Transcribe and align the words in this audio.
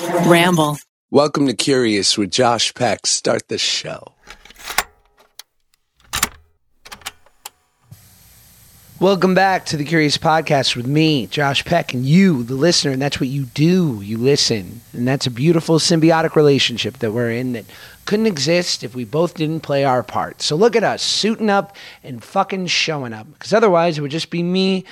Ramble. 0.00 0.78
Welcome 1.10 1.46
to 1.46 1.54
Curious 1.54 2.16
with 2.16 2.30
Josh 2.30 2.72
Peck. 2.74 3.06
Start 3.06 3.48
the 3.48 3.58
show. 3.58 4.12
Welcome 8.98 9.34
back 9.34 9.66
to 9.66 9.76
the 9.76 9.84
Curious 9.84 10.18
Podcast 10.18 10.76
with 10.76 10.86
me, 10.86 11.26
Josh 11.26 11.64
Peck, 11.64 11.94
and 11.94 12.04
you, 12.04 12.42
the 12.42 12.54
listener. 12.54 12.92
And 12.92 13.00
that's 13.00 13.20
what 13.20 13.28
you 13.28 13.44
do. 13.44 14.00
You 14.02 14.18
listen. 14.18 14.80
And 14.92 15.06
that's 15.08 15.26
a 15.26 15.30
beautiful 15.30 15.78
symbiotic 15.78 16.34
relationship 16.34 16.98
that 16.98 17.12
we're 17.12 17.30
in 17.30 17.52
that 17.52 17.64
couldn't 18.04 18.26
exist 18.26 18.84
if 18.84 18.94
we 18.94 19.04
both 19.04 19.34
didn't 19.34 19.60
play 19.60 19.84
our 19.84 20.02
part. 20.02 20.42
So 20.42 20.56
look 20.56 20.76
at 20.76 20.84
us 20.84 21.02
suiting 21.02 21.50
up 21.50 21.76
and 22.02 22.22
fucking 22.22 22.66
showing 22.68 23.12
up. 23.12 23.30
Because 23.32 23.52
otherwise, 23.52 23.98
it 23.98 24.02
would 24.02 24.10
just 24.10 24.30
be 24.30 24.42
me 24.42 24.84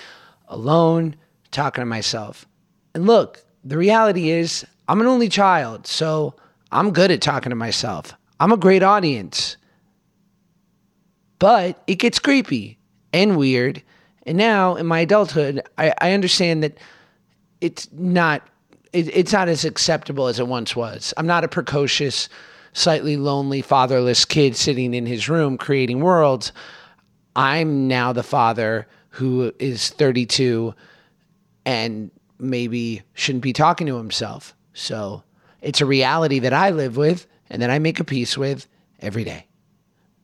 alone 0.49 1.17
talking 1.51 1.83
to 1.83 1.87
myself. 1.87 2.47
And 2.95 3.07
look, 3.07 3.45
the 3.65 3.77
reality 3.77 4.31
is, 4.31 4.67
I'm 4.89 5.01
an 5.01 5.07
only 5.07 5.29
child. 5.29 5.87
So 5.87 6.35
I'm 6.73 6.93
good 6.93 7.11
at 7.11 7.21
talking 7.21 7.51
to 7.51 7.57
myself. 7.57 8.15
I'm 8.41 8.53
a 8.53 8.57
great 8.57 8.83
audience. 8.83 9.57
But 11.39 11.83
it 11.87 11.97
gets 11.97 12.19
creepy 12.19 12.79
and 13.13 13.37
weird. 13.37 13.83
And 14.27 14.37
now 14.37 14.75
in 14.75 14.87
my 14.87 15.01
adulthood, 15.01 15.63
I, 15.79 15.95
I 16.01 16.13
understand 16.13 16.63
that 16.63 16.79
it's 17.61 17.89
not 17.93 18.43
it, 18.93 19.15
it's 19.15 19.33
not 19.33 19.49
as 19.49 19.65
acceptable 19.65 20.29
as 20.29 20.41
it 20.41 20.47
once 20.47 20.75
was. 20.75 21.13
I'm 21.17 21.27
not 21.27 21.45
a 21.45 21.49
precocious, 21.49 22.29
slightly 22.73 23.17
lonely, 23.17 23.61
fatherless 23.63 24.25
kid 24.25 24.57
sitting 24.57 24.95
in 24.95 25.07
his 25.07 25.29
room 25.29 25.59
creating 25.59 26.01
worlds. 26.01 26.53
I'm 27.37 27.87
now 27.87 28.13
the 28.13 28.23
father 28.23 28.87
who 29.11 29.53
is 29.59 29.91
32 29.91 30.75
and 31.67 32.11
maybe 32.39 33.03
shouldn't 33.15 33.43
be 33.43 33.53
talking 33.53 33.87
to 33.87 33.97
himself. 33.97 34.55
So 34.79 35.25
it's 35.61 35.81
a 35.81 35.87
reality 35.87 36.39
that 36.39 36.53
I 36.53 36.71
live 36.71 36.97
with 36.97 37.27
and 37.51 37.61
that 37.63 37.71
I 37.71 37.79
make 37.79 37.99
a 38.01 38.05
peace 38.05 38.39
with 38.39 38.67
every 39.01 39.25
day. 39.25 39.47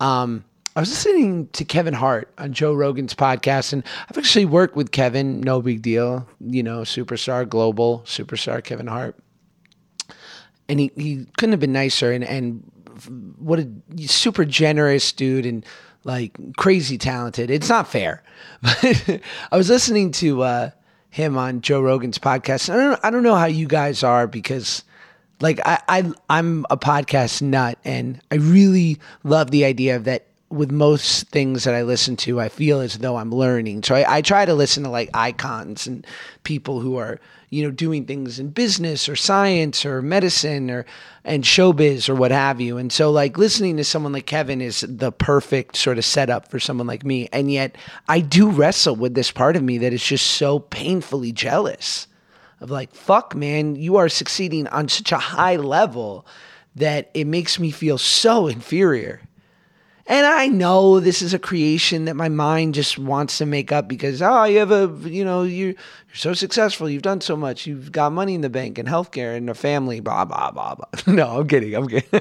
Um, 0.00 0.44
I 0.76 0.80
was 0.80 0.90
listening 0.90 1.48
to 1.48 1.64
Kevin 1.64 1.94
Hart 1.94 2.32
on 2.38 2.52
Joe 2.52 2.74
Rogan's 2.74 3.14
podcast, 3.14 3.72
and 3.72 3.84
I've 4.08 4.18
actually 4.18 4.44
worked 4.44 4.74
with 4.76 4.90
Kevin. 4.90 5.40
No 5.40 5.62
big 5.62 5.82
deal, 5.82 6.28
you 6.40 6.62
know, 6.62 6.80
superstar, 6.80 7.48
global 7.48 8.02
superstar 8.04 8.62
Kevin 8.62 8.88
Hart. 8.88 9.16
And 10.68 10.80
he, 10.80 10.90
he 10.96 11.26
couldn't 11.36 11.52
have 11.52 11.60
been 11.60 11.72
nicer, 11.72 12.10
and 12.10 12.24
and 12.24 12.68
what 13.38 13.60
a 13.60 13.68
super 14.06 14.44
generous 14.44 15.12
dude, 15.12 15.46
and 15.46 15.64
like 16.02 16.36
crazy 16.56 16.98
talented. 16.98 17.50
It's 17.50 17.68
not 17.68 17.86
fair, 17.86 18.24
but 18.62 19.20
I 19.52 19.56
was 19.56 19.68
listening 19.68 20.10
to 20.12 20.42
uh, 20.42 20.70
him 21.14 21.38
on 21.38 21.60
Joe 21.60 21.80
Rogan's 21.80 22.18
podcast. 22.18 22.68
I 22.68 22.76
don't 22.76 23.00
I 23.04 23.10
don't 23.10 23.22
know 23.22 23.36
how 23.36 23.46
you 23.46 23.68
guys 23.68 24.02
are 24.02 24.26
because 24.26 24.82
like 25.40 25.60
I, 25.64 25.80
I 25.88 26.12
I'm 26.28 26.66
a 26.70 26.76
podcast 26.76 27.40
nut, 27.40 27.78
and 27.84 28.20
I 28.32 28.34
really 28.34 28.98
love 29.22 29.52
the 29.52 29.64
idea 29.64 29.94
of 29.94 30.04
that 30.04 30.26
with 30.54 30.70
most 30.70 31.28
things 31.28 31.64
that 31.64 31.74
I 31.74 31.82
listen 31.82 32.16
to, 32.18 32.40
I 32.40 32.48
feel 32.48 32.80
as 32.80 32.98
though 32.98 33.16
I'm 33.16 33.30
learning. 33.30 33.82
So 33.82 33.94
I, 33.94 34.16
I, 34.16 34.22
try 34.22 34.44
to 34.44 34.54
listen 34.54 34.84
to 34.84 34.88
like 34.88 35.10
icons 35.12 35.86
and 35.86 36.06
people 36.44 36.80
who 36.80 36.96
are, 36.96 37.20
you 37.50 37.64
know, 37.64 37.70
doing 37.70 38.04
things 38.04 38.38
in 38.38 38.50
business 38.50 39.08
or 39.08 39.16
science 39.16 39.84
or 39.84 40.00
medicine 40.00 40.70
or 40.70 40.86
and 41.24 41.42
showbiz 41.42 42.08
or 42.08 42.14
what 42.14 42.30
have 42.30 42.60
you. 42.60 42.78
And 42.78 42.92
so 42.92 43.10
like 43.10 43.36
listening 43.36 43.76
to 43.78 43.84
someone 43.84 44.12
like 44.12 44.26
Kevin 44.26 44.60
is 44.60 44.84
the 44.88 45.10
perfect 45.10 45.76
sort 45.76 45.98
of 45.98 46.04
setup 46.04 46.48
for 46.50 46.60
someone 46.60 46.86
like 46.86 47.04
me. 47.04 47.28
And 47.32 47.50
yet 47.50 47.76
I 48.08 48.20
do 48.20 48.50
wrestle 48.50 48.96
with 48.96 49.14
this 49.14 49.30
part 49.30 49.56
of 49.56 49.62
me 49.62 49.78
that 49.78 49.92
is 49.92 50.04
just 50.04 50.26
so 50.26 50.60
painfully 50.60 51.32
jealous 51.32 52.06
of 52.60 52.70
like, 52.70 52.94
fuck 52.94 53.34
man, 53.34 53.76
you 53.76 53.96
are 53.96 54.08
succeeding 54.08 54.68
on 54.68 54.88
such 54.88 55.10
a 55.12 55.18
high 55.18 55.56
level 55.56 56.26
that 56.76 57.10
it 57.14 57.26
makes 57.26 57.58
me 57.58 57.70
feel 57.70 57.98
so 57.98 58.46
inferior. 58.46 59.20
And 60.06 60.26
I 60.26 60.48
know 60.48 61.00
this 61.00 61.22
is 61.22 61.32
a 61.32 61.38
creation 61.38 62.04
that 62.04 62.14
my 62.14 62.28
mind 62.28 62.74
just 62.74 62.98
wants 62.98 63.38
to 63.38 63.46
make 63.46 63.72
up 63.72 63.88
because 63.88 64.20
oh, 64.20 64.44
you 64.44 64.58
have 64.58 64.70
a 64.70 64.92
you 65.08 65.24
know 65.24 65.42
you 65.44 65.66
you're 65.66 65.74
so 66.12 66.34
successful, 66.34 66.90
you've 66.90 67.02
done 67.02 67.22
so 67.22 67.36
much, 67.36 67.66
you've 67.66 67.90
got 67.90 68.12
money 68.12 68.34
in 68.34 68.42
the 68.42 68.50
bank 68.50 68.78
and 68.78 68.86
healthcare 68.86 69.36
and 69.36 69.48
a 69.48 69.54
family, 69.54 70.00
blah 70.00 70.24
blah 70.24 70.50
blah 70.50 70.74
blah. 70.74 70.86
no, 71.14 71.40
I'm 71.40 71.48
kidding. 71.48 71.74
I'm 71.74 71.88
kidding. 71.88 72.20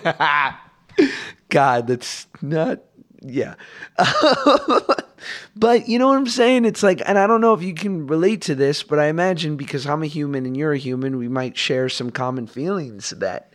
God, 1.49 1.87
that's 1.87 2.27
not. 2.41 2.79
Yeah. 3.21 3.55
but 5.55 5.87
you 5.87 5.99
know 5.99 6.07
what 6.07 6.17
I'm 6.17 6.27
saying? 6.27 6.65
It's 6.65 6.83
like, 6.83 7.01
and 7.05 7.17
I 7.17 7.27
don't 7.27 7.41
know 7.41 7.53
if 7.53 7.61
you 7.61 7.73
can 7.73 8.07
relate 8.07 8.41
to 8.43 8.55
this, 8.55 8.83
but 8.83 8.99
I 8.99 9.07
imagine 9.07 9.55
because 9.55 9.87
I'm 9.87 10.03
a 10.03 10.07
human 10.07 10.45
and 10.45 10.57
you're 10.57 10.73
a 10.73 10.77
human, 10.77 11.17
we 11.17 11.29
might 11.29 11.57
share 11.57 11.89
some 11.89 12.11
common 12.11 12.47
feelings 12.47 13.11
that, 13.11 13.53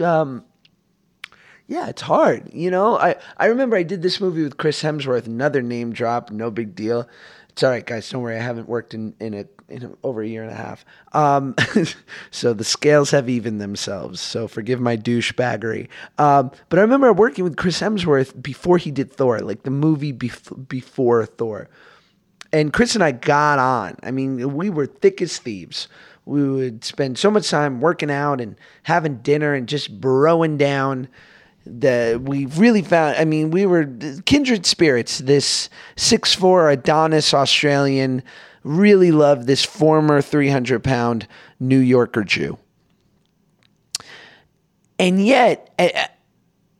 um, 0.00 0.44
yeah, 1.66 1.88
it's 1.88 2.02
hard. 2.02 2.52
You 2.52 2.70
know, 2.70 2.98
I, 2.98 3.16
I 3.38 3.46
remember 3.46 3.76
I 3.76 3.82
did 3.82 4.02
this 4.02 4.20
movie 4.20 4.42
with 4.42 4.56
Chris 4.56 4.82
Hemsworth, 4.82 5.26
another 5.26 5.62
name 5.62 5.92
drop, 5.92 6.30
no 6.30 6.50
big 6.50 6.74
deal. 6.74 7.08
It's 7.52 7.62
all 7.62 7.70
right, 7.70 7.84
guys. 7.84 8.08
Don't 8.08 8.22
worry. 8.22 8.36
I 8.36 8.42
haven't 8.42 8.68
worked 8.68 8.94
in 8.94 9.14
in, 9.20 9.34
a, 9.34 9.44
in 9.68 9.84
a, 9.84 9.92
over 10.02 10.22
a 10.22 10.26
year 10.26 10.42
and 10.42 10.50
a 10.50 10.54
half. 10.54 10.86
Um, 11.12 11.54
so 12.30 12.54
the 12.54 12.64
scales 12.64 13.10
have 13.10 13.28
evened 13.28 13.60
themselves. 13.60 14.20
So 14.20 14.48
forgive 14.48 14.80
my 14.80 14.96
douchebaggery. 14.96 15.88
Um, 16.16 16.50
but 16.70 16.78
I 16.78 16.82
remember 16.82 17.12
working 17.12 17.44
with 17.44 17.56
Chris 17.56 17.80
Hemsworth 17.80 18.42
before 18.42 18.78
he 18.78 18.90
did 18.90 19.12
Thor, 19.12 19.40
like 19.40 19.64
the 19.64 19.70
movie 19.70 20.14
bef- 20.14 20.66
before 20.66 21.26
Thor. 21.26 21.68
And 22.54 22.72
Chris 22.72 22.94
and 22.94 23.04
I 23.04 23.12
got 23.12 23.58
on. 23.58 23.96
I 24.02 24.10
mean, 24.10 24.54
we 24.54 24.70
were 24.70 24.86
thick 24.86 25.20
as 25.20 25.38
thieves. 25.38 25.88
We 26.24 26.48
would 26.48 26.84
spend 26.84 27.18
so 27.18 27.30
much 27.30 27.50
time 27.50 27.80
working 27.80 28.10
out 28.10 28.40
and 28.40 28.56
having 28.84 29.18
dinner 29.18 29.52
and 29.52 29.68
just 29.68 30.00
broing 30.00 30.56
down 30.56 31.08
that 31.64 32.20
we 32.22 32.46
really 32.46 32.82
found 32.82 33.16
i 33.16 33.24
mean 33.24 33.50
we 33.50 33.66
were 33.66 33.86
kindred 34.26 34.66
spirits 34.66 35.18
this 35.18 35.68
six 35.96 36.34
four 36.34 36.70
adonis 36.70 37.32
australian 37.32 38.22
really 38.64 39.12
loved 39.12 39.46
this 39.46 39.64
former 39.64 40.20
300 40.22 40.82
pound 40.82 41.26
new 41.60 41.78
yorker 41.78 42.24
jew. 42.24 42.58
And 44.98 45.24
yet 45.24 45.74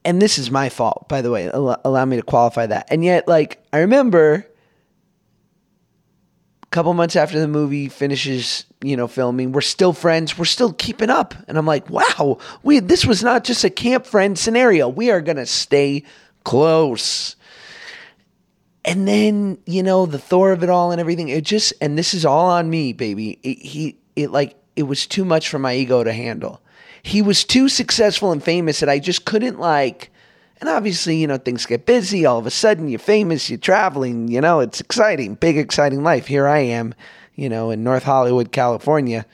and 0.05 0.23
this 0.23 0.39
is 0.39 0.51
my 0.51 0.69
fault 0.69 1.09
by 1.09 1.23
the 1.23 1.31
way 1.31 1.47
allow 1.53 2.05
me 2.05 2.17
to 2.17 2.23
qualify 2.23 2.67
that. 2.67 2.87
And 2.91 3.05
yet 3.05 3.27
like 3.27 3.65
i 3.73 3.79
remember 3.79 4.47
couple 6.73 6.93
months 6.95 7.15
after 7.15 7.39
the 7.39 7.47
movie 7.47 7.89
finishes, 7.89 8.65
you 8.83 8.97
know, 8.97 9.07
filming, 9.07 9.53
we're 9.53 9.61
still 9.61 9.93
friends. 9.93 10.37
We're 10.37 10.47
still 10.47 10.73
keeping 10.73 11.11
up. 11.11 11.35
And 11.47 11.57
I'm 11.57 11.67
like, 11.67 11.89
wow, 11.89 12.39
we 12.63 12.81
this 12.81 13.07
was 13.07 13.23
not 13.23 13.45
just 13.45 13.63
a 13.63 13.71
camp 13.71 14.07
friend 14.07 14.39
scenario. 14.39 14.89
We 14.89 15.11
are 15.11 15.21
gonna 15.21 15.47
stay 15.47 16.05
close. 16.45 17.37
And 18.85 19.07
then, 19.07 19.59
you 19.65 19.85
know, 19.85 20.07
the 20.07 20.19
Thor 20.19 20.51
of 20.51 20.65
it 20.65 20.71
all 20.71 20.91
and 20.91 21.01
everything, 21.01 21.29
it 21.29 21.45
just 21.45 21.73
and 21.81 21.97
this 21.97 22.15
is 22.15 22.25
all 22.25 22.51
on 22.51 22.69
me, 22.69 22.93
baby. 22.93 23.39
It, 23.43 23.59
he 23.59 23.99
it 24.17 24.31
like 24.31 24.57
it 24.75 24.85
was 24.85 25.07
too 25.07 25.25
much 25.25 25.49
for 25.49 25.59
my 25.59 25.75
ego 25.75 26.03
to 26.03 26.13
handle. 26.13 26.61
He 27.03 27.21
was 27.21 27.45
too 27.45 27.69
successful 27.69 28.33
and 28.33 28.43
famous 28.43 28.81
that 28.81 28.89
I 28.89 28.99
just 28.99 29.25
couldn't 29.25 29.59
like 29.59 30.12
and 30.63 30.69
obviously, 30.69 31.17
you 31.17 31.27
know, 31.27 31.39
things 31.39 31.67
get 31.67 31.87
busy. 31.87 32.25
All 32.25 32.39
of 32.39 32.47
a 32.47 32.51
sudden, 32.51 32.89
you're 32.89 33.01
famous, 33.01 33.51
you're 33.51 33.59
traveling, 33.59 34.29
you 34.29 34.41
know, 34.41 34.61
it's 34.61 34.81
exciting, 34.81 35.35
big, 35.35 35.59
exciting 35.59 36.05
life. 36.05 36.29
Here 36.29 36.47
I 36.47 36.61
am, 36.61 36.95
you 37.35 37.49
know, 37.49 37.73
in 37.73 37.83
North 37.83 38.05
Hollywood, 38.05 38.53
California, 38.53 39.27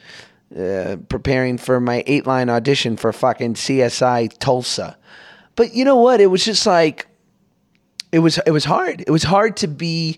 uh, 0.58 0.96
preparing 1.10 1.58
for 1.58 1.80
my 1.80 2.02
eight 2.06 2.26
line 2.26 2.48
audition 2.48 2.96
for 2.96 3.12
fucking 3.12 3.54
CSI 3.54 4.38
Tulsa. 4.38 4.96
But 5.54 5.74
you 5.74 5.84
know 5.84 5.96
what? 5.96 6.22
It 6.22 6.28
was 6.28 6.46
just 6.46 6.66
like, 6.66 7.06
it 8.10 8.20
was, 8.20 8.38
it 8.46 8.52
was 8.52 8.64
hard. 8.64 9.02
It 9.02 9.10
was 9.10 9.24
hard 9.24 9.58
to 9.58 9.68
be 9.68 10.16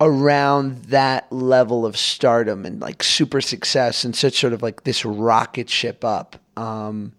around 0.00 0.84
that 0.84 1.26
level 1.32 1.84
of 1.84 1.96
stardom 1.96 2.64
and 2.64 2.80
like 2.80 3.02
super 3.02 3.40
success 3.40 4.04
and 4.04 4.14
such 4.14 4.38
sort 4.38 4.52
of 4.52 4.62
like 4.62 4.84
this 4.84 5.04
rocket 5.04 5.68
ship 5.68 6.04
up. 6.04 6.36
Um, 6.56 7.14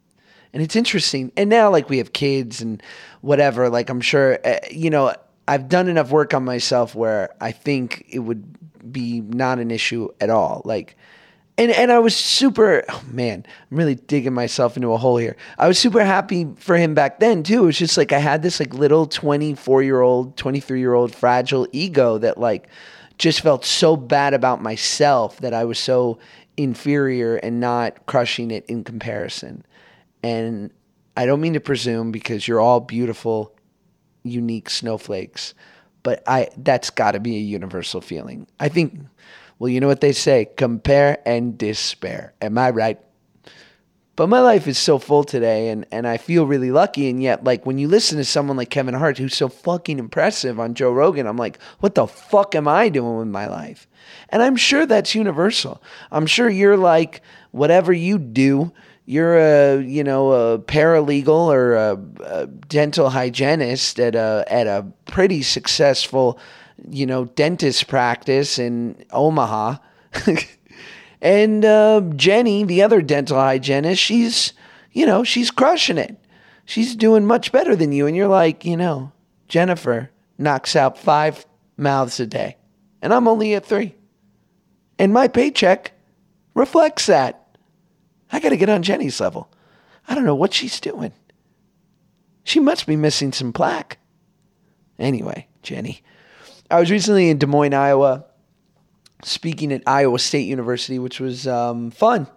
and 0.53 0.61
it's 0.61 0.75
interesting. 0.75 1.31
And 1.35 1.49
now, 1.49 1.69
like, 1.69 1.89
we 1.89 1.97
have 1.97 2.13
kids 2.13 2.61
and 2.61 2.81
whatever. 3.21 3.69
Like, 3.69 3.89
I'm 3.89 4.01
sure, 4.01 4.39
uh, 4.45 4.59
you 4.71 4.89
know, 4.89 5.13
I've 5.47 5.67
done 5.67 5.87
enough 5.87 6.11
work 6.11 6.33
on 6.33 6.45
myself 6.45 6.95
where 6.95 7.33
I 7.41 7.51
think 7.51 8.05
it 8.09 8.19
would 8.19 8.91
be 8.91 9.21
not 9.21 9.59
an 9.59 9.71
issue 9.71 10.09
at 10.21 10.29
all. 10.29 10.61
Like, 10.63 10.95
and 11.57 11.71
and 11.71 11.91
I 11.91 11.99
was 11.99 12.15
super 12.15 12.83
oh 12.89 13.03
man, 13.11 13.45
I'm 13.69 13.77
really 13.77 13.95
digging 13.95 14.33
myself 14.33 14.75
into 14.75 14.91
a 14.91 14.97
hole 14.97 15.17
here. 15.17 15.35
I 15.57 15.67
was 15.67 15.77
super 15.77 16.03
happy 16.03 16.47
for 16.57 16.77
him 16.77 16.93
back 16.93 17.19
then 17.19 17.43
too. 17.43 17.63
It 17.63 17.65
was 17.67 17.77
just 17.77 17.97
like 17.97 18.11
I 18.11 18.19
had 18.19 18.41
this 18.41 18.59
like 18.59 18.73
little 18.73 19.05
24 19.05 19.83
year 19.83 20.01
old, 20.01 20.35
23 20.35 20.79
year 20.79 20.93
old 20.93 21.13
fragile 21.13 21.67
ego 21.71 22.17
that 22.17 22.39
like 22.39 22.67
just 23.17 23.41
felt 23.41 23.65
so 23.65 23.95
bad 23.95 24.33
about 24.33 24.61
myself 24.61 25.37
that 25.41 25.53
I 25.53 25.65
was 25.65 25.77
so 25.77 26.17
inferior 26.57 27.35
and 27.37 27.59
not 27.59 28.05
crushing 28.07 28.49
it 28.49 28.65
in 28.65 28.83
comparison. 28.83 29.63
And 30.23 30.71
I 31.15 31.25
don't 31.25 31.41
mean 31.41 31.53
to 31.53 31.59
presume 31.59 32.11
because 32.11 32.47
you're 32.47 32.61
all 32.61 32.79
beautiful, 32.79 33.55
unique 34.23 34.69
snowflakes, 34.69 35.53
but 36.01 36.23
I 36.25 36.49
that's 36.57 36.89
got 36.89 37.11
to 37.11 37.19
be 37.19 37.35
a 37.35 37.41
universal 37.41 38.01
feeling. 38.01 38.47
I 38.59 38.69
think 38.69 38.99
well, 39.59 39.69
you 39.69 39.79
know 39.79 39.87
what 39.87 40.01
they 40.01 40.11
say, 40.11 40.49
compare 40.57 41.19
and 41.25 41.57
despair. 41.57 42.33
Am 42.41 42.57
I 42.57 42.71
right? 42.71 42.99
But 44.15 44.27
my 44.27 44.41
life 44.41 44.67
is 44.67 44.77
so 44.77 44.99
full 44.99 45.23
today 45.23 45.69
and, 45.69 45.85
and 45.91 46.05
I 46.05 46.17
feel 46.17 46.45
really 46.45 46.69
lucky. 46.69 47.09
And 47.09 47.21
yet, 47.23 47.43
like, 47.43 47.65
when 47.65 47.79
you 47.79 47.87
listen 47.87 48.17
to 48.17 48.25
someone 48.25 48.57
like 48.57 48.69
Kevin 48.69 48.93
Hart, 48.93 49.17
who's 49.17 49.35
so 49.35 49.49
fucking 49.49 49.97
impressive 49.97 50.59
on 50.59 50.75
Joe 50.75 50.91
Rogan, 50.91 51.25
I'm 51.25 51.37
like, 51.37 51.59
what 51.79 51.95
the 51.95 52.05
fuck 52.05 52.53
am 52.53 52.67
I 52.67 52.89
doing 52.89 53.17
with 53.17 53.27
my 53.27 53.47
life? 53.47 53.87
And 54.29 54.43
I'm 54.43 54.55
sure 54.55 54.85
that's 54.85 55.15
universal. 55.15 55.81
I'm 56.11 56.27
sure 56.27 56.49
you're 56.49 56.77
like, 56.77 57.21
whatever 57.51 57.91
you 57.91 58.19
do, 58.19 58.71
you're 59.05 59.37
a 59.37 59.81
you 59.81 60.03
know 60.03 60.31
a 60.31 60.59
paralegal 60.59 61.47
or 61.47 61.75
a, 61.75 61.99
a 62.23 62.47
dental 62.47 63.09
hygienist 63.09 63.99
at 63.99 64.15
a 64.15 64.45
at 64.47 64.67
a 64.67 64.85
pretty 65.05 65.41
successful 65.41 66.39
you 66.89 67.05
know 67.05 67.25
dentist 67.25 67.87
practice 67.87 68.59
in 68.59 69.03
Omaha. 69.11 69.77
And 71.23 71.63
uh, 71.63 72.01
Jenny, 72.17 72.65
the 72.65 72.83
other 72.83 73.01
dental 73.01 73.37
hygienist, 73.37 74.01
she's, 74.01 74.51
you 74.91 75.05
know, 75.05 75.23
she's 75.23 75.51
crushing 75.51 75.97
it. 75.97 76.17
She's 76.65 76.97
doing 76.97 77.25
much 77.25 77.53
better 77.53 77.77
than 77.77 77.93
you. 77.93 78.05
And 78.05 78.15
you're 78.15 78.27
like, 78.27 78.65
you 78.65 78.75
know, 78.75 79.13
Jennifer 79.47 80.11
knocks 80.37 80.75
out 80.75 80.97
five 80.97 81.45
mouths 81.77 82.19
a 82.19 82.27
day, 82.27 82.57
and 83.01 83.13
I'm 83.13 83.29
only 83.29 83.55
at 83.55 83.65
three. 83.65 83.95
And 84.99 85.13
my 85.13 85.29
paycheck 85.29 85.93
reflects 86.55 87.05
that. 87.05 87.42
I 88.33 88.39
got 88.39 88.49
to 88.49 88.57
get 88.57 88.67
on 88.67 88.81
Jenny's 88.81 89.21
level. 89.21 89.47
I 90.07 90.15
don't 90.15 90.25
know 90.25 90.35
what 90.35 90.53
she's 90.53 90.79
doing. 90.79 91.13
She 92.43 92.59
must 92.59 92.87
be 92.87 92.97
missing 92.97 93.31
some 93.31 93.53
plaque. 93.53 93.99
Anyway, 94.99 95.47
Jenny. 95.61 96.03
I 96.69 96.79
was 96.79 96.91
recently 96.91 97.29
in 97.29 97.37
Des 97.37 97.45
Moines, 97.45 97.73
Iowa 97.73 98.25
speaking 99.23 99.71
at 99.71 99.83
Iowa 99.87 100.17
State 100.19 100.47
University, 100.47 100.99
which 100.99 101.19
was 101.19 101.47
um, 101.47 101.91
fun. 101.91 102.27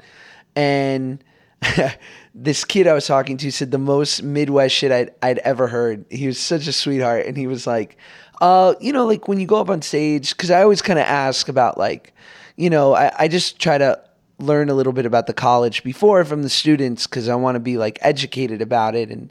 And 0.55 1.25
this 2.35 2.65
kid 2.65 2.87
I 2.87 2.93
was 2.93 3.07
talking 3.07 3.39
to 3.39 3.51
said 3.51 3.71
the 3.71 3.79
most 3.79 4.23
Midwest 4.23 4.75
shit 4.75 4.93
I'd, 4.93 5.11
I'd 5.23 5.39
ever 5.39 5.67
heard. 5.67 6.05
He 6.11 6.27
was 6.27 6.39
such 6.39 6.67
a 6.67 6.73
sweetheart. 6.73 7.27
And 7.27 7.37
he 7.37 7.47
was 7.47 7.67
like, 7.67 7.97
uh, 8.43 8.75
you 8.81 8.93
know, 8.93 9.07
like 9.07 9.29
when 9.29 9.41
you 9.41 9.47
go 9.47 9.61
up 9.61 9.71
on 9.71 9.81
stage, 9.81 10.37
because 10.37 10.51
I 10.51 10.63
always 10.63 10.83
kind 10.83 10.99
of 10.99 11.07
ask 11.07 11.49
about, 11.49 11.79
like, 11.79 12.13
you 12.57 12.69
know, 12.69 12.95
I, 12.95 13.11
I 13.19 13.29
just 13.29 13.59
try 13.59 13.79
to 13.79 14.01
learn 14.39 14.69
a 14.69 14.75
little 14.75 14.93
bit 14.93 15.07
about 15.07 15.27
the 15.27 15.33
college 15.33 15.83
before 15.83 16.25
from 16.25 16.43
the 16.43 16.49
students 16.49 17.07
because 17.07 17.29
I 17.29 17.35
want 17.35 17.57
to 17.57 17.61
be 17.61 17.79
like 17.79 17.99
educated 18.03 18.61
about 18.61 18.95
it 18.95 19.11
and 19.11 19.31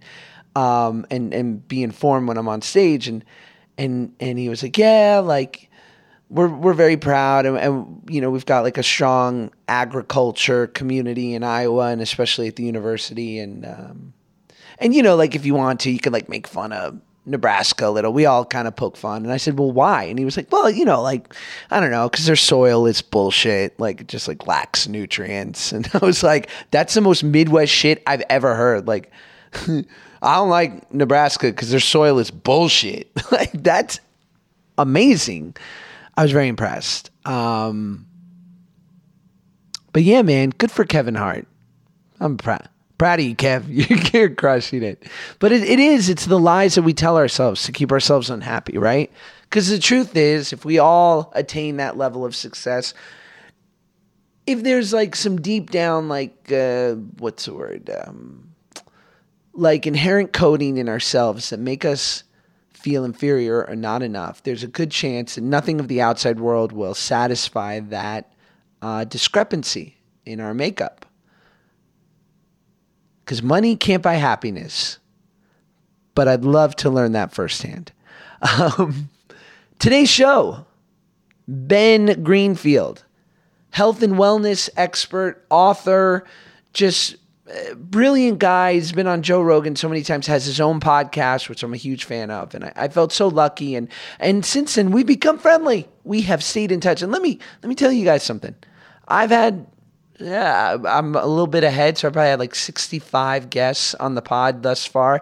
um 0.55 1.05
and 1.11 1.33
and 1.33 1.67
be 1.67 1.83
informed 1.83 2.27
when 2.27 2.37
I'm 2.37 2.47
on 2.47 2.61
stage 2.61 3.07
and 3.07 3.23
and 3.77 4.13
and 4.19 4.39
he 4.39 4.49
was 4.49 4.63
like 4.63 4.77
yeah 4.77 5.21
like 5.23 5.69
we're 6.29 6.47
we're 6.47 6.73
very 6.73 6.97
proud 6.97 7.45
and, 7.45 7.57
and, 7.57 8.01
you 8.09 8.19
know 8.19 8.31
we've 8.31 8.45
got 8.45 8.63
like 8.63 8.77
a 8.77 8.83
strong 8.83 9.51
agriculture 9.67 10.67
community 10.67 11.33
in 11.33 11.43
Iowa 11.43 11.87
and 11.87 12.01
especially 12.01 12.47
at 12.47 12.55
the 12.55 12.63
university 12.63 13.37
and 13.37 13.65
um, 13.65 14.13
and 14.79 14.93
you 14.93 15.03
know 15.03 15.15
like 15.15 15.35
if 15.35 15.45
you 15.45 15.53
want 15.53 15.81
to 15.81 15.91
you 15.91 15.99
can 15.99 16.13
like 16.13 16.29
make 16.29 16.47
fun 16.47 16.71
of 16.71 16.99
Nebraska 17.25 17.87
a 17.87 17.91
little. 17.91 18.13
We 18.13 18.25
all 18.25 18.45
kind 18.45 18.67
of 18.67 18.75
poke 18.75 18.97
fun. 18.97 19.23
And 19.23 19.31
I 19.31 19.37
said 19.37 19.57
well 19.57 19.71
why? 19.71 20.03
And 20.03 20.19
he 20.19 20.25
was 20.25 20.37
like 20.37 20.51
well 20.51 20.69
you 20.69 20.85
know 20.85 21.01
like 21.01 21.33
I 21.71 21.79
don't 21.79 21.91
know 21.91 22.09
because 22.09 22.25
their 22.25 22.35
soil 22.35 22.85
is 22.85 23.01
bullshit 23.01 23.79
like 23.79 24.07
just 24.07 24.27
like 24.27 24.47
lacks 24.47 24.87
nutrients. 24.87 25.71
And 25.75 25.89
I 25.93 26.05
was 26.05 26.23
like 26.23 26.49
that's 26.71 26.93
the 26.93 27.01
most 27.01 27.23
Midwest 27.23 27.73
shit 27.73 28.01
I've 28.07 28.23
ever 28.29 28.55
heard. 28.55 28.87
Like 28.87 29.11
I 29.67 30.35
don't 30.35 30.49
like 30.49 30.93
Nebraska 30.93 31.47
because 31.47 31.69
their 31.69 31.79
soil 31.79 32.19
is 32.19 32.31
bullshit. 32.31 33.11
Like 33.31 33.51
that's 33.51 33.99
amazing. 34.77 35.55
I 36.15 36.23
was 36.23 36.31
very 36.31 36.47
impressed. 36.47 37.09
Um, 37.25 38.05
but 39.91 40.03
yeah, 40.03 40.21
man, 40.21 40.51
good 40.51 40.71
for 40.71 40.85
Kevin 40.85 41.15
Hart. 41.15 41.47
I'm 42.19 42.37
proud. 42.37 42.69
Proud 42.97 43.19
of 43.19 43.25
you, 43.25 43.35
Kev. 43.35 44.13
You're 44.13 44.29
crushing 44.29 44.83
it. 44.83 45.03
But 45.39 45.51
it, 45.51 45.63
it 45.63 45.79
is, 45.79 46.09
it's 46.09 46.25
the 46.25 46.39
lies 46.39 46.75
that 46.75 46.83
we 46.83 46.93
tell 46.93 47.17
ourselves 47.17 47.63
to 47.63 47.71
keep 47.71 47.91
ourselves 47.91 48.29
unhappy, 48.29 48.77
right? 48.77 49.11
Because 49.43 49.69
the 49.69 49.79
truth 49.79 50.15
is, 50.15 50.53
if 50.53 50.63
we 50.63 50.79
all 50.79 51.31
attain 51.35 51.77
that 51.77 51.97
level 51.97 52.23
of 52.25 52.35
success, 52.35 52.93
if 54.47 54.63
there's 54.63 54.93
like 54.93 55.15
some 55.15 55.41
deep 55.41 55.71
down, 55.71 56.07
like, 56.07 56.51
uh, 56.51 56.93
what's 57.19 57.45
the 57.45 57.53
word? 57.53 57.89
Um, 58.05 58.49
like 59.53 59.87
inherent 59.87 60.33
coding 60.33 60.77
in 60.77 60.87
ourselves 60.87 61.49
that 61.49 61.59
make 61.59 61.85
us 61.85 62.23
feel 62.73 63.03
inferior 63.03 63.65
or 63.65 63.75
not 63.75 64.03
enough, 64.03 64.43
there's 64.43 64.63
a 64.63 64.67
good 64.67 64.91
chance 64.91 65.35
that 65.35 65.43
nothing 65.43 65.79
of 65.79 65.87
the 65.87 66.01
outside 66.01 66.39
world 66.39 66.71
will 66.71 66.93
satisfy 66.93 67.79
that 67.79 68.31
uh, 68.81 69.03
discrepancy 69.03 69.97
in 70.25 70.39
our 70.39 70.53
makeup. 70.53 71.04
Because 73.25 73.41
money 73.41 73.75
can't 73.75 74.03
buy 74.03 74.13
happiness, 74.13 74.99
but 76.13 76.27
I'd 76.27 76.45
love 76.45 76.75
to 76.77 76.91
learn 76.91 77.13
that 77.13 77.33
firsthand. 77.33 77.91
Um, 78.59 79.09
today's 79.79 80.09
show 80.09 80.67
Ben 81.47 82.21
Greenfield, 82.21 83.03
health 83.71 84.03
and 84.03 84.13
wellness 84.13 84.69
expert, 84.77 85.43
author, 85.49 86.25
just 86.73 87.15
brilliant 87.75 88.39
guy. 88.39 88.73
He's 88.73 88.91
been 88.91 89.07
on 89.07 89.21
Joe 89.21 89.41
Rogan 89.41 89.75
so 89.75 89.87
many 89.87 90.03
times. 90.03 90.27
Has 90.27 90.45
his 90.45 90.59
own 90.59 90.79
podcast, 90.79 91.49
which 91.49 91.63
I'm 91.63 91.73
a 91.73 91.77
huge 91.77 92.03
fan 92.03 92.31
of, 92.31 92.53
and 92.55 92.65
I, 92.65 92.73
I, 92.75 92.87
felt 92.87 93.11
so 93.11 93.27
lucky. 93.27 93.75
And 93.75 93.87
and 94.19 94.45
since 94.45 94.75
then, 94.75 94.91
we've 94.91 95.05
become 95.05 95.37
friendly. 95.37 95.87
We 96.03 96.21
have 96.21 96.43
stayed 96.43 96.71
in 96.71 96.79
touch. 96.79 97.01
And 97.01 97.11
let 97.11 97.21
me 97.21 97.39
let 97.61 97.69
me 97.69 97.75
tell 97.75 97.91
you 97.91 98.05
guys 98.05 98.23
something. 98.23 98.55
I've 99.07 99.31
had. 99.31 99.67
Yeah, 100.19 100.77
I'm 100.85 101.15
a 101.15 101.25
little 101.25 101.47
bit 101.47 101.63
ahead, 101.63 101.97
so 101.97 102.07
I 102.07 102.11
probably 102.11 102.29
had 102.29 102.39
like 102.39 102.55
65 102.55 103.49
guests 103.49 103.95
on 103.95 104.15
the 104.15 104.21
pod 104.21 104.63
thus 104.63 104.85
far, 104.85 105.21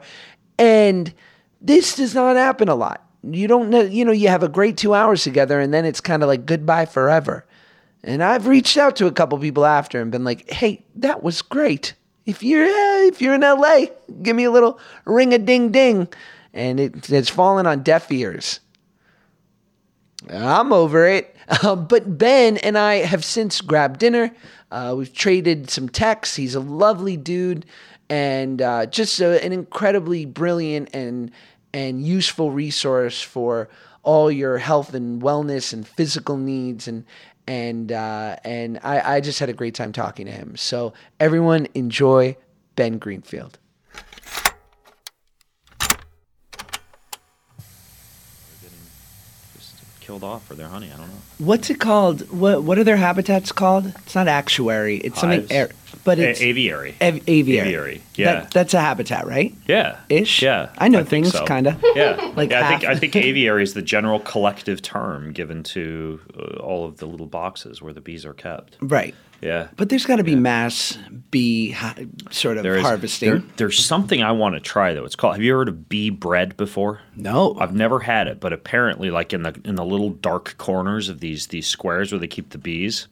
and 0.60 1.14
this 1.62 1.96
does 1.96 2.14
not 2.14 2.36
happen 2.36 2.70
a 2.70 2.76
lot. 2.76 3.08
You 3.24 3.48
don't 3.48 3.70
know, 3.70 3.82
you 3.82 4.06
know, 4.06 4.12
you 4.12 4.28
have 4.28 4.44
a 4.44 4.50
great 4.50 4.78
two 4.78 4.94
hours 4.94 5.24
together, 5.24 5.60
and 5.60 5.74
then 5.74 5.86
it's 5.86 6.02
kind 6.02 6.22
of 6.22 6.28
like 6.28 6.46
goodbye 6.46 6.86
forever. 6.86 7.46
And 8.04 8.24
I've 8.24 8.48
reached 8.48 8.78
out 8.78 8.98
to 8.98 9.08
a 9.08 9.12
couple 9.12 9.40
people 9.40 9.66
after 9.66 10.02
and 10.02 10.12
been 10.12 10.26
like, 10.26 10.52
"Hey, 10.52 10.86
that 10.96 11.24
was 11.24 11.42
great 11.42 11.94
if 12.26 12.42
you're 12.44 12.66
uh, 12.66 13.08
if 13.08 13.22
you're 13.22 13.34
in 13.36 13.42
LA, 13.42 13.86
give 14.22 14.36
me 14.36 14.46
a 14.46 14.52
little 14.52 14.80
ring 15.06 15.34
a 15.34 15.38
ding 15.38 15.72
ding, 15.72 16.08
and 16.54 16.80
it, 16.80 17.10
it's 17.10 17.30
fallen 17.30 17.68
on 17.68 17.84
deaf 17.84 18.12
ears. 18.12 18.60
I'm 20.30 20.72
over 20.72 21.06
it. 21.06 21.33
Uh, 21.50 21.76
but 21.76 22.18
Ben 22.18 22.58
and 22.58 22.78
I 22.78 22.96
have 22.96 23.26
since 23.26 23.62
grabbed 23.62 24.00
dinner. 24.00 24.32
Uh, 24.72 24.96
we've 24.98 25.14
traded 25.14 25.70
some 25.70 25.90
texts. 25.90 26.36
He's 26.36 26.56
a 26.56 26.60
lovely 26.60 27.18
dude 27.18 27.66
and 28.10 28.62
uh, 28.62 28.86
just 28.86 29.20
a, 29.20 29.44
an 29.44 29.52
incredibly 29.52 30.26
brilliant 30.26 30.90
and 30.94 31.32
and 31.74 32.06
useful 32.06 32.52
resource 32.52 33.22
for 33.22 33.70
all 34.04 34.30
your 34.32 34.58
health 34.58 34.94
and 34.94 35.22
wellness 35.22 35.74
and 35.74 35.88
physical 35.88 36.38
needs 36.38 36.88
and 36.88 37.06
and 37.48 37.92
uh, 37.92 38.36
and 38.44 38.80
I, 38.84 39.16
I 39.16 39.22
just 39.22 39.40
had 39.40 39.50
a 39.50 39.54
great 39.54 39.76
time 39.76 39.92
talking 39.92 40.26
to 40.28 40.32
him. 40.32 40.56
So 40.56 40.94
everyone 41.20 41.68
enjoy 41.74 42.38
Ben 42.76 42.98
Greenfield. 42.98 43.58
Killed 50.04 50.24
off 50.24 50.46
for 50.46 50.54
their 50.56 50.68
honey. 50.68 50.88
I 50.94 50.98
don't 50.98 51.08
know. 51.08 51.22
What's 51.40 51.70
it 51.70 51.80
called? 51.80 52.30
What 52.30 52.64
what 52.64 52.78
are 52.78 52.84
their 52.84 52.98
habitats 52.98 53.52
called? 53.52 53.86
It's 54.06 54.16
not 54.16 54.28
actuary. 54.28 54.98
It's 54.98 55.22
Hives. 55.22 55.42
something 55.48 55.56
air, 55.58 55.70
but 56.04 56.20
it's 56.20 56.40
a- 56.42 56.46
aviary. 56.46 56.96
Av- 57.02 57.28
aviary. 57.28 57.68
Aviary. 57.68 58.02
Yeah. 58.16 58.34
That, 58.34 58.52
that's 58.52 58.74
a 58.74 58.82
habitat, 58.82 59.26
right? 59.26 59.54
Yeah. 59.68 60.00
Ish. 60.10 60.42
Yeah. 60.42 60.70
I 60.78 60.88
know 60.88 61.00
I 61.00 61.04
things 61.04 61.32
so. 61.32 61.46
kind 61.46 61.68
of. 61.68 61.84
Yeah. 61.96 62.32
like 62.36 62.50
yeah, 62.50 62.66
I 62.66 62.70
think 62.70 62.84
I 62.86 62.96
think 62.96 63.16
aviary 63.16 63.62
is 63.62 63.76
the 63.76 63.82
general 63.82 64.20
collective 64.20 64.82
term 64.82 65.32
given 65.32 65.62
to 65.64 66.20
uh, 66.38 66.58
all 66.58 66.86
of 66.86 66.98
the 66.98 67.06
little 67.06 67.28
boxes 67.28 67.82
where 67.82 67.94
the 67.94 68.02
bees 68.02 68.26
are 68.26 68.34
kept. 68.34 68.78
Right. 68.82 69.14
Yeah. 69.42 69.68
But 69.76 69.90
there's 69.90 70.06
got 70.06 70.16
to 70.16 70.24
be 70.24 70.32
yeah. 70.32 70.38
mass 70.38 70.98
bee 71.30 71.72
ha- 71.72 71.96
sort 72.32 72.58
of 72.58 72.64
there 72.64 72.78
is, 72.78 72.82
harvesting. 72.84 73.30
There, 73.30 73.44
there's 73.58 73.84
something 73.84 74.24
I 74.24 74.32
want 74.32 74.56
to 74.56 74.62
try 74.62 74.94
though. 74.94 75.04
It's 75.04 75.16
called. 75.16 75.36
Have 75.36 75.44
you 75.44 75.54
heard 75.54 75.68
of 75.68 75.90
bee 75.90 76.10
bread 76.10 76.56
before? 76.58 77.02
No. 77.16 77.56
I've 77.60 77.76
never 77.76 78.00
had 78.00 78.28
it, 78.28 78.40
but 78.40 78.54
apparently, 78.54 79.12
like 79.12 79.34
in 79.34 79.44
the 79.44 79.60
in 79.66 79.76
the 79.76 79.86
little 79.86 80.12
dark 80.12 80.56
corners 80.58 81.10
of 81.10 81.20
these 81.20 81.48
these 81.48 81.68
squares 81.68 82.12
where 82.12 82.20
they 82.20 82.28
keep 82.28 82.50
the 82.50 82.58
bees, 82.58 83.08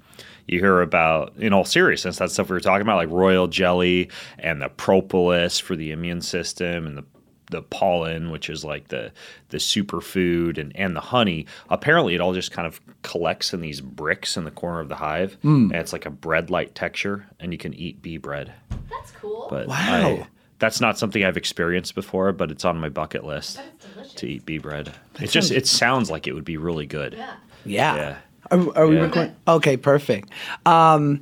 you 0.48 0.60
hear 0.60 0.82
about, 0.82 1.34
in 1.38 1.54
all 1.54 1.66
seriousness, 1.66 2.18
that 2.18 2.32
stuff 2.32 2.50
we 2.50 2.54
were 2.54 2.60
talking 2.60 2.82
about, 2.82 2.98
like 2.98 3.10
royal 3.10 3.48
jelly 3.48 4.10
and 4.40 4.62
the 4.62 4.70
propolis 4.70 5.60
for 5.60 5.76
the 5.76 5.92
immune 5.92 6.22
system 6.22 6.86
and 6.88 6.98
the 6.98 7.04
the 7.52 7.62
pollen, 7.62 8.32
which 8.32 8.50
is 8.50 8.66
like 8.66 8.88
the 8.88 9.12
the 9.50 9.58
superfood, 9.58 10.58
and 10.58 10.76
and 10.76 10.96
the 10.96 11.02
honey. 11.02 11.46
Apparently, 11.70 12.16
it 12.16 12.22
all 12.22 12.34
just 12.34 12.52
kind 12.52 12.66
of 12.66 12.82
collects 13.04 13.54
in 13.54 13.62
these 13.62 13.82
bricks 13.82 14.38
in 14.38 14.46
the 14.46 14.52
corner 14.52 14.80
of 14.80 14.90
the 14.90 14.96
hive, 14.96 15.38
mm. 15.44 15.66
and 15.66 15.76
it's 15.76 15.94
like 15.94 16.06
a 16.06 16.10
bread 16.10 16.50
like 16.50 16.74
texture, 16.74 17.28
and 17.40 17.52
you 17.52 17.58
can 17.58 17.74
eat 17.74 18.02
bee 18.02 18.18
bread. 18.18 18.52
That's 18.90 19.12
cool. 19.12 19.48
But 19.50 19.68
wow. 19.68 19.76
I, 19.78 20.28
that's 20.58 20.80
not 20.80 20.98
something 20.98 21.24
I've 21.24 21.38
experienced 21.38 21.94
before, 21.94 22.32
but 22.32 22.52
it's 22.52 22.66
on 22.66 22.80
my 22.80 22.90
bucket 22.90 23.24
list 23.24 23.60
to 24.16 24.28
eat 24.28 24.46
bee 24.46 24.58
bread. 24.58 24.86
That 24.86 25.24
it 25.24 25.30
sounds... 25.30 25.34
just 25.34 25.52
it 25.52 25.68
sounds 25.68 26.10
like 26.10 26.28
it 26.28 26.34
would 26.34 26.46
be 26.46 26.58
really 26.58 26.86
good. 26.88 27.14
Yeah. 27.14 27.36
Yeah. 27.66 27.96
yeah. 27.96 28.18
Are, 28.52 28.78
are 28.78 28.88
we 28.88 28.98
recording? 28.98 29.36
Okay, 29.48 29.78
perfect. 29.78 30.30
Um, 30.66 31.22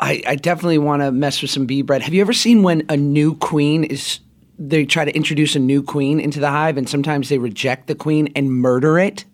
I, 0.00 0.22
I 0.26 0.34
definitely 0.36 0.78
want 0.78 1.02
to 1.02 1.12
mess 1.12 1.42
with 1.42 1.50
some 1.50 1.66
bee 1.66 1.82
bread. 1.82 2.02
Have 2.02 2.14
you 2.14 2.20
ever 2.22 2.32
seen 2.32 2.62
when 2.62 2.84
a 2.88 2.96
new 2.96 3.36
queen 3.36 3.84
is? 3.84 4.20
They 4.58 4.84
try 4.84 5.04
to 5.06 5.14
introduce 5.16 5.56
a 5.56 5.58
new 5.58 5.82
queen 5.82 6.20
into 6.20 6.38
the 6.40 6.50
hive, 6.50 6.76
and 6.76 6.88
sometimes 6.88 7.28
they 7.30 7.38
reject 7.38 7.86
the 7.86 7.94
queen 7.94 8.30
and 8.36 8.52
murder 8.52 8.98
it. 8.98 9.24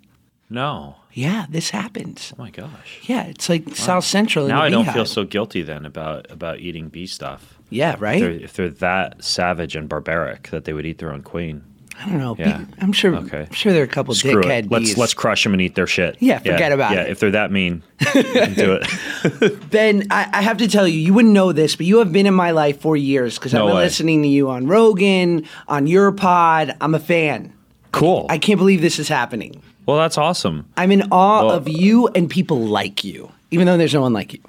No. 0.48 0.96
Yeah, 1.12 1.46
this 1.48 1.70
happens. 1.70 2.32
Oh 2.38 2.42
my 2.42 2.50
gosh. 2.50 3.00
Yeah, 3.04 3.24
it's 3.24 3.48
like 3.48 3.74
South 3.74 4.04
Central. 4.04 4.44
in 4.44 4.50
Now 4.50 4.62
I 4.62 4.68
don't 4.68 4.86
feel 4.92 5.06
so 5.06 5.24
guilty 5.24 5.62
then 5.62 5.86
about 5.86 6.30
about 6.30 6.60
eating 6.60 6.90
bee 6.90 7.06
stuff. 7.06 7.58
Yeah, 7.70 7.94
If 7.94 8.00
right. 8.02 8.20
they're, 8.20 8.30
if 8.30 8.52
they're 8.52 8.68
that 8.68 9.24
savage 9.24 9.74
and 9.74 9.88
barbaric 9.88 10.50
that 10.50 10.64
they 10.66 10.72
would 10.72 10.86
eat 10.86 10.98
their 10.98 11.12
own 11.12 11.22
queen. 11.22 11.64
I 11.98 12.08
don't 12.08 12.18
know. 12.18 12.36
Yeah. 12.38 12.64
I'm 12.80 12.92
sure. 12.92 13.14
Okay. 13.16 13.46
I'm 13.48 13.52
sure 13.52 13.72
there 13.72 13.82
are 13.82 13.86
a 13.86 13.88
couple 13.88 14.14
Screw 14.14 14.42
dickhead 14.42 14.64
it. 14.66 14.70
Let's 14.70 14.96
let's 14.96 15.14
crush 15.14 15.42
them 15.42 15.54
and 15.54 15.62
eat 15.62 15.74
their 15.74 15.86
shit. 15.86 16.16
Yeah, 16.20 16.38
forget 16.38 16.72
about 16.72 16.92
yeah, 16.92 17.02
it. 17.02 17.04
Yeah, 17.06 17.10
if 17.12 17.20
they're 17.20 17.30
that 17.30 17.50
mean, 17.50 17.82
do 18.12 18.78
it. 18.80 19.70
Ben, 19.70 20.06
I, 20.10 20.28
I 20.32 20.42
have 20.42 20.58
to 20.58 20.68
tell 20.68 20.86
you, 20.86 20.98
you 21.00 21.14
wouldn't 21.14 21.32
know 21.32 21.52
this, 21.52 21.74
but 21.74 21.86
you 21.86 21.98
have 21.98 22.12
been 22.12 22.26
in 22.26 22.34
my 22.34 22.50
life 22.50 22.80
for 22.80 22.96
years 22.96 23.38
because 23.38 23.54
No 23.54 23.62
I've 23.62 23.68
been 23.68 23.76
way. 23.76 23.82
listening 23.84 24.22
to 24.22 24.28
you 24.28 24.50
on 24.50 24.66
Rogan, 24.66 25.46
on 25.68 25.86
your 25.86 26.12
pod. 26.12 26.76
I'm 26.80 26.94
a 26.94 27.00
fan. 27.00 27.52
Cool. 27.92 28.26
I 28.28 28.38
can't 28.38 28.58
believe 28.58 28.82
this 28.82 28.98
is 28.98 29.08
happening. 29.08 29.62
well, 29.86 29.96
that's 29.96 30.18
awesome. 30.18 30.68
I'm 30.76 30.92
in 30.92 31.02
awe 31.10 31.46
Well- 31.46 31.50
of 31.50 31.68
you 31.68 32.08
and 32.08 32.28
people 32.28 32.58
like 32.66 33.04
you, 33.04 33.30
even 33.50 33.66
though 33.66 33.78
there's 33.78 33.94
no 33.94 34.02
one 34.02 34.12
like 34.12 34.34
you. 34.34 34.40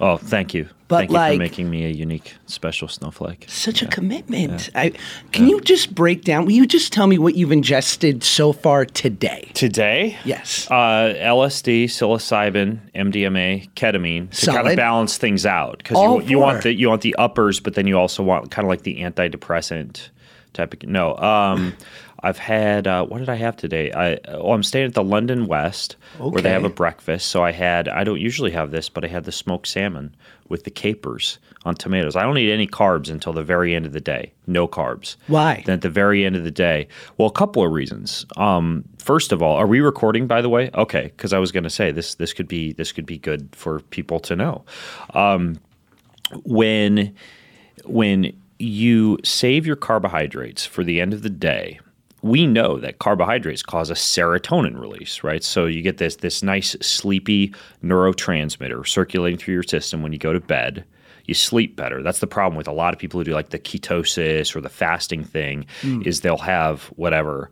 Oh, 0.00 0.18
thank 0.18 0.52
you. 0.54 0.68
But, 0.90 0.98
thank 0.98 1.10
you 1.10 1.16
like- 1.16 1.32
for 1.34 1.38
making 1.38 1.70
me 1.70 1.84
a 1.84 1.88
unique, 1.88 2.34
special 2.46 2.88
snowflake. 2.88 3.44
Such 3.48 3.80
a 3.80 3.86
commitment. 3.86 4.70
I, 4.74 4.92
can 5.30 5.46
you 5.48 5.60
just 5.60 5.94
break 5.94 6.24
down? 6.24 6.46
Will 6.46 6.52
you 6.52 6.66
just 6.66 6.92
tell 6.92 7.06
me 7.06 7.16
what 7.16 7.36
you've 7.36 7.52
ingested 7.52 8.24
so 8.24 8.52
far 8.52 8.84
today? 8.84 9.52
Today, 9.54 10.18
Yes. 10.24 10.68
uh, 10.68 11.14
LSD, 11.16 11.84
psilocybin, 11.84 12.80
MDMA, 12.92 13.70
ketamine 13.74 14.30
to 14.40 14.46
kind 14.46 14.66
of 14.66 14.74
balance 14.76 15.16
things 15.16 15.46
out 15.46 15.78
because 15.78 15.96
you, 15.96 16.28
you 16.28 16.38
want 16.40 16.64
the 16.64 16.74
you 16.74 16.88
want 16.88 17.02
the 17.02 17.14
uppers, 17.16 17.60
but 17.60 17.74
then 17.74 17.86
you 17.86 17.96
also 17.96 18.24
want 18.24 18.50
kind 18.50 18.66
of 18.66 18.68
like 18.68 18.82
the 18.82 19.00
antidepressant 19.00 20.08
type 20.54 20.74
of. 20.74 20.82
No, 20.88 21.16
um, 21.18 21.74
I've 22.22 22.38
had 22.38 22.86
uh, 22.86 23.04
what 23.06 23.18
did 23.18 23.28
I 23.28 23.36
have 23.36 23.56
today? 23.56 23.92
I 23.92 24.18
oh, 24.28 24.52
I'm 24.52 24.62
staying 24.62 24.86
at 24.86 24.94
the 24.94 25.04
London 25.04 25.46
West 25.46 25.96
where 26.18 26.42
they 26.42 26.50
have 26.50 26.64
a 26.64 26.70
breakfast. 26.70 27.28
So 27.28 27.42
I 27.42 27.52
had 27.52 27.88
I 27.88 28.04
don't 28.04 28.20
usually 28.20 28.50
have 28.50 28.70
this, 28.70 28.88
but 28.88 29.04
I 29.04 29.08
had 29.08 29.24
the 29.24 29.32
smoked 29.32 29.66
salmon 29.66 30.14
with 30.48 30.64
the 30.64 30.70
capers 30.70 31.38
on 31.64 31.74
tomatoes. 31.74 32.16
I 32.16 32.22
don't 32.22 32.36
eat 32.36 32.52
any 32.52 32.66
carbs 32.66 33.08
until 33.10 33.32
the 33.32 33.44
very 33.44 33.74
end 33.74 33.86
of 33.86 33.92
the 33.92 34.00
day. 34.00 34.32
No 34.46 34.66
carbs. 34.66 35.16
Why? 35.28 35.62
Then 35.64 35.74
at 35.74 35.82
the 35.82 35.90
very 35.90 36.24
end 36.24 36.36
of 36.36 36.44
the 36.44 36.50
day, 36.50 36.88
well, 37.16 37.28
a 37.28 37.32
couple 37.32 37.64
of 37.64 37.72
reasons. 37.72 38.26
Um, 38.36 38.84
first 38.98 39.32
of 39.32 39.42
all, 39.42 39.56
are 39.56 39.66
we 39.66 39.80
recording? 39.80 40.26
By 40.26 40.42
the 40.42 40.48
way, 40.48 40.70
okay, 40.74 41.12
because 41.16 41.32
I 41.32 41.38
was 41.38 41.52
going 41.52 41.64
to 41.64 41.70
say 41.70 41.90
this. 41.92 42.16
This 42.16 42.32
could 42.32 42.48
be 42.48 42.72
this 42.72 42.92
could 42.92 43.06
be 43.06 43.18
good 43.18 43.48
for 43.52 43.80
people 43.80 44.20
to 44.20 44.36
know. 44.36 44.64
Um, 45.14 45.58
when 46.44 47.14
when 47.84 48.36
you 48.58 49.18
save 49.24 49.66
your 49.66 49.76
carbohydrates 49.76 50.66
for 50.66 50.84
the 50.84 51.00
end 51.00 51.14
of 51.14 51.22
the 51.22 51.30
day, 51.30 51.80
we 52.22 52.46
know 52.46 52.78
that 52.78 52.98
carbohydrates 52.98 53.62
cause 53.62 53.90
a 53.90 53.94
serotonin 53.94 54.78
release, 54.78 55.22
right? 55.22 55.42
So 55.42 55.66
you 55.66 55.80
get 55.82 55.96
this 55.98 56.16
this 56.16 56.42
nice 56.42 56.76
sleepy 56.80 57.54
neurotransmitter 57.82 58.86
circulating 58.86 59.38
through 59.38 59.54
your 59.54 59.62
system 59.62 60.02
when 60.02 60.12
you 60.12 60.18
go 60.18 60.32
to 60.32 60.40
bed. 60.40 60.84
You 61.26 61.34
sleep 61.34 61.76
better. 61.76 62.02
That's 62.02 62.18
the 62.18 62.26
problem 62.26 62.56
with 62.56 62.66
a 62.66 62.72
lot 62.72 62.92
of 62.92 62.98
people 62.98 63.20
who 63.20 63.24
do 63.24 63.32
like 63.32 63.50
the 63.50 63.58
ketosis 63.58 64.56
or 64.56 64.60
the 64.60 64.68
fasting 64.68 65.22
thing 65.22 65.66
is 66.04 66.22
they'll 66.22 66.38
have 66.38 66.84
whatever 66.96 67.50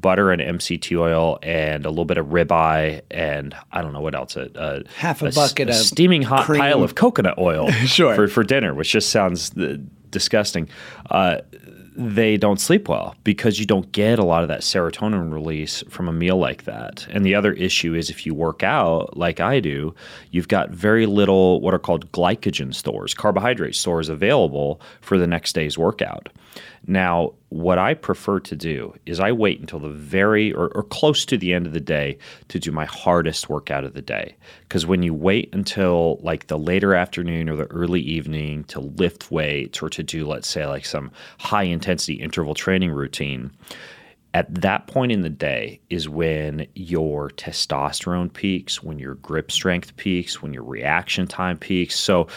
butter 0.00 0.30
and 0.30 0.40
MCT 0.40 0.98
oil 0.98 1.38
and 1.42 1.84
a 1.84 1.90
little 1.90 2.04
bit 2.04 2.16
of 2.18 2.26
ribeye 2.26 3.02
and 3.10 3.54
I 3.72 3.82
don't 3.82 3.92
know 3.92 4.00
what 4.00 4.14
else. 4.14 4.36
A, 4.36 4.48
a 4.54 4.88
Half 4.96 5.22
a 5.22 5.26
s- 5.26 5.34
bucket 5.34 5.68
of 5.68 5.74
steaming 5.74 6.22
hot 6.22 6.44
cream. 6.46 6.60
pile 6.60 6.82
of 6.82 6.94
coconut 6.94 7.36
oil 7.38 7.70
Sure. 7.86 8.14
for, 8.14 8.28
for 8.28 8.44
dinner, 8.44 8.72
which 8.74 8.90
just 8.92 9.10
sounds 9.10 9.56
uh, 9.58 9.76
disgusting. 10.10 10.68
Uh, 11.10 11.38
they 11.98 12.36
don't 12.36 12.60
sleep 12.60 12.88
well 12.88 13.16
because 13.24 13.58
you 13.58 13.66
don't 13.66 13.90
get 13.90 14.20
a 14.20 14.24
lot 14.24 14.42
of 14.42 14.48
that 14.48 14.60
serotonin 14.60 15.32
release 15.32 15.82
from 15.88 16.08
a 16.08 16.12
meal 16.12 16.36
like 16.36 16.62
that. 16.62 17.08
And 17.10 17.26
the 17.26 17.34
other 17.34 17.52
issue 17.54 17.92
is 17.94 18.08
if 18.08 18.24
you 18.24 18.34
work 18.34 18.62
out 18.62 19.16
like 19.16 19.40
I 19.40 19.58
do, 19.58 19.92
you've 20.30 20.46
got 20.46 20.70
very 20.70 21.06
little 21.06 21.60
what 21.60 21.74
are 21.74 21.78
called 21.78 22.10
glycogen 22.12 22.72
stores, 22.72 23.14
carbohydrate 23.14 23.74
stores 23.74 24.08
available 24.08 24.80
for 25.00 25.18
the 25.18 25.26
next 25.26 25.54
day's 25.54 25.76
workout. 25.76 26.28
Now, 26.86 27.34
what 27.50 27.78
I 27.78 27.94
prefer 27.94 28.40
to 28.40 28.56
do 28.56 28.94
is 29.06 29.20
I 29.20 29.32
wait 29.32 29.60
until 29.60 29.78
the 29.78 29.88
very 29.88 30.52
or, 30.52 30.68
or 30.68 30.82
close 30.82 31.24
to 31.26 31.36
the 31.36 31.52
end 31.52 31.66
of 31.66 31.72
the 31.72 31.80
day 31.80 32.18
to 32.48 32.58
do 32.58 32.70
my 32.70 32.84
hardest 32.84 33.48
workout 33.48 33.84
of 33.84 33.94
the 33.94 34.02
day. 34.02 34.36
Because 34.62 34.86
when 34.86 35.02
you 35.02 35.14
wait 35.14 35.54
until 35.54 36.18
like 36.22 36.46
the 36.46 36.58
later 36.58 36.94
afternoon 36.94 37.48
or 37.48 37.56
the 37.56 37.66
early 37.66 38.00
evening 38.00 38.64
to 38.64 38.80
lift 38.80 39.30
weights 39.30 39.82
or 39.82 39.88
to 39.90 40.02
do, 40.02 40.26
let's 40.26 40.48
say, 40.48 40.66
like 40.66 40.84
some 40.84 41.10
high 41.38 41.64
intensity 41.64 42.14
interval 42.14 42.54
training 42.54 42.90
routine, 42.90 43.50
at 44.34 44.54
that 44.54 44.86
point 44.86 45.10
in 45.10 45.22
the 45.22 45.30
day 45.30 45.80
is 45.88 46.08
when 46.08 46.66
your 46.74 47.30
testosterone 47.30 48.32
peaks, 48.32 48.82
when 48.82 48.98
your 48.98 49.14
grip 49.16 49.50
strength 49.50 49.96
peaks, 49.96 50.42
when 50.42 50.52
your 50.52 50.64
reaction 50.64 51.26
time 51.26 51.56
peaks. 51.56 51.98
So 51.98 52.28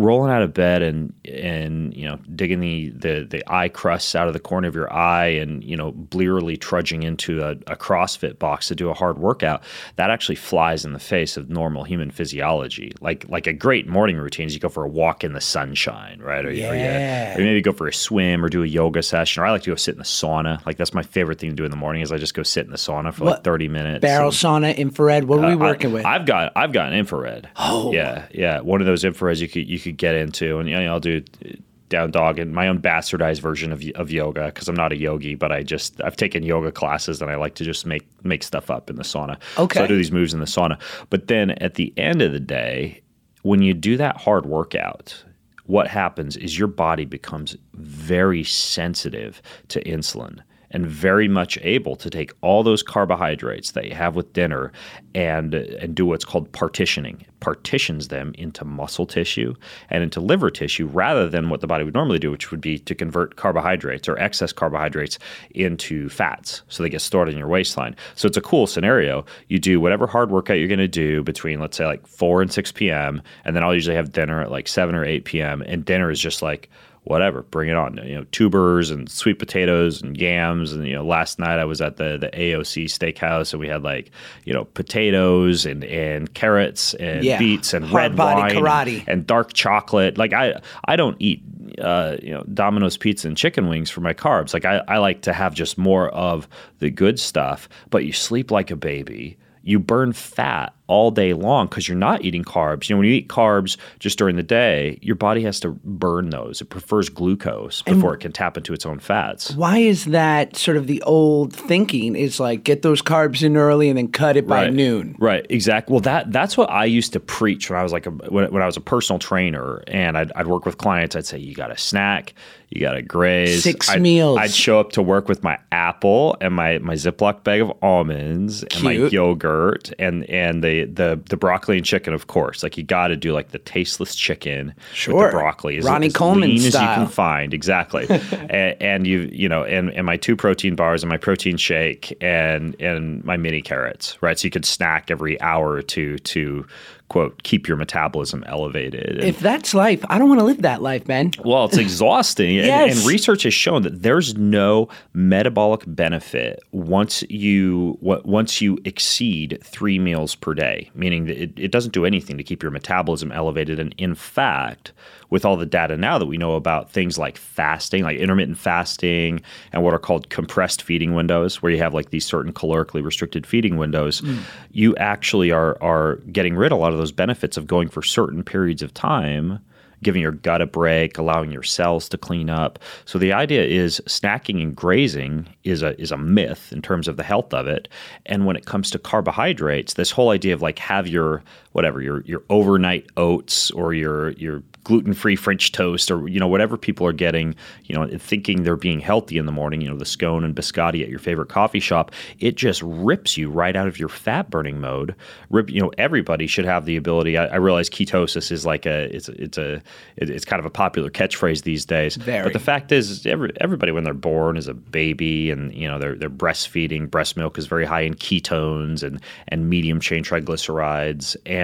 rolling 0.00 0.32
out 0.32 0.42
of 0.42 0.52
bed 0.54 0.82
and 0.82 1.12
and 1.26 1.94
you 1.94 2.06
know 2.08 2.16
digging 2.34 2.60
the 2.60 2.90
the, 2.90 3.26
the 3.28 3.42
eye 3.52 3.68
crusts 3.68 4.14
out 4.14 4.26
of 4.26 4.32
the 4.34 4.40
corner 4.40 4.66
of 4.68 4.74
your 4.74 4.92
eye 4.92 5.26
and 5.26 5.62
you 5.62 5.76
know 5.76 5.92
blearily 5.92 6.56
trudging 6.56 7.02
into 7.02 7.42
a, 7.42 7.50
a 7.66 7.76
CrossFit 7.76 8.38
box 8.38 8.68
to 8.68 8.74
do 8.74 8.88
a 8.90 8.94
hard 8.94 9.18
workout 9.18 9.62
that 9.96 10.10
actually 10.10 10.34
flies 10.36 10.84
in 10.84 10.92
the 10.92 10.98
face 10.98 11.36
of 11.36 11.50
normal 11.50 11.84
human 11.84 12.10
physiology 12.10 12.92
like 13.00 13.26
like 13.28 13.46
a 13.46 13.52
great 13.52 13.86
morning 13.86 14.16
routine 14.16 14.46
is 14.46 14.54
you 14.54 14.60
go 14.60 14.68
for 14.68 14.84
a 14.84 14.88
walk 14.88 15.22
in 15.22 15.32
the 15.34 15.40
sunshine 15.40 16.20
right 16.20 16.44
or, 16.44 16.50
you- 16.52 16.66
or, 16.66 16.74
Yeah. 16.74 17.34
or 17.36 17.38
maybe 17.38 17.60
go 17.60 17.72
for 17.72 17.86
a 17.88 17.92
swim 17.92 18.44
or 18.44 18.48
do 18.48 18.62
a 18.62 18.66
yoga 18.66 19.02
session 19.02 19.42
or 19.42 19.46
I 19.46 19.50
like 19.50 19.62
to 19.62 19.70
go 19.70 19.76
sit 19.76 19.92
in 19.94 19.98
the 19.98 20.04
sauna 20.04 20.64
like 20.66 20.76
that's 20.76 20.94
my 20.94 21.02
favorite 21.02 21.38
thing 21.38 21.50
to 21.50 21.56
do 21.56 21.64
in 21.64 21.70
the 21.70 21.76
morning 21.76 22.02
is 22.02 22.10
I 22.12 22.16
just 22.16 22.34
go 22.34 22.42
sit 22.42 22.64
in 22.64 22.70
the 22.70 22.78
sauna 22.78 23.12
for 23.12 23.24
like 23.26 23.44
30 23.44 23.68
minutes 23.68 24.00
Barrel 24.00 24.28
and- 24.28 24.34
sauna, 24.34 24.76
infrared. 24.76 25.24
What 25.24 25.40
are 25.44 25.46
we 25.48 25.54
uh, 25.54 25.58
working 25.58 25.90
I, 25.90 25.94
with? 25.94 26.04
I've 26.06 26.24
got 26.26 26.52
I've 26.56 26.72
got 26.72 26.88
an 26.92 26.98
infrared. 26.98 27.48
Oh, 27.56 27.92
yeah, 27.92 28.26
yeah. 28.32 28.60
One 28.60 28.80
of 28.80 28.86
those 28.86 29.04
infrareds 29.04 29.40
you 29.40 29.48
could 29.48 29.68
you 29.68 29.78
could 29.78 29.89
get 29.92 30.14
into, 30.14 30.58
and 30.58 30.68
you 30.68 30.76
know, 30.76 30.92
I'll 30.92 31.00
do 31.00 31.22
uh, 31.44 31.50
down 31.88 32.10
dog 32.10 32.38
and 32.38 32.54
my 32.54 32.68
own 32.68 32.80
bastardized 32.80 33.40
version 33.40 33.72
of 33.72 33.82
of 33.96 34.10
yoga 34.10 34.46
because 34.46 34.68
I'm 34.68 34.76
not 34.76 34.92
a 34.92 34.96
yogi, 34.96 35.34
but 35.34 35.52
I 35.52 35.62
just 35.62 36.00
I've 36.02 36.16
taken 36.16 36.42
yoga 36.42 36.72
classes 36.72 37.20
and 37.20 37.30
I 37.30 37.36
like 37.36 37.54
to 37.56 37.64
just 37.64 37.84
make 37.84 38.06
make 38.24 38.42
stuff 38.42 38.70
up 38.70 38.88
in 38.88 38.96
the 38.96 39.02
sauna. 39.02 39.38
Okay. 39.58 39.78
so 39.78 39.84
I 39.84 39.86
do 39.86 39.96
these 39.96 40.12
moves 40.12 40.32
in 40.32 40.40
the 40.40 40.46
sauna. 40.46 40.80
But 41.10 41.26
then 41.26 41.50
at 41.52 41.74
the 41.74 41.92
end 41.96 42.22
of 42.22 42.32
the 42.32 42.40
day, 42.40 43.02
when 43.42 43.60
you 43.62 43.74
do 43.74 43.96
that 43.98 44.16
hard 44.16 44.46
workout. 44.46 45.24
What 45.66 45.86
happens 45.86 46.36
is 46.36 46.58
your 46.58 46.66
body 46.66 47.04
becomes 47.04 47.56
very 47.74 48.42
sensitive 48.42 49.40
to 49.68 49.80
insulin 49.84 50.40
and 50.70 50.86
very 50.86 51.28
much 51.28 51.58
able 51.62 51.96
to 51.96 52.10
take 52.10 52.32
all 52.40 52.62
those 52.62 52.82
carbohydrates 52.82 53.72
that 53.72 53.86
you 53.86 53.94
have 53.94 54.16
with 54.16 54.32
dinner 54.32 54.72
and 55.14 55.54
and 55.54 55.94
do 55.94 56.06
what's 56.06 56.24
called 56.24 56.50
partitioning. 56.52 57.24
Partitions 57.40 58.08
them 58.08 58.32
into 58.36 58.64
muscle 58.64 59.06
tissue 59.06 59.54
and 59.88 60.02
into 60.02 60.20
liver 60.20 60.50
tissue 60.50 60.86
rather 60.86 61.28
than 61.28 61.48
what 61.48 61.60
the 61.60 61.66
body 61.66 61.84
would 61.84 61.94
normally 61.94 62.18
do, 62.18 62.30
which 62.30 62.50
would 62.50 62.60
be 62.60 62.78
to 62.78 62.94
convert 62.94 63.36
carbohydrates 63.36 64.08
or 64.08 64.18
excess 64.18 64.52
carbohydrates 64.52 65.18
into 65.52 66.08
fats. 66.08 66.62
So 66.68 66.82
they 66.82 66.90
get 66.90 67.00
stored 67.00 67.28
in 67.28 67.38
your 67.38 67.48
waistline. 67.48 67.96
So 68.14 68.26
it's 68.28 68.36
a 68.36 68.42
cool 68.42 68.66
scenario. 68.66 69.24
You 69.48 69.58
do 69.58 69.80
whatever 69.80 70.06
hard 70.06 70.30
workout 70.30 70.58
you're 70.58 70.68
going 70.68 70.78
to 70.78 70.88
do 70.88 71.22
between, 71.22 71.60
let's 71.60 71.76
say, 71.76 71.86
like 71.86 72.06
4 72.06 72.42
and 72.42 72.52
6 72.52 72.72
p.m. 72.72 73.22
And 73.44 73.56
then 73.56 73.64
I'll 73.64 73.74
usually 73.74 73.96
have 73.96 74.12
dinner 74.12 74.42
at 74.42 74.50
like 74.50 74.68
7 74.68 74.94
or 74.94 75.04
8 75.04 75.24
p.m. 75.24 75.62
And 75.62 75.84
dinner 75.84 76.10
is 76.10 76.20
just 76.20 76.42
like, 76.42 76.68
whatever, 77.04 77.42
bring 77.42 77.68
it 77.70 77.76
on. 77.76 77.98
You 78.04 78.16
know, 78.16 78.24
tubers 78.32 78.90
and 78.90 79.10
sweet 79.10 79.38
potatoes 79.38 80.02
and 80.02 80.16
yams. 80.16 80.72
And 80.72 80.86
you 80.86 80.94
know, 80.94 81.04
last 81.04 81.38
night 81.38 81.58
I 81.58 81.64
was 81.64 81.80
at 81.80 81.96
the 81.96 82.18
the 82.18 82.28
AOC 82.28 82.84
steakhouse 82.84 83.52
and 83.52 83.60
we 83.60 83.68
had 83.68 83.82
like 83.82 84.10
you 84.44 84.52
know 84.52 84.64
potatoes 84.66 85.66
and 85.66 85.84
and 85.84 86.32
carrots 86.34 86.94
and 86.94 87.24
Yeah. 87.24 87.38
beets 87.38 87.72
and 87.74 87.84
Hard 87.84 87.94
red 88.12 88.16
body 88.16 88.40
wine 88.40 88.50
and- 88.56 88.66
karate. 88.66 89.04
and, 89.06 89.26
dark 89.26 89.52
chocolate. 89.52 90.18
Like 90.18 90.32
I 90.32 90.60
I 90.84 90.96
don't 90.96 91.16
eat 91.20 91.42
uh, 91.80 92.16
you 92.22 92.32
know 92.32 92.42
Domino's 92.52 92.96
pizza 92.96 93.28
and 93.28 93.36
chicken 93.36 93.68
wings 93.68 93.90
for 93.90 94.00
my 94.00 94.12
carbs. 94.14 94.52
Like 94.52 94.64
I, 94.64 94.82
I 94.88 94.98
like 94.98 95.22
to 95.22 95.32
have 95.32 95.54
just 95.54 95.78
more 95.78 96.08
of 96.10 96.48
the 96.80 96.90
good 96.90 97.18
stuff. 97.20 97.68
But 97.90 98.04
you 98.04 98.12
sleep 98.12 98.50
like 98.50 98.70
a 98.70 98.76
baby. 98.76 99.38
You 99.62 99.78
burn 99.78 100.12
fat 100.12 100.74
all 100.90 101.12
day 101.12 101.32
long 101.32 101.68
because 101.68 101.88
you're 101.88 101.96
not 101.96 102.24
eating 102.24 102.42
carbs. 102.42 102.88
You 102.88 102.96
know, 102.96 102.98
when 102.98 103.08
you 103.08 103.14
eat 103.14 103.28
carbs 103.28 103.76
just 104.00 104.18
during 104.18 104.34
the 104.34 104.42
day, 104.42 104.98
your 105.00 105.14
body 105.14 105.42
has 105.44 105.60
to 105.60 105.70
burn 105.84 106.30
those. 106.30 106.60
It 106.60 106.64
prefers 106.64 107.08
glucose 107.08 107.82
before 107.82 108.12
it 108.12 108.18
can 108.18 108.32
tap 108.32 108.56
into 108.56 108.72
its 108.72 108.84
own 108.84 108.98
fats. 108.98 109.52
Why 109.54 109.78
is 109.78 110.06
that 110.06 110.56
sort 110.56 110.76
of 110.76 110.88
the 110.88 111.00
old 111.02 111.54
thinking? 111.54 112.16
Is 112.16 112.40
like 112.40 112.64
get 112.64 112.82
those 112.82 113.02
carbs 113.02 113.44
in 113.44 113.56
early 113.56 113.88
and 113.88 113.96
then 113.96 114.08
cut 114.08 114.36
it 114.36 114.48
by 114.48 114.64
right. 114.64 114.72
noon. 114.72 115.14
Right, 115.20 115.46
exactly. 115.48 115.92
Well, 115.92 116.00
that 116.00 116.32
that's 116.32 116.56
what 116.56 116.68
I 116.68 116.86
used 116.86 117.12
to 117.12 117.20
preach 117.20 117.70
when 117.70 117.78
I 117.78 117.84
was 117.84 117.92
like 117.92 118.06
a, 118.06 118.10
when, 118.10 118.52
when 118.52 118.60
I 118.60 118.66
was 118.66 118.76
a 118.76 118.80
personal 118.80 119.20
trainer, 119.20 119.84
and 119.86 120.18
I'd, 120.18 120.32
I'd 120.32 120.48
work 120.48 120.66
with 120.66 120.76
clients. 120.76 121.14
I'd 121.14 121.24
say 121.24 121.38
you 121.38 121.54
got 121.54 121.68
to 121.68 121.78
snack, 121.78 122.34
you 122.70 122.80
got 122.80 122.94
to 122.94 123.02
graze. 123.02 123.62
6 123.62 123.90
I'd, 123.90 124.02
meals. 124.02 124.38
I'd 124.38 124.52
show 124.52 124.80
up 124.80 124.92
to 124.92 125.02
work 125.02 125.28
with 125.28 125.42
my 125.42 125.58
apple 125.70 126.36
and 126.40 126.54
my 126.54 126.78
my 126.78 126.94
Ziploc 126.94 127.44
bag 127.44 127.60
of 127.60 127.72
almonds 127.82 128.62
and 128.62 128.82
my 128.82 128.92
yogurt 128.92 129.92
and 129.98 130.24
and 130.30 130.64
the 130.64 130.79
the 130.84 131.00
the 131.00 131.20
the 131.30 131.36
broccoli 131.36 131.76
and 131.76 131.86
chicken, 131.86 132.14
of 132.14 132.26
course. 132.26 132.62
Like 132.62 132.76
you 132.76 132.84
got 132.84 133.08
to 133.08 133.16
do 133.16 133.32
like 133.32 133.50
the 133.50 133.58
tasteless 133.58 134.14
chicken 134.14 134.74
with 135.06 135.06
the 135.06 135.30
broccoli, 135.30 135.78
as, 135.78 135.84
Ronnie 135.84 136.08
as 136.08 136.12
Coleman 136.12 136.50
lean 136.50 136.58
as 136.58 136.64
you 136.64 136.70
style. 136.70 136.94
can 136.96 137.06
find. 137.06 137.54
Exactly, 137.54 138.06
and, 138.50 138.76
and 138.80 139.06
you 139.06 139.28
you 139.32 139.48
know, 139.48 139.64
and, 139.64 139.90
and 139.90 140.06
my 140.06 140.16
two 140.16 140.36
protein 140.36 140.74
bars 140.74 141.02
and 141.02 141.10
my 141.10 141.16
protein 141.16 141.56
shake 141.56 142.16
and 142.20 142.80
and 142.80 143.24
my 143.24 143.36
mini 143.36 143.62
carrots, 143.62 144.16
right? 144.20 144.38
So 144.38 144.46
you 144.46 144.50
could 144.50 144.64
snack 144.64 145.10
every 145.10 145.40
hour 145.40 145.70
or 145.72 145.82
two 145.82 146.18
to 146.18 146.66
quote 147.10 147.42
keep 147.42 147.68
your 147.68 147.76
metabolism 147.76 148.42
elevated. 148.46 149.18
And- 149.18 149.24
If 149.24 149.38
that's 149.40 149.74
life, 149.74 150.02
I 150.08 150.16
don't 150.18 150.28
want 150.30 150.40
to 150.40 150.46
live 150.46 150.62
that 150.62 150.80
life, 150.80 151.06
man. 151.06 151.32
well, 151.44 151.66
it's 151.66 151.76
exhausting. 151.76 152.56
and- 152.56 152.66
Yes. 152.66 152.96
and, 152.98 153.06
research 153.06 153.42
has 153.42 153.52
shown 153.52 153.82
that 153.82 154.02
there's 154.02 154.36
no 154.38 154.88
metabolic 155.12 155.82
benefit 155.86 156.60
once 156.72 157.22
you 157.28 157.98
once 158.00 158.60
you 158.62 158.78
exceed 158.84 159.58
three 159.62 159.98
meals 159.98 160.34
per 160.34 160.54
day, 160.54 160.88
meaning 160.94 161.26
that 161.26 161.36
it, 161.42 161.52
it 161.56 161.70
doesn't 161.72 161.92
do 161.92 162.04
anything 162.06 162.38
to 162.38 162.42
keep 162.44 162.62
your 162.62 162.70
metabolism 162.72 163.30
elevated. 163.32 163.78
And 163.78 163.94
in 163.98 164.14
fact, 164.14 164.92
with 165.30 165.44
all 165.44 165.56
the 165.56 165.66
data 165.66 165.96
now 165.96 166.18
that 166.18 166.26
we 166.26 166.36
know 166.36 166.56
about 166.56 166.90
things 166.90 167.18
like 167.18 167.38
fasting, 167.38 168.02
like 168.02 168.18
intermittent 168.18 168.58
fasting, 168.58 169.40
and 169.72 169.82
what 169.82 169.94
are 169.94 169.98
called 169.98 170.28
compressed 170.28 170.82
feeding 170.82 171.14
windows, 171.14 171.62
where 171.62 171.72
you 171.72 171.78
have 171.78 171.94
like 171.94 172.10
these 172.10 172.26
certain 172.26 172.52
calorically 172.52 173.02
restricted 173.02 173.46
feeding 173.46 173.76
windows, 173.76 174.20
hmm. 174.20 174.38
you 174.72 174.94
actually 174.96 175.50
are 175.50 175.76
are 175.82 176.16
getting 176.32 176.56
rid 176.56 176.72
of 176.72 176.78
a 176.78 176.80
lot 176.80 176.92
of 176.92 176.98
those 176.98 177.12
benefits 177.12 177.56
of 177.56 177.66
going 177.66 177.88
for 177.88 178.02
certain 178.02 178.42
periods 178.42 178.82
of 178.82 178.92
time 178.92 179.60
giving 180.02 180.22
your 180.22 180.32
gut 180.32 180.62
a 180.62 180.66
break, 180.66 181.18
allowing 181.18 181.50
your 181.50 181.62
cells 181.62 182.08
to 182.08 182.18
clean 182.18 182.48
up. 182.48 182.78
So 183.04 183.18
the 183.18 183.32
idea 183.32 183.64
is 183.64 184.00
snacking 184.06 184.62
and 184.62 184.74
grazing 184.74 185.48
is 185.64 185.82
a 185.82 186.00
is 186.00 186.10
a 186.10 186.16
myth 186.16 186.72
in 186.72 186.82
terms 186.82 187.08
of 187.08 187.16
the 187.16 187.22
health 187.22 187.52
of 187.52 187.66
it. 187.66 187.88
And 188.26 188.46
when 188.46 188.56
it 188.56 188.66
comes 188.66 188.90
to 188.90 188.98
carbohydrates, 188.98 189.94
this 189.94 190.10
whole 190.10 190.30
idea 190.30 190.54
of 190.54 190.62
like 190.62 190.78
have 190.78 191.06
your 191.06 191.42
whatever 191.72 192.00
your 192.00 192.22
your 192.22 192.42
overnight 192.50 193.06
oats 193.16 193.70
or 193.70 193.94
your 193.94 194.30
your 194.32 194.62
gluten-free 194.82 195.36
French 195.36 195.72
toast 195.72 196.10
or 196.10 196.26
you 196.26 196.40
know 196.40 196.48
whatever 196.48 196.76
people 196.76 197.06
are 197.06 197.12
getting, 197.12 197.54
you 197.84 197.94
know, 197.94 198.08
thinking 198.18 198.62
they're 198.62 198.76
being 198.76 198.98
healthy 198.98 199.36
in 199.36 199.44
the 199.46 199.52
morning, 199.52 199.80
you 199.82 199.90
know, 199.90 199.96
the 199.96 200.06
scone 200.06 200.42
and 200.42 200.56
biscotti 200.56 201.02
at 201.02 201.08
your 201.08 201.18
favorite 201.18 201.50
coffee 201.50 201.80
shop, 201.80 202.10
it 202.38 202.56
just 202.56 202.80
rips 202.82 203.36
you 203.36 203.50
right 203.50 203.76
out 203.76 203.86
of 203.86 203.98
your 203.98 204.08
fat 204.08 204.48
burning 204.48 204.80
mode. 204.80 205.14
Rip, 205.50 205.68
you 205.70 205.80
know, 205.80 205.92
everybody 205.98 206.46
should 206.46 206.64
have 206.64 206.86
the 206.86 206.96
ability. 206.96 207.36
I, 207.36 207.46
I 207.46 207.56
realize 207.56 207.90
ketosis 207.90 208.50
is 208.50 208.64
like 208.64 208.86
a 208.86 209.14
it's 209.14 209.28
a- 209.28 209.42
it's 209.42 209.58
a 209.58 209.82
it's 210.16 210.44
kind 210.44 210.60
of 210.60 210.66
a 210.66 210.70
popular 210.70 211.10
catchphrase 211.10 211.62
these 211.62 211.84
days. 211.84 212.16
Very. 212.16 212.44
But 212.44 212.52
the 212.52 212.58
fact 212.58 212.90
is, 212.90 213.26
every, 213.26 213.52
everybody 213.60 213.92
when 213.92 214.04
they're 214.04 214.14
born 214.14 214.56
is 214.56 214.66
a 214.66 214.74
baby, 214.74 215.50
and 215.50 215.72
you 215.74 215.86
know 215.86 215.98
they're 215.98 216.14
they're 216.14 216.30
breastfeeding. 216.30 217.10
Breast 217.10 217.36
milk 217.36 217.58
is 217.58 217.66
very 217.66 217.84
high 217.84 218.00
in 218.02 218.14
ketones 218.14 219.02
and 219.02 219.20
and 219.48 219.68
medium 219.68 220.00
chain 220.00 220.24
triglycerides, 220.24 221.36
and 221.46 221.59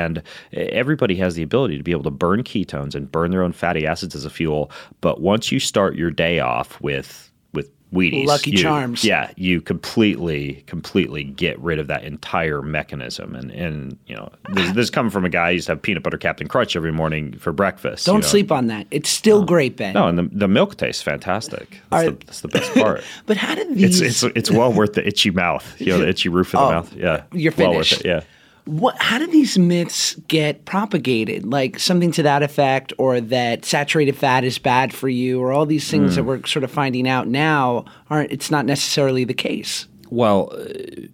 everybody 0.53 1.17
has 1.17 1.35
the 1.35 1.43
ability 1.43 1.77
to 1.77 1.83
be 1.83 1.93
able 1.93 2.05
to 2.05 2.11
burn 2.11 2.43
ketones 2.43 2.95
and 2.95 3.11
burn 3.11 3.31
their 3.31 3.43
own 3.43 3.53
fatty 3.53 3.87
acids 3.87 4.15
as 4.15 4.25
a 4.25 4.31
fuel. 4.31 4.71
But 5.01 5.21
once 5.21 5.51
you 5.53 5.59
start 5.61 5.97
your 5.97 6.11
day 6.11 6.39
off 6.41 6.81
with 6.81 7.23
with 7.53 7.71
Wheaties, 7.93 8.27
Lucky 8.27 8.51
you- 8.51 8.59
Charms. 8.59 9.05
yeah, 9.05 9.31
you 9.37 9.61
completely, 9.61 10.65
completely 10.67 11.23
get 11.25 11.59
rid 11.61 11.79
of 11.79 11.87
that 11.87 12.03
entire 12.05 12.61
mechanism, 12.61 13.35
and 13.37 13.51
and 13.53 13.97
you 14.07 14.15
know 14.17 14.31
this, 14.53 14.67
this 14.73 14.83
is 14.85 14.91
coming 14.91 15.09
from 15.11 15.25
a 15.25 15.29
guy 15.29 15.51
who 15.51 15.55
used 15.55 15.67
to 15.67 15.73
have 15.73 15.81
peanut 15.83 16.03
butter 16.03 16.19
Captain 16.19 16.49
Crunch 16.49 16.75
every 16.77 16.93
morning 16.93 17.39
for 17.39 17.53
breakfast. 17.53 18.05
Don't 18.05 18.21
know. 18.23 18.27
sleep 18.27 18.51
on 18.53 18.67
that. 18.67 18.87
It's 18.91 19.09
still 19.09 19.45
great, 19.45 19.77
Ben. 19.77 19.95
No, 19.95 20.09
and 20.09 20.19
the, 20.19 20.29
the 20.33 20.49
milk 20.49 20.77
tastes 20.77 21.01
fantastic. 21.03 21.81
That's, 21.91 22.09
Are- 22.09 22.11
the, 22.11 22.27
that's 22.27 22.41
the 22.41 22.49
best 22.49 22.75
part. 22.75 23.05
But 23.27 23.37
how 23.37 23.55
did 23.55 23.69
it's 23.81 24.01
these? 24.01 24.25
it's 24.25 24.37
it's 24.37 24.51
well 24.51 24.73
worth 24.73 24.95
the 24.95 25.07
itchy 25.07 25.31
mouth. 25.31 25.81
You 25.81 25.93
know, 25.93 25.99
the 25.99 26.09
itchy 26.15 26.29
roof 26.29 26.49
of 26.55 26.61
the 26.61 26.67
Oh, 26.67 26.71
mouth. 26.71 26.93
Yeah, 26.95 27.23
you're 27.33 27.53
Well 27.57 27.69
worth 27.75 27.87
finished. 27.89 28.05
it. 28.05 28.09
Yeah. 28.09 28.21
What? 28.67 29.01
How 29.01 29.19
do 29.19 29.27
these 29.27 29.59
myths 29.59 30.15
get 30.29 30.65
propagated? 30.65 31.45
Like 31.47 31.79
something 31.79 32.13
to 32.13 32.23
that 32.25 32.43
effect, 32.43 32.93
or 32.99 33.21
that 33.21 33.65
saturated 33.65 34.17
fat 34.17 34.45
is 34.45 34.59
bad 34.59 34.93
for 34.93 35.09
you, 35.09 35.41
or 35.41 35.53
all 35.53 35.67
these 35.67 35.91
things 35.91 36.17
that 36.17 36.23
Hmm. 36.23 36.29
we're 36.29 36.45
sort 36.47 36.63
of 36.65 36.71
finding 36.71 37.09
out 37.09 37.27
now 37.29 37.85
aren't. 38.11 38.31
It's 38.31 38.51
not 38.51 38.67
necessarily 38.67 39.25
the 39.25 39.35
case. 39.35 39.87
Well, 40.11 40.53
uh, 40.53 41.07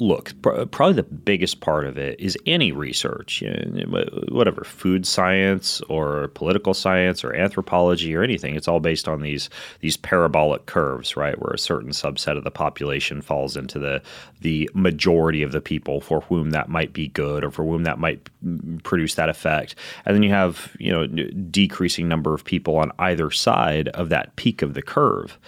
look, 0.00 0.32
pr- 0.42 0.64
probably 0.66 0.94
the 0.94 1.02
biggest 1.02 1.60
part 1.60 1.84
of 1.84 1.98
it 1.98 2.18
is 2.18 2.36
any 2.46 2.72
research, 2.72 3.42
you 3.42 3.50
know, 3.50 4.04
whatever 4.28 4.64
food 4.64 5.06
science 5.06 5.80
or 5.82 6.28
political 6.28 6.74
science 6.74 7.22
or 7.22 7.34
anthropology 7.34 8.14
or 8.14 8.22
anything. 8.22 8.56
It's 8.56 8.68
all 8.68 8.80
based 8.80 9.06
on 9.06 9.20
these 9.20 9.50
these 9.80 9.96
parabolic 9.96 10.66
curves, 10.66 11.16
right, 11.16 11.38
where 11.40 11.52
a 11.52 11.58
certain 11.58 11.90
subset 11.90 12.36
of 12.36 12.44
the 12.44 12.50
population 12.50 13.20
falls 13.20 13.56
into 13.56 13.78
the 13.78 14.02
the 14.40 14.70
majority 14.74 15.42
of 15.42 15.52
the 15.52 15.60
people 15.60 16.00
for 16.00 16.22
whom 16.22 16.50
that 16.50 16.68
might 16.68 16.92
be 16.92 17.08
good 17.08 17.44
or 17.44 17.50
for 17.50 17.64
whom 17.64 17.84
that 17.84 17.98
might 17.98 18.28
produce 18.82 19.14
that 19.14 19.28
effect, 19.28 19.74
and 20.04 20.14
then 20.14 20.22
you 20.22 20.30
have 20.30 20.74
you 20.78 20.90
know 20.90 21.06
decreasing 21.06 22.08
number 22.08 22.34
of 22.34 22.44
people 22.44 22.76
on 22.76 22.90
either 22.98 23.30
side 23.30 23.88
of 23.88 24.08
that 24.08 24.34
peak 24.36 24.62
of 24.62 24.74
the 24.74 24.82
curve. 24.82 25.38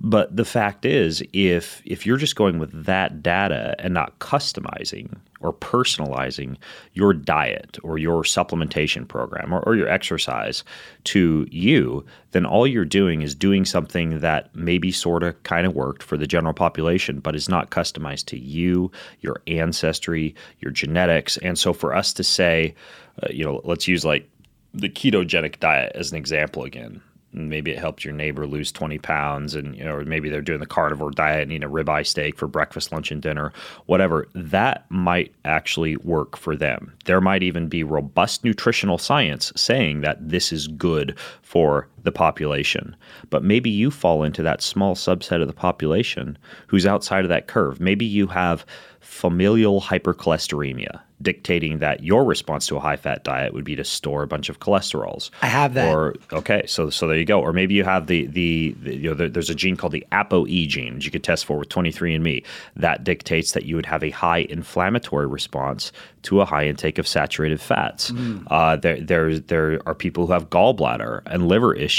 But 0.00 0.36
the 0.36 0.44
fact 0.44 0.84
is, 0.84 1.22
if 1.32 1.80
if 1.84 2.04
you're 2.04 2.18
just 2.18 2.36
going 2.36 2.58
with 2.58 2.84
that 2.84 3.22
data 3.22 3.74
and 3.78 3.94
not 3.94 4.01
customizing 4.18 5.16
or 5.40 5.52
personalizing 5.52 6.56
your 6.94 7.12
diet 7.12 7.78
or 7.82 7.98
your 7.98 8.22
supplementation 8.22 9.06
program 9.06 9.52
or, 9.52 9.60
or 9.60 9.74
your 9.74 9.88
exercise 9.88 10.64
to 11.04 11.46
you, 11.50 12.04
then 12.30 12.46
all 12.46 12.66
you're 12.66 12.84
doing 12.84 13.22
is 13.22 13.34
doing 13.34 13.64
something 13.64 14.20
that 14.20 14.54
maybe 14.54 14.92
sort 14.92 15.22
of 15.22 15.40
kind 15.42 15.66
of 15.66 15.74
worked 15.74 16.02
for 16.02 16.16
the 16.16 16.26
general 16.26 16.54
population, 16.54 17.20
but 17.20 17.34
is 17.34 17.48
not 17.48 17.70
customized 17.70 18.26
to 18.26 18.38
you, 18.38 18.90
your 19.20 19.42
ancestry, 19.46 20.34
your 20.60 20.70
genetics. 20.70 21.36
And 21.38 21.58
so 21.58 21.72
for 21.72 21.94
us 21.94 22.12
to 22.14 22.24
say, 22.24 22.74
uh, 23.22 23.28
you 23.30 23.44
know, 23.44 23.60
let's 23.64 23.88
use 23.88 24.04
like 24.04 24.28
the 24.74 24.88
ketogenic 24.88 25.60
diet 25.60 25.92
as 25.94 26.12
an 26.12 26.18
example 26.18 26.64
again. 26.64 27.02
Maybe 27.32 27.70
it 27.70 27.78
helped 27.78 28.04
your 28.04 28.14
neighbor 28.14 28.46
lose 28.46 28.70
20 28.72 28.98
pounds, 28.98 29.54
and 29.54 29.76
you 29.76 29.84
know, 29.84 29.94
or 29.94 30.04
maybe 30.04 30.28
they're 30.28 30.42
doing 30.42 30.60
the 30.60 30.66
carnivore 30.66 31.10
diet 31.10 31.42
and 31.42 31.52
eating 31.52 31.64
a 31.64 31.70
ribeye 31.70 32.06
steak 32.06 32.36
for 32.36 32.46
breakfast, 32.46 32.92
lunch, 32.92 33.10
and 33.10 33.22
dinner, 33.22 33.52
whatever. 33.86 34.28
That 34.34 34.84
might 34.90 35.34
actually 35.44 35.96
work 35.96 36.36
for 36.36 36.56
them. 36.56 36.92
There 37.04 37.20
might 37.20 37.42
even 37.42 37.68
be 37.68 37.84
robust 37.84 38.44
nutritional 38.44 38.98
science 38.98 39.52
saying 39.56 40.02
that 40.02 40.28
this 40.28 40.52
is 40.52 40.68
good 40.68 41.16
for 41.42 41.88
the 42.02 42.12
population. 42.12 42.96
But 43.30 43.44
maybe 43.44 43.70
you 43.70 43.90
fall 43.90 44.22
into 44.22 44.42
that 44.42 44.62
small 44.62 44.94
subset 44.94 45.40
of 45.40 45.46
the 45.46 45.52
population 45.52 46.36
who's 46.66 46.86
outside 46.86 47.24
of 47.24 47.28
that 47.28 47.46
curve. 47.46 47.80
Maybe 47.80 48.04
you 48.04 48.26
have 48.28 48.64
familial 49.02 49.80
hypercholesteremia, 49.80 51.00
dictating 51.20 51.80
that 51.80 52.02
your 52.02 52.24
response 52.24 52.66
to 52.66 52.76
a 52.76 52.80
high 52.80 52.96
fat 52.96 53.24
diet 53.24 53.52
would 53.52 53.64
be 53.64 53.76
to 53.76 53.84
store 53.84 54.22
a 54.22 54.26
bunch 54.26 54.48
of 54.48 54.60
cholesterols. 54.60 55.30
I 55.42 55.46
have 55.46 55.74
that. 55.74 55.92
Or 55.92 56.14
okay, 56.32 56.64
so 56.66 56.88
so 56.88 57.06
there 57.06 57.18
you 57.18 57.24
go. 57.24 57.40
Or 57.40 57.52
maybe 57.52 57.74
you 57.74 57.84
have 57.84 58.06
the 58.06 58.26
the, 58.26 58.74
the 58.80 58.96
you 58.96 59.10
know 59.10 59.14
the, 59.14 59.28
there's 59.28 59.50
a 59.50 59.54
gene 59.54 59.76
called 59.76 59.92
the 59.92 60.06
ApoE 60.12 60.68
gene 60.68 60.94
that 60.94 61.04
you 61.04 61.10
could 61.10 61.24
test 61.24 61.44
for 61.44 61.58
with 61.58 61.68
23andMe 61.68 62.44
that 62.76 63.04
dictates 63.04 63.52
that 63.52 63.64
you 63.64 63.76
would 63.76 63.86
have 63.86 64.02
a 64.02 64.10
high 64.10 64.46
inflammatory 64.48 65.26
response 65.26 65.92
to 66.22 66.40
a 66.40 66.44
high 66.44 66.66
intake 66.66 66.98
of 66.98 67.06
saturated 67.06 67.60
fats. 67.60 68.12
Mm. 68.12 68.46
Uh, 68.50 68.76
there 68.76 69.00
there 69.00 69.38
there 69.38 69.80
are 69.86 69.94
people 69.94 70.26
who 70.26 70.32
have 70.32 70.48
gallbladder 70.48 71.22
and 71.26 71.48
liver 71.48 71.74
issues 71.74 71.91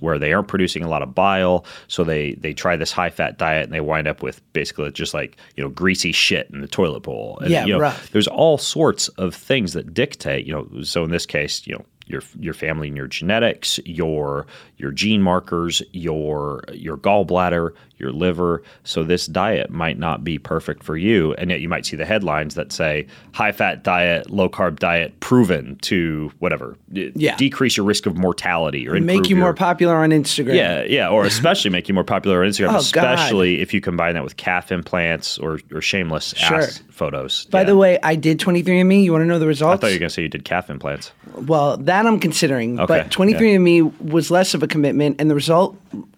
where 0.00 0.18
they 0.18 0.32
aren't 0.32 0.48
producing 0.48 0.82
a 0.82 0.88
lot 0.88 1.02
of 1.02 1.14
bile, 1.14 1.64
so 1.88 2.04
they 2.04 2.34
they 2.34 2.52
try 2.52 2.76
this 2.76 2.92
high 2.92 3.10
fat 3.10 3.38
diet 3.38 3.64
and 3.64 3.72
they 3.72 3.80
wind 3.80 4.08
up 4.08 4.22
with 4.22 4.40
basically 4.52 4.90
just 4.90 5.14
like 5.14 5.36
you 5.56 5.62
know 5.62 5.70
greasy 5.70 6.12
shit 6.12 6.50
in 6.50 6.60
the 6.60 6.68
toilet 6.68 7.00
bowl. 7.00 7.38
And, 7.40 7.50
Yeah, 7.50 7.64
you 7.64 7.72
know, 7.72 7.78
there's 8.12 8.28
all 8.28 8.58
sorts 8.58 9.08
of 9.08 9.34
things 9.34 9.72
that 9.72 9.94
dictate, 9.94 10.46
you 10.46 10.52
know, 10.52 10.82
so 10.82 11.04
in 11.04 11.10
this 11.10 11.26
case, 11.26 11.66
you 11.66 11.74
know, 11.74 11.84
your 12.06 12.22
your 12.38 12.54
family 12.54 12.88
and 12.88 12.96
your 12.96 13.06
genetics, 13.08 13.78
your 13.84 14.46
your 14.78 14.90
gene 14.92 15.22
markers, 15.22 15.82
your 15.92 16.62
your 16.72 16.96
gallbladder, 16.96 17.70
your 17.98 18.12
liver. 18.12 18.62
So 18.84 19.02
this 19.04 19.26
diet 19.26 19.70
might 19.70 19.98
not 19.98 20.22
be 20.22 20.38
perfect 20.38 20.82
for 20.84 20.96
you, 20.96 21.32
and 21.34 21.50
yet 21.50 21.60
you 21.60 21.68
might 21.68 21.86
see 21.86 21.96
the 21.96 22.04
headlines 22.04 22.54
that 22.54 22.70
say 22.72 23.06
high 23.32 23.52
fat 23.52 23.82
diet, 23.82 24.30
low 24.30 24.48
carb 24.48 24.78
diet 24.78 25.18
proven 25.20 25.76
to 25.82 26.30
whatever 26.38 26.76
Yeah. 26.92 27.36
decrease 27.36 27.76
your 27.76 27.86
risk 27.86 28.06
of 28.06 28.16
mortality 28.16 28.86
or 28.88 29.00
Make 29.00 29.28
you 29.30 29.36
more 29.36 29.54
popular 29.54 29.96
on 29.96 30.10
Instagram. 30.10 30.54
yeah, 30.56 30.82
yeah, 30.84 31.08
or 31.08 31.24
especially 31.24 31.70
make 31.70 31.88
you 31.88 31.94
more 31.94 32.04
popular 32.04 32.42
on 32.44 32.48
Instagram, 32.50 32.68
Oh, 32.70 32.72
God. 32.72 32.78
especially 33.14 33.60
if 33.60 33.72
you 33.72 33.80
combine 33.80 34.14
that 34.14 34.22
with 34.24 34.36
calf 34.36 34.70
implants 34.70 35.38
or, 35.38 35.60
or 35.72 35.80
shameless 35.80 36.34
Sure. 36.36 36.58
ass 36.58 36.82
photos. 36.90 37.46
By 37.46 37.60
Yeah. 37.60 37.64
the 37.64 37.76
way, 37.76 37.98
I 38.02 38.14
did 38.14 38.38
23andMe. 38.38 39.02
You 39.02 39.12
want 39.12 39.22
to 39.22 39.26
know 39.26 39.38
the 39.38 39.46
results? 39.46 39.78
I 39.78 39.80
thought 39.80 39.86
you 39.88 39.94
were 39.94 40.00
going 40.00 40.08
to 40.10 40.14
say 40.14 40.22
you 40.22 40.28
did 40.28 40.44
calf 40.44 40.68
implants. 40.68 41.12
Well, 41.34 41.76
that 41.78 41.95
I'm 42.04 42.20
considering. 42.20 42.80
Okay, 42.80 43.02
But 43.04 43.10
23andMe 43.10 44.00
was 44.00 44.30
less 44.30 44.52
of 44.52 44.62
a 44.62 44.66
commitment, 44.66 45.20
and 45.20 45.30
the 45.30 45.34
result 45.34 45.76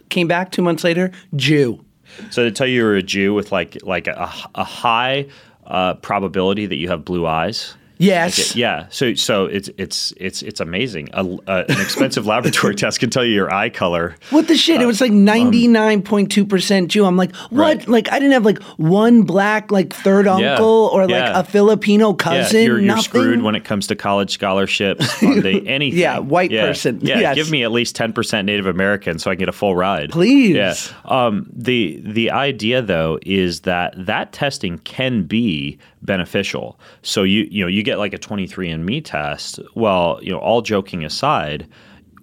came 0.08 0.26
back 0.26 0.50
two 0.50 0.62
months 0.62 0.82
later 0.82 1.12
Jew. 1.36 1.84
So 2.30 2.42
to 2.42 2.50
tell 2.50 2.66
you 2.66 2.76
you're 2.76 2.96
a 2.96 3.02
Jew 3.02 3.34
with 3.34 3.52
like 3.52 3.76
like 3.82 4.06
a, 4.06 4.32
a 4.54 4.64
high 4.64 5.26
uh, 5.66 5.94
probability 5.94 6.66
that 6.66 6.76
you 6.76 6.88
have 6.88 7.04
blue 7.04 7.26
eyes. 7.26 7.74
Yes. 7.98 8.54
Yeah, 8.54 8.86
so 8.90 9.14
so 9.14 9.46
it's 9.46 9.68
it's 9.76 10.12
it's 10.16 10.42
it's 10.42 10.60
amazing. 10.60 11.08
A, 11.12 11.20
uh, 11.48 11.64
an 11.68 11.80
expensive 11.80 12.26
laboratory 12.32 12.74
test 12.74 13.00
can 13.00 13.10
tell 13.10 13.24
you 13.24 13.32
your 13.34 13.52
eye 13.52 13.70
color. 13.70 14.14
What 14.30 14.46
the 14.48 14.56
shit? 14.56 14.80
it 14.80 14.86
was 14.86 15.00
like 15.00 15.10
ninety 15.12 15.66
nine 15.68 16.02
point 16.02 16.30
two 16.30 16.46
percent 16.46 16.88
Jew. 16.90 17.04
I'm 17.04 17.16
like, 17.16 17.34
what? 17.34 17.52
Um, 17.52 17.58
Right. 17.58 17.88
Like 17.88 18.12
I 18.12 18.18
didn't 18.18 18.32
have 18.32 18.44
like 18.44 18.62
one 18.78 19.22
black 19.22 19.70
like 19.72 19.92
third 19.92 20.26
Yeah. 20.26 20.32
uncle 20.52 20.90
or 20.92 21.02
like 21.02 21.10
Yeah. 21.10 21.40
a 21.40 21.44
Filipino 21.44 22.10
Yeah, 22.10 22.16
cousin. 22.16 22.64
you're, 22.64 22.78
you're 22.80 22.98
screwed 22.98 23.42
when 23.42 23.54
it 23.54 23.64
comes 23.64 23.86
to 23.88 23.96
college 23.96 24.30
scholarships, 24.30 25.12
funding, 25.14 25.66
anything. 25.68 25.98
Yeah, 25.98 26.18
white 26.20 26.50
person. 26.50 27.00
Yeah, 27.02 27.18
Yes. 27.20 27.34
give 27.34 27.50
me 27.50 27.62
at 27.64 27.72
least 27.72 27.96
ten 27.96 28.12
percent 28.12 28.46
Native 28.46 28.66
American 28.66 29.18
so 29.18 29.30
I 29.30 29.34
can 29.34 29.40
get 29.40 29.48
a 29.48 29.52
full 29.52 29.74
ride. 29.74 30.10
Please. 30.10 30.54
Yeah. 30.54 30.74
Um, 31.04 31.48
the 31.52 32.00
the 32.04 32.30
idea 32.30 32.80
though 32.80 33.18
is 33.22 33.60
that 33.62 33.94
that 34.06 34.32
testing 34.32 34.78
can 34.78 35.24
be 35.24 35.78
beneficial. 36.02 36.78
So 37.02 37.22
you 37.22 37.46
you 37.50 37.64
know 37.64 37.68
you 37.68 37.82
get 37.82 37.98
like 37.98 38.12
a 38.12 38.18
23andMe 38.18 39.04
test. 39.04 39.60
Well, 39.74 40.18
you 40.22 40.32
know, 40.32 40.38
all 40.38 40.62
joking 40.62 41.04
aside. 41.04 41.66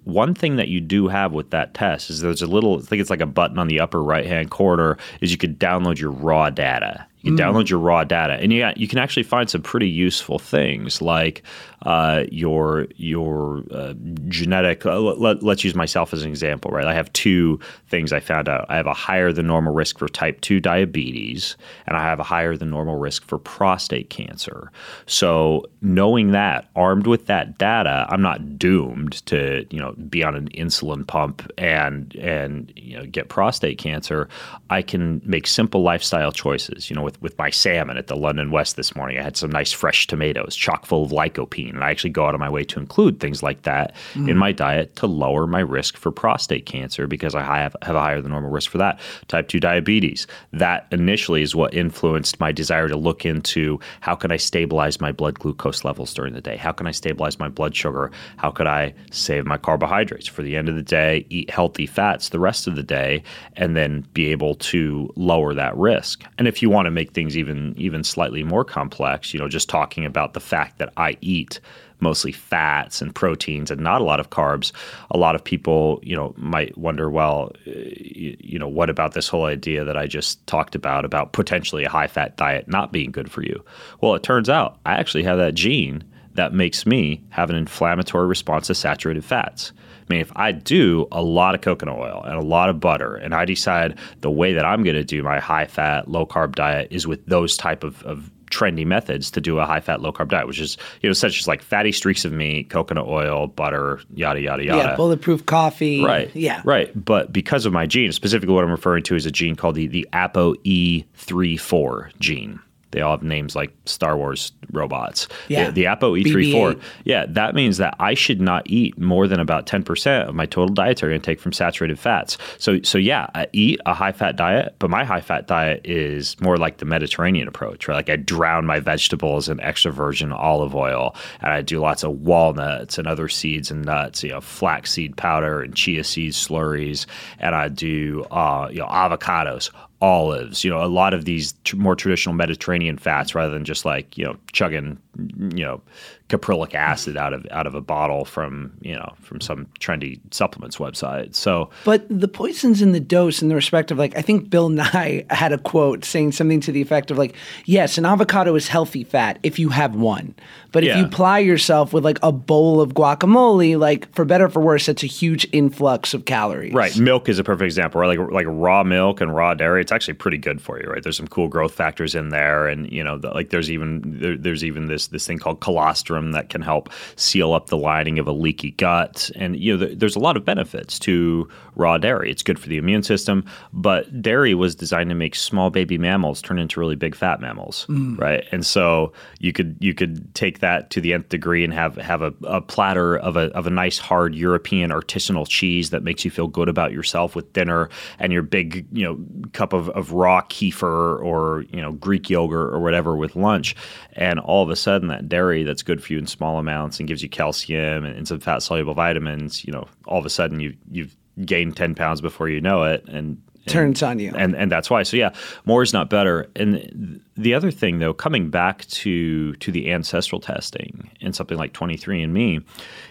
One 0.04 0.34
thing 0.34 0.54
that 0.54 0.68
you 0.68 0.80
do 0.80 1.08
have 1.08 1.32
with 1.32 1.50
that 1.50 1.74
test 1.74 2.10
is 2.10 2.20
there's 2.20 2.40
a 2.40 2.46
little, 2.46 2.78
I 2.78 2.82
think 2.82 3.00
it's 3.00 3.10
like 3.10 3.20
a 3.20 3.26
button 3.26 3.58
on 3.58 3.66
the 3.66 3.80
upper 3.80 4.00
right 4.00 4.24
hand 4.24 4.52
corner, 4.52 4.98
is 5.20 5.32
you 5.32 5.36
could 5.36 5.58
download 5.58 5.98
your 5.98 6.12
raw 6.12 6.48
data. 6.48 7.04
You 7.22 7.34
can 7.34 7.44
mm. 7.44 7.52
download 7.52 7.68
your 7.68 7.80
raw 7.80 8.04
data, 8.04 8.34
and 8.34 8.52
you 8.52 8.70
you 8.76 8.86
can 8.86 9.00
actually 9.00 9.24
find 9.24 9.50
some 9.50 9.62
pretty 9.62 9.88
useful 9.88 10.38
things 10.38 11.02
like 11.02 11.42
uh, 11.82 12.24
your 12.30 12.86
your 12.96 13.62
uh, 13.70 13.94
genetic. 14.28 14.86
Uh, 14.86 14.98
let, 14.98 15.42
let's 15.42 15.64
use 15.64 15.74
myself 15.74 16.12
as 16.12 16.22
an 16.22 16.30
example, 16.30 16.70
right? 16.70 16.86
I 16.86 16.94
have 16.94 17.12
two 17.12 17.60
things 17.88 18.12
I 18.12 18.20
found 18.20 18.48
out. 18.48 18.66
I 18.68 18.76
have 18.76 18.86
a 18.86 18.94
higher 18.94 19.32
than 19.32 19.46
normal 19.46 19.74
risk 19.74 19.98
for 19.98 20.08
type 20.08 20.40
two 20.40 20.60
diabetes, 20.60 21.56
and 21.86 21.96
I 21.96 22.02
have 22.02 22.18
a 22.20 22.24
higher 22.24 22.56
than 22.56 22.70
normal 22.70 22.96
risk 22.96 23.24
for 23.26 23.38
prostate 23.38 24.10
cancer. 24.10 24.70
So 25.06 25.66
knowing 25.82 26.32
that, 26.32 26.68
armed 26.74 27.06
with 27.06 27.26
that 27.26 27.58
data, 27.58 28.06
I'm 28.08 28.22
not 28.22 28.58
doomed 28.58 29.24
to 29.26 29.66
you 29.70 29.78
know 29.78 29.92
be 30.08 30.24
on 30.24 30.34
an 30.34 30.48
insulin 30.50 31.06
pump 31.06 31.50
and 31.58 32.14
and 32.16 32.72
you 32.76 32.96
know 32.96 33.06
get 33.06 33.28
prostate 33.28 33.78
cancer. 33.78 34.28
I 34.70 34.82
can 34.82 35.20
make 35.24 35.46
simple 35.46 35.82
lifestyle 35.82 36.32
choices. 36.32 36.90
You 36.90 36.96
know, 36.96 37.02
with 37.02 37.20
with 37.20 37.36
my 37.38 37.50
salmon 37.50 37.96
at 37.96 38.06
the 38.06 38.16
London 38.16 38.50
West 38.50 38.76
this 38.76 38.94
morning, 38.96 39.18
I 39.18 39.22
had 39.22 39.36
some 39.36 39.50
nice 39.50 39.72
fresh 39.72 40.06
tomatoes, 40.06 40.56
chock 40.56 40.86
full 40.86 41.04
of 41.04 41.10
lycopene, 41.10 41.65
and 41.74 41.84
I 41.84 41.90
actually 41.90 42.10
go 42.10 42.26
out 42.26 42.34
of 42.34 42.40
my 42.40 42.48
way 42.48 42.64
to 42.64 42.80
include 42.80 43.20
things 43.20 43.42
like 43.42 43.62
that 43.62 43.94
in 44.14 44.26
mm. 44.26 44.36
my 44.36 44.52
diet 44.52 44.96
to 44.96 45.06
lower 45.06 45.46
my 45.46 45.60
risk 45.60 45.96
for 45.96 46.10
prostate 46.10 46.66
cancer 46.66 47.06
because 47.06 47.34
I 47.34 47.42
have 47.42 47.76
have 47.82 47.96
a 47.96 48.00
higher 48.00 48.20
than 48.20 48.32
normal 48.32 48.50
risk 48.50 48.70
for 48.70 48.78
that. 48.78 49.00
Type 49.28 49.48
two 49.48 49.60
diabetes. 49.60 50.26
That 50.52 50.86
initially 50.90 51.42
is 51.42 51.54
what 51.54 51.74
influenced 51.74 52.40
my 52.40 52.52
desire 52.52 52.88
to 52.88 52.96
look 52.96 53.24
into 53.24 53.78
how 54.00 54.14
can 54.14 54.30
I 54.30 54.36
stabilize 54.36 55.00
my 55.00 55.12
blood 55.12 55.38
glucose 55.38 55.84
levels 55.84 56.12
during 56.14 56.34
the 56.34 56.40
day? 56.40 56.56
How 56.56 56.72
can 56.72 56.86
I 56.86 56.90
stabilize 56.90 57.38
my 57.38 57.48
blood 57.48 57.74
sugar? 57.74 58.10
How 58.36 58.50
could 58.50 58.66
I 58.66 58.94
save 59.10 59.46
my 59.46 59.56
carbohydrates 59.56 60.26
for 60.26 60.42
the 60.42 60.56
end 60.56 60.68
of 60.68 60.74
the 60.74 60.82
day? 60.82 61.26
Eat 61.30 61.50
healthy 61.50 61.86
fats 61.86 62.30
the 62.30 62.40
rest 62.40 62.66
of 62.66 62.76
the 62.76 62.82
day, 62.82 63.22
and 63.56 63.76
then 63.76 64.06
be 64.12 64.30
able 64.30 64.54
to 64.56 65.12
lower 65.16 65.54
that 65.54 65.76
risk. 65.76 66.24
And 66.38 66.48
if 66.48 66.62
you 66.62 66.70
want 66.70 66.86
to 66.86 66.90
make 66.90 67.12
things 67.12 67.36
even 67.36 67.74
even 67.76 68.04
slightly 68.04 68.42
more 68.42 68.64
complex, 68.64 69.32
you 69.32 69.40
know, 69.40 69.48
just 69.48 69.68
talking 69.68 70.04
about 70.04 70.32
the 70.32 70.40
fact 70.40 70.78
that 70.78 70.92
I 70.96 71.16
eat 71.20 71.55
mostly 72.00 72.32
fats 72.32 73.00
and 73.00 73.14
proteins 73.14 73.70
and 73.70 73.80
not 73.80 74.00
a 74.00 74.04
lot 74.04 74.20
of 74.20 74.30
carbs. 74.30 74.72
A 75.10 75.18
lot 75.18 75.34
of 75.34 75.42
people 75.42 76.00
you 76.02 76.14
know 76.14 76.34
might 76.36 76.76
wonder 76.76 77.10
well 77.10 77.52
uh, 77.66 77.70
you, 77.74 78.58
know 78.58 78.68
what 78.68 78.90
about 78.90 79.12
this 79.12 79.28
whole 79.28 79.44
idea 79.44 79.84
that 79.84 79.98
i 79.98 80.06
just 80.06 80.44
talked 80.46 80.74
about 80.74 81.04
about 81.04 81.32
potentially 81.32 81.84
a 81.84 81.90
high 81.90 82.06
fat 82.06 82.36
diet 82.36 82.66
not 82.68 82.92
being 82.92 83.10
good 83.10 83.30
for 83.30 83.42
you? 83.42 83.64
Well 84.00 84.14
it 84.14 84.22
turns 84.22 84.48
out 84.48 84.78
i 84.86 84.94
actually 84.94 85.24
have 85.24 85.38
that 85.38 85.54
gene 85.54 86.04
that 86.36 86.52
makes 86.52 86.86
me 86.86 87.22
have 87.30 87.50
an 87.50 87.56
inflammatory 87.56 88.26
response 88.26 88.68
to 88.68 88.74
saturated 88.74 89.24
fats. 89.24 89.72
I 90.08 90.12
mean, 90.12 90.20
if 90.20 90.30
I 90.36 90.52
do 90.52 91.08
a 91.10 91.22
lot 91.22 91.54
of 91.54 91.62
coconut 91.62 91.98
oil 91.98 92.22
and 92.24 92.34
a 92.34 92.42
lot 92.42 92.68
of 92.68 92.78
butter, 92.78 93.16
and 93.16 93.34
I 93.34 93.44
decide 93.44 93.98
the 94.20 94.30
way 94.30 94.52
that 94.52 94.64
I'm 94.64 94.84
going 94.84 94.96
to 94.96 95.04
do 95.04 95.22
my 95.22 95.40
high 95.40 95.66
fat, 95.66 96.08
low 96.08 96.26
carb 96.26 96.54
diet 96.54 96.88
is 96.90 97.06
with 97.06 97.24
those 97.26 97.56
type 97.56 97.82
of, 97.82 98.02
of 98.04 98.30
trendy 98.50 98.86
methods 98.86 99.30
to 99.32 99.40
do 99.40 99.58
a 99.58 99.66
high 99.66 99.80
fat, 99.80 100.00
low 100.00 100.12
carb 100.12 100.28
diet, 100.28 100.46
which 100.46 100.60
is 100.60 100.76
you 101.02 101.08
know 101.08 101.14
such 101.14 101.40
as 101.40 101.48
like 101.48 101.62
fatty 101.62 101.92
streaks 101.92 102.24
of 102.24 102.32
meat, 102.32 102.70
coconut 102.70 103.06
oil, 103.06 103.46
butter, 103.46 104.00
yada 104.14 104.40
yada 104.40 104.64
yada. 104.64 104.90
Yeah, 104.90 104.96
bulletproof 104.96 105.46
coffee. 105.46 106.04
Right. 106.04 106.34
Yeah. 106.34 106.62
Right. 106.64 106.92
But 107.04 107.32
because 107.32 107.66
of 107.66 107.72
my 107.72 107.86
gene, 107.86 108.12
specifically 108.12 108.54
what 108.54 108.64
I'm 108.64 108.70
referring 108.70 109.02
to 109.04 109.16
is 109.16 109.26
a 109.26 109.30
gene 109.30 109.56
called 109.56 109.76
the, 109.76 109.86
the 109.86 110.08
ApoE34 110.12 112.18
gene. 112.18 112.60
They 112.92 113.00
all 113.00 113.12
have 113.12 113.22
names 113.22 113.56
like 113.56 113.74
Star 113.84 114.16
Wars 114.16 114.52
robots. 114.72 115.28
Yeah. 115.48 115.66
The, 115.66 115.72
the 115.72 115.84
ApoE34. 115.84 116.52
BB-8. 116.74 116.82
Yeah, 117.04 117.26
that 117.28 117.54
means 117.54 117.78
that 117.78 117.94
I 117.98 118.14
should 118.14 118.40
not 118.40 118.68
eat 118.68 118.98
more 118.98 119.26
than 119.26 119.40
about 119.40 119.66
10% 119.66 120.28
of 120.28 120.34
my 120.34 120.46
total 120.46 120.74
dietary 120.74 121.14
intake 121.14 121.40
from 121.40 121.52
saturated 121.52 121.98
fats. 121.98 122.38
So 122.58 122.80
so 122.82 122.98
yeah, 122.98 123.26
I 123.34 123.48
eat 123.52 123.80
a 123.86 123.94
high 123.94 124.12
fat 124.12 124.36
diet, 124.36 124.76
but 124.78 124.90
my 124.90 125.04
high 125.04 125.20
fat 125.20 125.46
diet 125.46 125.82
is 125.84 126.40
more 126.40 126.56
like 126.56 126.78
the 126.78 126.84
Mediterranean 126.84 127.48
approach, 127.48 127.88
right? 127.88 127.96
Like 127.96 128.10
I 128.10 128.16
drown 128.16 128.66
my 128.66 128.80
vegetables 128.80 129.48
in 129.48 129.60
extra 129.60 129.92
virgin 129.92 130.32
olive 130.32 130.74
oil 130.74 131.14
and 131.40 131.52
I 131.52 131.62
do 131.62 131.80
lots 131.80 132.04
of 132.04 132.20
walnuts 132.20 132.98
and 132.98 133.06
other 133.06 133.28
seeds 133.28 133.70
and 133.70 133.84
nuts, 133.84 134.22
you 134.22 134.30
know, 134.30 134.40
flaxseed 134.40 135.16
powder 135.16 135.62
and 135.62 135.74
chia 135.74 136.04
seed 136.04 136.32
slurries 136.32 137.06
and 137.38 137.54
I 137.54 137.68
do 137.68 138.24
uh, 138.30 138.68
you 138.70 138.78
know 138.78 138.86
avocados 138.86 139.70
olives, 140.00 140.64
you 140.64 140.70
know, 140.70 140.84
a 140.84 140.86
lot 140.86 141.14
of 141.14 141.24
these 141.24 141.54
tr- 141.64 141.76
more 141.76 141.96
traditional 141.96 142.34
Mediterranean 142.34 142.98
fats 142.98 143.34
rather 143.34 143.52
than 143.52 143.64
just 143.64 143.84
like, 143.84 144.16
you 144.18 144.24
know, 144.24 144.36
chugging, 144.52 144.98
you 145.38 145.64
know, 145.64 145.80
caprylic 146.28 146.74
acid 146.74 147.16
out 147.16 147.32
of 147.32 147.46
out 147.50 147.66
of 147.66 147.74
a 147.74 147.80
bottle 147.80 148.24
from, 148.24 148.72
you 148.80 148.94
know, 148.94 149.12
from 149.20 149.40
some 149.40 149.66
trendy 149.80 150.18
supplements 150.32 150.76
website. 150.78 151.34
So, 151.34 151.70
But 151.84 152.04
the 152.08 152.28
poison's 152.28 152.82
in 152.82 152.92
the 152.92 153.00
dose 153.00 153.42
in 153.42 153.48
the 153.48 153.54
respect 153.54 153.90
of 153.90 153.98
like 153.98 154.16
I 154.16 154.22
think 154.22 154.50
Bill 154.50 154.68
Nye 154.68 155.24
had 155.30 155.52
a 155.52 155.58
quote 155.58 156.04
saying 156.04 156.32
something 156.32 156.60
to 156.60 156.72
the 156.72 156.82
effect 156.82 157.10
of 157.10 157.18
like, 157.18 157.34
yes, 157.64 157.98
an 157.98 158.04
avocado 158.06 158.54
is 158.54 158.68
healthy 158.68 159.04
fat 159.04 159.38
if 159.42 159.58
you 159.58 159.68
have 159.70 159.94
one. 159.94 160.34
But 160.72 160.82
if 160.84 160.88
Yeah. 160.88 160.98
you 161.00 161.06
ply 161.08 161.38
yourself 161.38 161.92
with 161.92 162.04
like 162.04 162.18
a 162.22 162.32
bowl 162.32 162.80
of 162.80 162.92
guacamole, 162.94 163.78
like 163.78 164.12
for 164.14 164.24
better 164.24 164.46
or 164.46 164.48
for 164.50 164.60
worse, 164.60 164.86
that's 164.86 165.02
a 165.02 165.06
huge 165.06 165.46
influx 165.52 166.12
of 166.12 166.24
calories. 166.26 166.74
Right, 166.74 166.96
milk 166.98 167.28
is 167.28 167.38
a 167.38 167.44
perfect 167.44 167.64
example. 167.66 168.00
Right, 168.00 168.18
like 168.18 168.30
like 168.30 168.46
raw 168.48 168.82
milk 168.82 169.20
and 169.20 169.34
raw 169.34 169.54
dairy, 169.54 169.80
it's 169.80 169.92
actually 169.92 170.14
pretty 170.14 170.38
good 170.38 170.60
for 170.60 170.80
you. 170.82 170.88
Right, 170.90 171.02
there's 171.02 171.16
some 171.16 171.28
cool 171.28 171.48
growth 171.48 171.72
factors 171.72 172.14
in 172.14 172.28
there, 172.30 172.66
and 172.68 172.90
you 172.92 173.02
know, 173.02 173.16
the, 173.16 173.30
like 173.30 173.50
there's 173.50 173.70
even 173.70 174.02
there, 174.20 174.36
there's 174.36 174.64
even 174.64 174.86
this 174.86 175.05
this 175.08 175.26
thing 175.26 175.38
called 175.38 175.60
colostrum 175.60 176.32
that 176.32 176.48
can 176.48 176.62
help 176.62 176.90
seal 177.16 177.52
up 177.52 177.68
the 177.68 177.76
lining 177.76 178.18
of 178.18 178.26
a 178.26 178.32
leaky 178.32 178.72
gut, 178.72 179.30
and 179.36 179.58
you 179.58 179.76
know, 179.76 179.86
th- 179.86 179.98
there's 179.98 180.16
a 180.16 180.20
lot 180.20 180.36
of 180.36 180.44
benefits 180.44 180.98
to 181.00 181.48
raw 181.76 181.98
dairy. 181.98 182.30
It's 182.30 182.42
good 182.42 182.58
for 182.58 182.68
the 182.68 182.78
immune 182.78 183.02
system, 183.02 183.44
but 183.72 184.22
dairy 184.22 184.54
was 184.54 184.74
designed 184.74 185.10
to 185.10 185.14
make 185.14 185.34
small 185.34 185.70
baby 185.70 185.98
mammals 185.98 186.40
turn 186.42 186.58
into 186.58 186.80
really 186.80 186.96
big 186.96 187.14
fat 187.14 187.40
mammals, 187.40 187.86
mm. 187.88 188.18
right? 188.18 188.44
And 188.50 188.64
so 188.64 189.12
you 189.38 189.52
could 189.52 189.76
you 189.78 189.94
could 189.94 190.34
take 190.34 190.60
that 190.60 190.90
to 190.90 191.00
the 191.00 191.12
nth 191.12 191.28
degree 191.28 191.62
and 191.62 191.72
have 191.72 191.96
have 191.96 192.22
a, 192.22 192.32
a 192.44 192.60
platter 192.60 193.16
of 193.18 193.36
a 193.36 193.52
of 193.52 193.66
a 193.66 193.70
nice 193.70 193.98
hard 193.98 194.34
European 194.34 194.90
artisanal 194.90 195.46
cheese 195.46 195.90
that 195.90 196.02
makes 196.02 196.24
you 196.24 196.30
feel 196.30 196.48
good 196.48 196.68
about 196.68 196.92
yourself 196.92 197.36
with 197.36 197.52
dinner, 197.52 197.88
and 198.18 198.32
your 198.32 198.42
big 198.42 198.86
you 198.92 199.04
know 199.04 199.18
cup 199.52 199.72
of, 199.72 199.88
of 199.90 200.12
raw 200.12 200.40
kefir 200.42 201.22
or 201.22 201.64
you 201.70 201.80
know 201.80 201.92
Greek 201.92 202.30
yogurt 202.30 202.72
or 202.72 202.80
whatever 202.80 203.16
with 203.16 203.36
lunch, 203.36 203.76
and 204.14 204.40
all 204.40 204.62
of 204.62 204.70
a 204.70 204.76
sudden 204.76 204.95
that 205.02 205.28
dairy 205.28 205.62
that's 205.62 205.82
good 205.82 206.02
for 206.02 206.12
you 206.12 206.18
in 206.18 206.26
small 206.26 206.58
amounts 206.58 206.98
and 206.98 207.06
gives 207.08 207.22
you 207.22 207.28
calcium 207.28 208.04
and, 208.04 208.16
and 208.16 208.26
some 208.28 208.40
fat 208.40 208.62
soluble 208.62 208.94
vitamins, 208.94 209.64
you 209.64 209.72
know, 209.72 209.86
all 210.06 210.18
of 210.18 210.26
a 210.26 210.30
sudden 210.30 210.60
you 210.60 210.74
you've 210.90 211.14
gained 211.44 211.76
ten 211.76 211.94
pounds 211.94 212.20
before 212.20 212.48
you 212.48 212.60
know 212.60 212.82
it, 212.84 213.04
and 213.08 213.16
and- 213.16 213.72
Turns 213.72 214.02
on 214.02 214.20
you. 214.20 214.32
and 214.36 214.54
and 214.54 214.70
that's 214.70 214.88
why. 214.88 215.02
So 215.02 215.16
yeah, 215.16 215.34
more 215.64 215.82
is 215.82 215.92
not 215.92 216.08
better. 216.08 216.48
And 216.54 217.20
the 217.36 217.52
other 217.52 217.72
thing, 217.72 217.98
though, 217.98 218.14
coming 218.14 218.48
back 218.48 218.84
to 218.86 219.52
to 219.54 219.72
the 219.72 219.90
ancestral 219.92 220.40
testing 220.40 221.10
and 221.20 221.34
something 221.34 221.58
like 221.58 221.72
23andMe, 221.72 222.62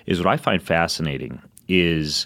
is 0.06 0.18
what 0.20 0.28
I 0.28 0.38
find 0.38 0.64
fascinating 0.64 1.42
is 1.68 2.26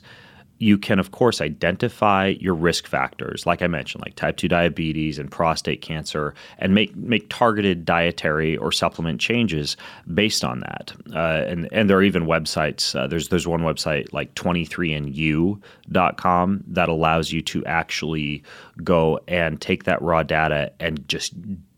you 0.60 0.78
can 0.78 1.00
of 1.00 1.12
course 1.12 1.42
identify 1.42 2.28
your 2.40 2.54
risk 2.54 2.86
factors. 2.86 3.46
Like 3.46 3.62
i 3.62 3.68
mentioned 3.68 4.04
like 4.06 4.16
type 4.16 4.38
2 4.38 4.48
diabetes 4.48 5.18
and 5.18 5.30
prostate 5.32 5.82
cancer 5.82 6.34
and 6.60 6.76
make 6.76 6.96
make 6.96 7.28
targeted 7.30 7.86
dietary 7.86 8.56
or 8.58 8.72
supplement 8.72 9.20
changes 9.20 9.76
based 10.14 10.44
on 10.44 10.60
that. 10.60 10.94
Uh, 11.14 11.46
and 11.48 11.68
and 11.72 11.90
there 11.90 11.98
are 11.98 12.04
even 12.04 12.26
websites 12.26 12.96
uh, 12.96 13.08
there's 13.08 13.30
there's 13.30 13.48
one 13.48 13.62
website 13.62 14.14
like 14.14 14.36
23andU.com 14.36 16.64
that 16.68 16.90
allows 16.90 17.32
you 17.32 17.42
to 17.42 17.66
actually 17.66 18.44
go 18.84 19.20
and 19.28 19.60
take 19.62 19.86
that 19.86 20.02
raw 20.02 20.24
data 20.24 20.72
and 20.80 21.08
just 21.08 21.34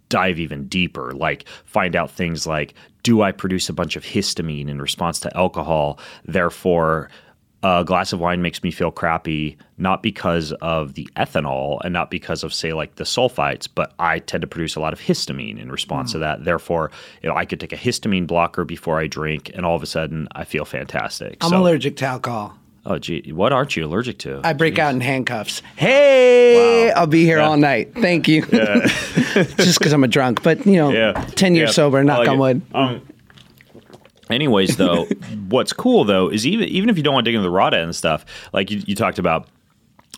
dive 0.10 0.40
even 0.40 0.68
deeper, 0.68 1.14
like 1.14 1.48
find 1.66 1.96
out 1.96 2.12
things 2.12 2.46
like 2.46 2.74
do 3.04 3.24
I 3.24 3.32
produce 3.32 3.70
a 3.70 3.74
bunch 3.74 3.96
of 3.96 4.04
histamine 4.04 4.68
in 4.68 4.80
response 4.80 5.20
to 5.22 5.36
alcohol? 5.36 5.98
Therefore, 6.26 7.10
a 7.64 7.84
glass 7.86 8.12
of 8.12 8.20
wine 8.20 8.42
makes 8.42 8.64
me 8.64 8.72
feel 8.72 8.92
crappy, 8.92 9.58
not 9.78 10.02
because 10.02 10.52
of 10.62 10.94
the 10.94 11.08
ethanol 11.16 11.80
and 11.84 11.94
not 11.94 12.10
because 12.10 12.44
of, 12.44 12.54
say, 12.54 12.74
like 12.74 12.96
the 12.96 13.04
sulfites, 13.04 13.68
but 13.74 13.94
I 14.00 14.20
tend 14.20 14.42
to 14.42 14.48
produce 14.48 14.76
a 14.76 14.80
lot 14.80 14.94
of 14.94 15.00
histamine 15.00 15.60
in 15.60 15.72
response 15.72 16.10
mm. 16.10 16.14
to 16.14 16.20
that. 16.20 16.44
Therefore, 16.44 16.92
you 17.22 17.30
know, 17.30 17.36
I 17.36 17.46
could 17.46 17.60
take 17.60 17.74
a 17.74 17.78
histamine 17.78 18.26
blocker 18.26 18.66
before 18.66 19.00
I 19.00 19.08
drink, 19.08 19.52
and 19.54 19.66
all 19.66 19.76
of 19.76 19.84
a 19.84 19.88
sudden 19.88 20.28
I 20.32 20.44
feel 20.44 20.66
fantastic. 20.66 21.38
I'm 21.42 21.52
so, 21.52 21.62
allergic 21.62 21.98
to 21.98 22.06
alcohol. 22.06 22.58
Oh, 22.84 22.98
gee, 22.98 23.32
what 23.32 23.54
aren't 23.54 23.76
you 23.76 23.86
allergic 23.86 24.18
to? 24.20 24.42
I 24.44 24.54
break 24.54 24.76
Jeez. 24.76 24.80
out 24.80 24.96
in 24.96 25.02
handcuffs. 25.02 25.62
Hey, 25.76 26.88
wow. 26.88 27.02
I'll 27.02 27.08
be 27.08 27.26
here 27.26 27.38
yeah. 27.38 27.48
all 27.48 27.58
night. 27.58 27.94
Thank 27.94 28.28
you. 28.28 28.46
Yeah. 28.52 28.88
Just 29.44 29.80
because 29.80 29.94
I'm 29.94 30.04
a 30.04 30.08
drunk, 30.08 30.44
but 30.44 30.66
you 30.66 30.74
know, 30.74 30.92
yeah. 30.92 31.14
ten 31.36 31.56
years 31.56 31.74
sober, 31.74 32.04
knock 32.04 32.28
on 32.28 32.38
wood. 32.38 32.62
Um, 32.74 33.02
Anyways, 34.32 34.78
though, 34.78 35.06
what's 35.50 35.74
cool 35.74 36.04
though 36.04 36.30
is 36.30 36.46
even 36.48 36.68
even 36.70 36.90
if 36.90 36.98
you 36.98 37.04
don't 37.04 37.14
want 37.14 37.26
to 37.26 37.32
dig 37.32 37.36
into 37.36 37.44
the 37.44 37.52
raw 37.52 37.68
end 37.68 37.76
and 37.76 37.96
stuff, 37.96 38.26
like 38.54 38.72
you, 38.72 38.82
you 38.86 38.96
talked 38.96 39.20
about 39.20 39.48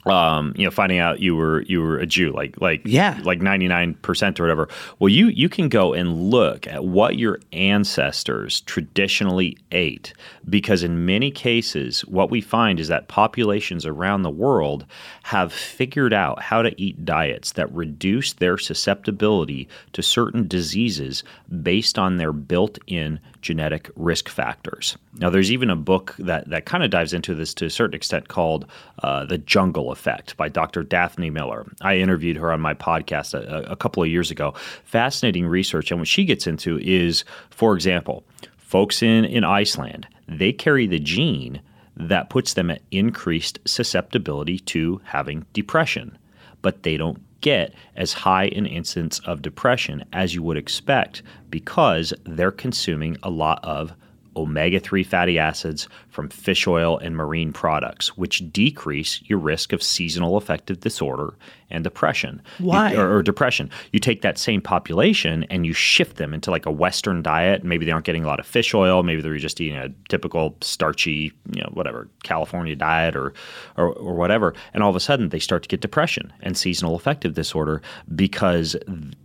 um, 0.05 0.53
you 0.57 0.65
know, 0.65 0.71
finding 0.71 0.99
out 0.99 1.21
you 1.21 1.35
were 1.35 1.61
you 1.61 1.81
were 1.81 1.97
a 1.97 2.05
Jew, 2.05 2.31
like 2.33 2.59
like 2.59 2.81
yeah, 2.85 3.19
like 3.23 3.41
ninety 3.41 3.67
nine 3.67 3.93
percent 3.95 4.39
or 4.39 4.43
whatever. 4.43 4.67
Well, 4.99 5.09
you 5.09 5.27
you 5.27 5.47
can 5.47 5.69
go 5.69 5.93
and 5.93 6.29
look 6.29 6.67
at 6.67 6.83
what 6.83 7.17
your 7.17 7.39
ancestors 7.53 8.61
traditionally 8.61 9.57
ate, 9.71 10.13
because 10.49 10.83
in 10.83 11.05
many 11.05 11.31
cases, 11.31 12.01
what 12.05 12.29
we 12.29 12.41
find 12.41 12.79
is 12.79 12.89
that 12.89 13.07
populations 13.07 13.85
around 13.85 14.23
the 14.23 14.29
world 14.29 14.85
have 15.23 15.53
figured 15.53 16.13
out 16.13 16.41
how 16.41 16.61
to 16.61 16.81
eat 16.81 17.05
diets 17.05 17.53
that 17.53 17.73
reduce 17.73 18.33
their 18.33 18.57
susceptibility 18.57 19.69
to 19.93 20.03
certain 20.03 20.47
diseases 20.47 21.23
based 21.61 21.97
on 21.97 22.17
their 22.17 22.33
built 22.33 22.77
in 22.87 23.19
genetic 23.43 23.91
risk 23.95 24.29
factors. 24.29 24.97
Now, 25.19 25.29
there's 25.29 25.51
even 25.51 25.69
a 25.69 25.75
book 25.75 26.15
that, 26.17 26.49
that 26.49 26.65
kind 26.65 26.83
of 26.83 26.89
dives 26.89 27.13
into 27.13 27.35
this 27.35 27.53
to 27.55 27.65
a 27.65 27.69
certain 27.69 27.93
extent 27.93 28.29
called 28.29 28.65
uh, 29.03 29.25
The 29.25 29.37
Jungle 29.37 29.91
Effect 29.91 30.35
by 30.37 30.49
Dr. 30.49 30.81
Daphne 30.81 31.29
Miller. 31.29 31.67
I 31.81 31.97
interviewed 31.97 32.37
her 32.37 32.51
on 32.51 32.61
my 32.61 32.73
podcast 32.73 33.35
a, 33.35 33.71
a 33.71 33.75
couple 33.75 34.01
of 34.01 34.09
years 34.09 34.31
ago. 34.31 34.55
Fascinating 34.85 35.45
research. 35.45 35.91
And 35.91 35.99
what 35.99 36.07
she 36.07 36.25
gets 36.25 36.47
into 36.47 36.79
is, 36.79 37.25
for 37.51 37.75
example, 37.75 38.23
folks 38.57 39.03
in, 39.03 39.25
in 39.25 39.43
Iceland, 39.43 40.07
they 40.27 40.53
carry 40.53 40.87
the 40.87 40.99
gene 40.99 41.61
that 41.95 42.29
puts 42.29 42.53
them 42.53 42.71
at 42.71 42.81
increased 42.89 43.59
susceptibility 43.65 44.57
to 44.57 44.99
having 45.03 45.45
depression, 45.53 46.17
but 46.61 46.83
they 46.83 46.97
don't 46.97 47.21
get 47.43 47.73
as 47.95 48.13
high 48.13 48.45
an 48.45 48.65
incidence 48.65 49.19
of 49.19 49.43
depression 49.43 50.03
as 50.13 50.33
you 50.33 50.41
would 50.41 50.57
expect 50.57 51.21
because 51.51 52.13
they're 52.25 52.51
consuming 52.51 53.17
a 53.21 53.29
lot 53.29 53.59
of 53.63 53.93
omega 54.35 54.79
3 54.79 55.03
fatty 55.03 55.37
acids 55.37 55.87
from 56.09 56.29
fish 56.29 56.65
oil 56.65 56.97
and 56.97 57.15
marine 57.15 57.53
products, 57.53 58.17
which 58.17 58.51
decrease 58.51 59.21
your 59.25 59.37
risk 59.37 59.73
of 59.73 59.83
seasonal 59.83 60.37
affective 60.37 60.79
disorder 60.79 61.35
and 61.73 61.83
depression. 61.83 62.41
Why? 62.59 62.93
You, 62.93 63.01
or, 63.01 63.17
or, 63.17 63.23
depression. 63.23 63.69
You 63.91 63.99
take 63.99 64.21
that 64.21 64.37
same 64.37 64.61
population 64.61 65.43
and 65.49 65.65
you 65.65 65.73
shift 65.73 66.17
them 66.17 66.33
into 66.33 66.51
like 66.51 66.65
a 66.65 66.71
Western 66.71 67.21
diet. 67.21 67.63
Maybe 67.63 67.85
they 67.85 67.91
aren't 67.91 68.05
getting 68.05 68.23
a 68.23 68.27
lot 68.27 68.39
of 68.39 68.45
fish 68.45 68.73
oil. 68.73 69.03
Maybe 69.03 69.21
they're 69.21 69.37
just 69.37 69.59
eating 69.59 69.77
a 69.77 69.89
typical 70.07 70.55
starchy, 70.61 71.33
you 71.51 71.61
know, 71.61 71.69
whatever, 71.73 72.07
California 72.23 72.75
diet 72.75 73.15
or, 73.15 73.33
or, 73.75 73.91
or 73.93 74.13
whatever. 74.13 74.53
And 74.73 74.83
all 74.83 74.89
of 74.89 74.95
a 74.95 75.01
sudden 75.01 75.29
they 75.29 75.39
start 75.39 75.63
to 75.63 75.69
get 75.69 75.81
depression 75.81 76.31
and 76.41 76.57
seasonal 76.57 76.95
affective 76.95 77.33
disorder 77.33 77.81
because 78.15 78.75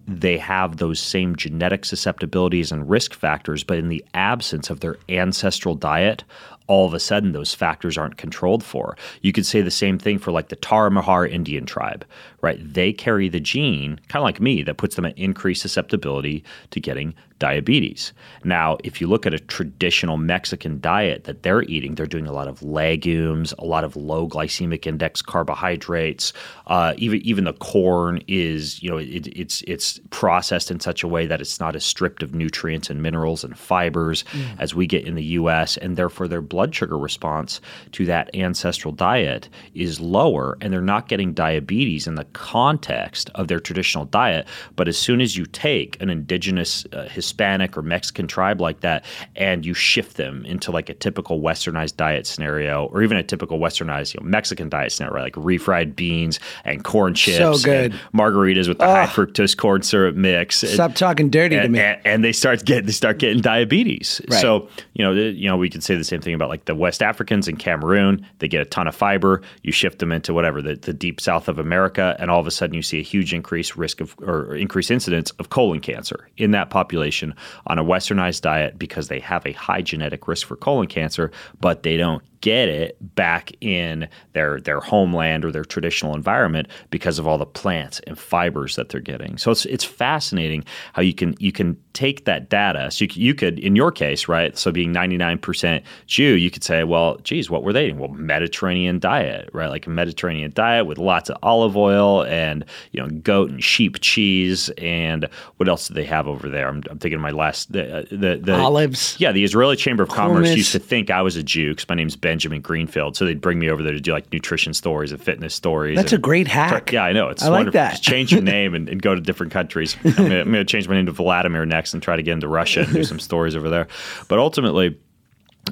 they 0.07 0.39
have 0.39 0.79
those 0.79 0.99
same 0.99 1.37
genetic 1.37 1.85
susceptibilities 1.85 2.73
and 2.73 2.89
risk 2.89 3.13
factors, 3.13 3.63
but 3.63 3.77
in 3.77 3.89
the 3.89 4.05
absence 4.15 4.71
of 4.71 4.81
their 4.81 4.97
ancestral 5.11 5.75
diet, 5.75 6.25
all 6.69 6.87
of 6.87 6.95
a 6.95 7.01
sudden 7.01 7.33
those 7.33 7.55
factors 7.55 7.99
aren't 7.99 8.17
controlled 8.17 8.63
for. 8.63 8.97
You 9.23 9.33
could 9.33 9.47
say 9.47 9.61
the 9.61 9.71
same 9.71 9.99
thing 9.99 10.19
for 10.19 10.31
like 10.31 10.49
the 10.49 10.57
Tarahumara 10.57 11.31
Indian 11.31 11.67
tribe, 11.67 12.05
right? 12.41 12.59
They 12.61 12.93
carry 12.93 13.29
the 13.29 13.41
gene, 13.41 14.01
kind 14.09 14.21
of 14.21 14.25
like 14.25 14.41
me, 14.41 14.63
that 14.63 14.77
puts 14.77 14.97
them 14.97 15.05
at 15.05 15.19
increased 15.19 15.63
susceptibility 15.63 16.45
to 16.71 16.81
getting 16.81 17.15
diabetes. 17.39 18.13
Now, 18.45 18.79
if 18.85 19.01
you 19.01 19.07
look 19.07 19.27
at 19.27 19.35
a 19.35 19.39
traditional 19.39 20.17
Mexican 20.17 20.81
diet 20.81 21.25
that 21.25 21.43
they're 21.43 21.63
eating, 21.63 21.95
they're 21.95 22.07
doing 22.07 22.27
a 22.27 22.33
lot 22.33 22.49
of 22.49 22.63
legumes, 22.63 23.55
a 23.59 23.65
lot 23.65 23.85
of 23.85 23.97
low 23.97 24.29
glycemic 24.29 24.87
index 24.87 25.23
carbohydrates. 25.23 26.33
Uh, 26.67 26.95
even 26.97 27.21
even 27.23 27.45
the 27.45 27.53
corn 27.55 28.23
is, 28.27 28.83
you 28.83 28.91
know, 28.91 28.99
it, 28.99 29.27
it's 29.29 29.63
it's 29.63 30.01
processed 30.11 30.71
in 30.71 30.81
such 30.81 31.03
a 31.03 31.09
way 31.09 31.27
that 31.27 31.41
it's 31.41 31.61
not 31.61 31.77
as 31.77 31.85
stripped 31.85 32.23
of 32.23 32.35
nutrients 32.35 32.91
and 32.91 33.03
minerals 33.03 33.45
and 33.45 33.59
fibers 33.59 34.25
mm. 34.33 34.45
as 34.59 34.75
we 34.75 34.87
get 34.87 35.05
in 35.05 35.15
the 35.15 35.25
U.S. 35.25 35.77
And 35.77 35.97
therefore, 35.97 36.29
their 36.29 36.43
blood 36.43 36.75
sugar 36.75 36.99
response 36.99 37.61
to 37.93 38.05
that 38.07 38.35
ancestral 38.35 38.93
diet 38.93 39.49
is 39.75 40.01
lower, 40.01 40.57
and 40.61 40.73
they're 40.73 40.81
not 40.81 41.09
getting 41.09 41.33
diabetes 41.33 42.07
in 42.07 42.17
the 42.17 42.25
context 42.33 43.31
of 43.35 43.49
their 43.49 43.61
traditional 43.61 44.05
diet. 44.05 44.47
But 44.77 44.89
as 44.89 44.99
soon 44.99 45.21
as 45.21 45.37
you 45.37 45.47
take 45.47 46.01
an 46.01 46.11
indigenous 46.11 46.87
uh, 46.93 47.09
Hispanic 47.09 47.77
or 47.77 47.83
Mexican 47.83 48.27
tribe 48.27 48.61
like 48.61 48.81
that, 48.81 49.05
and 49.37 49.65
you 49.65 49.75
shift 49.75 50.17
them 50.17 50.45
into 50.45 50.71
like 50.71 50.89
a 50.89 50.95
typical 50.95 51.41
westernized 51.41 51.97
diet 51.97 52.27
scenario, 52.27 52.87
or 52.87 53.03
even 53.03 53.17
a 53.17 53.23
typical 53.23 53.59
westernized 53.59 54.15
you 54.15 54.21
know, 54.21 54.27
Mexican 54.27 54.69
diet 54.69 54.93
scenario, 54.93 55.15
right? 55.15 55.23
like 55.23 55.45
refried 55.45 55.97
beans 55.97 56.41
and 56.65 56.85
corn 56.85 57.15
chips, 57.15 57.39
so 57.39 57.65
good. 57.65 57.93
margaritas 58.15 58.69
with 58.69 58.79
the 58.79 58.85
oh, 58.85 58.95
high 58.95 59.07
fructose 59.07 59.57
corn 59.57 59.83
syrup 59.83 60.15
mix. 60.15 60.59
Stop 60.59 60.95
talking 60.95 61.31
dirty 61.31 61.57
and, 61.57 61.65
to 61.65 61.69
me. 61.69 61.81
And, 61.81 62.01
and, 62.05 62.25
they 62.25 62.33
start 62.33 62.65
get 62.65 62.87
they 62.87 62.93
start 62.93 63.19
getting 63.19 63.41
diabetes. 63.41 64.21
Right. 64.31 64.41
So 64.41 64.69
you 64.95 65.05
know 65.05 65.13
you 65.13 65.49
know 65.49 65.57
we 65.57 65.71
could 65.71 65.83
say 65.83 65.97
the 65.97 66.05
same 66.05 66.21
thing 66.21 66.35
about 66.35 66.49
like 66.49 66.65
the 66.65 66.75
West 66.75 67.03
Africans 67.03 67.49
in 67.49 67.57
Cameroon. 67.57 68.27
They 68.39 68.49
get 68.49 68.61
a 68.61 68.65
ton 68.65 68.87
of 68.89 68.95
fiber. 68.95 69.43
You 69.63 69.73
shift 69.73 69.99
them 69.99 70.13
into 70.13 70.35
whatever 70.35 70.63
the, 70.63 70.77
the 70.77 70.93
deep 70.93 71.21
south 71.21 71.49
of 71.49 71.59
America, 71.59 72.17
and 72.19 72.31
all 72.31 72.41
of 72.41 72.47
a 72.47 72.51
sudden 72.51 72.75
you 72.75 72.83
see 72.83 72.99
a 72.99 73.03
huge 73.03 73.33
increase 73.33 73.77
risk 73.77 74.01
of 74.01 74.15
or 74.21 74.55
increased 74.57 74.91
incidence 74.91 75.31
of 75.33 75.51
colon 75.51 75.81
cancer 75.81 76.29
in 76.37 76.51
that 76.51 76.71
population 76.71 76.89
population 76.89 77.35
on 77.67 77.79
a 77.79 77.85
westernized 77.85 78.41
diet 78.41 78.79
because 78.79 79.09
they 79.09 79.21
have 79.21 79.45
a 79.47 79.53
high 79.53 79.83
genetic 79.83 80.27
risk 80.27 80.47
for 80.47 80.57
colon 80.57 80.87
cancer, 80.87 81.31
but 81.61 81.83
they 81.83 81.97
don't 81.97 82.23
get 82.41 82.69
it 82.69 82.97
back 83.15 83.53
in 83.61 84.09
their 84.33 84.61
their 84.61 84.81
homeland 84.81 85.45
or 85.45 85.53
their 85.53 85.65
traditional 85.65 86.15
environment 86.15 86.69
because 86.91 87.19
of 87.19 87.27
all 87.27 87.39
the 87.39 87.47
plants 87.47 88.01
and 88.07 88.19
fibers 88.19 88.77
that 88.77 88.89
they're 88.89 89.01
getting. 89.01 89.39
So 89.39 89.51
it's 89.51 89.67
it's 89.67 89.85
fascinating 89.85 90.65
how 90.93 91.03
you 91.03 91.15
can 91.15 91.35
you 91.39 91.53
can 91.53 91.77
take 91.93 92.27
that 92.27 92.49
data. 92.49 92.91
So 92.91 93.05
you, 93.05 93.11
you 93.15 93.35
could 93.35 93.59
in 93.59 93.75
your 93.75 93.91
case, 93.91 94.29
right? 94.29 94.57
So 94.57 94.71
being 94.71 94.95
99% 94.95 95.83
Jew, 96.07 96.35
you 96.35 96.51
could 96.51 96.63
say, 96.63 96.85
well, 96.85 97.17
geez, 97.19 97.51
what 97.51 97.65
were 97.65 97.73
they 97.73 97.87
eating? 97.87 97.99
Well, 97.99 98.11
Mediterranean 98.11 99.01
diet, 99.01 99.51
right? 99.53 99.69
Like 99.69 99.87
a 99.87 99.91
Mediterranean 99.91 100.53
diet 100.55 100.87
with 100.87 100.99
lots 100.99 101.29
of 101.29 101.37
olive 101.43 101.77
oil 101.77 102.25
and 102.25 102.65
you 102.93 103.01
know 103.01 103.09
goat 103.09 103.51
and 103.51 103.63
sheep 103.63 103.99
cheese 104.01 104.71
and 104.79 105.29
what 105.57 105.69
else 105.69 105.89
do 105.89 105.95
they 105.95 106.05
have 106.05 106.29
over 106.29 106.49
there? 106.49 106.69
I'm, 106.69 106.83
I'm 106.91 106.99
thinking 106.99 107.17
of 107.17 107.23
my 107.23 107.31
last 107.31 107.73
the, 107.73 107.99
uh, 107.99 108.05
the, 108.11 108.41
the 108.43 108.55
olives. 108.55 109.17
Yeah, 109.19 109.33
the 109.33 109.45
Israeli 109.45 109.77
Chamber 109.77 110.03
of 110.03 110.11
Commerce 110.11 110.55
used 110.55 110.73
to 110.73 110.79
think 110.79 111.11
I 111.11 111.23
was 111.23 111.37
a 111.37 111.43
Jew 111.43 111.75
because 111.75 111.89
my 111.89 111.95
name's 111.95 112.17
Ben 112.17 112.28
Benjamin 112.29 112.61
Greenfield. 112.61 113.17
So 113.17 113.25
they'd 113.25 113.41
bring 113.41 113.59
me 113.59 113.71
over 113.71 113.83
there 113.83 113.95
to 113.95 114.01
do 114.01 114.13
like 114.13 114.31
nutrition 114.31 114.75
stories 114.75 115.13
and 115.13 115.23
fitness 115.23 115.55
stories. 115.55 115.97
That's 115.97 116.13
and, 116.13 116.19
a 116.19 116.21
great 116.21 116.47
hack. 116.47 116.93
Yeah, 116.93 117.03
I 117.03 117.15
know. 117.15 117.31
It's 117.31 117.43
I 117.43 117.49
wonderful. 117.49 117.69
like 117.69 117.73
that. 117.73 117.91
Just 117.93 118.03
change 118.03 118.33
your 118.33 118.43
name 118.57 118.75
and, 118.75 118.87
and, 118.87 119.01
go 119.01 119.15
to 119.15 119.21
different 119.23 119.51
countries. 119.51 119.97
I'm 120.05 120.29
going 120.29 120.53
to 120.53 120.65
change 120.67 120.87
my 120.87 120.95
name 120.95 121.07
to 121.07 121.13
Vladimir 121.13 121.65
next 121.65 121.95
and 121.95 122.03
try 122.03 122.17
to 122.17 122.23
get 122.23 122.33
into 122.33 122.47
Russia 122.47 122.81
and 122.81 122.93
do 122.93 123.03
some 123.03 123.19
stories 123.19 123.57
over 123.57 123.71
there. 123.71 123.89
But 124.29 124.41
ultimately, 124.41 124.99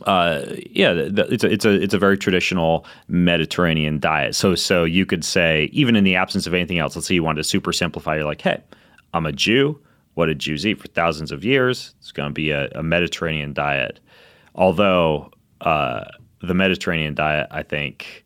uh, 0.07 0.47
yeah, 0.71 0.93
it's 0.95 1.45
a 1.45 1.53
it's 1.53 1.67
a 1.67 1.73
it's 1.73 1.93
a 1.93 1.99
very 1.99 2.17
traditional 2.17 2.87
Mediterranean 3.09 3.99
diet. 3.99 4.35
So 4.35 4.55
so 4.55 4.85
you 4.85 5.05
could 5.05 5.27
say 5.27 5.69
even 5.73 5.95
in 5.95 6.05
the 6.05 6.17
absence 6.17 6.47
of 6.47 6.55
anything 6.55 6.79
else, 6.79 6.97
let's 6.97 7.07
say 7.07 7.15
you 7.15 7.23
wanted 7.23 7.43
to 7.43 7.45
super 7.45 7.75
simplify. 7.75 8.17
You're 8.17 8.25
like, 8.25 8.41
hey, 8.41 8.63
I'm 9.13 9.27
a 9.27 9.33
Jew. 9.33 9.79
What 10.15 10.27
did 10.27 10.39
Jews 10.39 10.67
eat 10.67 10.81
for 10.81 10.89
thousands 10.89 11.33
of 11.33 11.45
years? 11.45 11.95
It's 11.99 12.13
going 12.13 12.31
to 12.31 12.33
be 12.33 12.51
a, 12.51 12.71
a 12.71 12.83
Mediterranean 12.83 13.53
diet. 13.53 14.01
Although 14.55 15.33
uh, 15.61 16.05
the 16.41 16.55
Mediterranean 16.55 17.15
diet, 17.15 17.49
I 17.51 17.63
think, 17.63 18.25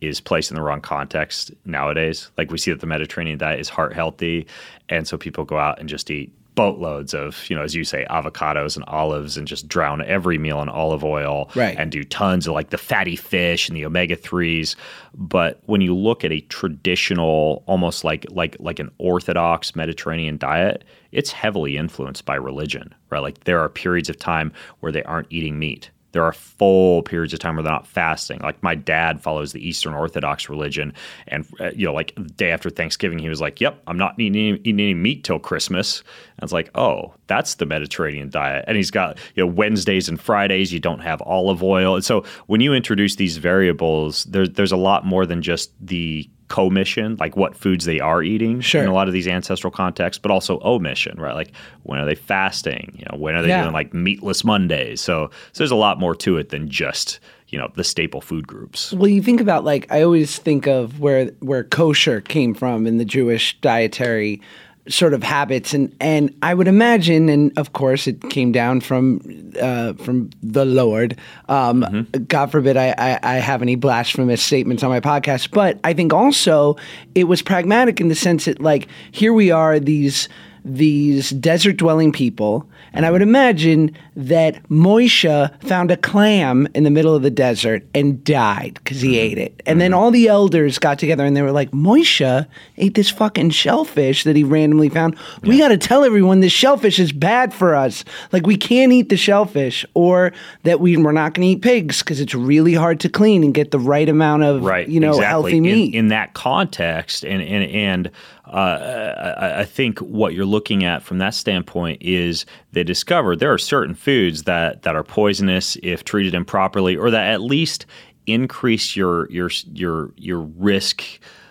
is 0.00 0.20
placed 0.20 0.50
in 0.50 0.54
the 0.54 0.62
wrong 0.62 0.80
context 0.80 1.50
nowadays. 1.64 2.30
Like 2.38 2.50
we 2.50 2.58
see 2.58 2.70
that 2.70 2.80
the 2.80 2.86
Mediterranean 2.86 3.38
diet 3.38 3.60
is 3.60 3.68
heart 3.68 3.92
healthy, 3.92 4.46
and 4.88 5.06
so 5.06 5.18
people 5.18 5.44
go 5.44 5.58
out 5.58 5.78
and 5.78 5.88
just 5.88 6.10
eat 6.10 6.32
boatloads 6.54 7.14
of, 7.14 7.48
you 7.48 7.56
know, 7.56 7.62
as 7.62 7.74
you 7.74 7.84
say, 7.84 8.04
avocados 8.10 8.76
and 8.76 8.84
olives 8.86 9.36
and 9.36 9.46
just 9.46 9.68
drown 9.68 10.02
every 10.02 10.36
meal 10.36 10.60
in 10.60 10.68
olive 10.68 11.04
oil 11.04 11.48
right. 11.54 11.76
and 11.78 11.92
do 11.92 12.04
tons 12.04 12.46
of 12.46 12.54
like 12.54 12.70
the 12.70 12.78
fatty 12.78 13.16
fish 13.16 13.68
and 13.68 13.76
the 13.76 13.84
omega 13.86 14.16
3s. 14.16 14.74
But 15.14 15.60
when 15.66 15.80
you 15.80 15.96
look 15.96 16.24
at 16.24 16.32
a 16.32 16.40
traditional, 16.42 17.62
almost 17.66 18.04
like 18.04 18.26
like 18.30 18.56
like 18.58 18.78
an 18.78 18.90
orthodox 18.98 19.76
Mediterranean 19.76 20.36
diet, 20.38 20.84
it's 21.12 21.32
heavily 21.32 21.76
influenced 21.76 22.24
by 22.24 22.34
religion, 22.34 22.94
right? 23.10 23.20
Like 23.20 23.44
there 23.44 23.60
are 23.60 23.68
periods 23.68 24.08
of 24.08 24.18
time 24.18 24.52
where 24.80 24.92
they 24.92 25.02
aren't 25.04 25.28
eating 25.30 25.58
meat 25.58 25.90
There 26.12 26.24
are 26.24 26.32
full 26.32 27.02
periods 27.02 27.32
of 27.32 27.38
time 27.40 27.56
where 27.56 27.62
they're 27.62 27.72
not 27.72 27.86
fasting. 27.86 28.40
Like 28.40 28.62
my 28.62 28.74
dad 28.74 29.20
follows 29.20 29.52
the 29.52 29.66
Eastern 29.66 29.94
Orthodox 29.94 30.48
religion, 30.48 30.92
and 31.28 31.46
uh, 31.60 31.70
you 31.74 31.86
know, 31.86 31.94
like 31.94 32.14
the 32.16 32.22
day 32.22 32.50
after 32.50 32.70
Thanksgiving, 32.70 33.18
he 33.18 33.28
was 33.28 33.40
like, 33.40 33.60
"Yep, 33.60 33.82
I'm 33.86 33.98
not 33.98 34.18
eating 34.18 34.36
any, 34.36 34.60
eating 34.60 34.80
any 34.80 34.94
meat 34.94 35.24
till 35.24 35.38
Christmas." 35.38 36.00
And 36.36 36.44
it's 36.44 36.52
like, 36.52 36.70
"Oh, 36.74 37.14
that's 37.26 37.54
the 37.54 37.66
Mediterranean 37.66 38.30
diet." 38.30 38.64
And 38.66 38.76
he's 38.76 38.90
got 38.90 39.18
you 39.34 39.44
know 39.44 39.52
Wednesdays 39.52 40.08
and 40.08 40.20
Fridays 40.20 40.72
you 40.72 40.80
don't 40.80 41.00
have 41.00 41.22
olive 41.22 41.62
oil, 41.62 41.94
and 41.94 42.04
so 42.04 42.24
when 42.46 42.60
you 42.60 42.74
introduce 42.74 43.16
these 43.16 43.36
variables, 43.36 44.24
there's 44.24 44.50
there's 44.50 44.72
a 44.72 44.76
lot 44.76 45.06
more 45.06 45.26
than 45.26 45.42
just 45.42 45.72
the 45.80 46.28
commission, 46.50 47.16
like 47.18 47.34
what 47.36 47.56
foods 47.56 47.86
they 47.86 48.00
are 48.00 48.22
eating 48.22 48.60
Sure. 48.60 48.82
in 48.82 48.88
a 48.88 48.92
lot 48.92 49.06
of 49.08 49.14
these 49.14 49.26
ancestral 49.26 49.70
contexts, 49.70 50.20
but 50.20 50.30
also 50.30 50.60
omission, 50.62 51.18
right? 51.18 51.34
Like 51.34 51.52
when 51.84 51.98
are 51.98 52.04
they 52.04 52.14
fasting? 52.16 52.92
You 52.98 53.06
know, 53.10 53.18
when 53.18 53.34
are 53.34 53.40
they 53.42 53.48
Yeah. 53.48 53.62
doing 53.62 53.72
like 53.72 53.94
meatless 53.94 54.44
Mondays? 54.44 55.00
So, 55.00 55.30
so 55.52 55.58
there's 55.62 55.70
a 55.70 55.76
lot 55.76 55.98
more 55.98 56.14
to 56.16 56.36
it 56.36 56.50
than 56.50 56.68
just 56.68 57.20
you 57.48 57.58
know 57.58 57.68
the 57.74 57.82
staple 57.82 58.20
food 58.20 58.46
groups. 58.46 58.92
Well, 58.92 59.08
you 59.08 59.22
think 59.22 59.40
about 59.40 59.64
like 59.64 59.90
I 59.90 60.02
always 60.02 60.38
think 60.38 60.66
of 60.68 61.00
where 61.00 61.26
where 61.40 61.64
kosher 61.64 62.20
came 62.20 62.54
from 62.54 62.86
in 62.86 62.98
the 62.98 63.04
Jewish 63.04 63.58
dietary 63.60 64.40
sort 64.88 65.14
of 65.14 65.22
habits, 65.22 65.74
and 65.74 65.94
and 66.00 66.34
I 66.42 66.54
would 66.54 66.68
imagine, 66.68 67.28
and 67.28 67.56
of 67.58 67.72
course, 67.72 68.06
it 68.06 68.20
came 68.30 68.52
down 68.52 68.80
from 68.80 69.52
uh, 69.60 69.92
from 69.94 70.30
the 70.42 70.64
Lord. 70.64 71.16
Um, 71.48 72.06
God 72.28 72.50
forbid 72.50 72.76
I, 72.76 72.94
I 72.96 73.18
I 73.22 73.34
have 73.36 73.62
any 73.62 73.76
blasphemous 73.76 74.42
statements 74.42 74.82
on 74.82 74.90
my 74.90 75.00
podcast, 75.00 75.50
but 75.50 75.78
I 75.84 75.92
think 75.92 76.12
also 76.12 76.76
it 77.14 77.24
was 77.24 77.42
pragmatic 77.42 78.00
in 78.00 78.08
the 78.08 78.14
sense 78.14 78.46
that 78.46 78.60
like 78.60 78.88
here 79.12 79.32
we 79.32 79.50
are 79.50 79.78
these 79.78 80.28
these 80.64 81.30
desert 81.30 81.76
dwelling 81.76 82.12
people. 82.12 82.68
And 82.92 83.06
I 83.06 83.10
would 83.10 83.22
imagine 83.22 83.96
that 84.16 84.62
Moishe 84.68 85.62
found 85.62 85.90
a 85.90 85.96
clam 85.96 86.68
in 86.74 86.84
the 86.84 86.90
middle 86.90 87.14
of 87.14 87.22
the 87.22 87.30
desert 87.30 87.84
and 87.94 88.22
died 88.24 88.74
because 88.74 89.00
he 89.00 89.12
mm-hmm. 89.12 89.32
ate 89.32 89.38
it. 89.38 89.62
And 89.66 89.80
then 89.80 89.92
mm-hmm. 89.92 90.00
all 90.00 90.10
the 90.10 90.28
elders 90.28 90.78
got 90.78 90.98
together 90.98 91.24
and 91.24 91.36
they 91.36 91.42
were 91.42 91.52
like, 91.52 91.70
Moishe 91.70 92.46
ate 92.76 92.94
this 92.94 93.10
fucking 93.10 93.50
shellfish 93.50 94.24
that 94.24 94.36
he 94.36 94.44
randomly 94.44 94.88
found. 94.88 95.16
We 95.42 95.58
got 95.58 95.68
to 95.68 95.78
tell 95.78 96.04
everyone 96.04 96.40
this 96.40 96.52
shellfish 96.52 96.98
is 96.98 97.12
bad 97.12 97.54
for 97.54 97.74
us. 97.74 98.04
Like, 98.32 98.46
we 98.46 98.56
can't 98.56 98.92
eat 98.92 99.08
the 99.08 99.16
shellfish, 99.16 99.84
or 99.94 100.32
that 100.64 100.80
we, 100.80 100.96
we're 100.96 101.12
not 101.12 101.34
going 101.34 101.46
to 101.46 101.52
eat 101.52 101.62
pigs 101.62 102.00
because 102.00 102.20
it's 102.20 102.34
really 102.34 102.74
hard 102.74 103.00
to 103.00 103.08
clean 103.08 103.44
and 103.44 103.54
get 103.54 103.70
the 103.70 103.78
right 103.78 104.08
amount 104.08 104.42
of, 104.42 104.62
right 104.62 104.88
you 104.88 105.00
know, 105.00 105.10
exactly. 105.10 105.26
healthy 105.26 105.56
In- 105.58 105.62
meat. 105.62 105.94
in, 105.94 106.08
that 106.10 106.34
context 106.34 107.24
and 107.24 107.40
and 107.40 107.70
and 107.70 108.10
uh, 108.52 109.34
I, 109.38 109.60
I 109.60 109.64
think 109.64 109.98
what 110.00 110.34
you're 110.34 110.44
looking 110.44 110.84
at 110.84 111.02
from 111.02 111.18
that 111.18 111.34
standpoint 111.34 112.02
is 112.02 112.46
they 112.72 112.82
discovered 112.82 113.38
there 113.38 113.52
are 113.52 113.58
certain 113.58 113.94
foods 113.94 114.42
that 114.44 114.82
that 114.82 114.96
are 114.96 115.04
poisonous 115.04 115.76
if 115.82 116.04
treated 116.04 116.34
improperly 116.34 116.96
or 116.96 117.10
that 117.10 117.28
at 117.28 117.40
least 117.40 117.86
increase 118.26 118.96
your 118.96 119.30
your 119.30 119.50
your 119.72 120.12
your 120.16 120.40
risk 120.40 121.04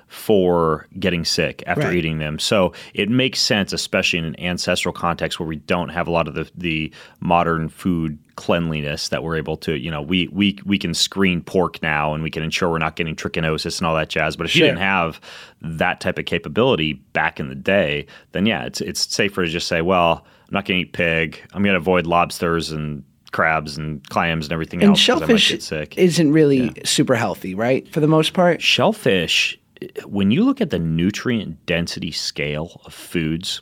for 0.09 0.87
getting 0.99 1.23
sick 1.23 1.63
after 1.67 1.83
Right. 1.87 1.95
eating 1.95 2.17
them. 2.17 2.39
So 2.39 2.73
it 2.95 3.09
makes 3.09 3.39
sense, 3.39 3.71
especially 3.71 4.19
in 4.19 4.25
an 4.25 4.39
ancestral 4.39 4.91
context 4.91 5.39
where 5.39 5.47
we 5.47 5.57
don't 5.57 5.89
have 5.89 6.07
a 6.07 6.11
lot 6.11 6.27
of 6.27 6.33
the, 6.33 6.49
the 6.57 6.91
modern 7.19 7.69
food 7.69 8.17
cleanliness 8.35 9.09
that 9.09 9.23
we're 9.23 9.35
able 9.37 9.55
to, 9.57 9.77
you 9.77 9.91
know, 9.91 10.01
we, 10.01 10.27
we 10.29 10.57
we 10.65 10.79
can 10.79 10.93
screen 10.95 11.41
pork 11.41 11.81
now 11.83 12.13
and 12.15 12.23
we 12.23 12.31
can 12.31 12.41
ensure 12.41 12.69
we're 12.69 12.79
not 12.79 12.95
getting 12.95 13.15
trichinosis 13.15 13.77
and 13.79 13.85
all 13.87 13.95
that 13.95 14.09
jazz. 14.09 14.35
But 14.35 14.47
if 14.47 14.55
you 14.55 14.63
didn't 14.63 14.79
have 14.79 15.21
that 15.61 15.99
type 16.01 16.17
of 16.17 16.25
capability 16.25 16.93
back 17.13 17.39
in 17.39 17.49
the 17.49 17.55
day, 17.55 18.07
then 18.31 18.45
yeah, 18.47 18.63
it's 18.65 18.81
it's 18.81 19.13
safer 19.13 19.43
to 19.45 19.49
just 19.51 19.67
say, 19.67 19.81
well, 19.81 20.25
I'm 20.47 20.53
not 20.53 20.65
going 20.65 20.79
to 20.79 20.87
eat 20.87 20.93
pig. 20.93 21.39
I'm 21.53 21.61
going 21.61 21.73
to 21.73 21.79
avoid 21.79 22.07
lobsters 22.07 22.71
and 22.71 23.03
crabs 23.31 23.77
and 23.77 24.03
clams 24.09 24.47
and 24.47 24.53
everything 24.53 24.81
and 24.81 24.89
else. 24.91 24.99
shellfish 24.99 25.61
sick. 25.61 25.95
isn't 25.99 26.31
really 26.31 26.71
super 26.83 27.13
healthy, 27.13 27.53
right? 27.53 27.87
For 27.93 27.99
the 27.99 28.07
most 28.07 28.33
part. 28.33 28.59
shellfish, 28.59 29.58
when 30.05 30.31
you 30.31 30.43
look 30.43 30.61
at 30.61 30.69
the 30.69 30.79
nutrient 30.79 31.65
density 31.65 32.11
scale 32.11 32.81
of 32.85 32.93
foods, 32.93 33.61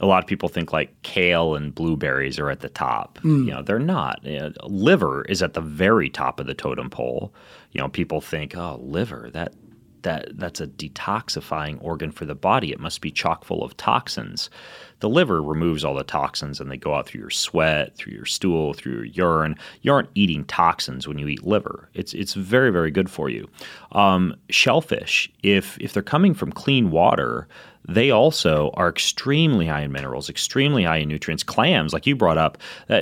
a 0.00 0.06
lot 0.06 0.22
of 0.22 0.28
people 0.28 0.48
think 0.48 0.72
like 0.72 1.00
kale 1.02 1.54
and 1.54 1.74
blueberries 1.74 2.38
are 2.38 2.50
at 2.50 2.60
the 2.60 2.68
top. 2.68 3.18
Mm. 3.22 3.46
You 3.46 3.50
know, 3.52 3.62
they're 3.62 3.78
not. 3.78 4.20
You 4.24 4.38
know, 4.38 4.52
liver 4.64 5.22
is 5.22 5.42
at 5.42 5.54
the 5.54 5.60
very 5.60 6.08
top 6.08 6.38
of 6.38 6.46
the 6.46 6.54
totem 6.54 6.90
pole. 6.90 7.34
You 7.72 7.80
know, 7.80 7.88
people 7.88 8.20
think, 8.20 8.56
oh, 8.56 8.78
liver, 8.82 9.30
that 9.32 9.54
that 10.02 10.38
that's 10.38 10.60
a 10.60 10.66
detoxifying 10.66 11.82
organ 11.82 12.12
for 12.12 12.24
the 12.24 12.34
body. 12.34 12.70
It 12.70 12.80
must 12.80 13.00
be 13.00 13.10
chock 13.10 13.44
full 13.44 13.64
of 13.64 13.76
toxins. 13.76 14.50
The 15.00 15.08
liver 15.08 15.42
removes 15.42 15.84
all 15.84 15.94
the 15.94 16.02
toxins 16.04 16.60
and 16.60 16.70
they 16.70 16.76
go 16.76 16.94
out 16.94 17.06
through 17.06 17.20
your 17.20 17.30
sweat, 17.30 17.96
through 17.96 18.14
your 18.14 18.24
stool, 18.24 18.74
through 18.74 18.92
your 18.92 19.04
urine. 19.04 19.56
You 19.82 19.92
aren't 19.92 20.10
eating 20.14 20.44
toxins 20.44 21.06
when 21.06 21.18
you 21.18 21.28
eat 21.28 21.46
liver. 21.46 21.88
It's 21.94 22.14
it's 22.14 22.34
very 22.34 22.70
very 22.70 22.90
good 22.90 23.10
for 23.10 23.28
you. 23.28 23.48
Um, 23.92 24.34
shellfish, 24.50 25.30
if 25.42 25.78
if 25.78 25.92
they're 25.92 26.02
coming 26.02 26.34
from 26.34 26.52
clean 26.52 26.90
water, 26.90 27.48
they 27.88 28.10
also 28.10 28.70
are 28.74 28.88
extremely 28.88 29.66
high 29.66 29.80
in 29.80 29.92
minerals, 29.92 30.28
extremely 30.28 30.84
high 30.84 30.98
in 30.98 31.08
nutrients. 31.08 31.42
Clams, 31.42 31.92
like 31.92 32.06
you 32.06 32.14
brought 32.14 32.38
up, 32.38 32.58
uh, 32.90 33.00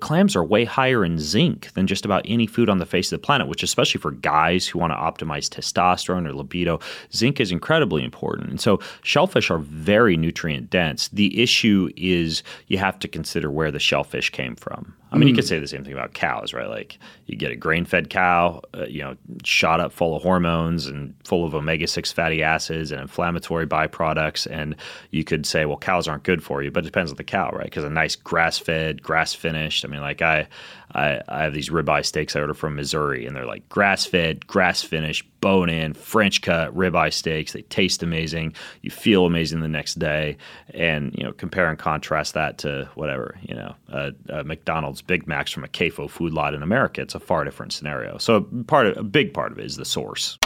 clams 0.00 0.36
are 0.36 0.44
way 0.44 0.64
higher 0.64 1.04
in 1.04 1.18
zinc 1.18 1.72
than 1.74 1.86
just 1.86 2.04
about 2.04 2.24
any 2.24 2.46
food 2.46 2.68
on 2.68 2.78
the 2.78 2.86
face 2.86 3.10
of 3.12 3.20
the 3.20 3.26
planet, 3.26 3.48
which, 3.48 3.64
especially 3.64 4.00
for 4.00 4.12
guys 4.12 4.66
who 4.66 4.78
want 4.78 4.92
to 4.92 4.96
optimize 4.96 5.48
testosterone 5.48 6.26
or 6.26 6.32
libido, 6.32 6.78
zinc 7.12 7.40
is 7.40 7.50
incredibly 7.50 8.04
important. 8.04 8.50
And 8.50 8.60
so, 8.60 8.78
shellfish 9.02 9.50
are 9.50 9.58
very 9.58 10.16
nutrient 10.16 10.70
dense. 10.70 11.08
The 11.08 11.42
issue 11.42 11.90
is 11.96 12.42
you 12.68 12.78
have 12.78 12.98
to 13.00 13.08
consider 13.08 13.50
where 13.50 13.72
the 13.72 13.80
shellfish 13.80 14.30
came 14.30 14.54
from. 14.54 14.94
I 15.12 15.18
mean, 15.18 15.28
you 15.28 15.34
could 15.34 15.46
say 15.46 15.58
the 15.58 15.66
same 15.66 15.82
thing 15.82 15.92
about 15.92 16.14
cows, 16.14 16.54
right? 16.54 16.68
Like 16.68 16.98
you 17.26 17.36
get 17.36 17.50
a 17.50 17.56
grain-fed 17.56 18.10
cow, 18.10 18.62
uh, 18.74 18.86
you 18.86 19.02
know, 19.02 19.16
shot 19.42 19.80
up 19.80 19.92
full 19.92 20.14
of 20.14 20.22
hormones 20.22 20.86
and 20.86 21.14
full 21.24 21.44
of 21.44 21.54
omega-6 21.54 22.12
fatty 22.12 22.42
acids 22.42 22.92
and 22.92 23.00
inflammatory 23.00 23.66
byproducts, 23.66 24.46
and 24.50 24.76
you 25.10 25.24
could 25.24 25.46
say, 25.46 25.64
well, 25.64 25.78
cows 25.78 26.06
aren't 26.06 26.22
good 26.22 26.44
for 26.44 26.62
you, 26.62 26.70
but 26.70 26.84
it 26.84 26.86
depends 26.86 27.10
on 27.10 27.16
the 27.16 27.24
cow, 27.24 27.50
right? 27.50 27.64
Because 27.64 27.82
a 27.82 27.90
nice 27.90 28.14
grass-fed, 28.14 29.02
grass-finished. 29.02 29.84
I 29.84 29.88
mean, 29.88 30.00
like 30.00 30.22
I, 30.22 30.46
I, 30.94 31.20
I 31.28 31.42
have 31.42 31.54
these 31.54 31.70
ribeye 31.70 32.04
steaks 32.04 32.34
I 32.34 32.40
order 32.40 32.54
from 32.54 32.76
Missouri, 32.76 33.26
and 33.26 33.36
they're 33.36 33.46
like 33.46 33.68
grass-fed, 33.68 34.46
grass-finished, 34.46 35.24
bone-in, 35.40 35.94
French-cut 35.94 36.74
ribeye 36.76 37.12
steaks. 37.12 37.52
They 37.52 37.62
taste 37.62 38.02
amazing. 38.02 38.54
You 38.82 38.90
feel 38.90 39.26
amazing 39.26 39.60
the 39.60 39.68
next 39.68 39.98
day, 39.98 40.36
and 40.74 41.14
you 41.16 41.24
know, 41.24 41.32
compare 41.32 41.68
and 41.68 41.78
contrast 41.78 42.34
that 42.34 42.58
to 42.58 42.88
whatever 42.94 43.38
you 43.42 43.54
know, 43.54 43.74
uh, 43.92 44.10
uh, 44.28 44.42
McDonald's 44.42 45.02
Big 45.02 45.26
Macs 45.26 45.50
from 45.50 45.64
a 45.64 45.68
CAFO 45.68 46.10
food 46.10 46.32
lot 46.32 46.54
in 46.54 46.62
America. 46.62 47.00
It's 47.02 47.14
a 47.14 47.20
far 47.20 47.44
different 47.44 47.72
scenario. 47.72 48.18
So 48.18 48.42
part 48.66 48.86
of 48.86 48.96
a 48.96 49.02
big 49.02 49.32
part 49.32 49.52
of 49.52 49.58
it 49.58 49.64
is 49.64 49.76
the 49.76 49.84
source. 49.84 50.38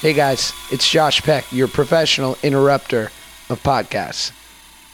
Hey 0.00 0.12
guys, 0.12 0.52
it's 0.70 0.88
Josh 0.88 1.22
Peck, 1.22 1.50
your 1.50 1.66
professional 1.66 2.38
interrupter 2.42 3.10
of 3.50 3.60
podcasts. 3.62 4.32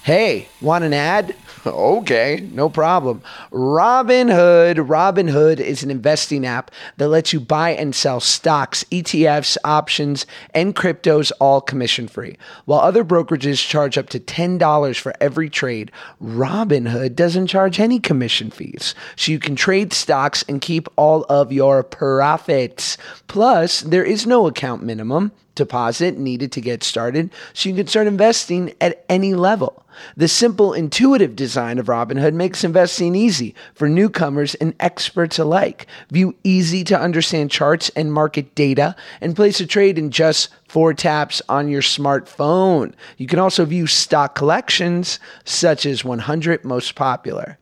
Hey, 0.03 0.49
want 0.61 0.85
an 0.85 0.95
ad? 0.95 1.37
Okay, 1.85 2.47
no 2.53 2.69
problem. 2.69 3.23
Robinhood. 3.51 4.77
Robinhood 4.77 5.61
is 5.61 5.83
an 5.83 5.91
investing 5.91 6.45
app 6.45 6.71
that 6.99 7.09
lets 7.09 7.33
you 7.33 7.41
buy 7.41 7.71
and 7.71 7.95
sell 7.95 8.21
stocks, 8.21 8.85
ETFs, 8.91 9.57
options, 9.65 10.27
and 10.53 10.77
cryptos 10.77 11.33
all 11.41 11.61
commission 11.61 12.07
free. 12.09 12.37
While 12.65 12.81
other 12.81 13.05
brokerages 13.05 13.67
charge 13.67 13.97
up 13.97 14.09
to 14.11 14.21
$10 14.21 14.99
for 14.99 15.15
every 15.21 15.49
trade, 15.49 15.91
Robinhood 16.23 17.15
doesn't 17.15 17.47
charge 17.47 17.81
any 17.81 17.99
commission 17.99 18.51
fees. 18.51 18.95
So 19.17 19.33
you 19.33 19.39
can 19.39 19.57
trade 19.57 19.93
stocks 19.93 20.45
and 20.49 20.61
keep 20.61 20.89
all 20.97 21.25
of 21.25 21.53
your 21.53 21.83
profits. 21.83 22.99
Plus, 23.27 23.81
there 23.81 24.05
is 24.05 24.27
no 24.27 24.47
account 24.47 24.83
minimum 24.83 25.33
deposit 25.55 26.19
needed 26.19 26.53
to 26.53 26.61
get 26.61 26.83
started, 26.83 27.31
so 27.53 27.69
you 27.69 27.75
can 27.75 27.87
start 27.87 28.07
investing 28.07 28.75
at 28.81 29.05
any 29.09 29.35
level. 29.35 29.85
The 30.17 30.29
simple, 30.29 30.73
intuitive 30.73 31.37
design 31.37 31.79
of 31.79 31.87
Robinhood 31.87 32.35
makes 32.35 32.65
investing 32.65 33.15
easy 33.15 33.55
for 33.75 33.89
newcomers 33.89 34.55
and 34.57 34.75
experts 34.81 35.39
alike. 35.39 35.87
View 36.11 36.35
easy 36.45 36.85
to 36.85 36.99
understand 36.99 37.51
charts 37.51 37.91
and 37.91 38.13
market 38.13 38.55
data 38.55 38.97
and 39.21 39.37
place 39.37 39.61
a 39.61 39.67
trade 39.67 39.99
in 39.99 40.11
just 40.11 40.49
four 40.69 40.95
taps 40.95 41.41
on 41.49 41.69
your 41.69 41.83
smartphone. 41.83 42.93
You 43.17 43.27
can 43.27 43.39
also 43.39 43.65
view 43.65 43.87
stock 43.87 44.35
collections 44.35 45.21
such 45.45 45.87
as 45.87 46.05
100 46.05 46.65
most 46.65 46.95
popular. 46.95 47.59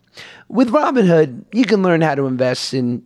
With 0.49 0.71
Robinhood, 0.71 1.45
you 1.53 1.65
can 1.65 1.83
learn 1.83 2.01
how 2.01 2.15
to 2.15 2.27
invest 2.27 2.75
in 2.75 3.05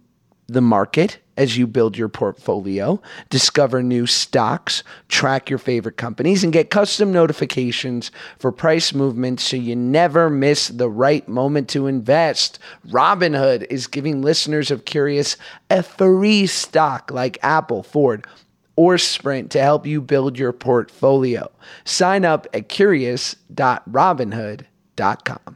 the 0.49 0.61
market 0.61 1.19
as 1.37 1.57
you 1.57 1.67
build 1.67 1.97
your 1.97 2.09
portfolio, 2.09 3.01
discover 3.31 3.83
new 3.83 4.07
stocks, 4.07 4.83
track 5.09 5.51
your 5.51 5.59
favorite 5.59 5.97
companies, 5.97 6.45
and 6.45 6.53
get 6.53 6.71
custom 6.71 7.13
notifications 7.13 8.11
for 8.39 8.53
price 8.53 8.95
movements 8.95 9.43
so 9.43 9.57
you 9.57 9.77
never 9.77 10.31
miss 10.31 10.69
the 10.69 10.89
right 10.89 11.27
moment 11.29 11.69
to 11.69 11.87
invest. 11.87 12.59
Robinhood 12.89 13.67
is 13.71 13.87
giving 13.87 14.23
listeners 14.23 14.71
of 14.71 14.85
Curious 14.85 15.37
a 15.71 15.83
free 15.83 16.47
stock 16.47 17.11
like 17.11 17.39
Apple, 17.43 17.83
Ford, 17.83 18.27
or 18.77 18.99
Sprint 18.99 19.51
to 19.53 19.61
help 19.61 19.87
you 19.87 20.01
build 20.01 20.39
your 20.39 20.53
portfolio. 20.53 21.51
Sign 21.85 22.25
up 22.25 22.47
at 22.53 22.69
curious.robinhood.com. 22.69 25.56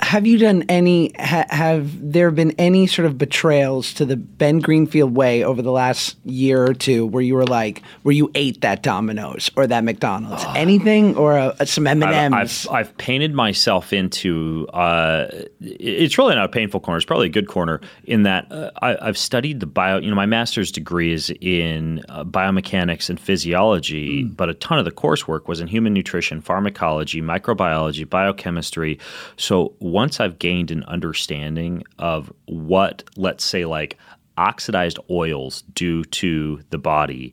Have 0.00 0.26
you 0.26 0.38
done 0.38 0.64
any? 0.68 1.12
Ha, 1.18 1.46
have 1.48 2.12
there 2.12 2.30
been 2.30 2.52
any 2.58 2.86
sort 2.86 3.06
of 3.06 3.16
betrayals 3.16 3.94
to 3.94 4.04
the 4.04 4.16
Ben 4.16 4.58
Greenfield 4.58 5.16
way 5.16 5.42
over 5.42 5.62
the 5.62 5.72
last 5.72 6.16
year 6.24 6.62
or 6.64 6.74
two, 6.74 7.06
where 7.06 7.22
you 7.22 7.34
were 7.34 7.46
like, 7.46 7.82
where 8.02 8.14
you 8.14 8.30
ate 8.34 8.60
that 8.60 8.82
Domino's 8.82 9.50
or 9.56 9.66
that 9.66 9.84
McDonald's, 9.84 10.44
anything, 10.54 11.16
or 11.16 11.36
a, 11.36 11.56
a, 11.60 11.66
some 11.66 11.86
M 11.86 12.02
and 12.02 12.34
M's? 12.34 12.66
I've, 12.66 12.74
I've 12.74 12.96
painted 12.98 13.32
myself 13.32 13.92
into. 13.92 14.68
Uh, 14.72 15.28
it's 15.60 16.18
really 16.18 16.34
not 16.34 16.44
a 16.44 16.50
painful 16.50 16.80
corner. 16.80 16.98
It's 16.98 17.06
probably 17.06 17.26
a 17.26 17.30
good 17.30 17.48
corner 17.48 17.80
in 18.04 18.22
that 18.24 18.52
uh, 18.52 18.70
I, 18.82 18.98
I've 19.00 19.18
studied 19.18 19.60
the 19.60 19.66
bio. 19.66 19.98
You 19.98 20.10
know, 20.10 20.16
my 20.16 20.26
master's 20.26 20.70
degree 20.70 21.12
is 21.12 21.32
in 21.40 22.04
uh, 22.10 22.22
biomechanics 22.22 23.08
and 23.08 23.18
physiology, 23.18 24.24
but 24.24 24.50
a 24.50 24.54
ton 24.54 24.78
of 24.78 24.84
the 24.84 24.92
coursework 24.92 25.48
was 25.48 25.60
in 25.60 25.68
human 25.68 25.94
nutrition, 25.94 26.42
pharmacology, 26.42 27.22
microbiology, 27.22 28.08
biochemistry. 28.08 28.98
So 29.36 29.74
once 29.86 30.20
I've 30.20 30.38
gained 30.38 30.70
an 30.70 30.82
understanding 30.84 31.84
of 31.98 32.32
what, 32.46 33.04
let's 33.16 33.44
say, 33.44 33.64
like 33.64 33.98
oxidized 34.36 34.98
oils 35.10 35.62
do 35.72 36.04
to 36.04 36.60
the 36.70 36.78
body. 36.78 37.32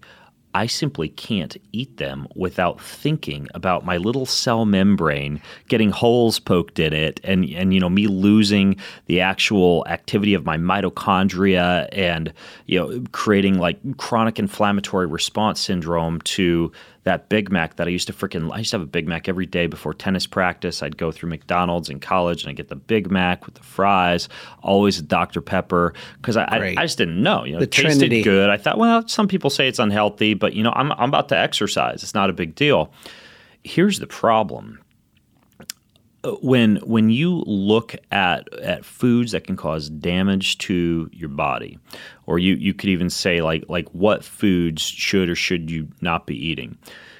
I 0.56 0.68
simply 0.68 1.10
can't 1.10 1.58
eat 1.72 1.98
them 1.98 2.28
without 2.36 2.80
thinking 2.80 3.48
about 3.56 3.86
my 3.86 3.98
little 3.98 4.28
cell 4.28 4.66
membrane 4.66 5.42
getting 5.68 5.90
holes 5.90 6.40
poked 6.40 6.78
in 6.78 6.94
it 6.94 7.20
and 7.24 7.46
and 7.50 7.74
you 7.74 7.80
know 7.80 7.90
me 7.90 8.06
losing 8.06 8.76
the 9.08 9.20
actual 9.20 9.84
activity 9.90 10.36
of 10.36 10.46
my 10.46 10.58
mitochondria 10.58 11.90
and 11.92 12.32
you 12.68 12.80
know 12.80 13.04
creating 13.14 13.58
like 13.58 13.80
chronic 13.98 14.38
inflammatory 14.38 15.08
response 15.08 15.60
syndrome 15.60 16.22
to 16.22 16.72
that 17.04 17.28
Big 17.30 17.52
Mac 17.52 17.76
that 17.76 17.88
I 17.88 17.90
used 17.90 18.08
to 18.08 18.14
freaking 18.14 18.52
I 18.54 18.60
used 18.60 18.72
to 18.72 18.78
have 18.78 18.84
a 18.84 18.90
Big 18.90 19.08
Mac 19.08 19.28
every 19.28 19.46
day 19.46 19.68
before 19.68 19.94
tennis 19.94 20.26
practice. 20.26 20.82
I'd 20.82 20.98
go 20.98 21.12
through 21.12 21.30
McDonald's 21.30 21.90
in 21.90 22.00
college 22.00 22.44
and 22.44 22.50
I 22.50 22.54
get 22.54 22.70
the 22.70 22.76
Big 22.76 23.12
Mac 23.12 23.46
with 23.46 23.56
the 23.56 23.64
fries, 23.64 24.30
always 24.62 25.00
a 25.00 25.02
Dr 25.04 25.42
Pepper 25.42 25.94
because 26.18 26.38
I, 26.38 26.44
I, 26.44 26.76
I 26.78 26.84
just 26.84 26.98
didn't 26.98 27.22
know. 27.22 27.44
You 27.44 27.54
know, 27.54 27.60
The 27.60 27.66
it 27.66 27.72
tasted 27.72 28.00
Trinity. 28.00 28.22
good. 28.24 28.50
I 28.50 28.58
thought, 28.58 28.78
well, 28.78 29.08
some 29.08 29.28
people 29.28 29.50
say 29.50 29.68
it's 29.68 29.80
unhealthy, 29.80 30.34
but 30.34 30.54
you 30.54 30.64
know, 30.64 30.74
I'm 30.76 30.92
I'm 30.94 31.10
about 31.10 31.30
to 31.30 31.38
exercise. 31.38 32.04
It's 32.04 32.14
not 32.14 32.30
a 32.30 32.34
big 32.34 32.56
deal. 32.56 32.92
Here's 33.64 34.00
the 34.00 34.08
problem 34.08 34.80
when 36.42 36.78
when 36.78 37.10
you 37.10 37.44
look 37.46 37.96
at 38.12 38.52
at 38.60 38.86
foods 38.86 39.34
that 39.34 39.46
can 39.46 39.58
cause 39.58 39.90
damage 39.90 40.58
to 40.60 41.10
your 41.12 41.30
body, 41.30 41.78
or 42.26 42.40
you 42.40 42.56
you 42.56 42.74
could 42.74 42.90
even 42.90 43.10
say 43.10 43.42
like 43.42 43.66
like 43.68 43.90
what 43.90 44.24
foods 44.24 44.82
should 44.82 45.30
or 45.30 45.36
should 45.36 45.70
you 45.70 45.88
not 46.02 46.26
be 46.26 46.36
eating, 46.36 46.78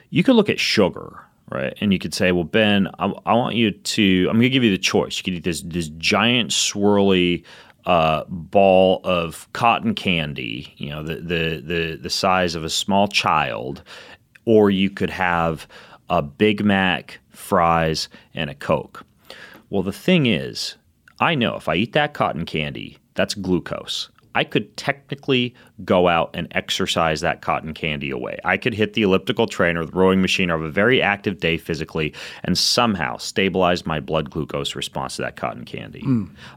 you 0.10 0.24
could 0.24 0.36
look 0.36 0.50
at 0.50 0.60
sugar. 0.60 1.20
Right, 1.52 1.78
and 1.82 1.92
you 1.94 2.00
could 2.00 2.16
say, 2.16 2.32
"Well, 2.32 2.46
Ben, 2.46 2.88
I, 2.98 3.12
I 3.26 3.34
want 3.34 3.56
you 3.56 3.72
to. 3.72 4.28
I'm 4.30 4.38
going 4.38 4.44
to 4.44 4.50
give 4.50 4.64
you 4.64 4.72
the 4.72 4.78
choice. 4.78 5.18
You 5.18 5.24
could 5.24 5.34
eat 5.34 5.44
this 5.44 5.62
this 5.62 5.90
giant 5.90 6.50
swirly 6.50 7.44
uh, 7.86 8.24
ball 8.28 9.02
of 9.04 9.48
cotton 9.54 9.94
candy, 9.94 10.74
you 10.78 10.90
know, 10.90 11.04
the, 11.04 11.16
the 11.16 11.62
the 11.62 12.00
the 12.02 12.10
size 12.10 12.56
of 12.56 12.64
a 12.64 12.70
small 12.70 13.08
child, 13.08 13.84
or 14.46 14.72
you 14.72 14.90
could 14.90 15.10
have 15.10 15.68
a 16.10 16.22
Big 16.22 16.64
Mac, 16.64 17.20
fries, 17.54 18.10
and 18.34 18.50
a 18.50 18.56
Coke. 18.56 19.06
Well, 19.70 19.84
the 19.84 19.94
thing 19.94 20.26
is, 20.26 20.74
I 21.20 21.36
know 21.36 21.56
if 21.56 21.70
I 21.70 21.76
eat 21.76 21.94
that 21.94 22.16
cotton 22.16 22.48
candy, 22.48 22.98
that's 23.14 23.36
glucose. 23.36 24.10
I 24.34 24.44
could 24.44 24.76
technically 24.76 25.54
go 25.84 26.08
out 26.08 26.30
and 26.36 26.48
exercise 26.52 27.22
that 27.22 27.42
cotton 27.42 27.74
candy 27.74 28.12
away. 28.12 28.38
I 28.46 28.58
could 28.58 28.74
hit 28.76 28.94
the 28.94 29.02
elliptical 29.02 29.48
train 29.48 29.76
or 29.76 29.86
the 29.86 29.92
rowing 29.92 30.22
machine 30.22 30.52
or 30.52 30.58
have 30.58 30.66
a 30.68 30.70
very 30.72 31.02
active 31.02 31.40
day 31.40 31.58
physically 31.58 32.14
and 32.44 32.56
somehow 32.58 33.18
stabilize 33.18 33.86
my 33.86 34.00
blood 34.00 34.30
glucose 34.30 34.76
response 34.76 35.16
to 35.16 35.24
that 35.24 35.36
cotton 35.36 35.66
candy. 35.66 36.06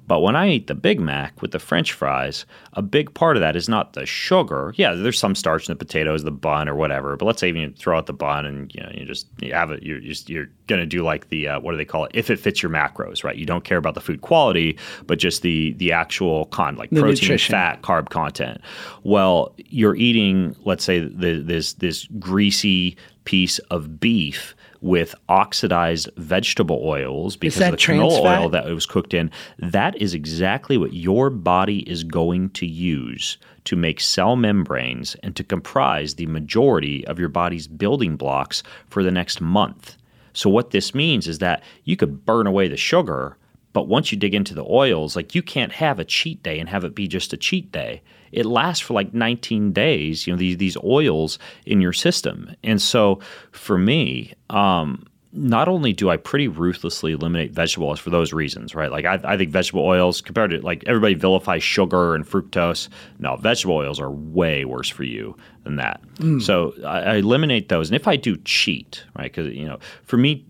But 0.07 0.21
when 0.21 0.37
I 0.37 0.51
eat 0.51 0.67
the 0.67 0.75
Big 0.75 1.01
Mac 1.01 1.41
with 1.41 1.53
the 1.53 1.59
french 1.59 1.93
fries, 1.95 2.45
a 2.75 2.83
big 2.83 3.15
part 3.15 3.37
of 3.37 3.41
that 3.41 3.57
is 3.57 3.69
not 3.71 3.95
the 3.95 4.05
sugar. 4.05 4.75
Yeah, 4.77 4.93
there's 4.95 5.19
some 5.19 5.35
starch 5.35 5.67
in 5.67 5.73
the 5.73 5.77
potatoes, 5.77 6.23
the 6.23 6.31
bun, 6.31 6.69
or 6.69 6.75
whatever. 6.75 7.17
But 7.17 7.25
let's 7.25 7.41
say 7.41 7.49
even 7.49 7.63
you 7.63 7.71
throw 7.71 7.97
out 7.97 8.07
the 8.07 8.13
bun 8.13 8.45
and 8.45 8.73
you 8.75 8.83
know 8.83 8.91
you 8.93 9.07
just 9.07 9.27
you 9.41 9.55
have 9.55 9.71
it. 9.71 9.83
You're 9.83 10.01
just 10.01 10.29
you're 10.29 10.51
gonna 10.67 10.85
do 10.87 11.03
like 11.03 11.31
the 11.31 11.49
uh, 11.49 11.61
what 11.61 11.71
do 11.71 11.79
they 11.79 11.85
call 11.87 12.05
it? 12.05 12.11
If 12.15 12.29
it 12.29 12.39
fits 12.39 12.63
your 12.63 12.71
macros, 12.71 13.25
right? 13.25 13.37
You 13.37 13.47
don't 13.47 13.65
care 13.65 13.79
about 13.79 13.95
the 13.95 14.01
food 14.03 14.21
quality, 14.21 14.77
but 15.07 15.19
just 15.19 15.41
the 15.41 15.73
the 15.79 15.91
actual 15.93 16.45
con 16.47 16.77
like 16.77 16.91
The 16.91 17.01
protein, 17.01 17.15
nutrition. 17.23 17.53
fat, 17.53 17.81
carb 17.83 18.11
content. 18.11 18.61
Well, 19.07 19.55
you're 19.57 19.95
eating, 19.95 20.57
let's 20.65 20.83
say, 20.83 20.99
the, 20.99 21.41
this 21.41 21.75
this 21.75 22.09
greasy 22.19 22.97
piece 23.23 23.61
of 23.71 24.01
beef 24.01 24.57
with 24.81 25.15
oxidized 25.29 26.09
vegetable 26.17 26.81
oils 26.83 27.37
because 27.37 27.61
of 27.61 27.71
the 27.71 27.77
canola 27.77 28.21
fat? 28.21 28.41
oil 28.41 28.49
that 28.49 28.67
it 28.67 28.75
was 28.75 28.85
cooked 28.85 29.15
in. 29.15 29.31
That 29.61 29.97
is 30.03 30.13
exactly 30.13 30.77
what 30.77 30.93
your 30.93 31.31
body 31.31 31.89
is 31.89 32.03
going 32.03 32.51
to 32.51 32.67
use 32.67 33.39
to 33.67 33.77
make 33.77 34.01
cell 34.01 34.35
membranes 34.35 35.15
and 35.23 35.37
to 35.37 35.45
comprise 35.45 36.17
the 36.17 36.27
majority 36.27 37.07
of 37.07 37.21
your 37.21 37.29
body's 37.29 37.69
building 37.69 38.17
blocks 38.17 38.65
for 38.89 39.05
the 39.05 39.13
next 39.13 39.41
month. 39.41 39.97
So 40.33 40.51
what 40.51 40.73
this 40.73 40.97
means 40.97 41.29
is 41.29 41.39
that 41.39 41.63
you 41.85 41.97
could 41.97 42.27
burn 42.27 42.49
away 42.49 42.67
the 42.67 42.77
sugar, 42.77 43.37
but 43.73 43.87
once 43.87 44.11
you 44.11 44.19
dig 44.19 44.35
into 44.35 44.53
the 44.53 44.67
oils, 44.69 45.15
like 45.15 45.37
you 45.37 45.43
can't 45.43 45.73
have 45.75 46.01
a 46.01 46.05
cheat 46.05 46.43
day 46.43 46.59
and 46.59 46.69
have 46.69 46.83
it 46.83 46.97
be 46.97 47.07
just 47.07 47.33
a 47.33 47.37
cheat 47.37 47.71
day. 47.71 48.03
It 48.33 48.47
lasts 48.47 48.83
for 48.85 48.95
like 48.95 49.15
19 49.15 49.73
days, 49.73 50.27
you 50.27 50.33
know, 50.33 50.39
these 50.39 50.57
these 50.57 50.77
oils 50.85 51.39
in 51.65 51.81
your 51.81 51.93
system. 51.93 52.55
And 52.63 52.81
so 52.81 53.21
for 53.53 53.79
me, 53.79 54.35
um, 54.51 55.07
not 55.37 55.69
only 55.69 55.93
do 55.93 56.09
I 56.09 56.17
pretty 56.17 56.49
ruthlessly 56.49 57.13
eliminate 57.13 57.53
vegetable 57.53 57.89
oils 57.89 58.01
for 58.01 58.11
those 58.11 58.33
reasons, 58.33 58.75
right? 58.75 58.91
Like 58.91 59.05
I, 59.05 59.21
I 59.23 59.37
think 59.37 59.51
vegetable 59.51 59.85
oils 59.85 60.23
compared 60.23 60.51
to 60.51 60.61
like 60.63 60.83
everybody 60.87 61.15
vilifies 61.15 61.63
sugar 61.63 62.15
and 62.15 62.27
fructose. 62.27 62.89
No, 63.19 63.37
vegetable 63.37 63.77
oils 63.77 64.01
are 64.01 64.11
way 64.11 64.65
worse 64.65 64.89
for 64.89 65.05
you 65.05 65.37
than 65.65 65.77
that. 65.77 66.01
So 66.41 66.73
I, 66.85 67.01
I 67.01 67.15
eliminate 67.17 67.69
those. 67.69 67.91
And 67.91 67.97
if 67.97 68.09
I 68.09 68.17
do 68.17 68.37
cheat, 68.39 69.05
right? 69.17 69.31
Because 69.31 69.53
you 69.55 69.67
know, 69.67 69.79
for 70.05 70.17
me, 70.17 70.45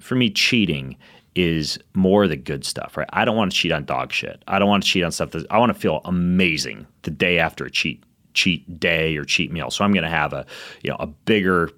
for 0.00 0.14
me, 0.14 0.30
cheating 0.30 0.96
is 1.38 1.78
more 1.94 2.26
the 2.26 2.36
good 2.36 2.64
stuff, 2.64 2.96
right? 2.96 3.08
I 3.12 3.24
don't 3.24 3.36
want 3.36 3.52
to 3.52 3.56
cheat 3.56 3.70
on 3.70 3.84
dog 3.84 4.12
shit. 4.12 4.42
I 4.48 4.58
don't 4.58 4.68
want 4.68 4.82
to 4.82 4.88
cheat 4.88 5.04
on 5.04 5.12
stuff 5.12 5.30
that 5.30 5.46
I 5.52 5.58
want 5.58 5.72
to 5.72 5.78
feel 5.78 6.00
amazing 6.04 6.84
the 7.02 7.12
day 7.12 7.38
after 7.38 7.64
a 7.64 7.70
cheat 7.70 8.02
cheat 8.34 8.80
day 8.80 9.16
or 9.16 9.24
cheat 9.24 9.52
meal. 9.52 9.70
So 9.70 9.84
I'm 9.84 9.92
going 9.92 10.02
to 10.02 10.10
have 10.10 10.32
a 10.32 10.44
you 10.82 10.90
know 10.90 10.96
a 10.98 11.06
bigger 11.06 11.70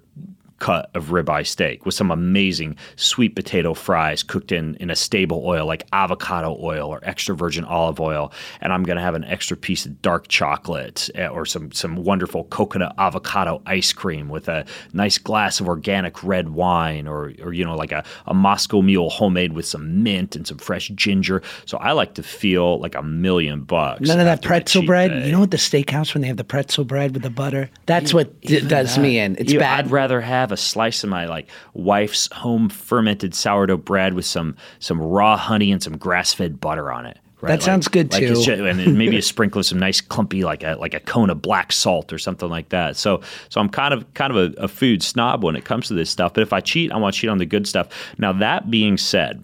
cut 0.61 0.89
of 0.93 1.07
ribeye 1.07 1.45
steak 1.45 1.85
with 1.85 1.95
some 1.95 2.11
amazing 2.11 2.75
sweet 2.95 3.35
potato 3.35 3.73
fries 3.73 4.21
cooked 4.21 4.51
in 4.51 4.75
in 4.75 4.89
a 4.91 4.95
stable 4.95 5.41
oil 5.45 5.65
like 5.65 5.87
avocado 5.91 6.55
oil 6.61 6.87
or 6.87 6.99
extra 7.03 7.35
virgin 7.35 7.63
olive 7.65 7.99
oil 7.99 8.31
and 8.61 8.71
I'm 8.71 8.83
going 8.83 8.97
to 8.97 9.01
have 9.01 9.15
an 9.15 9.23
extra 9.23 9.57
piece 9.57 9.85
of 9.87 10.01
dark 10.03 10.27
chocolate 10.27 11.09
eh, 11.15 11.27
or 11.27 11.45
some 11.45 11.71
some 11.71 11.95
wonderful 12.03 12.43
coconut 12.45 12.93
avocado 12.99 13.61
ice 13.65 13.91
cream 13.91 14.29
with 14.29 14.47
a 14.47 14.65
nice 14.93 15.17
glass 15.17 15.59
of 15.59 15.67
organic 15.67 16.23
red 16.23 16.49
wine 16.49 17.07
or 17.07 17.33
or 17.41 17.53
you 17.53 17.65
know 17.65 17.75
like 17.75 17.91
a, 17.91 18.03
a 18.27 18.33
Moscow 18.33 18.81
mule 18.83 19.09
homemade 19.09 19.53
with 19.53 19.65
some 19.65 20.03
mint 20.03 20.35
and 20.35 20.45
some 20.47 20.59
fresh 20.59 20.89
ginger 20.89 21.41
so 21.65 21.77
I 21.79 21.93
like 21.93 22.13
to 22.15 22.23
feel 22.23 22.79
like 22.79 22.93
a 22.95 23.01
million 23.03 23.61
bucks 23.63 24.07
None 24.07 24.19
of 24.19 24.25
that 24.25 24.43
pretzel 24.43 24.83
bread. 24.85 25.09
day. 25.11 25.25
You 25.25 25.31
know 25.31 25.39
what 25.39 25.51
the 25.51 25.57
steakhouse 25.57 26.13
when 26.13 26.21
they 26.21 26.27
have 26.27 26.37
the 26.37 26.43
pretzel 26.43 26.83
bread 26.85 27.13
with 27.13 27.23
the 27.23 27.29
butter? 27.31 27.69
That's 27.87 28.13
what 28.13 28.39
d- 28.41 28.61
does 28.61 28.97
me 28.99 29.17
in. 29.17 29.35
It's 29.39 29.51
You- 29.51 29.59
bad. 29.59 29.85
I'd 29.85 29.91
rather 29.91 30.21
have 30.21 30.50
have 30.51 30.57
a 30.57 30.61
slice 30.61 31.03
of 31.03 31.09
my 31.09 31.25
like 31.25 31.47
wife's 31.73 32.31
home 32.33 32.69
fermented 32.69 33.33
sourdough 33.33 33.77
bread 33.77 34.13
with 34.13 34.25
some 34.25 34.55
some 34.79 35.01
raw 35.01 35.37
honey 35.37 35.71
and 35.71 35.81
some 35.81 35.97
grass 35.97 36.33
fed 36.33 36.59
butter 36.59 36.91
on 36.91 37.05
it. 37.05 37.17
Right? 37.39 37.49
That 37.49 37.63
sounds 37.63 37.87
good, 37.87 38.11
like 38.13 38.21
too. 38.21 38.39
ju- 38.39 38.67
and 38.67 38.79
then 38.79 38.97
maybe 38.99 39.17
a 39.17 39.21
sprinkle 39.21 39.59
of 39.59 39.65
some 39.65 39.79
nice 39.79 39.99
clumpy 39.99 40.43
like 40.43 40.63
a 40.63 40.75
like 40.79 40.93
a 40.93 40.99
cone 40.99 41.29
of 41.31 41.41
black 41.41 41.71
salt 41.71 42.13
or 42.13 42.19
something 42.19 42.49
like 42.49 42.69
that. 42.69 42.97
So 42.97 43.21
so 43.49 43.59
I'm 43.59 43.69
kind 43.69 43.93
of 43.93 44.13
kind 44.13 44.35
of 44.35 44.37
a, 44.37 44.63
a 44.63 44.67
food 44.67 45.01
snob 45.01 45.43
when 45.43 45.55
it 45.55 45.65
comes 45.65 45.87
to 45.87 45.95
this 45.95 46.09
stuff. 46.09 46.33
But 46.33 46.41
if 46.41 46.53
I 46.53 46.59
cheat, 46.59 46.91
I 46.91 46.97
want 46.97 47.15
to 47.15 47.21
cheat 47.21 47.29
on 47.29 47.39
the 47.39 47.45
good 47.45 47.67
stuff. 47.67 47.87
Now 48.17 48.33
that 48.33 48.69
being 48.69 48.97
said. 48.97 49.43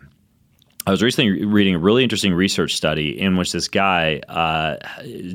I 0.85 0.91
was 0.91 1.03
recently 1.03 1.43
reading 1.43 1.75
a 1.75 1.79
really 1.79 2.01
interesting 2.01 2.33
research 2.33 2.73
study 2.73 3.19
in 3.19 3.35
which 3.35 3.51
this 3.51 3.67
guy, 3.67 4.19
uh, 4.29 4.77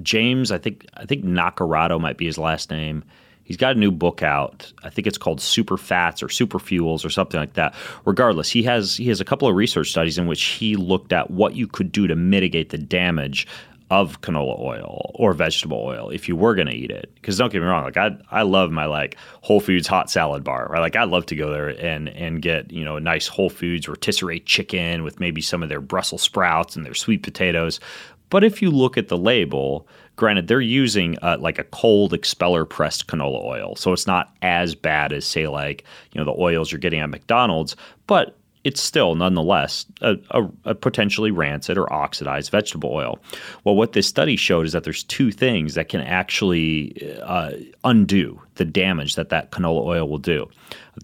James, 0.01 0.51
I 0.51 0.57
think 0.57 0.87
I 0.95 1.05
think 1.05 1.27
Nacarado 1.27 2.01
might 2.01 2.17
be 2.17 2.25
his 2.25 2.39
last 2.39 2.71
name. 2.71 3.05
He's 3.45 3.57
got 3.57 3.77
a 3.77 3.79
new 3.79 3.91
book 3.91 4.23
out. 4.23 4.73
I 4.83 4.91
think 4.91 5.07
it's 5.07 5.19
called 5.19 5.41
Super 5.41 5.77
Fats 5.77 6.23
or 6.23 6.29
Super 6.29 6.59
Fuels 6.59 7.05
or 7.05 7.11
something 7.11 7.39
like 7.39 7.55
that. 7.55 7.75
Regardless, 8.05 8.51
he 8.51 8.63
has 8.65 8.97
he 8.97 9.09
has 9.09 9.21
a 9.21 9.25
couple 9.25 9.49
of 9.49 9.57
research 9.57 9.91
studies 9.91 10.19
in 10.19 10.27
which 10.27 10.43
he 10.43 10.77
looked 10.77 11.13
at 11.13 11.31
what 11.31 11.55
you 11.55 11.67
could 11.67 11.93
do 11.93 12.07
to 12.07 12.17
mitigate 12.17 12.71
the 12.71 12.79
damage 12.79 13.47
of 13.93 14.23
canola 14.23 14.59
oil 14.59 15.11
or 15.17 15.35
vegetable 15.35 15.77
oil 15.85 16.09
if 16.09 16.27
you 16.27 16.35
were 16.35 16.55
going 16.55 16.67
to 16.67 16.75
eat 16.75 16.91
it. 16.91 17.11
Because 17.17 17.37
don't 17.37 17.53
get 17.53 17.61
me 17.61 17.67
wrong, 17.67 17.85
like 17.85 17.99
I 17.99 18.17
I 18.31 18.41
love 18.43 18.71
my 18.71 18.87
like 18.87 19.19
Whole 19.43 19.61
Foods 19.61 19.87
hot 19.87 20.11
salad 20.11 20.43
bar. 20.43 20.67
Right? 20.71 20.81
Like 20.81 20.97
I'd 20.97 21.11
love 21.11 21.27
to 21.27 21.37
go 21.37 21.51
there 21.51 21.69
and 21.69 22.09
and 22.09 22.41
get 22.41 22.73
you 22.73 22.85
know 22.85 22.97
a 22.97 23.01
nice 23.01 23.27
Whole 23.27 23.51
Foods 23.51 23.89
rotisserie 23.89 24.41
chicken 24.41 25.03
with 25.03 25.21
maybe 25.21 25.43
some 25.43 25.63
of 25.63 25.69
their 25.69 25.83
Brussels 25.83 26.23
sprouts 26.23 26.75
and 26.75 26.87
their 26.87 26.95
sweet 26.95 27.23
potatoes. 27.23 27.81
But 28.31 28.45
if 28.45 28.63
you 28.63 28.71
look 28.71 28.97
at 28.97 29.09
the 29.09 29.19
label, 29.19 29.87
granted 30.17 30.49
they're 30.49 30.61
using 30.61 31.19
uh, 31.23 31.37
like 31.41 31.59
a 31.59 31.65
cold 31.65 32.13
expeller 32.13 32.65
pressed 32.65 33.07
canola 33.07 33.43
oil, 33.45 33.77
so 33.77 33.93
it's 33.93 34.07
not 34.07 34.35
as 34.43 34.75
bad 34.75 35.13
as 35.13 35.25
say 35.27 35.49
like 35.49 35.85
you 36.13 36.21
know 36.21 36.25
the 36.25 36.41
oils 36.41 36.71
you're 36.71 36.79
getting 36.79 37.01
at 37.01 37.11
McDonald's, 37.11 37.77
but 38.07 38.37
it's 38.65 38.81
still 38.81 39.15
nonetheless 39.15 39.87
a, 40.03 40.17
a, 40.31 40.49
a, 40.67 40.75
potentially 40.75 41.31
rancid 41.31 41.77
or 41.77 41.93
oxidized 41.93 42.51
vegetable 42.51 42.91
oil. 42.93 43.19
Well, 43.65 43.75
what 43.75 43.93
this 43.93 44.07
study 44.07 44.37
showed 44.37 44.67
is 44.67 44.73
that 44.73 44.85
there's 44.85 45.03
two 45.05 45.33
things 45.33 45.75
that 45.75 45.89
can 45.89 46.01
actually 46.01 47.19
uh, 47.23 47.53
undo 47.85 48.41
the 48.55 48.65
damage 48.65 49.17
that 49.17 49.31
that 49.31 49.51
canola 49.51 49.85
oil 49.85 50.09
will 50.09 50.19
do. 50.19 50.49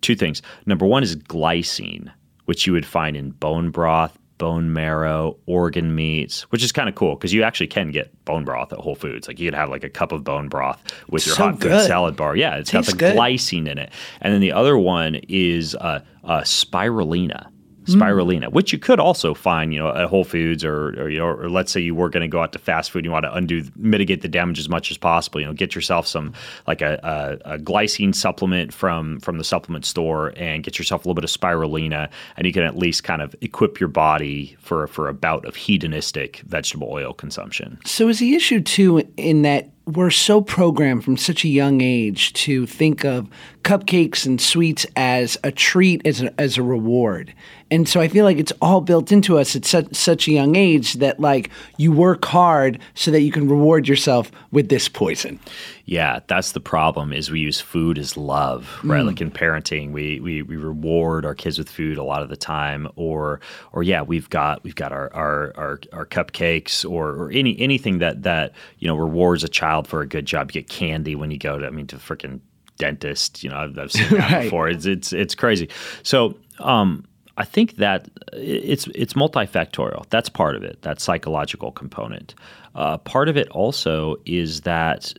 Two 0.00 0.14
things. 0.14 0.42
Number 0.66 0.86
one 0.86 1.02
is 1.02 1.16
glycine, 1.16 2.10
which 2.44 2.66
you 2.66 2.72
would 2.72 2.86
find 2.86 3.16
in 3.16 3.30
bone 3.30 3.70
broth, 3.70 4.16
bone 4.38 4.72
marrow, 4.72 5.36
organ 5.46 5.94
meats, 5.94 6.42
which 6.50 6.64
is 6.64 6.72
kind 6.72 6.88
of 6.88 6.94
cool 6.94 7.16
because 7.16 7.32
you 7.34 7.42
actually 7.42 7.66
can 7.66 7.90
get 7.90 8.24
bone 8.24 8.44
broth 8.44 8.72
at 8.72 8.78
Whole 8.78 8.94
Foods. 8.94 9.28
Like 9.28 9.38
you 9.38 9.46
could 9.48 9.54
have 9.58 9.68
like 9.68 9.84
a 9.84 9.90
cup 9.90 10.12
of 10.12 10.24
bone 10.24 10.48
broth 10.48 10.82
with 11.10 11.26
your 11.26 11.34
So 11.34 11.44
hot 11.44 11.60
food 11.60 11.82
salad 11.82 12.16
bar. 12.16 12.36
Yeah, 12.36 12.56
it's 12.56 12.70
Tastes 12.70 12.92
got 12.92 12.98
the 12.98 13.12
good. 13.12 13.16
glycine 13.16 13.68
in 13.68 13.78
it. 13.78 13.90
And 14.20 14.32
then 14.32 14.40
the 14.40 14.52
other 14.52 14.78
one 14.78 15.16
is 15.28 15.74
uh, 15.74 16.00
uh, 16.24 16.40
spirulina. 16.42 17.48
Mm. 17.88 18.00
Spirulina, 18.00 18.52
which 18.52 18.72
you 18.72 18.78
could 18.78 19.00
also 19.00 19.34
find, 19.34 19.72
you 19.72 19.80
know, 19.80 19.94
at 19.94 20.08
Whole 20.08 20.24
Foods, 20.24 20.64
or, 20.64 20.88
or 21.00 21.08
you 21.08 21.18
know, 21.18 21.26
or 21.26 21.48
let's 21.48 21.72
say 21.72 21.80
you 21.80 21.94
were 21.94 22.08
going 22.08 22.22
to 22.22 22.28
go 22.28 22.42
out 22.42 22.52
to 22.52 22.58
fast 22.58 22.90
food, 22.90 23.04
you 23.04 23.10
want 23.10 23.24
to 23.24 23.34
undo, 23.34 23.64
mitigate 23.76 24.22
the 24.22 24.28
damage 24.28 24.58
as 24.58 24.68
much 24.68 24.90
as 24.90 24.98
possible. 24.98 25.40
You 25.40 25.46
know, 25.46 25.52
get 25.52 25.74
yourself 25.74 26.06
some 26.06 26.32
like 26.66 26.82
a, 26.82 27.38
a, 27.44 27.54
a 27.54 27.58
glycine 27.58 28.14
supplement 28.14 28.72
from 28.72 29.20
from 29.20 29.38
the 29.38 29.44
supplement 29.44 29.84
store, 29.84 30.32
and 30.36 30.62
get 30.62 30.78
yourself 30.78 31.04
a 31.04 31.08
little 31.08 31.14
bit 31.14 31.24
of 31.24 31.30
spirulina, 31.30 32.10
and 32.36 32.46
you 32.46 32.52
can 32.52 32.62
at 32.62 32.76
least 32.76 33.04
kind 33.04 33.22
of 33.22 33.34
equip 33.40 33.80
your 33.80 33.88
body 33.88 34.56
for 34.60 34.86
for 34.86 35.08
a 35.08 35.14
bout 35.14 35.44
of 35.44 35.56
hedonistic 35.56 36.38
vegetable 36.46 36.88
oil 36.90 37.12
consumption. 37.12 37.78
So 37.84 38.08
is 38.08 38.18
the 38.18 38.34
issue 38.34 38.60
too 38.60 39.02
in 39.16 39.42
that 39.42 39.70
we're 39.88 40.10
so 40.10 40.42
programmed 40.42 41.02
from 41.02 41.16
such 41.16 41.44
a 41.44 41.48
young 41.48 41.80
age 41.80 42.34
to 42.34 42.66
think 42.66 43.04
of 43.04 43.26
cupcakes 43.62 44.26
and 44.26 44.38
sweets 44.38 44.84
as 44.96 45.38
a 45.42 45.50
treat, 45.50 46.06
as 46.06 46.20
a, 46.20 46.40
as 46.40 46.58
a 46.58 46.62
reward. 46.62 47.32
And 47.70 47.88
so 47.88 48.00
I 48.00 48.08
feel 48.08 48.24
like 48.24 48.38
it's 48.38 48.52
all 48.62 48.80
built 48.80 49.12
into 49.12 49.38
us 49.38 49.54
at 49.54 49.64
such, 49.64 49.94
such 49.94 50.26
a 50.26 50.32
young 50.32 50.56
age 50.56 50.94
that 50.94 51.20
like 51.20 51.50
you 51.76 51.92
work 51.92 52.24
hard 52.24 52.78
so 52.94 53.10
that 53.10 53.20
you 53.20 53.30
can 53.30 53.48
reward 53.48 53.86
yourself 53.86 54.30
with 54.52 54.68
this 54.70 54.88
poison. 54.88 55.38
Yeah, 55.84 56.20
that's 56.26 56.52
the 56.52 56.60
problem. 56.60 57.12
Is 57.12 57.30
we 57.30 57.40
use 57.40 57.60
food 57.60 57.98
as 57.98 58.16
love, 58.16 58.78
right? 58.84 59.04
Like 59.04 59.20
in 59.20 59.30
parenting, 59.30 59.92
we, 59.92 60.20
we 60.20 60.42
we 60.42 60.56
reward 60.56 61.24
our 61.24 61.34
kids 61.34 61.58
with 61.58 61.68
food 61.70 61.96
a 61.98 62.02
lot 62.04 62.22
of 62.22 62.28
the 62.28 62.36
time, 62.36 62.88
or 62.96 63.40
or 63.72 63.82
yeah, 63.82 64.02
we've 64.02 64.28
got 64.28 64.62
we've 64.64 64.74
got 64.74 64.92
our 64.92 65.10
our 65.14 65.52
our, 65.56 65.80
our 65.94 66.04
cupcakes 66.06 66.84
or, 66.90 67.10
or 67.10 67.30
any 67.32 67.58
anything 67.58 67.98
that 68.00 68.22
that 68.24 68.52
you 68.78 68.86
know 68.88 68.96
rewards 68.96 69.44
a 69.44 69.48
child 69.48 69.86
for 69.88 70.02
a 70.02 70.06
good 70.06 70.26
job. 70.26 70.50
You 70.50 70.60
get 70.60 70.68
candy 70.68 71.14
when 71.14 71.30
you 71.30 71.38
go 71.38 71.58
to 71.58 71.66
I 71.66 71.70
mean 71.70 71.86
to 71.86 71.96
freaking 71.96 72.40
dentist. 72.76 73.42
You 73.42 73.48
know, 73.50 73.56
I've, 73.56 73.78
I've 73.78 73.90
seen 73.92 74.10
that 74.10 74.30
Right. 74.32 74.42
before. 74.44 74.68
It's 74.68 74.84
it's 74.86 75.12
it's 75.12 75.34
crazy. 75.34 75.68
So. 76.02 76.36
um 76.60 77.04
I 77.38 77.44
think 77.44 77.76
that 77.76 78.08
it's 78.32 78.88
it's 78.96 79.14
multifactorial. 79.14 80.04
That's 80.10 80.28
part 80.28 80.56
of 80.56 80.64
it. 80.64 80.82
That 80.82 81.00
psychological 81.00 81.70
component. 81.70 82.34
Uh, 82.74 82.98
part 82.98 83.28
of 83.28 83.36
it 83.36 83.48
also 83.50 84.16
is 84.26 84.62
that 84.62 85.14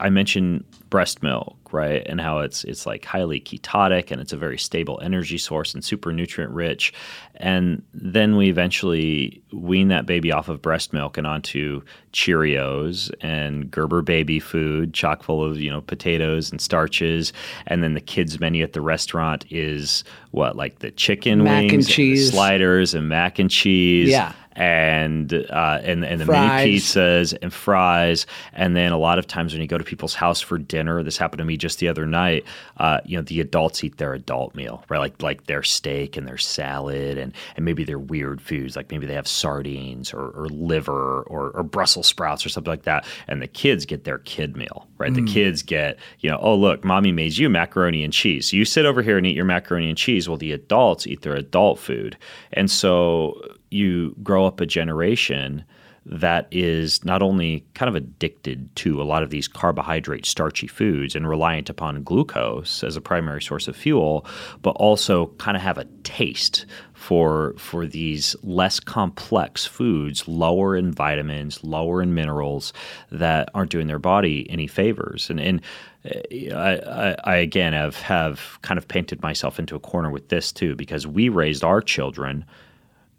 I 0.00 0.08
mentioned 0.08 0.64
breast 0.88 1.22
milk, 1.22 1.57
right, 1.72 2.02
and 2.06 2.20
how 2.20 2.40
it's 2.40 2.64
it's 2.64 2.86
like 2.86 3.04
highly 3.04 3.40
ketotic 3.40 4.10
and 4.10 4.20
it's 4.20 4.32
a 4.32 4.36
very 4.36 4.58
stable 4.58 4.98
energy 5.02 5.38
source 5.38 5.74
and 5.74 5.84
super 5.84 6.12
nutrient 6.12 6.52
rich. 6.52 6.92
And 7.36 7.82
then 7.94 8.36
we 8.36 8.48
eventually 8.48 9.42
wean 9.52 9.88
that 9.88 10.06
baby 10.06 10.32
off 10.32 10.48
of 10.48 10.60
breast 10.60 10.92
milk 10.92 11.16
and 11.16 11.26
onto 11.26 11.82
Cheerios 12.12 13.10
and 13.20 13.70
Gerber 13.70 14.02
baby 14.02 14.40
food, 14.40 14.92
chock 14.92 15.22
full 15.22 15.44
of 15.44 15.60
you 15.60 15.70
know 15.70 15.80
potatoes 15.80 16.50
and 16.50 16.60
starches. 16.60 17.32
And 17.66 17.82
then 17.82 17.94
the 17.94 18.00
kids 18.00 18.40
menu 18.40 18.62
at 18.64 18.72
the 18.72 18.80
restaurant 18.80 19.44
is 19.50 20.04
what 20.32 20.56
like 20.56 20.80
the 20.80 20.90
chicken 20.90 21.44
Mac 21.44 21.62
and 21.64 21.72
wings, 21.72 21.86
the 21.86 21.92
cheese. 21.92 22.30
sliders, 22.30 22.94
and 22.94 23.08
mac 23.08 23.38
and 23.38 23.50
cheese 23.50 24.08
Yeah. 24.10 24.32
and 24.52 25.32
uh, 25.32 25.78
and 25.82 26.04
and 26.04 26.20
the 26.20 26.26
Fries. 26.26 26.64
mini 26.66 26.76
pizzas 26.78 27.36
and 27.40 27.52
fries, 27.52 28.26
and 28.52 28.74
then 28.76 28.90
a 28.92 28.98
lot 28.98 29.18
of 29.18 29.26
times 29.26 29.52
when 29.52 29.62
you 29.62 29.68
go 29.68 29.78
to 29.78 29.84
people's 29.84 30.14
house 30.14 30.40
for 30.40 30.58
dinner, 30.58 31.02
this 31.02 31.16
happened 31.16 31.38
to 31.38 31.44
me 31.44 31.56
just 31.58 31.78
the 31.78 31.88
other 31.88 32.06
night. 32.06 32.44
Uh, 32.76 33.00
you 33.04 33.16
know, 33.16 33.22
the 33.22 33.40
adults 33.40 33.82
eat 33.84 33.98
their 33.98 34.14
adult 34.14 34.54
meal, 34.54 34.84
right? 34.88 34.98
Like 34.98 35.22
like 35.22 35.46
their 35.46 35.62
steak 35.62 36.16
and 36.16 36.26
their 36.26 36.38
salad, 36.38 37.18
and 37.18 37.32
and 37.56 37.64
maybe 37.64 37.84
their 37.84 37.98
weird 37.98 38.40
foods, 38.40 38.76
like 38.76 38.90
maybe 38.90 39.06
they 39.06 39.14
have 39.14 39.28
sardines 39.28 40.12
or, 40.12 40.30
or 40.30 40.48
liver 40.48 41.22
or, 41.22 41.50
or 41.50 41.62
Brussels 41.62 42.06
sprouts 42.06 42.44
or 42.44 42.48
something 42.48 42.70
like 42.70 42.84
that, 42.84 43.06
and 43.26 43.42
the 43.42 43.46
kids 43.46 43.84
get 43.84 44.04
their 44.04 44.18
kid 44.18 44.56
meal, 44.56 44.86
right? 44.98 45.12
The 45.12 45.24
kids 45.24 45.62
get 45.62 45.98
you 46.20 46.30
know, 46.30 46.38
oh 46.40 46.54
look, 46.54 46.84
mommy 46.84 47.12
made 47.12 47.36
you 47.36 47.48
macaroni 47.48 48.04
and 48.04 48.12
cheese, 48.12 48.50
so 48.50 48.56
you 48.56 48.64
sit 48.64 48.86
over 48.86 49.02
here 49.02 49.18
and 49.18 49.26
eat 49.26 49.36
your 49.36 49.44
macaroni 49.44 49.88
and 49.88 49.98
cheese. 49.98 50.28
Well, 50.28 50.38
the 50.38 50.52
adults 50.52 51.06
eat 51.06 51.22
their 51.22 51.34
adult 51.34 51.78
food, 51.78 52.16
and 52.52 52.70
so 52.70 53.40
you 53.70 54.14
grow 54.22 54.46
up 54.46 54.60
a 54.60 54.66
generation 54.66 55.64
that 56.10 56.48
is 56.50 57.04
not 57.04 57.22
only 57.22 57.64
kind 57.74 57.88
of 57.88 57.94
addicted 57.94 58.74
to 58.76 59.00
a 59.00 59.04
lot 59.04 59.22
of 59.22 59.30
these 59.30 59.46
carbohydrate 59.46 60.24
starchy 60.24 60.66
foods 60.66 61.14
and 61.14 61.28
reliant 61.28 61.68
upon 61.68 62.02
glucose 62.02 62.82
as 62.82 62.96
a 62.96 63.00
primary 63.00 63.42
source 63.42 63.68
of 63.68 63.76
fuel 63.76 64.24
but 64.62 64.70
also 64.70 65.26
kind 65.38 65.56
of 65.56 65.62
have 65.62 65.78
a 65.78 65.84
taste 66.04 66.64
for 66.94 67.54
for 67.58 67.86
these 67.86 68.34
less 68.42 68.80
complex 68.80 69.64
foods 69.64 70.26
lower 70.26 70.76
in 70.76 70.90
vitamins 70.92 71.62
lower 71.62 72.02
in 72.02 72.14
minerals 72.14 72.72
that 73.10 73.48
aren't 73.54 73.70
doing 73.70 73.86
their 73.86 73.98
body 73.98 74.48
any 74.50 74.66
favors. 74.66 75.30
And 75.30 75.40
and 75.40 75.60
uh, 76.04 76.54
I, 76.54 76.78
I, 76.78 77.16
I 77.24 77.36
again 77.36 77.72
have 77.72 77.96
have 78.00 78.58
kind 78.62 78.78
of 78.78 78.88
painted 78.88 79.22
myself 79.22 79.58
into 79.58 79.76
a 79.76 79.80
corner 79.80 80.10
with 80.10 80.28
this 80.28 80.52
too 80.52 80.74
because 80.74 81.06
we 81.06 81.28
raised 81.28 81.64
our 81.64 81.80
children 81.80 82.44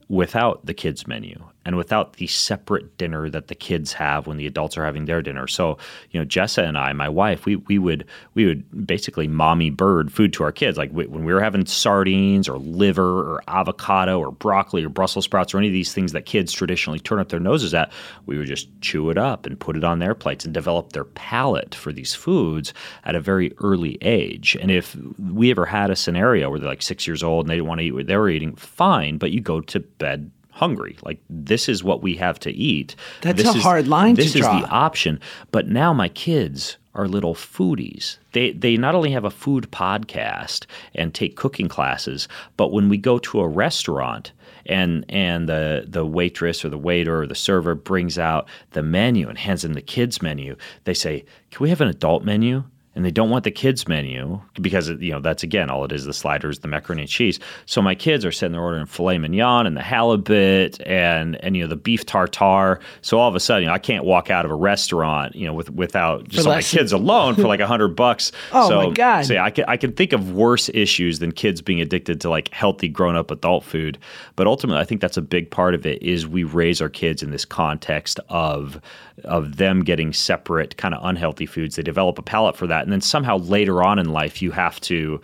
without 0.07 0.65
the 0.65 0.73
kids 0.73 1.07
menu 1.07 1.41
and 1.65 1.75
without 1.75 2.13
the 2.13 2.27
separate 2.27 2.97
dinner 2.97 3.29
that 3.29 3.47
the 3.47 3.55
kids 3.55 3.93
have 3.93 4.27
when 4.27 4.37
the 4.37 4.47
adults 4.47 4.77
are 4.77 4.85
having 4.85 5.05
their 5.05 5.21
dinner. 5.21 5.47
So, 5.47 5.77
you 6.11 6.19
know, 6.19 6.25
Jessa 6.25 6.67
and 6.67 6.77
I, 6.77 6.93
my 6.93 7.09
wife, 7.09 7.45
we 7.45 7.57
we 7.57 7.77
would 7.77 8.05
we 8.33 8.45
would 8.45 8.87
basically 8.87 9.27
mommy 9.27 9.69
bird 9.69 10.11
food 10.11 10.33
to 10.33 10.43
our 10.43 10.51
kids. 10.51 10.77
Like 10.77 10.91
we, 10.93 11.05
when 11.05 11.25
we 11.25 11.33
were 11.33 11.41
having 11.41 11.65
sardines 11.65 12.47
or 12.47 12.57
liver 12.57 13.33
or 13.33 13.43
avocado 13.47 14.19
or 14.19 14.31
broccoli 14.31 14.83
or 14.83 14.89
Brussels 14.89 15.25
sprouts 15.25 15.53
or 15.53 15.57
any 15.57 15.67
of 15.67 15.73
these 15.73 15.93
things 15.93 16.13
that 16.13 16.25
kids 16.25 16.53
traditionally 16.53 16.99
turn 16.99 17.19
up 17.19 17.29
their 17.29 17.39
noses 17.39 17.73
at, 17.73 17.91
we 18.25 18.37
would 18.37 18.47
just 18.47 18.69
chew 18.81 19.09
it 19.09 19.17
up 19.17 19.45
and 19.45 19.59
put 19.59 19.75
it 19.75 19.83
on 19.83 19.99
their 19.99 20.15
plates 20.15 20.45
and 20.45 20.53
develop 20.53 20.93
their 20.93 21.05
palate 21.05 21.75
for 21.75 21.91
these 21.91 22.15
foods 22.15 22.73
at 23.03 23.15
a 23.15 23.19
very 23.19 23.53
early 23.59 23.97
age. 24.01 24.57
And 24.61 24.71
if 24.71 24.95
we 25.31 25.51
ever 25.51 25.65
had 25.65 25.91
a 25.91 25.95
scenario 25.95 26.49
where 26.49 26.59
they're 26.59 26.69
like 26.69 26.81
six 26.81 27.05
years 27.05 27.21
old 27.21 27.45
and 27.45 27.51
they 27.51 27.55
didn't 27.55 27.67
want 27.67 27.79
to 27.79 27.85
eat 27.85 27.91
what 27.91 28.07
they 28.07 28.17
were 28.17 28.29
eating, 28.29 28.55
fine, 28.55 29.17
but 29.17 29.31
you 29.31 29.41
go 29.41 29.61
to 29.61 29.79
bed 29.79 30.31
hungry. 30.59 30.97
Like 31.03 31.19
this 31.29 31.69
is 31.69 31.83
what 31.83 32.01
we 32.03 32.15
have 32.17 32.37
to 32.39 32.51
eat. 32.51 32.95
That's 33.21 33.41
This 33.43 33.53
a 33.55 33.57
is- 33.57 33.63
hard 33.63 33.87
line 33.87 34.15
to 34.15 34.21
This 34.21 34.35
is 34.35 34.41
draw. 34.41 34.59
the 34.61 34.67
option. 34.69 35.19
But 35.51 35.67
now 35.67 35.93
my 35.93 36.09
kids 36.09 36.77
are 36.95 37.07
little 37.07 37.35
foodies. 37.35 38.17
They 38.33 38.51
they 38.51 38.75
not 38.77 38.95
only 38.95 39.11
have 39.11 39.23
a 39.25 39.29
food 39.31 39.67
podcast 39.71 40.65
and 40.95 41.13
take 41.13 41.35
cooking 41.35 41.67
classes, 41.69 42.27
but 42.57 42.71
when 42.71 42.89
we 42.89 42.97
go 42.97 43.19
to 43.19 43.39
a 43.39 43.47
restaurant 43.47 44.31
and 44.65 45.05
and 45.07 45.47
the 45.47 45.85
the 45.87 46.05
waitress 46.05 46.65
or 46.65 46.69
the 46.69 46.77
waiter 46.77 47.21
or 47.21 47.27
the 47.27 47.35
server 47.35 47.73
brings 47.75 48.17
out 48.19 48.47
the 48.71 48.83
menu 48.83 49.29
and 49.29 49.37
hands 49.37 49.61
them 49.61 49.73
the 49.73 49.81
kids 49.81 50.21
menu, 50.21 50.55
they 50.83 50.93
say, 50.93 51.23
"Can 51.51 51.63
we 51.63 51.69
have 51.69 51.81
an 51.81 51.87
adult 51.87 52.23
menu?" 52.23 52.63
And 52.95 53.05
they 53.05 53.11
don't 53.11 53.29
want 53.29 53.43
the 53.43 53.51
kids 53.51 53.87
menu 53.87 54.41
because 54.61 54.89
you 54.89 55.11
know 55.11 55.19
that's 55.19 55.43
again 55.43 55.69
all 55.69 55.85
it 55.85 55.91
is 55.91 56.05
the 56.05 56.13
sliders 56.13 56.59
the 56.59 56.67
macaroni 56.67 57.03
and 57.03 57.09
cheese. 57.09 57.39
So 57.65 57.81
my 57.81 57.95
kids 57.95 58.25
are 58.25 58.31
sitting 58.31 58.53
there 58.53 58.61
ordering 58.61 58.85
filet 58.85 59.17
mignon 59.17 59.67
and 59.67 59.77
the 59.77 59.81
halibut 59.81 60.81
and 60.85 61.35
and 61.43 61.55
you 61.55 61.63
know 61.63 61.67
the 61.67 61.75
beef 61.75 62.05
tartare. 62.05 62.79
So 63.01 63.19
all 63.19 63.29
of 63.29 63.35
a 63.35 63.39
sudden 63.39 63.63
you 63.63 63.67
know, 63.67 63.73
i 63.73 63.79
can't 63.79 64.05
walk 64.05 64.29
out 64.29 64.45
of 64.45 64.51
a 64.51 64.55
restaurant 64.55 65.35
you 65.35 65.45
know 65.45 65.53
with 65.53 65.69
without 65.69 66.27
just 66.27 66.47
my 66.47 66.61
kids 66.61 66.91
alone 66.91 67.35
for 67.35 67.43
like 67.43 67.59
a 67.59 67.67
hundred 67.67 67.95
bucks. 67.95 68.31
Oh, 68.51 68.67
so, 68.67 68.89
my 68.89 68.93
God. 68.93 69.25
so 69.25 69.33
yeah, 69.35 69.43
I 69.43 69.51
can, 69.51 69.65
I 69.67 69.77
can 69.77 69.91
think 69.91 70.11
of 70.11 70.31
worse 70.31 70.69
issues 70.73 71.19
than 71.19 71.31
kids 71.31 71.61
being 71.61 71.81
addicted 71.81 72.19
to 72.21 72.29
like 72.29 72.49
healthy 72.51 72.87
grown-up 72.87 73.29
adult 73.31 73.63
food. 73.63 73.97
But 74.35 74.47
ultimately 74.47 74.81
i 74.81 74.85
think 74.85 75.01
that's 75.01 75.17
a 75.17 75.21
big 75.21 75.51
part 75.51 75.75
of 75.75 75.85
it 75.85 76.01
is 76.01 76.27
we 76.27 76.43
raise 76.43 76.81
our 76.81 76.89
kids 76.89 77.21
in 77.21 77.31
this 77.31 77.45
context 77.45 78.19
of 78.29 78.81
of 79.23 79.57
them 79.57 79.83
getting 79.83 80.13
separate 80.13 80.77
kind 80.77 80.93
of 80.93 81.01
unhealthy 81.03 81.45
foods. 81.45 81.75
They 81.75 81.83
develop 81.83 82.17
a 82.17 82.21
palate 82.21 82.55
for 82.55 82.67
that 82.67 82.83
and 82.83 82.91
then 82.91 83.01
somehow 83.01 83.37
later 83.37 83.83
on 83.83 83.99
in 83.99 84.09
life 84.09 84.41
you 84.41 84.51
have 84.51 84.79
to 84.81 85.21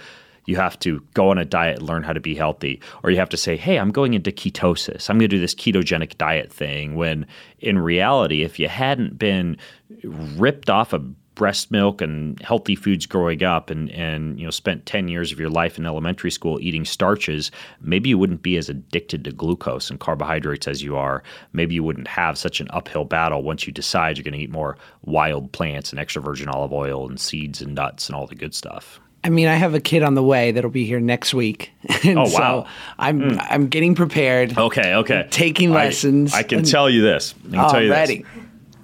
you 0.48 0.56
have 0.58 0.78
to 0.78 1.00
go 1.16 1.32
on 1.32 1.40
a 1.40 1.46
diet 1.46 1.80
and 1.80 1.88
learn 1.88 2.04
how 2.04 2.14
to 2.14 2.20
be 2.20 2.36
healthy. 2.36 2.80
Or 3.02 3.10
you 3.10 3.18
have 3.18 3.30
to 3.30 3.38
say 3.38 3.58
hey 3.58 3.78
i'm 3.78 3.92
going 3.92 4.14
into 4.14 4.32
ketosis. 4.32 5.10
I'm 5.10 5.18
going 5.18 5.30
to 5.30 5.36
do 5.36 5.40
this 5.40 5.56
ketogenic 5.56 6.18
diet 6.18 6.52
thing 6.52 6.96
when 6.96 7.26
in 7.60 7.80
reality 7.80 8.44
if 8.44 8.60
you 8.60 8.68
hadn't 8.68 9.18
been 9.18 9.58
ripped 10.04 10.70
off 10.70 10.94
of 10.94 11.14
breast 11.36 11.70
milk 11.70 12.02
and 12.02 12.42
healthy 12.42 12.76
foods 12.76 13.06
growing 13.06 13.44
up 13.44 13.70
and 13.70 13.90
and 13.92 14.40
you 14.40 14.46
know 14.46 14.50
spent 14.52 14.86
10 14.86 15.08
years 15.10 15.32
of 15.32 15.40
your 15.40 15.50
life 15.50 15.78
in 15.78 15.86
elementary 15.86 16.32
school 16.32 16.58
eating 16.62 16.86
starches 16.86 17.52
maybe 17.82 18.10
you 18.10 18.18
wouldn't 18.18 18.42
be 18.42 18.56
as 18.58 18.70
addicted 18.70 19.24
to 19.26 19.32
glucose 19.32 19.90
and 19.90 20.00
carbohydrates 20.00 20.68
as 20.68 20.82
you 20.82 20.96
are 20.96 21.22
maybe 21.54 21.76
you 21.76 21.84
wouldn't 21.84 22.08
have 22.08 22.38
such 22.38 22.60
an 22.62 22.68
uphill 22.72 23.04
battle 23.06 23.44
once 23.44 23.68
you 23.68 23.74
decide 23.74 24.18
you're 24.18 24.24
going 24.24 24.34
to 24.34 24.40
eat 24.40 24.50
more 24.50 24.78
wild 25.04 25.52
plants 25.52 25.92
and 25.92 26.00
extra 26.00 26.22
virgin 26.22 26.48
olive 26.48 26.72
oil 26.74 27.08
and 27.08 27.20
seeds 27.20 27.62
and 27.62 27.76
nuts 27.76 28.08
and 28.08 28.16
all 28.16 28.26
the 28.28 28.36
good 28.36 28.56
stuff 28.56 29.00
I 29.24 29.30
mean, 29.30 29.48
I 29.48 29.56
have 29.56 29.74
a 29.74 29.80
kid 29.80 30.04
on 30.04 30.14
the 30.14 30.22
way 30.22 30.52
that'll 30.52 30.70
be 30.70 30.86
here 30.86 31.00
next 31.00 31.34
week. 31.34 31.72
And 32.04 32.20
Oh, 32.20 32.30
wow. 32.32 32.62
Hmm. 32.62 32.70
I'm 33.00 33.40
I'm 33.40 33.68
getting 33.70 33.96
prepared. 33.96 34.56
okay 34.56 34.94
okay 34.94 35.28
Taking 35.32 35.72
lessons 35.72 36.32
i, 36.34 36.44
can 36.44 36.60
and- 36.60 36.68
tell 36.68 36.88
you 36.92 37.02
this 37.02 37.34
i 37.48 37.56
can 37.56 37.70
tell 37.72 37.82
you 37.82 37.90
this 37.90 37.98
Already. 37.98 38.26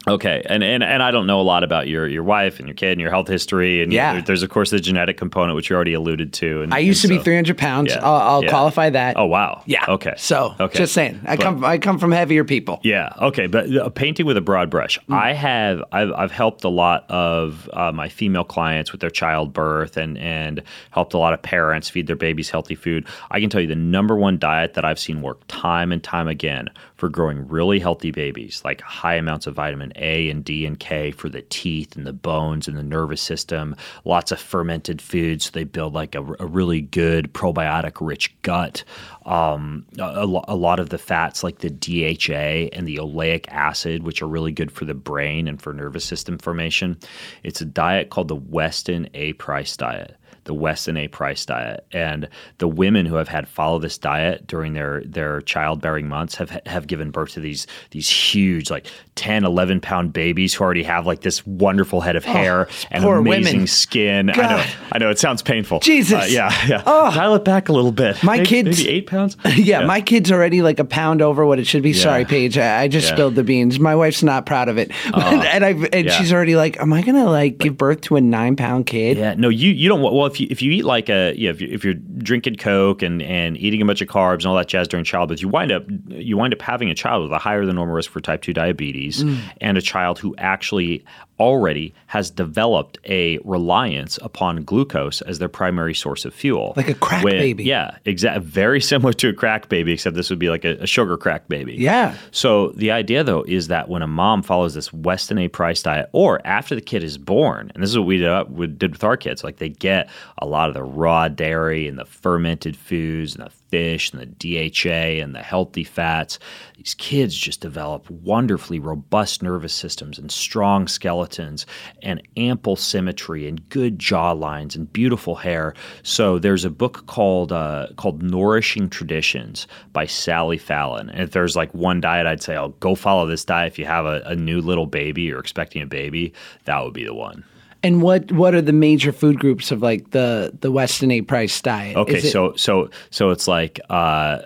Okay, 0.08 0.42
and, 0.48 0.64
and 0.64 0.84
and 0.84 1.04
I 1.04 1.12
don't 1.12 1.28
know 1.28 1.40
a 1.40 1.44
lot 1.44 1.64
about 1.64 1.88
your 1.88 2.08
your 2.08 2.24
wife 2.24 2.58
and 2.58 2.68
your 2.68 2.74
kid 2.74 2.94
and 2.94 3.02
your 3.02 3.12
health 3.12 3.28
history, 3.28 3.84
and 3.84 3.94
Yeah. 3.94 4.14
there- 4.14 4.22
there's 4.24 4.42
of 4.42 4.50
course 4.50 4.72
the 4.72 4.80
genetic 4.80 5.16
component 5.18 5.56
which 5.56 5.70
you 5.70 5.76
already 5.76 5.94
alluded 5.94 6.34
to. 6.34 6.64
And, 6.64 6.74
I 6.74 6.80
used 6.80 7.04
and 7.06 7.12
to 7.14 7.20
be 7.20 7.24
300 7.24 7.56
pounds. 7.56 7.92
Yeah, 7.94 8.04
I'll, 8.04 8.16
I'll 8.36 8.44
yeah. 8.44 8.50
qualify 8.50 8.90
that. 8.90 9.16
Oh 9.18 9.26
wow. 9.28 9.62
Yeah. 9.68 9.86
Okay. 9.88 10.14
So 10.18 10.56
okay. 10.60 10.80
just 10.80 10.94
saying, 10.94 11.20
I 11.26 11.36
But- 11.36 11.44
come 11.44 11.64
I 11.64 11.78
come 11.78 12.00
from 12.00 12.12
heavier 12.12 12.44
people. 12.44 12.80
Yeah. 12.84 13.14
Okay. 13.22 13.46
But 13.46 13.76
uh, 13.76 13.90
painting 13.90 14.26
with 14.26 14.38
a 14.38 14.42
broad 14.42 14.72
brush. 14.72 14.98
Mm. 15.08 15.14
I 15.16 15.34
have 15.34 15.84
I've, 15.92 16.12
I've 16.14 16.32
helped 16.32 16.64
a 16.64 16.70
lot 16.70 17.06
of 17.12 17.70
uh, 17.74 17.92
my 17.92 18.10
female 18.10 18.44
clients 18.44 18.92
with 18.92 19.02
their 19.02 19.12
childbirth 19.12 19.98
and 19.98 20.18
and 20.18 20.64
helped 20.90 21.14
a 21.14 21.20
lot 21.20 21.34
of 21.34 21.44
parents 21.44 21.90
feed 21.90 22.08
their 22.08 22.16
babies 22.16 22.50
healthy 22.50 22.76
food. 22.76 23.06
I 23.30 23.40
can 23.40 23.52
tell 23.52 23.62
you 23.62 23.68
the 23.68 23.76
number 23.76 24.16
one 24.16 24.40
diet 24.40 24.74
that 24.74 24.84
I've 24.84 25.00
seen 25.00 25.22
work 25.22 25.42
time 25.48 25.92
and 25.92 26.04
time 26.04 26.28
again 26.28 26.70
for 27.02 27.10
growing 27.10 27.48
really 27.48 27.80
healthy 27.80 28.12
babies, 28.12 28.62
like 28.64 28.80
high 28.82 29.16
amounts 29.16 29.48
of 29.48 29.56
vitamin 29.56 29.92
A 29.96 30.30
and 30.30 30.46
D 30.46 30.68
and 30.68 30.80
K 30.80 31.10
for 31.10 31.30
the 31.30 31.42
teeth 31.42 31.96
and 31.96 32.06
the 32.06 32.14
bones 32.14 32.68
and 32.68 32.78
the 32.78 32.84
nervous 32.84 33.24
system. 33.24 33.76
Lots 34.06 34.32
of 34.32 34.40
fermented 34.40 35.02
foods. 35.02 35.46
So 35.46 35.52
they 35.52 35.64
build 35.64 35.96
like 35.96 36.14
a, 36.14 36.20
a 36.20 36.46
really 36.46 36.80
good 36.80 37.34
probiotic 37.34 37.98
rich 38.00 38.40
gut. 38.44 38.84
Um, 39.26 39.88
a, 39.98 40.04
a 40.04 40.44
a 40.48 40.56
lot 40.56 40.80
of 40.80 40.90
the 40.90 41.00
fats 41.00 41.44
like 41.44 41.58
the 41.58 41.72
DHA 41.72 42.70
and 42.78 42.88
the 42.88 42.98
oleic 42.98 43.48
acid, 43.48 44.04
which 44.04 44.22
are 44.22 44.28
really 44.28 44.52
good 44.52 44.72
for 44.72 44.86
the 44.86 44.94
brain 44.94 45.48
and 45.48 45.60
for 45.60 45.74
nervous 45.74 46.06
system 46.06 46.38
formation. 46.38 47.00
It's 47.42 47.62
a 47.62 47.66
diet 47.66 48.12
called 48.12 48.28
the 48.28 48.36
Weston 48.36 49.10
A. 49.16 49.34
Price 49.34 49.76
diet 49.76 50.18
the 50.46 50.54
Weston 50.54 50.98
A. 50.98 51.08
Price 51.08 51.46
diet. 51.46 51.86
And 51.92 52.28
the 52.58 52.68
women 52.68 53.06
who 53.06 53.16
have 53.16 53.28
had 53.28 53.48
follow 53.48 53.80
this 53.80 53.98
diet 53.98 54.48
during 54.48 54.74
their 54.74 55.04
their 55.06 55.42
childbearing 55.42 56.08
months 56.08 56.36
have 56.36 56.60
have 56.66 56.88
given 56.88 57.12
birth 57.12 57.32
to 57.34 57.40
these 57.40 57.68
these 57.92 58.10
huge 58.10 58.70
like 58.72 58.88
10, 59.16 59.44
11 59.46 59.82
pound 59.82 60.14
babies 60.14 60.54
who 60.54 60.64
already 60.64 60.84
have 60.84 61.06
like 61.06 61.22
this 61.22 61.46
wonderful 61.46 62.02
head 62.02 62.16
of 62.16 62.26
hair 62.26 62.68
and 62.90 63.04
Oh, 63.04 63.08
poor 63.08 63.18
amazing 63.20 63.54
women. 63.54 63.68
skin. 63.68 64.30
I 64.32 64.34
know, 64.34 64.66
I 64.94 64.98
know, 64.98 65.10
it 65.10 65.20
sounds 65.20 65.42
painful. 65.42 65.80
Jesus. 65.82 66.24
Uh, 66.24 66.28
yeah, 66.30 66.66
yeah. 66.68 66.82
Dial 66.84 67.36
it 67.36 67.46
back 67.46 67.70
a 67.70 67.74
little 67.74 67.92
bit. 67.92 68.24
My 68.24 68.38
maybe, 68.38 68.46
kids- 68.48 68.78
maybe 68.80 68.90
eight 68.90 69.08
pounds. 69.08 69.38
Yeah, 69.62 69.86
my 69.86 70.02
kid's 70.02 70.32
already 70.32 70.62
like 70.62 70.80
a 70.80 70.86
pound 70.86 71.22
over 71.22 71.46
what 71.46 71.60
it 71.60 71.68
should 71.68 71.84
be. 71.84 71.94
Sorry, 71.94 72.26
Paige. 72.26 72.58
I, 72.58 72.82
I 72.84 72.88
just 72.88 73.10
Yeah. 73.10 73.16
spilled 73.16 73.36
the 73.36 73.44
beans. 73.44 73.80
My 73.80 73.96
wife's 73.96 74.24
not 74.24 74.46
proud 74.46 74.70
of 74.70 74.78
it, 74.78 74.92
and 75.14 75.64
I 75.66 75.70
and 75.94 76.06
yeah. 76.06 76.12
she's 76.14 76.34
already 76.34 76.56
like, 76.56 76.80
"Am 76.80 76.92
I 76.94 77.02
gonna 77.04 77.26
like 77.30 77.58
give 77.60 77.78
birth 77.78 78.02
to 78.02 78.16
a 78.16 78.22
nine 78.22 78.56
pound 78.56 78.86
kid?" 78.88 79.18
Yeah, 79.18 79.36
no, 79.38 79.50
you 79.50 79.70
you 79.70 79.88
don't. 79.90 80.02
want- 80.02 80.16
Well, 80.16 80.26
if 80.32 80.40
you 80.40 80.48
if 80.50 80.62
you 80.62 80.72
eat 80.72 80.86
like 80.86 81.10
a 81.10 81.34
you 81.36 81.48
know, 81.48 81.52
if 81.52 81.62
you 81.62 81.68
if 81.72 81.84
you're 81.84 81.94
drinking 81.94 82.56
Coke 82.56 83.02
and 83.02 83.22
and 83.22 83.58
eating 83.58 83.82
a 83.82 83.86
bunch 83.86 84.02
of 84.02 84.08
carbs 84.08 84.38
and 84.40 84.48
all 84.48 84.56
that 84.56 84.68
jazz 84.68 84.88
during 84.88 85.04
childbirth, 85.06 85.42
you 85.42 85.48
wind 85.50 85.72
up 85.72 85.84
you 86.10 86.38
wind 86.38 86.54
up 86.54 86.62
having 86.62 86.90
a 86.90 86.96
child 86.96 87.24
with 87.24 87.32
a 87.32 87.38
higher 87.38 87.66
than 87.66 87.76
normal 87.76 87.96
risk 87.96 88.10
for 88.12 88.22
type 88.22 88.42
two 88.42 88.54
diabetes 88.54 89.24
Mm. 89.24 89.38
and 89.62 89.78
a 89.78 89.82
child 89.82 90.18
who 90.20 90.36
actually 90.38 91.04
already 91.42 91.94
has 92.08 92.30
developed 92.30 92.98
a 93.06 93.40
reliance 93.44 94.20
upon 94.22 94.64
glucose 94.64 95.22
as 95.24 95.40
their 95.40 95.50
primary 95.50 95.94
source 95.96 96.24
of 96.26 96.34
fuel, 96.34 96.74
Like 96.78 96.90
a 96.90 96.94
crack 96.94 97.24
When- 97.24 97.38
baby. 97.40 97.64
Yeah, 97.64 97.98
exactly. 98.06 98.46
Very 98.46 98.80
similar 98.80 99.14
to 99.14 99.30
a 99.30 99.34
crack 99.34 99.68
baby, 99.70 99.94
except 99.94 100.16
this 100.16 100.30
would 100.30 100.40
be 100.40 100.50
like 100.50 100.64
a, 100.66 100.78
a 100.84 100.86
sugar 100.88 101.18
crack 101.18 101.48
baby. 101.48 101.76
Yeah. 101.78 102.16
So 102.32 102.70
the 102.78 102.92
idea 102.92 103.24
though 103.24 103.44
is 103.48 103.68
that 103.70 103.90
when 103.90 104.02
a 104.04 104.08
mom 104.08 104.44
follows 104.44 104.74
this 104.76 104.94
Weston 104.94 105.38
A. 105.40 105.48
Price 105.48 105.82
diet, 105.82 106.10
or 106.14 106.40
after 106.46 106.76
the 106.76 106.82
kid 106.82 107.04
is 107.04 107.18
born, 107.18 107.72
and 107.74 107.82
this 107.82 107.90
is 107.90 107.98
what 107.98 108.08
we 108.08 108.18
did, 108.18 108.28
uh, 108.30 108.46
we 108.50 108.68
did 108.68 108.92
with 108.92 109.04
our 109.04 109.18
kids, 109.18 109.44
like 109.44 109.58
they 109.58 109.70
get 109.70 110.10
a 110.38 110.46
lot 110.46 110.70
of 110.70 110.76
the 110.76 110.84
raw 110.84 111.28
dairy 111.28 111.88
and 111.88 111.98
the 111.98 112.06
fermented 112.06 112.76
foods 112.78 113.36
and 113.36 113.46
the 113.46 113.52
fish 113.72 114.12
and 114.12 114.22
the 114.22 114.26
DHA 114.70 115.24
and 115.24 115.34
the 115.34 115.42
healthy 115.42 115.84
fats. 115.84 116.38
These 116.78 116.94
kids 116.96 117.36
just 117.36 117.62
develop 117.62 118.10
wonderfully 118.10 118.80
robust 118.80 119.42
nervous 119.42 119.74
systems 119.74 120.20
and 120.20 120.32
strong 120.32 120.88
skeletons 120.88 121.66
and 122.04 122.22
ample 122.38 122.76
symmetry 122.76 123.48
and 123.48 123.68
good 123.70 123.98
jaw 123.98 124.34
lines 124.34 124.76
and 124.76 124.92
beautiful 124.92 125.36
hair. 125.36 125.74
So 126.04 126.38
there's 126.38 126.66
a 126.66 126.70
book 126.70 127.08
called 127.08 127.52
uh, 127.52 127.88
called 127.96 128.22
Nourishing 128.22 128.90
Traditions 128.90 129.68
by 129.94 130.06
Sally 130.06 130.58
Fallon. 130.58 131.10
And 131.10 131.22
if 131.22 131.32
there's 131.32 131.56
like 131.56 131.74
one 131.74 132.02
diet, 132.02 132.28
I'd 132.28 132.44
say, 132.44 132.58
oh, 132.58 132.70
go 132.80 132.96
follow 132.96 133.26
this 133.26 133.46
diet 133.46 133.72
if 133.72 133.80
you 133.80 133.86
have 133.86 134.06
a, 134.06 134.22
a 134.26 134.36
new 134.36 134.62
little 134.62 134.88
baby 134.88 135.32
or 135.32 135.40
expecting 135.40 135.82
a 135.82 135.88
baby. 135.88 136.34
That 136.66 136.84
would 136.84 136.94
be 136.94 137.06
the 137.06 137.14
one. 137.14 137.46
And 137.84 138.02
what 138.02 138.32
what 138.32 138.54
are 138.54 138.62
the 138.62 138.74
major 138.74 139.12
food 139.12 139.40
groups 139.40 139.72
of 139.72 139.82
like 139.82 140.12
the 140.12 140.52
the 140.62 140.72
Weston 140.72 141.10
A. 141.12 141.22
Price 141.22 141.60
diet? 141.62 141.98
Okay, 141.98 142.18
Is 142.18 142.26
it- 142.26 142.32
so 142.32 142.54
so 142.56 142.90
so 143.10 143.32
it's 143.32 143.48
like 143.48 143.80
uh, 143.90 143.94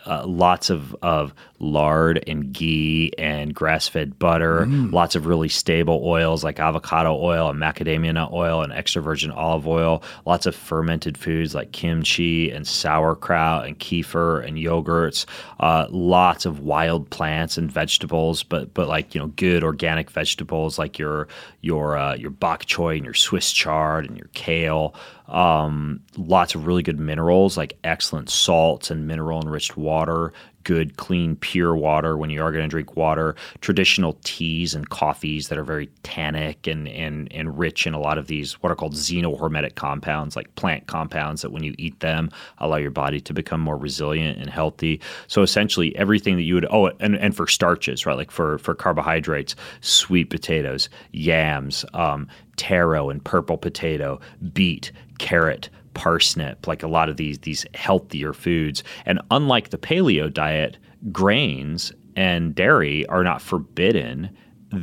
uh, 0.05 0.23
lots 0.25 0.69
of 0.69 0.95
of 1.01 1.33
lard 1.65 2.23
and 2.27 2.53
ghee 2.53 3.11
and 3.17 3.53
grass 3.53 3.87
fed 3.87 4.17
butter, 4.19 4.65
Mm. 4.65 4.91
lots 4.93 5.15
of 5.15 5.25
really 5.25 5.49
stable 5.49 6.01
oils 6.03 6.43
like 6.43 6.59
avocado 6.59 7.15
oil 7.21 7.49
and 7.49 7.59
macadamia 7.59 8.13
nut 8.13 8.29
oil 8.31 8.61
and 8.61 8.71
extra 8.71 9.01
virgin 9.01 9.31
olive 9.31 9.67
oil, 9.67 10.01
lots 10.25 10.45
of 10.45 10.55
fermented 10.55 11.17
foods 11.17 11.53
like 11.55 11.71
kimchi 11.71 12.51
and 12.51 12.65
sauerkraut 12.67 13.65
and 13.65 13.79
kefir 13.79 14.45
and 14.45 14.57
yogurts, 14.57 15.25
uh, 15.59 15.87
lots 15.89 16.45
of 16.45 16.59
wild 16.59 17.09
plants 17.09 17.57
and 17.57 17.71
vegetables, 17.71 18.43
but 18.43 18.73
but 18.73 18.87
like 18.87 19.13
you 19.15 19.19
know 19.21 19.27
good 19.35 19.63
organic 19.63 20.09
vegetables 20.11 20.77
like 20.79 20.99
your 20.99 21.27
your 21.61 21.97
uh, 21.97 22.15
your 22.15 22.29
bok 22.31 22.65
choy 22.65 22.95
and 22.95 23.05
your 23.05 23.13
Swiss 23.13 23.51
chard 23.51 24.05
and 24.05 24.17
your 24.17 24.29
kale 24.33 24.93
um, 25.27 26.01
lots 26.17 26.53
of 26.53 26.67
really 26.67 26.83
good 26.83 26.99
minerals 26.99 27.57
like 27.57 27.77
excellent 27.83 28.29
salts 28.29 28.91
and 28.91 29.07
mineral 29.07 29.41
enriched 29.41 29.75
water 29.75 30.31
good 30.65 30.97
clean 30.97 31.37
pure 31.37 31.75
water 31.75 32.17
when 32.17 32.29
you 32.29 32.43
are 32.43 32.51
going 32.51 32.63
to 32.63 32.67
drink 32.67 32.97
water. 32.97 33.35
Traditional 33.61 34.19
teas 34.23 34.75
and 34.75 34.89
coffees 34.89 35.47
that 35.47 35.57
are 35.57 35.63
very 35.63 35.87
tannic 36.03 36.67
and, 36.67 36.89
and, 36.89 37.31
and 37.31 37.57
rich 37.57 37.87
in 37.87 37.93
a 37.93 37.99
lot 37.99 38.17
of 38.17 38.27
these 38.27 38.61
what 38.61 38.71
are 38.71 38.75
called 38.75 38.93
xenohormetic 38.93 39.75
compounds 39.75 40.35
like 40.35 40.53
plant 40.55 40.87
compounds 40.87 41.41
that 41.41 41.51
when 41.51 41.63
you 41.63 41.73
eat 41.77 41.97
them 42.01 42.29
allow 42.57 42.77
your 42.77 42.91
body 42.91 43.21
to 43.21 43.33
become 43.33 43.61
more 43.61 43.77
resilient 43.77 44.37
and 44.37 44.49
healthy. 44.49 44.99
So 45.27 45.41
essentially 45.41 45.95
everything 45.95 46.35
that 46.35 46.43
you 46.43 46.55
would 46.55 46.67
oh 46.69 46.91
and, 46.99 47.15
and 47.15 47.35
for 47.35 47.47
starches 47.47 48.05
right? 48.05 48.17
Like 48.17 48.31
for 48.31 48.57
for 48.57 48.75
carbohydrates 48.75 49.55
sweet 49.81 50.29
potatoes 50.29 50.89
yams 51.11 51.85
um, 51.93 52.27
taro 52.57 53.09
and 53.09 53.23
purple 53.23 53.57
potato, 53.57 54.19
beet, 54.53 54.91
carrot, 55.17 55.69
parsnip, 55.95 56.67
like 56.67 56.83
a 56.83 56.87
lot 56.87 57.09
of 57.09 57.17
these 57.17 57.39
these 57.39 57.65
healthier 57.73 58.33
foods. 58.33 58.83
And 59.05 59.19
unlike 59.31 59.69
the 59.69 59.77
paleo 59.79 60.31
diet, 60.31 60.77
grains 61.11 61.91
and 62.15 62.53
dairy 62.53 63.05
are 63.07 63.23
not 63.23 63.41
forbidden. 63.41 64.29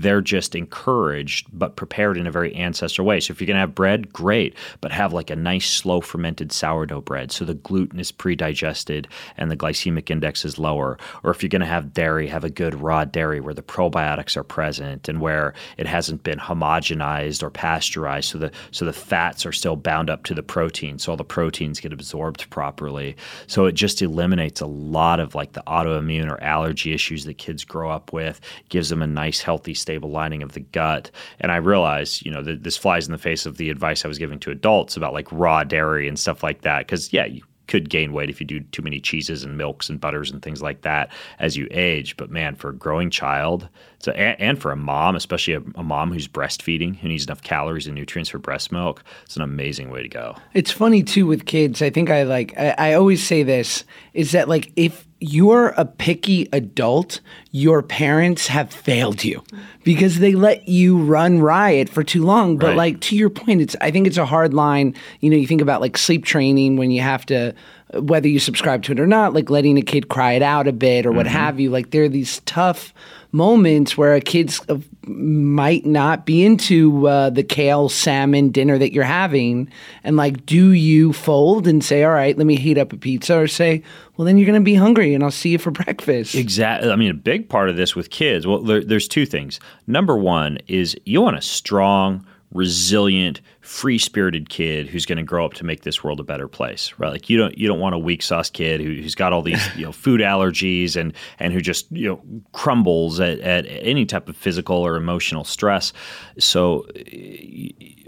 They're 0.00 0.20
just 0.20 0.54
encouraged 0.54 1.46
but 1.52 1.76
prepared 1.76 2.16
in 2.16 2.26
a 2.26 2.30
very 2.30 2.54
ancestral 2.56 3.06
way. 3.06 3.20
So 3.20 3.32
if 3.32 3.40
you're 3.40 3.46
going 3.46 3.56
to 3.56 3.60
have 3.60 3.74
bread, 3.74 4.12
great, 4.12 4.54
but 4.80 4.92
have 4.92 5.12
like 5.12 5.30
a 5.30 5.36
nice 5.36 5.68
slow 5.68 6.00
fermented 6.00 6.52
sourdough 6.52 7.02
bread 7.02 7.32
so 7.32 7.44
the 7.44 7.54
gluten 7.54 7.98
is 7.98 8.12
pre-digested 8.12 9.08
and 9.36 9.50
the 9.50 9.56
glycemic 9.56 10.10
index 10.10 10.44
is 10.44 10.58
lower. 10.58 10.98
Or 11.22 11.30
if 11.30 11.42
you're 11.42 11.48
going 11.48 11.60
to 11.60 11.66
have 11.66 11.92
dairy, 11.92 12.28
have 12.28 12.44
a 12.44 12.50
good 12.50 12.74
raw 12.74 13.04
dairy 13.04 13.40
where 13.40 13.54
the 13.54 13.62
probiotics 13.62 14.36
are 14.36 14.44
present 14.44 15.08
and 15.08 15.20
where 15.20 15.54
it 15.76 15.86
hasn't 15.86 16.22
been 16.22 16.38
homogenized 16.38 17.42
or 17.42 17.50
pasteurized 17.50 18.30
so 18.30 18.38
the 18.38 18.50
so 18.70 18.84
the 18.84 18.92
fats 18.92 19.44
are 19.46 19.52
still 19.52 19.76
bound 19.76 20.10
up 20.10 20.24
to 20.24 20.34
the 20.34 20.42
protein 20.42 20.98
so 20.98 21.12
all 21.12 21.16
the 21.16 21.24
proteins 21.24 21.80
get 21.80 21.92
absorbed 21.92 22.48
properly. 22.50 23.16
So 23.46 23.66
it 23.66 23.72
just 23.72 24.02
eliminates 24.02 24.60
a 24.60 24.66
lot 24.66 25.20
of 25.20 25.34
like 25.34 25.52
the 25.52 25.62
autoimmune 25.66 26.30
or 26.30 26.42
allergy 26.42 26.92
issues 26.92 27.24
that 27.24 27.38
kids 27.38 27.64
grow 27.64 27.90
up 27.90 28.12
with, 28.12 28.40
gives 28.68 28.88
them 28.88 29.02
a 29.02 29.06
nice 29.06 29.40
healthy 29.40 29.74
stable 29.82 30.10
lining 30.10 30.42
of 30.42 30.52
the 30.52 30.60
gut. 30.60 31.10
And 31.40 31.52
I 31.52 31.56
realize, 31.56 32.22
you 32.22 32.30
know, 32.30 32.42
this 32.42 32.76
flies 32.76 33.06
in 33.06 33.12
the 33.12 33.18
face 33.18 33.44
of 33.46 33.56
the 33.56 33.70
advice 33.70 34.04
I 34.04 34.08
was 34.08 34.18
giving 34.18 34.38
to 34.40 34.50
adults 34.50 34.96
about 34.96 35.12
like 35.12 35.28
raw 35.30 35.64
dairy 35.64 36.08
and 36.08 36.18
stuff 36.18 36.42
like 36.42 36.62
that. 36.62 36.86
Because, 36.86 37.12
yeah, 37.12 37.26
you 37.26 37.42
could 37.72 37.88
gain 37.88 38.12
weight 38.12 38.28
if 38.28 38.40
you 38.40 38.46
do 38.46 38.60
too 38.60 38.82
many 38.82 39.00
cheeses 39.00 39.44
and 39.44 39.56
milks 39.56 39.88
and 39.88 40.00
butters 40.00 40.30
and 40.30 40.42
things 40.42 40.60
like 40.60 40.82
that 40.82 41.10
as 41.38 41.56
you 41.56 41.66
age. 41.70 42.16
But 42.16 42.30
man, 42.30 42.54
for 42.54 42.70
a 42.70 42.74
growing 42.74 43.08
child, 43.08 43.68
so, 43.98 44.12
and, 44.12 44.38
and 44.40 44.60
for 44.60 44.72
a 44.72 44.76
mom, 44.76 45.16
especially 45.16 45.54
a, 45.54 45.62
a, 45.76 45.82
mom 45.82 46.12
who's 46.12 46.28
breastfeeding, 46.28 46.96
who 46.96 47.08
needs 47.08 47.24
enough 47.24 47.42
calories 47.42 47.86
and 47.86 47.94
nutrients 47.94 48.30
for 48.30 48.38
breast 48.38 48.72
milk, 48.72 49.02
it's 49.24 49.36
an 49.36 49.42
amazing 49.42 49.90
way 49.90 50.02
to 50.02 50.08
go. 50.08 50.36
It's 50.54 50.70
funny 50.70 51.02
too 51.02 51.26
with 51.26 51.46
kids. 51.46 51.80
I 51.80 51.90
think 51.90 52.10
I 52.10 52.24
like, 52.24 52.52
I, 52.58 52.74
I 52.76 52.92
always 52.94 53.26
say 53.26 53.42
this 53.42 53.84
is 54.12 54.32
that 54.32 54.48
like 54.48 54.72
if 54.76 55.06
you're 55.22 55.68
a 55.68 55.84
picky 55.84 56.48
adult, 56.52 57.20
your 57.50 57.82
parents 57.82 58.48
have 58.48 58.72
failed 58.72 59.24
you 59.24 59.42
because 59.84 60.18
they 60.18 60.34
let 60.34 60.68
you 60.68 60.98
run 60.98 61.40
riot 61.40 61.88
for 61.88 62.02
too 62.02 62.24
long. 62.24 62.58
But 62.58 62.68
right. 62.68 62.76
like 62.76 63.00
to 63.02 63.16
your 63.16 63.30
point, 63.30 63.60
it's 63.60 63.76
I 63.80 63.90
think 63.90 64.06
it's 64.06 64.16
a 64.16 64.26
hard 64.26 64.52
line. 64.54 64.94
You 65.20 65.30
know, 65.30 65.36
you 65.36 65.46
think 65.46 65.60
about 65.60 65.80
like 65.80 65.96
sleep 65.96 66.24
training 66.24 66.76
when 66.76 66.90
you 66.90 67.02
have 67.02 67.24
to 67.26 67.54
whether 67.94 68.28
you 68.28 68.38
subscribe 68.38 68.82
to 68.84 68.92
it 68.92 69.00
or 69.00 69.06
not, 69.06 69.34
like 69.34 69.50
letting 69.50 69.76
a 69.78 69.82
kid 69.82 70.08
cry 70.08 70.32
it 70.32 70.42
out 70.42 70.66
a 70.66 70.72
bit 70.72 71.04
or 71.06 71.12
what 71.12 71.26
mm-hmm. 71.26 71.36
have 71.36 71.60
you. 71.60 71.70
Like 71.70 71.90
there 71.90 72.04
are 72.04 72.08
these 72.08 72.40
tough 72.40 72.94
moments 73.32 73.96
where 73.96 74.14
a 74.14 74.20
kid 74.20 74.54
uh, 74.68 74.76
might 75.06 75.86
not 75.86 76.26
be 76.26 76.44
into 76.44 77.08
uh, 77.08 77.30
the 77.30 77.42
kale 77.42 77.88
salmon 77.88 78.50
dinner 78.50 78.78
that 78.78 78.92
you're 78.92 79.04
having. 79.04 79.70
And 80.04 80.16
like, 80.16 80.44
do 80.46 80.72
you 80.72 81.12
fold 81.12 81.66
and 81.66 81.82
say, 81.82 82.04
all 82.04 82.12
right, 82.12 82.36
let 82.36 82.46
me 82.46 82.56
heat 82.56 82.78
up 82.78 82.92
a 82.92 82.96
pizza 82.96 83.38
or 83.38 83.48
say, 83.48 83.82
well, 84.16 84.26
then 84.26 84.36
you're 84.36 84.46
going 84.46 84.60
to 84.60 84.64
be 84.64 84.74
hungry 84.74 85.14
and 85.14 85.24
I'll 85.24 85.30
see 85.30 85.50
you 85.50 85.58
for 85.58 85.70
breakfast. 85.82 86.34
Exactly. 86.34 86.90
I 86.90 86.96
mean, 86.96 87.10
a 87.10 87.14
big 87.14 87.48
part 87.48 87.70
of 87.70 87.76
this 87.76 87.96
with 87.96 88.10
kids, 88.10 88.46
well, 88.46 88.62
there, 88.62 88.84
there's 88.84 89.08
two 89.08 89.26
things. 89.26 89.58
Number 89.86 90.16
one 90.16 90.58
is 90.68 90.96
you 91.04 91.22
want 91.22 91.36
a 91.36 91.42
strong, 91.42 92.26
resilient, 92.52 93.40
free-spirited 93.60 94.48
kid 94.48 94.86
who's 94.86 95.06
going 95.06 95.18
to 95.18 95.24
grow 95.24 95.44
up 95.44 95.54
to 95.54 95.64
make 95.64 95.82
this 95.82 96.04
world 96.04 96.20
a 96.20 96.24
better 96.24 96.48
place, 96.48 96.92
right? 96.98 97.10
Like 97.10 97.30
you 97.30 97.38
don't 97.38 97.56
you 97.56 97.66
don't 97.66 97.80
want 97.80 97.94
a 97.94 97.98
weak 97.98 98.22
sauce 98.22 98.50
kid 98.50 98.80
who, 98.80 99.00
has 99.02 99.14
got 99.14 99.32
all 99.32 99.42
these 99.42 99.74
you 99.76 99.84
know 99.84 99.92
food 99.92 100.20
allergies 100.20 100.96
and 100.96 101.12
and 101.38 101.52
who 101.52 101.60
just 101.60 101.90
you 101.90 102.08
know 102.08 102.22
crumbles 102.52 103.20
at, 103.20 103.38
at 103.40 103.66
any 103.66 104.04
type 104.04 104.28
of 104.28 104.36
physical 104.36 104.76
or 104.76 104.96
emotional 104.96 105.44
stress. 105.44 105.92
So 106.38 106.86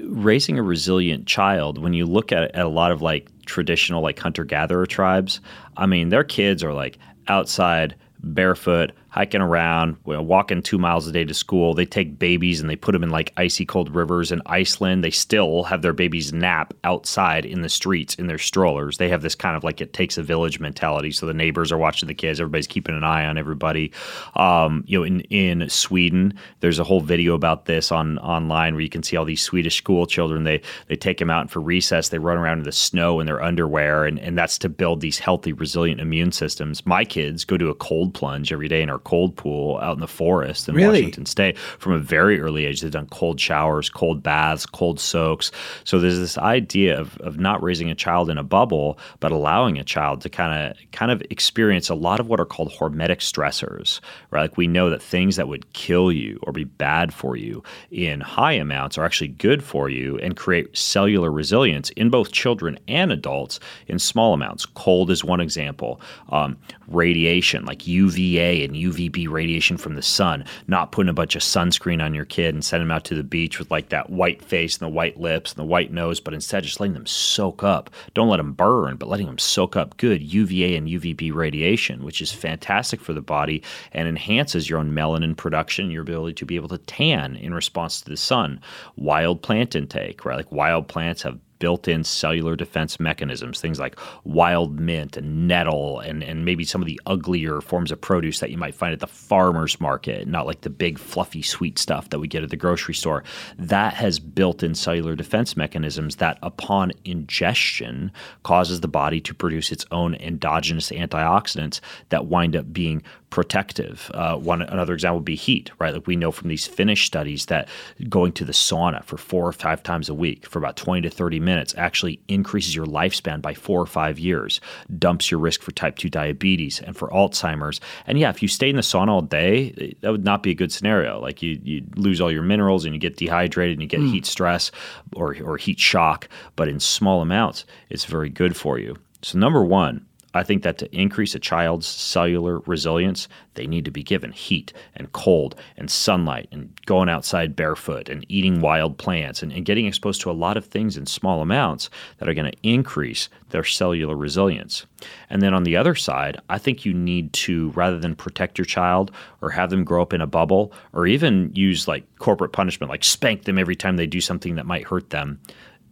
raising 0.00 0.58
a 0.58 0.62
resilient 0.62 1.26
child, 1.26 1.78
when 1.78 1.94
you 1.94 2.06
look 2.06 2.32
at, 2.32 2.54
at 2.54 2.64
a 2.64 2.68
lot 2.68 2.92
of 2.92 3.02
like 3.02 3.28
traditional 3.46 4.02
like 4.02 4.18
hunter 4.18 4.44
gatherer 4.44 4.86
tribes, 4.86 5.40
I 5.76 5.86
mean 5.86 6.10
their 6.10 6.24
kids 6.24 6.62
are 6.62 6.72
like 6.72 6.98
outside 7.28 7.94
barefoot 8.22 8.92
hiking 9.14 9.40
around, 9.40 9.96
walking 10.04 10.60
two 10.60 10.76
miles 10.76 11.06
a 11.06 11.12
day 11.12 11.22
to 11.22 11.32
school. 11.32 11.72
They 11.72 11.86
take 11.86 12.18
babies 12.18 12.60
and 12.60 12.68
they 12.68 12.74
put 12.74 12.90
them 12.90 13.04
in 13.04 13.10
like 13.10 13.32
icy 13.36 13.64
cold 13.64 13.94
rivers 13.94 14.32
in 14.32 14.42
Iceland. 14.46 15.04
They 15.04 15.12
still 15.12 15.62
have 15.62 15.82
their 15.82 15.92
babies 15.92 16.32
nap 16.32 16.74
outside 16.82 17.44
in 17.44 17.62
the 17.62 17.68
streets 17.68 18.16
in 18.16 18.26
their 18.26 18.38
strollers. 18.38 18.98
They 18.98 19.08
have 19.10 19.22
this 19.22 19.36
kind 19.36 19.56
of 19.56 19.62
like 19.62 19.80
it 19.80 19.92
takes 19.92 20.18
a 20.18 20.22
village 20.24 20.58
mentality. 20.58 21.12
So 21.12 21.26
the 21.26 21.32
neighbors 21.32 21.70
are 21.70 21.78
watching 21.78 22.08
the 22.08 22.14
kids. 22.14 22.40
Everybody's 22.40 22.66
keeping 22.66 22.96
an 22.96 23.04
eye 23.04 23.24
on 23.24 23.38
everybody. 23.38 23.92
Um, 24.34 24.82
you 24.84 24.98
know, 24.98 25.04
in 25.04 25.20
in 25.30 25.68
Sweden, 25.68 26.34
there's 26.58 26.80
a 26.80 26.84
whole 26.84 27.00
video 27.00 27.34
about 27.34 27.66
this 27.66 27.92
on 27.92 28.18
online 28.18 28.74
where 28.74 28.82
you 28.82 28.90
can 28.90 29.04
see 29.04 29.16
all 29.16 29.24
these 29.24 29.42
Swedish 29.42 29.76
school 29.76 30.06
children. 30.08 30.42
They 30.42 30.60
they 30.88 30.96
take 30.96 31.18
them 31.18 31.30
out 31.30 31.52
for 31.52 31.60
recess. 31.60 32.08
They 32.08 32.18
run 32.18 32.36
around 32.36 32.58
in 32.58 32.64
the 32.64 32.72
snow 32.72 33.20
in 33.20 33.26
their 33.26 33.40
underwear, 33.40 34.06
and 34.06 34.18
and 34.18 34.36
that's 34.36 34.58
to 34.58 34.68
build 34.68 35.02
these 35.02 35.20
healthy, 35.20 35.52
resilient 35.52 36.00
immune 36.00 36.32
systems. 36.32 36.84
My 36.84 37.04
kids 37.04 37.44
go 37.44 37.56
to 37.56 37.68
a 37.68 37.76
cold 37.76 38.12
plunge 38.12 38.52
every 38.52 38.66
day 38.66 38.82
and 38.82 38.90
are 38.90 39.03
cold 39.04 39.36
pool 39.36 39.78
out 39.78 39.94
in 39.94 40.00
the 40.00 40.08
forest 40.08 40.68
in 40.68 40.74
really? 40.74 41.00
Washington 41.00 41.26
State 41.26 41.58
from 41.58 41.92
a 41.92 41.98
very 41.98 42.40
early 42.40 42.66
age. 42.66 42.80
They've 42.80 42.90
done 42.90 43.08
cold 43.08 43.40
showers, 43.40 43.88
cold 43.88 44.22
baths, 44.22 44.66
cold 44.66 44.98
soaks. 44.98 45.50
So 45.84 45.98
there's 45.98 46.18
this 46.18 46.38
idea 46.38 46.98
of, 46.98 47.16
of 47.18 47.38
not 47.38 47.62
raising 47.62 47.90
a 47.90 47.94
child 47.94 48.30
in 48.30 48.38
a 48.38 48.42
bubble, 48.42 48.98
but 49.20 49.32
allowing 49.32 49.78
a 49.78 49.84
child 49.84 50.20
to 50.22 50.28
kind 50.28 50.70
of 50.70 50.76
kind 50.92 51.10
of 51.10 51.22
experience 51.30 51.88
a 51.88 51.94
lot 51.94 52.20
of 52.20 52.28
what 52.28 52.40
are 52.40 52.46
called 52.46 52.72
hormetic 52.72 53.18
stressors. 53.18 54.00
Right, 54.30 54.42
like 54.42 54.56
we 54.56 54.66
know 54.66 54.90
that 54.90 55.02
things 55.02 55.36
that 55.36 55.48
would 55.48 55.72
kill 55.72 56.10
you 56.10 56.38
or 56.42 56.52
be 56.52 56.64
bad 56.64 57.12
for 57.12 57.36
you 57.36 57.62
in 57.90 58.20
high 58.20 58.52
amounts 58.52 58.98
are 58.98 59.04
actually 59.04 59.28
good 59.28 59.62
for 59.62 59.88
you 59.88 60.18
and 60.18 60.36
create 60.36 60.76
cellular 60.76 61.30
resilience 61.30 61.90
in 61.90 62.10
both 62.10 62.32
children 62.32 62.78
and 62.88 63.12
adults 63.12 63.60
in 63.86 63.98
small 63.98 64.34
amounts. 64.34 64.66
Cold 64.66 65.10
is 65.10 65.24
one 65.24 65.40
example. 65.40 66.00
Um, 66.30 66.56
radiation 66.88 67.64
like 67.64 67.86
UVA 67.86 68.64
and 68.64 68.74
UV 68.74 68.93
UVB 68.94 69.28
radiation 69.28 69.76
from 69.76 69.94
the 69.94 70.02
sun, 70.02 70.44
not 70.66 70.92
putting 70.92 71.10
a 71.10 71.14
bunch 71.14 71.34
of 71.36 71.42
sunscreen 71.42 72.02
on 72.02 72.14
your 72.14 72.24
kid 72.24 72.54
and 72.54 72.64
sending 72.64 72.88
them 72.88 72.94
out 72.94 73.04
to 73.04 73.14
the 73.14 73.22
beach 73.22 73.58
with 73.58 73.70
like 73.70 73.88
that 73.88 74.10
white 74.10 74.42
face 74.42 74.76
and 74.78 74.86
the 74.86 74.94
white 74.94 75.18
lips 75.18 75.52
and 75.52 75.58
the 75.58 75.64
white 75.64 75.92
nose, 75.92 76.20
but 76.20 76.34
instead 76.34 76.62
just 76.64 76.80
letting 76.80 76.94
them 76.94 77.06
soak 77.06 77.62
up. 77.62 77.90
Don't 78.14 78.28
let 78.28 78.38
them 78.38 78.52
burn, 78.52 78.96
but 78.96 79.08
letting 79.08 79.26
them 79.26 79.38
soak 79.38 79.76
up 79.76 79.96
good 79.96 80.22
UVA 80.22 80.76
and 80.76 80.88
UVB 80.88 81.34
radiation, 81.34 82.04
which 82.04 82.20
is 82.20 82.32
fantastic 82.32 83.00
for 83.00 83.12
the 83.12 83.20
body 83.20 83.62
and 83.92 84.08
enhances 84.08 84.68
your 84.68 84.78
own 84.78 84.92
melanin 84.92 85.36
production, 85.36 85.90
your 85.90 86.02
ability 86.02 86.34
to 86.34 86.46
be 86.46 86.56
able 86.56 86.68
to 86.68 86.78
tan 86.78 87.36
in 87.36 87.54
response 87.54 88.00
to 88.00 88.10
the 88.10 88.16
sun. 88.16 88.60
Wild 88.96 89.42
plant 89.42 89.74
intake, 89.74 90.24
right? 90.24 90.36
Like 90.36 90.52
wild 90.52 90.88
plants 90.88 91.22
have 91.22 91.38
built 91.64 91.88
in 91.88 92.04
cellular 92.04 92.56
defense 92.56 93.00
mechanisms, 93.00 93.58
things 93.58 93.80
like 93.80 93.98
wild 94.24 94.78
mint 94.78 95.16
and 95.16 95.48
nettle, 95.48 95.98
and, 95.98 96.22
and 96.22 96.44
maybe 96.44 96.62
some 96.62 96.82
of 96.82 96.86
the 96.86 97.00
uglier 97.06 97.62
forms 97.62 97.90
of 97.90 97.98
produce 97.98 98.40
that 98.40 98.50
you 98.50 98.58
might 98.58 98.74
find 98.74 98.92
at 98.92 99.00
the 99.00 99.06
farmer's 99.06 99.80
market, 99.80 100.28
not 100.28 100.44
like 100.44 100.60
the 100.60 100.68
big, 100.68 100.98
fluffy, 100.98 101.40
sweet 101.40 101.78
stuff 101.78 102.10
that 102.10 102.18
we 102.18 102.28
get 102.28 102.42
at 102.42 102.50
the 102.50 102.56
grocery 102.58 102.92
store. 102.92 103.24
That 103.58 103.94
has 103.94 104.18
built 104.18 104.62
in 104.62 104.74
cellular 104.74 105.16
defense 105.16 105.56
mechanisms 105.56 106.16
that, 106.16 106.38
upon 106.42 106.92
ingestion, 107.06 108.12
causes 108.42 108.82
the 108.82 108.86
body 108.86 109.22
to 109.22 109.32
produce 109.32 109.72
its 109.72 109.86
own 109.90 110.16
endogenous 110.16 110.90
antioxidants 110.90 111.80
that 112.10 112.26
wind 112.26 112.56
up 112.56 112.74
being 112.74 113.02
protective. 113.34 114.12
Uh, 114.14 114.36
one 114.36 114.62
another 114.62 114.94
example 114.94 115.16
would 115.16 115.24
be 115.24 115.34
heat, 115.34 115.68
right? 115.80 115.92
Like 115.92 116.06
we 116.06 116.14
know 116.14 116.30
from 116.30 116.48
these 116.48 116.68
Finnish 116.68 117.04
studies 117.04 117.46
that 117.46 117.68
going 118.08 118.30
to 118.34 118.44
the 118.44 118.52
sauna 118.52 119.02
for 119.02 119.16
four 119.16 119.44
or 119.44 119.52
five 119.52 119.82
times 119.82 120.08
a 120.08 120.14
week 120.14 120.46
for 120.46 120.60
about 120.60 120.76
20 120.76 121.00
to 121.00 121.10
30 121.10 121.40
minutes 121.40 121.74
actually 121.76 122.20
increases 122.28 122.76
your 122.76 122.86
lifespan 122.86 123.42
by 123.42 123.52
four 123.52 123.80
or 123.80 123.86
five 123.86 124.20
years, 124.20 124.60
dumps 125.00 125.32
your 125.32 125.40
risk 125.40 125.62
for 125.62 125.72
type 125.72 125.96
2 125.96 126.08
diabetes 126.08 126.80
and 126.80 126.96
for 126.96 127.08
Alzheimer's. 127.08 127.80
And 128.06 128.20
yeah, 128.20 128.30
if 128.30 128.40
you 128.40 128.46
stay 128.46 128.70
in 128.70 128.76
the 128.76 128.82
sauna 128.82 129.08
all 129.08 129.20
day, 129.20 129.96
that 130.02 130.12
would 130.12 130.24
not 130.24 130.44
be 130.44 130.52
a 130.52 130.54
good 130.54 130.70
scenario. 130.70 131.18
Like 131.18 131.42
you, 131.42 131.58
you 131.64 131.84
lose 131.96 132.20
all 132.20 132.30
your 132.30 132.42
minerals 132.42 132.84
and 132.84 132.94
you 132.94 133.00
get 133.00 133.16
dehydrated 133.16 133.72
and 133.72 133.82
you 133.82 133.88
get 133.88 133.98
mm. 133.98 134.12
heat 134.12 134.26
stress 134.26 134.70
or, 135.16 135.36
or 135.42 135.56
heat 135.56 135.80
shock. 135.80 136.28
But 136.54 136.68
in 136.68 136.78
small 136.78 137.20
amounts, 137.20 137.64
it's 137.90 138.04
very 138.04 138.30
good 138.30 138.56
for 138.56 138.78
you. 138.78 138.94
So, 139.22 139.38
number 139.38 139.64
one, 139.64 140.06
I 140.34 140.42
think 140.42 140.62
that 140.64 140.78
to 140.78 140.94
increase 140.94 141.34
a 141.34 141.38
child's 141.38 141.86
cellular 141.86 142.58
resilience, 142.60 143.28
they 143.54 143.66
need 143.66 143.84
to 143.84 143.90
be 143.90 144.02
given 144.02 144.32
heat 144.32 144.72
and 144.94 145.12
cold 145.12 145.54
and 145.76 145.90
sunlight 145.90 146.48
and 146.50 146.78
going 146.86 147.08
outside 147.08 147.56
barefoot 147.56 148.08
and 148.08 148.26
eating 148.28 148.60
wild 148.60 148.98
plants 148.98 149.42
and, 149.42 149.52
and 149.52 149.64
getting 149.64 149.86
exposed 149.86 150.20
to 150.22 150.30
a 150.30 150.32
lot 150.32 150.56
of 150.56 150.66
things 150.66 150.96
in 150.96 151.06
small 151.06 151.40
amounts 151.40 151.88
that 152.18 152.28
are 152.28 152.34
going 152.34 152.50
to 152.50 152.58
increase 152.62 153.28
their 153.50 153.64
cellular 153.64 154.16
resilience. 154.16 154.86
And 155.30 155.40
then 155.40 155.54
on 155.54 155.62
the 155.62 155.76
other 155.76 155.94
side, 155.94 156.40
I 156.48 156.58
think 156.58 156.84
you 156.84 156.92
need 156.92 157.32
to, 157.34 157.70
rather 157.70 157.98
than 157.98 158.16
protect 158.16 158.58
your 158.58 158.64
child 158.64 159.12
or 159.40 159.50
have 159.50 159.70
them 159.70 159.84
grow 159.84 160.02
up 160.02 160.12
in 160.12 160.20
a 160.20 160.26
bubble 160.26 160.72
or 160.92 161.06
even 161.06 161.52
use 161.54 161.86
like 161.86 162.04
corporate 162.18 162.52
punishment, 162.52 162.90
like 162.90 163.04
spank 163.04 163.44
them 163.44 163.58
every 163.58 163.76
time 163.76 163.96
they 163.96 164.06
do 164.06 164.20
something 164.20 164.56
that 164.56 164.66
might 164.66 164.84
hurt 164.84 165.10
them, 165.10 165.40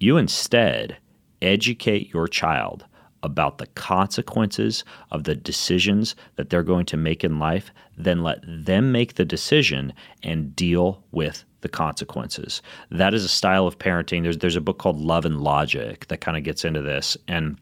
you 0.01 0.17
instead 0.17 0.97
educate 1.41 2.13
your 2.13 2.27
child 2.27 2.87
about 3.23 3.59
the 3.59 3.67
consequences 3.69 4.85
of 5.11 5.25
the 5.25 5.35
decisions 5.35 6.15
that 6.37 6.51
they're 6.51 6.63
going 6.63 6.87
to 6.87 6.97
make 6.97 7.25
in 7.25 7.39
life, 7.39 7.71
then 7.97 8.23
let 8.23 8.41
them 8.47 8.93
make 8.93 9.15
the 9.15 9.25
decision 9.25 9.93
and 10.23 10.55
deal 10.57 11.03
with 11.11 11.45
the 11.61 11.69
consequences. 11.69 12.63
That 12.91 13.15
is 13.15 13.25
a 13.25 13.29
style 13.29 13.67
of 13.67 13.79
parenting. 13.79 14.23
There's 14.23 14.39
there's 14.39 14.57
a 14.57 14.61
book 14.61 14.79
called 14.79 15.01
Love 15.01 15.25
and 15.25 15.41
Logic 15.41 16.07
that 16.09 16.21
kind 16.21 16.37
of 16.37 16.43
gets 16.43 16.65
into 16.65 16.83
this 16.83 17.17
and 17.29 17.57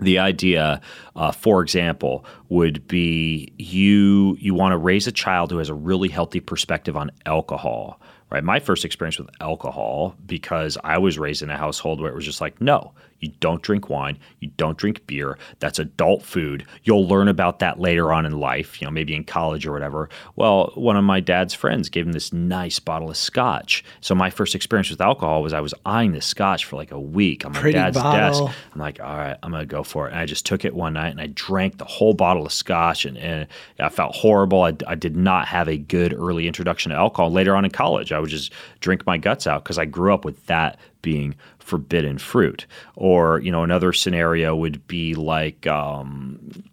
the 0.00 0.18
idea, 0.18 0.80
uh, 1.16 1.32
for 1.32 1.62
example, 1.62 2.24
would 2.48 2.86
be 2.86 3.52
you 3.58 4.36
you 4.38 4.54
want 4.54 4.72
to 4.72 4.78
raise 4.78 5.06
a 5.06 5.12
child 5.12 5.50
who 5.50 5.58
has 5.58 5.68
a 5.68 5.74
really 5.74 6.08
healthy 6.08 6.40
perspective 6.40 6.96
on 6.96 7.10
alcohol. 7.26 8.00
Right, 8.30 8.44
my 8.44 8.60
first 8.60 8.84
experience 8.84 9.18
with 9.18 9.30
alcohol 9.40 10.14
because 10.26 10.76
I 10.84 10.98
was 10.98 11.18
raised 11.18 11.42
in 11.42 11.48
a 11.48 11.56
household 11.56 11.98
where 11.98 12.12
it 12.12 12.14
was 12.14 12.26
just 12.26 12.42
like, 12.42 12.60
no, 12.60 12.92
you 13.20 13.32
don't 13.40 13.62
drink 13.62 13.88
wine. 13.88 14.18
You 14.40 14.50
don't 14.56 14.78
drink 14.78 15.06
beer. 15.06 15.38
That's 15.58 15.78
adult 15.78 16.22
food. 16.22 16.64
You'll 16.84 17.06
learn 17.06 17.28
about 17.28 17.58
that 17.58 17.80
later 17.80 18.12
on 18.12 18.24
in 18.26 18.32
life, 18.38 18.80
you 18.80 18.86
know, 18.86 18.90
maybe 18.90 19.14
in 19.14 19.24
college 19.24 19.66
or 19.66 19.72
whatever. 19.72 20.08
Well, 20.36 20.72
one 20.74 20.96
of 20.96 21.04
my 21.04 21.20
dad's 21.20 21.54
friends 21.54 21.88
gave 21.88 22.06
him 22.06 22.12
this 22.12 22.32
nice 22.32 22.78
bottle 22.78 23.10
of 23.10 23.16
scotch. 23.16 23.84
So 24.00 24.14
my 24.14 24.30
first 24.30 24.54
experience 24.54 24.90
with 24.90 25.00
alcohol 25.00 25.42
was 25.42 25.52
I 25.52 25.60
was 25.60 25.74
eyeing 25.84 26.12
this 26.12 26.26
scotch 26.26 26.64
for 26.64 26.76
like 26.76 26.92
a 26.92 27.00
week 27.00 27.44
on 27.44 27.52
my 27.52 27.60
Pretty 27.60 27.78
dad's 27.78 27.96
bottle. 27.96 28.46
desk. 28.46 28.58
I'm 28.74 28.80
like, 28.80 29.00
all 29.00 29.16
right, 29.16 29.36
I'm 29.42 29.50
gonna 29.50 29.66
go 29.66 29.82
for 29.82 30.06
it. 30.06 30.12
And 30.12 30.20
I 30.20 30.26
just 30.26 30.46
took 30.46 30.64
it 30.64 30.74
one 30.74 30.92
night 30.92 31.08
and 31.10 31.20
I 31.20 31.26
drank 31.28 31.78
the 31.78 31.84
whole 31.84 32.14
bottle 32.14 32.46
of 32.46 32.52
scotch, 32.52 33.04
and, 33.04 33.18
and 33.18 33.46
I 33.80 33.88
felt 33.88 34.14
horrible. 34.14 34.62
I, 34.62 34.74
I 34.86 34.94
did 34.94 35.16
not 35.16 35.48
have 35.48 35.68
a 35.68 35.76
good 35.76 36.12
early 36.14 36.46
introduction 36.46 36.90
to 36.90 36.96
alcohol. 36.96 37.30
Later 37.32 37.56
on 37.56 37.64
in 37.64 37.70
college, 37.70 38.12
I 38.12 38.20
would 38.20 38.30
just 38.30 38.52
drink 38.80 39.06
my 39.06 39.18
guts 39.18 39.46
out 39.46 39.64
because 39.64 39.78
I 39.78 39.84
grew 39.86 40.14
up 40.14 40.24
with 40.24 40.46
that 40.46 40.78
being 41.02 41.34
forbidden 41.68 42.18
fruit. 42.18 42.66
Or 42.96 43.40
you 43.40 43.52
know, 43.52 43.62
another 43.62 43.92
scenario 43.92 44.56
would 44.56 44.86
be 44.88 45.14
like. 45.14 45.66
Um, 45.66 46.64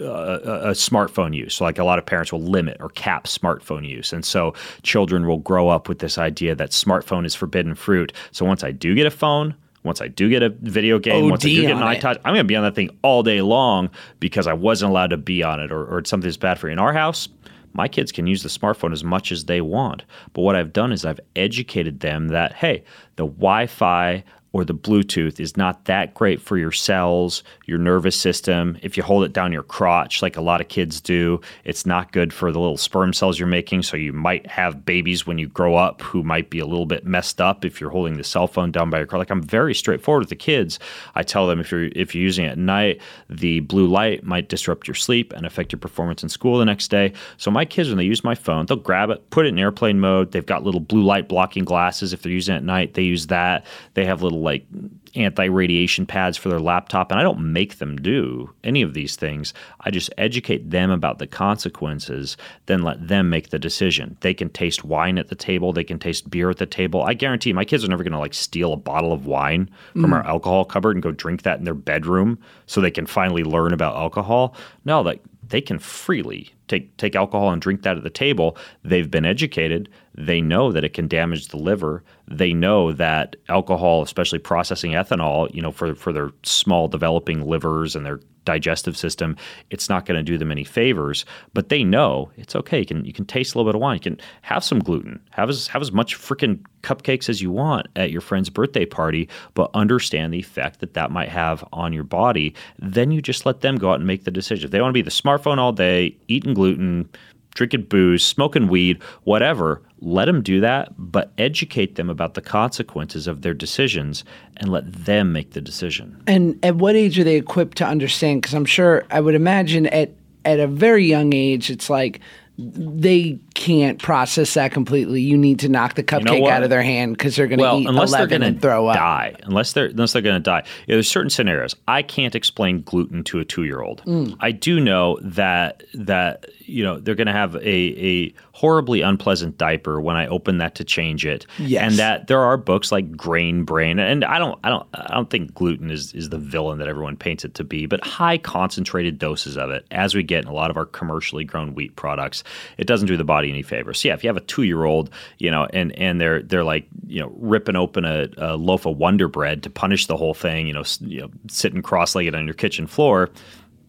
a, 0.00 0.70
a 0.70 0.70
smartphone 0.72 1.34
use. 1.34 1.54
So 1.54 1.64
like 1.64 1.78
a 1.78 1.84
lot 1.84 1.98
of 1.98 2.06
parents 2.06 2.32
will 2.32 2.42
limit 2.42 2.76
or 2.80 2.88
cap 2.88 3.24
smartphone 3.24 3.88
use. 3.88 4.12
And 4.12 4.24
so 4.24 4.52
children 4.82 5.26
will 5.26 5.38
grow 5.38 5.68
up 5.68 5.88
with 5.88 6.00
this 6.00 6.18
idea 6.18 6.54
that 6.56 6.70
smartphone 6.70 7.24
is 7.24 7.36
forbidden 7.36 7.76
fruit. 7.76 8.12
So 8.32 8.44
once 8.44 8.64
I 8.64 8.72
do 8.72 8.96
get 8.96 9.06
a 9.06 9.10
phone, 9.10 9.54
once 9.84 10.00
I 10.00 10.08
do 10.08 10.28
get 10.28 10.42
a 10.42 10.48
video 10.48 10.98
game, 10.98 11.28
once 11.28 11.44
I 11.44 11.48
do 11.48 11.62
get 11.62 11.72
an 11.72 11.78
iTouch, 11.78 12.18
I'm 12.24 12.34
going 12.34 12.38
to 12.38 12.44
be 12.44 12.56
on 12.56 12.62
that 12.62 12.74
thing 12.74 12.90
all 13.02 13.22
day 13.22 13.42
long 13.42 13.90
because 14.20 14.46
I 14.46 14.52
wasn't 14.52 14.90
allowed 14.90 15.10
to 15.10 15.16
be 15.16 15.42
on 15.42 15.60
it 15.60 15.72
or, 15.72 15.84
or 15.84 15.98
it's 15.98 16.10
something 16.10 16.28
that's 16.28 16.36
bad 16.36 16.58
for 16.58 16.68
you. 16.68 16.72
In 16.72 16.78
our 16.78 16.92
house, 16.92 17.28
my 17.72 17.88
kids 17.88 18.12
can 18.12 18.26
use 18.26 18.42
the 18.42 18.48
smartphone 18.48 18.92
as 18.92 19.02
much 19.02 19.32
as 19.32 19.46
they 19.46 19.60
want. 19.60 20.04
But 20.34 20.42
what 20.42 20.54
I've 20.54 20.72
done 20.72 20.92
is 20.92 21.04
I've 21.04 21.20
educated 21.34 22.00
them 22.00 22.28
that, 22.28 22.52
hey, 22.52 22.84
the 23.16 23.26
Wi 23.26 23.66
Fi 23.66 24.22
or 24.52 24.64
the 24.64 24.74
Bluetooth 24.74 25.40
is 25.40 25.56
not 25.56 25.86
that 25.86 26.14
great 26.14 26.40
for 26.40 26.58
your 26.58 26.72
cells, 26.72 27.42
your 27.66 27.78
nervous 27.78 28.16
system. 28.16 28.78
If 28.82 28.96
you 28.96 29.02
hold 29.02 29.24
it 29.24 29.32
down 29.32 29.52
your 29.52 29.62
crotch, 29.62 30.20
like 30.20 30.36
a 30.36 30.42
lot 30.42 30.60
of 30.60 30.68
kids 30.68 31.00
do, 31.00 31.40
it's 31.64 31.86
not 31.86 32.12
good 32.12 32.32
for 32.32 32.52
the 32.52 32.60
little 32.60 32.76
sperm 32.76 33.12
cells 33.12 33.38
you're 33.38 33.48
making. 33.48 33.82
So 33.82 33.96
you 33.96 34.12
might 34.12 34.46
have 34.46 34.84
babies 34.84 35.26
when 35.26 35.38
you 35.38 35.48
grow 35.48 35.76
up 35.76 36.02
who 36.02 36.22
might 36.22 36.50
be 36.50 36.58
a 36.58 36.66
little 36.66 36.86
bit 36.86 37.06
messed 37.06 37.40
up 37.40 37.64
if 37.64 37.80
you're 37.80 37.90
holding 37.90 38.18
the 38.18 38.24
cell 38.24 38.46
phone 38.46 38.70
down 38.70 38.90
by 38.90 38.98
your 38.98 39.06
crotch. 39.06 39.20
Like 39.20 39.30
I'm 39.30 39.42
very 39.42 39.74
straightforward 39.74 40.22
with 40.22 40.28
the 40.28 40.36
kids. 40.36 40.78
I 41.14 41.22
tell 41.22 41.46
them 41.46 41.58
if 41.58 41.70
you're 41.70 41.84
if 41.94 42.14
you're 42.14 42.22
using 42.22 42.44
it 42.44 42.50
at 42.50 42.58
night, 42.58 43.00
the 43.30 43.60
blue 43.60 43.86
light 43.86 44.24
might 44.24 44.48
disrupt 44.48 44.86
your 44.86 44.94
sleep 44.94 45.32
and 45.32 45.46
affect 45.46 45.72
your 45.72 45.78
performance 45.78 46.22
in 46.22 46.28
school 46.28 46.58
the 46.58 46.64
next 46.64 46.88
day. 46.88 47.12
So 47.38 47.50
my 47.50 47.64
kids, 47.64 47.88
when 47.88 47.98
they 47.98 48.04
use 48.04 48.22
my 48.22 48.34
phone, 48.34 48.66
they'll 48.66 48.76
grab 48.76 49.10
it, 49.10 49.30
put 49.30 49.46
it 49.46 49.50
in 49.50 49.58
airplane 49.58 49.98
mode. 50.00 50.32
They've 50.32 50.44
got 50.44 50.62
little 50.62 50.80
blue 50.80 51.02
light 51.02 51.28
blocking 51.28 51.64
glasses. 51.64 52.12
If 52.12 52.22
they're 52.22 52.32
using 52.32 52.54
it 52.54 52.58
at 52.58 52.64
night, 52.64 52.94
they 52.94 53.02
use 53.02 53.28
that. 53.28 53.64
They 53.94 54.04
have 54.04 54.22
little 54.22 54.41
like 54.42 54.66
anti-radiation 55.14 56.06
pads 56.06 56.36
for 56.36 56.48
their 56.48 56.60
laptop 56.60 57.10
and 57.10 57.20
I 57.20 57.22
don't 57.22 57.52
make 57.52 57.78
them 57.78 57.96
do 57.96 58.52
any 58.64 58.82
of 58.82 58.94
these 58.94 59.16
things. 59.16 59.52
I 59.80 59.90
just 59.90 60.10
educate 60.18 60.70
them 60.70 60.90
about 60.90 61.18
the 61.18 61.26
consequences, 61.26 62.36
then 62.66 62.82
let 62.82 63.08
them 63.08 63.30
make 63.30 63.50
the 63.50 63.58
decision. 63.58 64.16
They 64.20 64.34
can 64.34 64.50
taste 64.50 64.84
wine 64.84 65.18
at 65.18 65.28
the 65.28 65.34
table, 65.34 65.72
they 65.72 65.84
can 65.84 65.98
taste 65.98 66.30
beer 66.30 66.50
at 66.50 66.58
the 66.58 66.66
table. 66.66 67.02
I 67.02 67.14
guarantee 67.14 67.52
my 67.52 67.64
kids 67.64 67.84
are 67.84 67.88
never 67.88 68.02
going 68.02 68.12
to 68.12 68.18
like 68.18 68.34
steal 68.34 68.72
a 68.72 68.76
bottle 68.76 69.12
of 69.12 69.26
wine 69.26 69.70
from 69.92 70.10
mm. 70.10 70.14
our 70.14 70.26
alcohol 70.26 70.64
cupboard 70.64 70.96
and 70.96 71.02
go 71.02 71.12
drink 71.12 71.42
that 71.42 71.58
in 71.58 71.64
their 71.64 71.74
bedroom 71.74 72.38
so 72.66 72.80
they 72.80 72.90
can 72.90 73.06
finally 73.06 73.44
learn 73.44 73.72
about 73.72 73.96
alcohol. 73.96 74.54
No, 74.84 75.00
like 75.02 75.22
they 75.52 75.60
can 75.60 75.78
freely 75.78 76.50
take 76.66 76.96
take 76.96 77.14
alcohol 77.14 77.50
and 77.50 77.60
drink 77.60 77.82
that 77.82 77.98
at 77.98 78.02
the 78.02 78.10
table. 78.10 78.56
They've 78.82 79.10
been 79.10 79.26
educated. 79.26 79.90
They 80.14 80.40
know 80.40 80.72
that 80.72 80.82
it 80.82 80.94
can 80.94 81.08
damage 81.08 81.48
the 81.48 81.58
liver. 81.58 82.02
They 82.26 82.54
know 82.54 82.92
that 82.92 83.36
alcohol, 83.50 84.00
especially 84.02 84.38
processing 84.38 84.92
ethanol, 84.92 85.54
you 85.54 85.60
know, 85.60 85.70
for 85.70 85.94
for 85.94 86.10
their 86.10 86.30
small 86.42 86.88
developing 86.88 87.46
livers 87.46 87.94
and 87.94 88.06
their 88.06 88.20
digestive 88.44 88.96
system, 88.96 89.36
it's 89.70 89.88
not 89.88 90.06
going 90.06 90.18
to 90.18 90.22
do 90.22 90.38
them 90.38 90.50
any 90.50 90.64
favors. 90.64 91.24
But 91.54 91.68
they 91.68 91.84
know 91.84 92.30
it's 92.36 92.56
okay. 92.56 92.80
You 92.80 92.86
can 92.86 93.04
you 93.04 93.12
can 93.12 93.24
taste 93.24 93.54
a 93.54 93.58
little 93.58 93.70
bit 93.70 93.76
of 93.76 93.80
wine. 93.80 93.96
You 93.96 94.00
can 94.00 94.20
have 94.42 94.64
some 94.64 94.78
gluten. 94.78 95.20
Have 95.30 95.48
as 95.48 95.66
have 95.68 95.82
as 95.82 95.92
much 95.92 96.16
freaking 96.16 96.64
cupcakes 96.82 97.28
as 97.28 97.40
you 97.40 97.50
want 97.50 97.86
at 97.96 98.10
your 98.10 98.20
friend's 98.20 98.50
birthday 98.50 98.84
party, 98.84 99.28
but 99.54 99.70
understand 99.74 100.32
the 100.32 100.38
effect 100.38 100.80
that 100.80 100.94
that 100.94 101.10
might 101.10 101.28
have 101.28 101.64
on 101.72 101.92
your 101.92 102.04
body. 102.04 102.54
Then 102.78 103.10
you 103.10 103.22
just 103.22 103.46
let 103.46 103.60
them 103.60 103.76
go 103.76 103.90
out 103.90 104.00
and 104.00 104.06
make 104.06 104.24
the 104.24 104.30
decision. 104.30 104.64
If 104.64 104.70
they 104.70 104.80
want 104.80 104.90
to 104.90 104.94
be 104.94 105.02
the 105.02 105.10
smartphone 105.10 105.58
all 105.58 105.72
day, 105.72 106.16
eating 106.28 106.54
gluten, 106.54 107.08
drinking 107.54 107.84
booze, 107.84 108.24
smoking 108.24 108.68
weed, 108.68 109.02
whatever, 109.24 109.82
let 110.02 110.24
them 110.24 110.42
do 110.42 110.60
that, 110.60 110.92
but 110.98 111.32
educate 111.38 111.94
them 111.94 112.10
about 112.10 112.34
the 112.34 112.40
consequences 112.40 113.28
of 113.28 113.42
their 113.42 113.54
decisions 113.54 114.24
and 114.56 114.70
let 114.70 114.92
them 114.92 115.32
make 115.32 115.52
the 115.52 115.60
decision. 115.60 116.20
And 116.26 116.58
at 116.64 116.76
what 116.76 116.96
age 116.96 117.18
are 117.18 117.24
they 117.24 117.36
equipped 117.36 117.78
to 117.78 117.86
understand? 117.86 118.42
Because 118.42 118.54
I'm 118.54 118.64
sure 118.64 119.04
I 119.10 119.20
would 119.20 119.34
imagine 119.34 119.86
at 119.86 120.10
at 120.44 120.58
a 120.58 120.66
very 120.66 121.06
young 121.06 121.32
age, 121.32 121.70
it's 121.70 121.88
like 121.88 122.20
they 122.58 123.38
can't 123.54 124.00
process 124.00 124.54
that 124.54 124.72
completely. 124.72 125.20
You 125.20 125.36
need 125.36 125.60
to 125.60 125.68
knock 125.68 125.94
the 125.94 126.02
cupcake 126.02 126.40
what? 126.40 126.52
out 126.52 126.62
of 126.62 126.70
their 126.70 126.82
hand 126.82 127.16
because 127.16 127.36
they're 127.36 127.46
going 127.46 127.58
to 127.58 127.64
well, 127.64 127.78
eat 127.78 127.88
unless 127.88 128.10
they're 128.10 128.20
11 128.20 128.40
going 128.40 128.48
and 128.48 128.56
to 128.56 128.62
throw 128.62 128.86
up. 128.86 128.96
die, 128.96 129.36
unless 129.42 129.72
they're 129.72 129.86
unless 129.86 130.12
they're 130.12 130.22
going 130.22 130.36
to 130.36 130.40
die. 130.40 130.64
Yeah, 130.86 130.96
there's 130.96 131.10
certain 131.10 131.30
scenarios. 131.30 131.74
I 131.88 132.02
can't 132.02 132.34
explain 132.34 132.82
gluten 132.82 133.24
to 133.24 133.40
a 133.40 133.44
two 133.44 133.64
year 133.64 133.80
old. 133.80 134.02
Mm. 134.04 134.36
I 134.40 134.52
do 134.52 134.80
know 134.80 135.18
that 135.22 135.82
that 135.94 136.46
you 136.60 136.84
know 136.84 136.98
they're 136.98 137.14
going 137.14 137.26
to 137.26 137.32
have 137.32 137.56
a 137.56 137.58
a 137.60 138.34
horribly 138.52 139.00
unpleasant 139.00 139.58
diaper 139.58 140.00
when 140.00 140.16
I 140.16 140.26
open 140.26 140.58
that 140.58 140.74
to 140.76 140.84
change 140.84 141.26
it. 141.26 141.46
Yes. 141.58 141.82
and 141.82 141.98
that 141.98 142.26
there 142.28 142.40
are 142.40 142.56
books 142.56 142.92
like 142.92 143.16
Grain 143.16 143.64
Brain, 143.64 143.98
and 143.98 144.24
I 144.24 144.38
don't 144.38 144.58
I 144.62 144.68
don't 144.68 144.86
I 144.94 145.14
don't 145.14 145.30
think 145.30 145.54
gluten 145.54 145.90
is 145.90 146.12
is 146.14 146.28
the 146.28 146.38
villain 146.38 146.78
that 146.78 146.88
everyone 146.88 147.16
paints 147.16 147.44
it 147.44 147.54
to 147.54 147.64
be, 147.64 147.86
but 147.86 148.04
high 148.04 148.38
concentrated 148.38 149.18
doses 149.18 149.56
of 149.56 149.70
it, 149.70 149.86
as 149.90 150.14
we 150.14 150.22
get 150.22 150.44
in 150.44 150.48
a 150.48 150.52
lot 150.52 150.70
of 150.70 150.76
our 150.76 150.86
commercially 150.86 151.44
grown 151.44 151.74
wheat 151.74 151.96
products, 151.96 152.44
it 152.78 152.86
doesn't 152.86 153.08
do 153.08 153.16
the 153.16 153.24
body 153.24 153.41
any 153.50 153.62
favors. 153.62 154.00
So 154.00 154.08
yeah, 154.08 154.14
if 154.14 154.22
you 154.24 154.28
have 154.28 154.36
a 154.36 154.40
two 154.40 154.62
year 154.62 154.84
old, 154.84 155.10
you 155.38 155.50
know, 155.50 155.66
and 155.72 155.92
and 155.98 156.20
they're 156.20 156.42
they're 156.42 156.64
like 156.64 156.86
you 157.06 157.20
know 157.20 157.32
ripping 157.36 157.76
open 157.76 158.04
a, 158.04 158.28
a 158.38 158.56
loaf 158.56 158.86
of 158.86 158.96
Wonder 158.96 159.28
Bread 159.28 159.62
to 159.64 159.70
punish 159.70 160.06
the 160.06 160.16
whole 160.16 160.34
thing, 160.34 160.66
you 160.66 160.72
know, 160.72 160.80
s- 160.80 161.00
you 161.00 161.20
know, 161.22 161.30
sitting 161.48 161.82
cross 161.82 162.14
legged 162.14 162.34
on 162.34 162.44
your 162.46 162.54
kitchen 162.54 162.86
floor. 162.86 163.30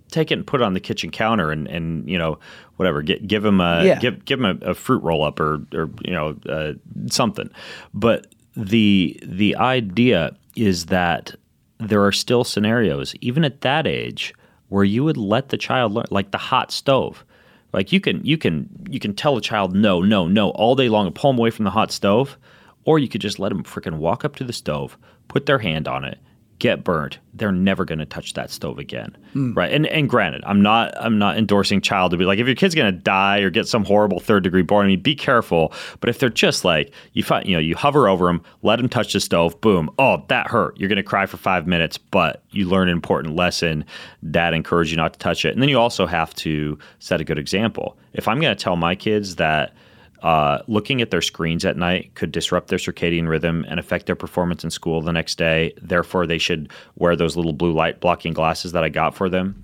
Take 0.09 0.29
it 0.29 0.35
and 0.35 0.45
put 0.45 0.61
it 0.61 0.63
on 0.63 0.73
the 0.73 0.79
kitchen 0.79 1.09
counter, 1.09 1.51
and, 1.51 1.67
and 1.67 2.07
you 2.07 2.17
know 2.19 2.37
whatever. 2.75 3.01
Get, 3.01 3.27
give 3.27 3.43
him 3.43 3.59
a 3.59 3.83
Yeah. 3.83 3.99
give 3.99 4.23
give 4.25 4.39
him 4.39 4.59
a, 4.61 4.71
a 4.71 4.73
fruit 4.75 5.01
roll 5.01 5.23
up 5.23 5.39
or 5.39 5.65
or 5.73 5.89
you 6.05 6.13
know 6.13 6.35
uh, 6.47 6.73
something. 7.07 7.49
But 7.95 8.27
the 8.55 9.19
the 9.23 9.55
idea 9.55 10.35
is 10.55 10.85
that 10.87 11.33
there 11.79 12.05
are 12.05 12.11
still 12.11 12.43
scenarios, 12.43 13.15
even 13.21 13.43
at 13.43 13.61
that 13.61 13.87
age, 13.87 14.35
where 14.69 14.83
you 14.83 15.03
would 15.03 15.17
let 15.17 15.49
the 15.49 15.57
child 15.57 15.93
learn, 15.93 16.05
like 16.11 16.29
the 16.29 16.37
hot 16.37 16.71
stove. 16.71 17.25
Like 17.73 17.91
you 17.91 17.99
can 17.99 18.23
you 18.23 18.37
can 18.37 18.69
you 18.89 18.99
can 18.99 19.15
tell 19.15 19.35
a 19.35 19.41
child 19.41 19.75
no 19.75 20.01
no 20.01 20.27
no 20.27 20.51
all 20.51 20.75
day 20.75 20.89
long 20.89 21.07
and 21.07 21.15
pull 21.15 21.31
them 21.31 21.39
away 21.39 21.49
from 21.49 21.65
the 21.65 21.71
hot 21.71 21.91
stove, 21.91 22.37
or 22.85 22.99
you 22.99 23.09
could 23.09 23.21
just 23.21 23.39
let 23.39 23.49
them 23.49 23.63
freaking 23.63 23.97
walk 23.97 24.23
up 24.23 24.35
to 24.37 24.43
the 24.43 24.53
stove, 24.53 24.97
put 25.27 25.47
their 25.47 25.59
hand 25.59 25.87
on 25.87 26.05
it, 26.05 26.19
get 26.63 26.81
burnt. 26.81 27.19
They're 27.33 27.51
never 27.51 27.83
going 27.83 27.99
to 27.99 28.05
touch 28.05 28.35
that 28.35 28.49
stove 28.49 28.79
again, 28.79 29.17
hmm. 29.33 29.53
right? 29.53 29.69
And 29.69 29.85
and 29.87 30.09
granted, 30.09 30.45
I'm 30.45 30.61
not 30.61 30.93
I'm 30.97 31.19
not 31.19 31.37
endorsing 31.37 31.81
child 31.81 32.11
to 32.11 32.17
be 32.17 32.23
like 32.23 32.39
if 32.39 32.47
your 32.47 32.55
kid's 32.55 32.73
going 32.73 32.93
to 32.93 32.97
die 32.97 33.39
or 33.39 33.49
get 33.49 33.67
some 33.67 33.83
horrible 33.83 34.21
third 34.21 34.43
degree 34.43 34.61
burn. 34.61 34.85
I 34.85 34.87
mean, 34.87 35.01
be 35.01 35.13
careful. 35.13 35.73
But 35.99 36.09
if 36.09 36.19
they're 36.19 36.29
just 36.29 36.63
like 36.63 36.93
you 37.11 37.21
find 37.21 37.45
you 37.45 37.53
know 37.53 37.59
you 37.59 37.75
hover 37.75 38.07
over 38.07 38.27
them, 38.27 38.41
let 38.61 38.77
them 38.77 38.87
touch 38.87 39.11
the 39.11 39.19
stove, 39.19 39.59
boom, 39.59 39.89
oh 39.99 40.23
that 40.29 40.47
hurt. 40.47 40.79
You're 40.79 40.87
going 40.87 40.95
to 40.95 41.03
cry 41.03 41.25
for 41.25 41.35
five 41.35 41.67
minutes, 41.67 41.97
but 41.97 42.41
you 42.51 42.69
learn 42.69 42.87
an 42.87 42.93
important 42.93 43.35
lesson. 43.35 43.83
Dad 44.31 44.53
encouraged 44.53 44.91
you 44.91 44.97
not 44.97 45.11
to 45.11 45.19
touch 45.19 45.43
it, 45.43 45.53
and 45.53 45.61
then 45.61 45.67
you 45.67 45.77
also 45.77 46.05
have 46.05 46.33
to 46.35 46.79
set 46.99 47.19
a 47.19 47.25
good 47.25 47.37
example. 47.37 47.97
If 48.13 48.29
I'm 48.29 48.39
going 48.39 48.55
to 48.55 48.63
tell 48.63 48.77
my 48.77 48.95
kids 48.95 49.35
that 49.35 49.73
uh, 50.23 50.59
looking 50.67 51.01
at 51.01 51.11
their 51.11 51.21
screens 51.21 51.65
at 51.65 51.77
night 51.77 52.15
could 52.15 52.31
disrupt 52.31 52.69
their 52.69 52.79
circadian 52.79 53.27
rhythm 53.27 53.65
and 53.67 53.79
affect 53.79 54.05
their 54.05 54.15
performance 54.15 54.63
in 54.63 54.69
school 54.69 55.01
the 55.01 55.11
next 55.11 55.37
day. 55.37 55.73
Therefore, 55.81 56.25
they 56.25 56.37
should 56.37 56.71
wear 56.95 57.15
those 57.15 57.35
little 57.35 57.53
blue 57.53 57.73
light 57.73 57.99
blocking 57.99 58.33
glasses 58.33 58.71
that 58.71 58.83
I 58.83 58.89
got 58.89 59.15
for 59.15 59.29
them. 59.29 59.63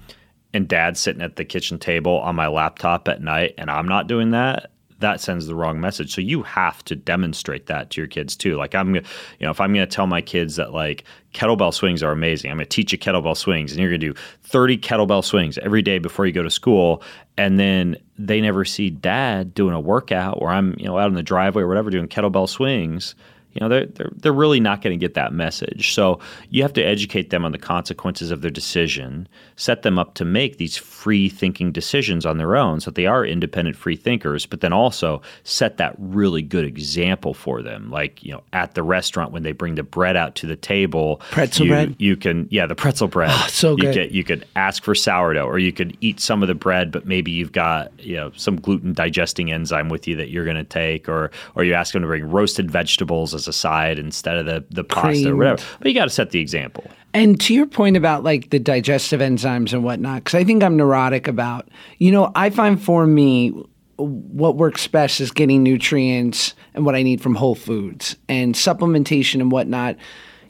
And 0.54 0.68
dad's 0.68 1.00
sitting 1.00 1.22
at 1.22 1.38
the 1.38 1.46
kitchen 1.46 1.80
table 1.80 2.20
on 2.20 2.36
my 2.36 2.48
laptop 2.48 3.08
at 3.08 3.22
night, 3.22 3.54
and 3.58 3.72
I'm 3.72 3.88
not 3.88 4.08
doing 4.08 4.32
that. 4.32 4.72
That 5.00 5.22
sends 5.22 5.48
the 5.48 5.56
wrong 5.56 5.80
message. 5.80 6.14
So 6.14 6.22
you 6.22 6.44
have 6.44 6.84
to 6.86 6.96
demonstrate 6.96 7.68
that 7.68 7.90
to 7.92 8.02
your 8.02 8.08
kids 8.08 8.36
too. 8.36 8.56
Like 8.56 8.76
I'm, 8.76 8.96
you 8.96 9.02
know, 9.40 9.52
if 9.52 9.62
I'm 9.62 9.74
going 9.74 9.88
to 9.88 9.96
tell 9.96 10.08
my 10.08 10.22
kids 10.22 10.58
that 10.58 10.74
like 10.74 11.06
kettlebell 11.34 11.74
swings 11.74 12.04
are 12.04 12.12
amazing, 12.12 12.52
I'm 12.52 12.58
going 12.58 12.66
to 12.66 12.70
teach 12.70 12.92
you 12.92 12.98
kettlebell 12.98 13.38
swings, 13.38 13.72
and 13.72 13.80
you're 13.80 13.90
going 13.90 14.02
to 14.02 14.14
do 14.14 14.20
30 14.44 14.78
kettlebell 14.78 15.24
swings 15.24 15.58
every 15.60 15.82
day 15.82 16.00
before 16.00 16.26
you 16.26 16.34
go 16.34 16.44
to 16.44 16.50
school, 16.50 17.02
and 17.38 17.60
then 17.60 17.96
they 18.18 18.42
never 18.42 18.66
see 18.66 18.90
dad 18.90 19.54
doing 19.54 19.74
a 19.74 19.80
workout 19.80 20.38
or 20.42 20.50
I'm, 20.50 20.76
you 20.78 20.86
know, 20.86 20.98
out 20.98 21.08
in 21.08 21.16
the 21.16 21.24
driveway 21.24 21.64
or 21.64 21.68
whatever 21.68 21.90
doing 21.90 22.08
kettlebell 22.08 22.50
swings. 22.50 23.16
You 23.54 23.62
know, 23.62 23.70
they're, 23.70 23.86
they're, 23.88 24.12
they're 24.16 24.32
really 24.34 24.60
not 24.60 24.82
going 24.82 24.98
to 24.98 25.04
get 25.04 25.16
that 25.16 25.34
message. 25.34 25.94
So 25.94 26.20
you 26.50 26.62
have 26.62 26.74
to 26.74 26.84
educate 26.84 27.32
them 27.32 27.44
on 27.44 27.52
the 27.52 27.58
consequences 27.58 28.30
of 28.30 28.42
their 28.42 28.52
decision, 28.52 29.28
set 29.56 29.82
them 29.82 29.98
up 29.98 30.14
to 30.16 30.26
make 30.26 30.58
these 30.58 30.78
free 30.78 31.30
thinking 31.30 31.72
decisions 31.72 32.26
on 32.26 32.38
their 32.38 32.56
own 32.56 32.80
so 32.80 32.92
that 32.92 32.96
they 32.96 33.08
are 33.08 33.26
independent 33.26 33.76
free 33.76 33.96
thinkers, 33.96 34.46
but 34.46 34.62
then 34.62 34.72
also 34.72 35.22
set 35.44 35.78
that 35.78 35.96
really 35.98 36.42
good 36.44 36.64
example 36.64 37.34
for 37.34 37.62
them. 37.62 37.90
Like, 37.90 38.24
you 38.24 38.32
know, 38.32 38.44
at 38.54 38.76
the 38.76 38.84
restaurant 38.84 39.32
when 39.32 39.44
they 39.44 39.52
bring 39.52 39.76
the 39.76 39.84
bread 39.84 40.16
out 40.16 40.36
to 40.36 40.48
the 40.48 40.56
table, 40.56 41.22
Pretzel 41.32 41.66
you, 41.66 41.72
bread? 41.72 41.96
You 41.98 42.18
can, 42.18 42.48
yeah, 42.52 42.68
the 42.68 42.76
pretzel 42.76 43.08
bread. 43.08 43.32
Oh, 43.34 43.48
so 43.50 43.72
you 43.72 43.78
good. 43.78 43.94
Could, 43.96 44.16
you 44.16 44.24
could 44.24 44.46
ask 44.56 44.84
for 44.84 44.94
sourdough 44.94 45.46
or 45.46 45.58
you 45.58 45.72
could 45.72 45.98
eat 46.02 46.20
some 46.20 46.44
of 46.44 46.48
the 46.48 46.56
bread, 46.56 46.92
but 46.92 47.06
maybe 47.08 47.32
you've 47.32 47.52
got, 47.52 47.92
you 48.00 48.16
know, 48.16 48.32
some 48.36 48.60
gluten 48.62 48.94
digesting 48.94 49.52
enzyme 49.52 49.90
with 49.90 50.08
you 50.08 50.16
that 50.18 50.30
you're 50.30 50.46
going 50.46 50.56
to 50.56 50.64
take, 50.64 51.10
or, 51.10 51.32
or 51.56 51.64
you 51.64 51.74
ask 51.74 51.94
them 51.94 52.04
to 52.04 52.08
bring 52.08 52.30
roasted 52.30 52.70
vegetables 52.70 53.34
as 53.40 53.48
a 53.48 53.54
side 53.54 53.98
instead 53.98 54.38
of 54.38 54.46
the, 54.46 54.64
the 54.70 54.84
pasta 54.84 55.32
or 55.32 55.36
whatever. 55.36 55.64
But 55.80 55.88
you 55.88 55.94
got 55.94 56.06
to 56.06 56.12
set 56.12 56.30
the 56.30 56.40
example. 56.40 56.84
And 57.14 57.40
to 57.42 57.54
your 57.56 57.66
point 57.66 57.98
about 57.98 58.24
like 58.24 58.52
the 58.52 58.60
digestive 58.60 59.20
enzymes 59.20 59.74
and 59.74 59.84
whatnot, 59.84 60.24
because 60.24 60.36
I 60.36 60.44
think 60.44 60.64
I'm 60.64 60.78
neurotic 60.78 61.28
about, 61.28 61.68
you 61.98 62.12
know, 62.12 62.32
I 62.36 62.52
find 62.52 62.82
for 62.82 63.08
me, 63.08 63.54
what 63.98 64.56
works 64.56 64.88
best 64.88 65.20
is 65.20 65.32
getting 65.32 65.64
nutrients 65.64 66.54
and 66.74 66.86
what 66.86 66.96
I 66.96 67.04
need 67.04 67.20
from 67.20 67.36
whole 67.36 67.56
foods 67.56 68.16
and 68.30 68.56
supplementation 68.56 69.42
and 69.42 69.52
whatnot. 69.52 69.98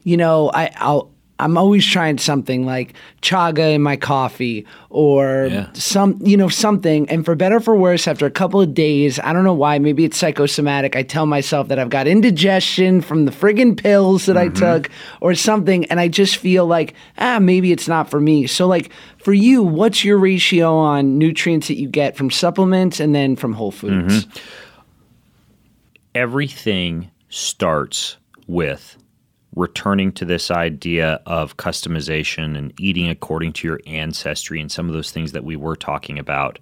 You 0.04 0.18
know, 0.18 0.52
I, 0.54 0.72
I'll, 0.76 1.12
I'm 1.40 1.58
always 1.58 1.86
trying 1.86 2.18
something 2.18 2.66
like 2.66 2.94
chaga 3.22 3.74
in 3.74 3.82
my 3.82 3.96
coffee 3.96 4.66
or 4.90 5.48
Yeah. 5.52 5.68
some, 5.74 6.20
you 6.24 6.36
know, 6.36 6.50
something. 6.50 7.10
And 7.10 7.24
for 7.24 7.34
better 7.36 7.56
or 7.58 7.60
for 7.62 7.76
worse, 7.76 8.08
after 8.08 8.26
a 8.26 8.32
couple 8.32 8.60
of 8.60 8.74
days, 8.74 9.20
I 9.20 9.32
don't 9.34 9.44
know 9.46 9.54
why, 9.54 9.80
maybe 9.80 10.04
it's 10.04 10.18
psychosomatic. 10.18 10.96
I 10.96 11.04
tell 11.04 11.26
myself 11.26 11.70
that 11.70 11.80
I've 11.80 11.90
got 11.90 12.08
indigestion 12.08 13.02
from 13.02 13.26
the 13.26 13.32
friggin' 13.32 13.78
pills 13.78 14.26
that 14.26 14.38
I 14.38 14.50
took 14.50 14.90
or 15.22 15.34
something. 15.34 15.86
And 15.86 16.00
I 16.00 16.10
just 16.10 16.38
feel 16.38 16.66
like, 16.66 16.94
ah, 17.18 17.40
maybe 17.40 17.72
it's 17.72 17.88
not 17.88 18.10
for 18.10 18.20
me. 18.20 18.46
So, 18.46 18.68
like, 18.68 18.92
for 19.18 19.34
you, 19.34 19.64
what's 19.64 20.04
your 20.04 20.18
ratio 20.18 20.76
on 20.76 21.18
nutrients 21.18 21.68
that 21.70 21.78
you 21.80 21.88
get 21.88 22.18
from 22.18 22.30
supplements 22.32 23.00
and 23.00 23.16
then 23.16 23.36
from 23.36 23.54
whole 23.54 23.72
foods? 23.72 24.28
everything 26.16 27.12
starts 27.30 28.18
with 28.48 28.98
returning 29.60 30.10
to 30.14 30.24
this 30.24 30.50
idea 30.50 31.22
of 31.26 31.58
customization 31.58 32.58
and 32.58 32.74
eating 32.80 33.10
according 33.10 33.52
to 33.52 33.68
your 33.68 33.82
ancestry 33.86 34.62
and 34.62 34.72
some 34.72 34.88
of 34.88 34.94
those 34.94 35.12
things 35.12 35.34
that 35.34 35.44
we 35.44 35.58
were 35.58 35.76
talking 35.76 36.18
about. 36.18 36.58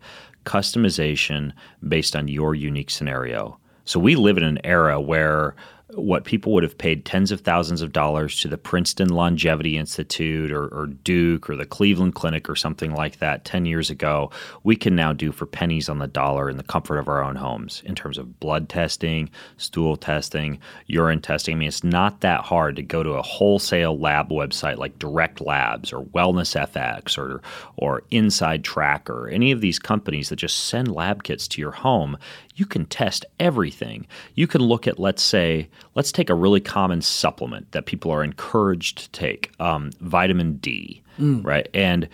Customization 0.45 1.53
based 1.87 2.15
on 2.15 2.27
your 2.27 2.55
unique 2.55 2.89
scenario. 2.89 3.59
So 3.85 3.99
we 3.99 4.15
live 4.15 4.37
in 4.37 4.43
an 4.43 4.59
era 4.63 4.99
where 4.99 5.55
what 5.93 6.25
people 6.25 6.51
would 6.51 6.63
have 6.63 6.77
paid 6.77 7.05
tens 7.05 7.31
of 7.31 7.41
thousands 7.41 7.81
of 7.81 7.93
dollars 7.93 8.41
to 8.41 8.49
the 8.49 8.57
Princeton 8.57 9.07
Longevity 9.07 9.77
Institute 9.77 10.51
or, 10.51 10.67
or 10.67 10.87
Duke 10.87 11.49
or 11.49 11.55
the 11.55 11.65
Cleveland 11.65 12.13
Clinic 12.13 12.49
or 12.49 12.57
something 12.57 12.93
like 12.93 13.19
that 13.19 13.45
10 13.45 13.65
years 13.65 13.89
ago, 13.89 14.29
we 14.63 14.75
can 14.75 14.97
now 14.97 15.13
do 15.13 15.31
for 15.31 15.45
pennies 15.45 15.87
on 15.87 15.99
the 15.99 16.07
dollar 16.07 16.49
in 16.49 16.57
the 16.57 16.63
comfort 16.63 16.97
of 16.97 17.07
our 17.07 17.23
own 17.23 17.37
homes 17.37 17.81
in 17.85 17.95
terms 17.95 18.17
of 18.17 18.37
blood 18.41 18.67
testing, 18.67 19.29
stool 19.55 19.95
testing, 19.95 20.59
urine 20.87 21.21
testing. 21.21 21.55
I 21.55 21.57
mean, 21.57 21.69
it's 21.69 21.85
not 21.85 22.19
that 22.19 22.41
hard 22.41 22.75
to 22.75 22.83
go 22.83 23.01
to 23.01 23.11
a 23.11 23.21
wholesale 23.21 23.97
lab 23.97 24.29
website 24.29 24.77
like 24.77 24.99
Direct 24.99 25.39
Labs 25.39 25.93
or 25.93 26.03
Wellness 26.03 26.53
FX 26.67 27.17
or, 27.17 27.41
or 27.77 28.03
InsideTracker, 28.11 29.31
any 29.31 29.53
of 29.53 29.61
these 29.61 29.79
companies 29.79 30.27
that 30.29 30.35
just 30.35 30.65
send 30.65 30.93
lab 30.93 31.23
kits 31.23 31.47
to 31.47 31.61
your 31.61 31.71
home 31.71 32.17
you 32.57 32.65
can 32.65 32.85
test 32.85 33.23
everything. 33.39 34.07
You 34.33 34.47
can 34.47 34.61
look 34.61 34.87
at, 34.87 34.99
let's 34.99 35.21
say, 35.21 35.69
let's 35.95 36.11
take 36.11 36.29
a 36.29 36.35
really 36.35 36.59
common 36.59 37.01
supplement 37.01 37.71
that 37.71 37.85
people 37.85 38.11
are 38.11 38.23
encouraged 38.23 38.97
to 38.99 39.09
take, 39.11 39.51
um, 39.59 39.91
vitamin 40.01 40.57
D, 40.57 41.01
right? 41.43 41.67
And 41.73 42.07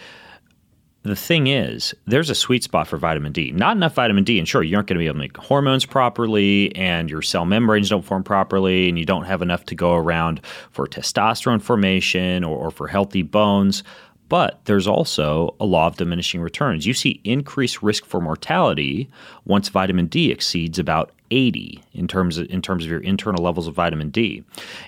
the 1.04 1.16
thing 1.18 1.48
is, 1.48 1.94
there's 2.08 2.30
a 2.30 2.36
sweet 2.36 2.64
spot 2.64 2.88
for 2.88 2.96
vitamin 2.96 3.34
D. 3.34 3.52
Not 3.52 3.76
enough 3.76 3.96
vitamin 3.96 4.24
D, 4.24 4.40
and 4.40 4.48
sure, 4.48 4.64
you 4.64 4.78
aren't 4.78 4.88
going 4.88 4.96
to 4.96 5.00
be 5.00 5.08
able 5.08 5.16
to 5.16 5.20
make 5.20 5.36
hormones 5.36 5.86
properly, 5.86 6.74
and 6.78 7.10
your 7.10 7.22
cell 7.22 7.44
membranes 7.44 7.90
don't 7.90 8.06
form 8.06 8.24
properly, 8.24 8.88
and 8.88 8.98
you 8.98 9.04
don't 9.04 9.26
have 9.26 9.42
enough 9.42 9.66
to 9.66 9.76
go 9.76 9.96
around 9.96 10.40
for 10.72 10.88
testosterone 10.88 11.62
formation 11.62 12.46
or, 12.46 12.58
or 12.58 12.72
for 12.72 12.88
healthy 12.88 13.22
bones. 13.22 13.84
But 14.30 14.62
there's 14.64 14.88
also 14.88 15.54
a 15.60 15.66
law 15.66 15.88
of 15.88 15.98
diminishing 15.98 16.40
returns. 16.40 16.88
You 16.88 16.94
see 16.94 17.20
increased 17.26 17.84
risk 17.84 18.06
for 18.06 18.22
mortality 18.22 19.10
once 19.46 19.68
vitamin 19.68 20.08
D 20.08 20.32
exceeds 20.32 20.80
about 20.80 21.12
80 21.34 21.84
in 21.94 22.08
terms 22.08 22.38
of, 22.38 22.48
in 22.50 22.62
terms 22.62 22.84
of 22.84 22.92
your 22.92 23.00
internal 23.00 23.44
levels 23.44 23.68
of 23.68 23.74
vitamin 23.74 24.10
D. 24.10 24.44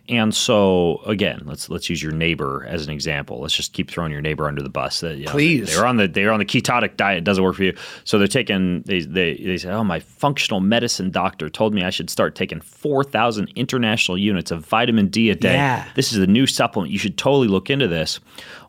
And 0.07 0.33
so 0.33 1.01
again, 1.07 1.41
let's 1.45 1.69
let's 1.69 1.89
use 1.89 2.03
your 2.03 2.11
neighbor 2.11 2.65
as 2.67 2.85
an 2.85 2.93
example. 2.93 3.39
Let's 3.39 3.55
just 3.55 3.73
keep 3.73 3.89
throwing 3.89 4.11
your 4.11 4.21
neighbor 4.21 4.47
under 4.47 4.61
the 4.61 4.69
bus. 4.69 4.99
That, 4.99 5.17
you 5.17 5.25
know, 5.25 5.31
Please. 5.31 5.75
They're 5.75 5.87
on 5.87 5.97
the 5.97 6.07
they're 6.07 6.31
on 6.31 6.39
the 6.39 6.45
ketonic 6.45 6.97
diet, 6.97 7.17
it 7.19 7.23
doesn't 7.23 7.43
work 7.43 7.55
for 7.55 7.63
you. 7.63 7.75
So 8.03 8.19
they're 8.19 8.27
taking 8.27 8.83
they 8.83 8.99
they 9.01 9.35
they 9.35 9.57
say, 9.57 9.71
"Oh, 9.71 9.83
my 9.83 9.99
functional 9.99 10.59
medicine 10.59 11.09
doctor 11.09 11.49
told 11.49 11.73
me 11.73 11.83
I 11.83 11.89
should 11.89 12.09
start 12.09 12.35
taking 12.35 12.61
4,000 12.61 13.51
international 13.55 14.17
units 14.17 14.51
of 14.51 14.65
vitamin 14.65 15.07
D 15.07 15.31
a 15.31 15.35
day. 15.35 15.53
Yeah. 15.53 15.87
This 15.95 16.13
is 16.13 16.19
a 16.19 16.27
new 16.27 16.45
supplement. 16.45 16.91
You 16.91 16.99
should 16.99 17.17
totally 17.17 17.47
look 17.47 17.69
into 17.69 17.87
this." 17.87 18.19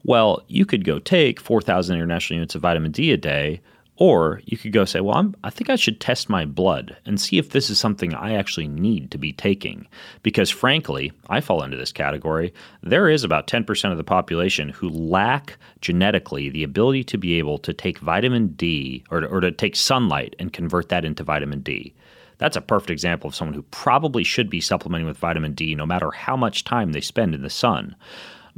Well, 0.05 0.45
you 0.47 0.65
could 0.65 0.85
go 0.85 1.01
take 1.01 1.41
4,000 1.41 1.97
international 1.97 2.37
units 2.37 2.55
of 2.55 2.63
vitamin 2.63 2.93
D 2.93 3.11
a 3.11 3.17
day 3.17 3.61
or 3.97 4.43
you 4.45 4.59
could 4.59 4.73
go 4.73 4.85
say, 4.85 5.01
well, 5.01 5.17
I'm, 5.17 5.35
I 5.43 5.51
think 5.51 5.71
I 5.71 5.77
should 5.77 6.01
test 6.01 6.29
my 6.29 6.45
blood 6.45 6.97
and 7.07 7.21
see 7.21 7.39
if 7.39 7.51
this 7.51 7.71
is 7.71 7.79
something 7.79 8.15
I 8.15 8.35
actually 8.35 8.69
need 8.69 9.11
to 9.11 9.19
be 9.19 9.33
taking. 9.33 9.89
Because 10.23 10.51
frankly, 10.51 11.13
I 11.31 11.41
fall 11.41 11.63
into 11.63 11.79
this 11.79 11.93
category. 11.93 12.53
There 12.83 13.09
is 13.09 13.25
about 13.25 13.47
10% 13.47 13.91
of 13.91 13.97
the 13.97 14.05
population 14.05 14.69
who 14.69 14.91
lack 14.91 15.57
genetically 15.81 16.51
the 16.51 16.63
ability 16.63 17.05
to 17.05 17.19
be 17.19 17.39
able 17.39 17.59
to 17.59 17.73
take 17.73 17.99
vitamin 17.99 18.49
D 18.49 19.03
or, 19.11 19.25
or 19.25 19.41
to 19.41 19.51
take 19.51 19.77
sunlight 19.77 20.37
and 20.39 20.53
convert 20.53 20.91
that 20.91 21.05
into 21.05 21.25
vitamin 21.25 21.61
D. 21.61 21.95
That's 22.39 22.57
a 22.57 22.61
perfect 22.61 22.91
example 22.91 23.29
of 23.29 23.35
someone 23.35 23.55
who 23.55 23.63
probably 23.63 24.23
should 24.23 24.51
be 24.51 24.61
supplementing 24.61 25.07
with 25.07 25.17
vitamin 25.17 25.55
D 25.55 25.75
no 25.75 25.87
matter 25.87 26.11
how 26.11 26.37
much 26.37 26.65
time 26.65 26.93
they 26.93 27.01
spend 27.01 27.35
in 27.35 27.43
the 27.43 27.49
sun. 27.49 27.97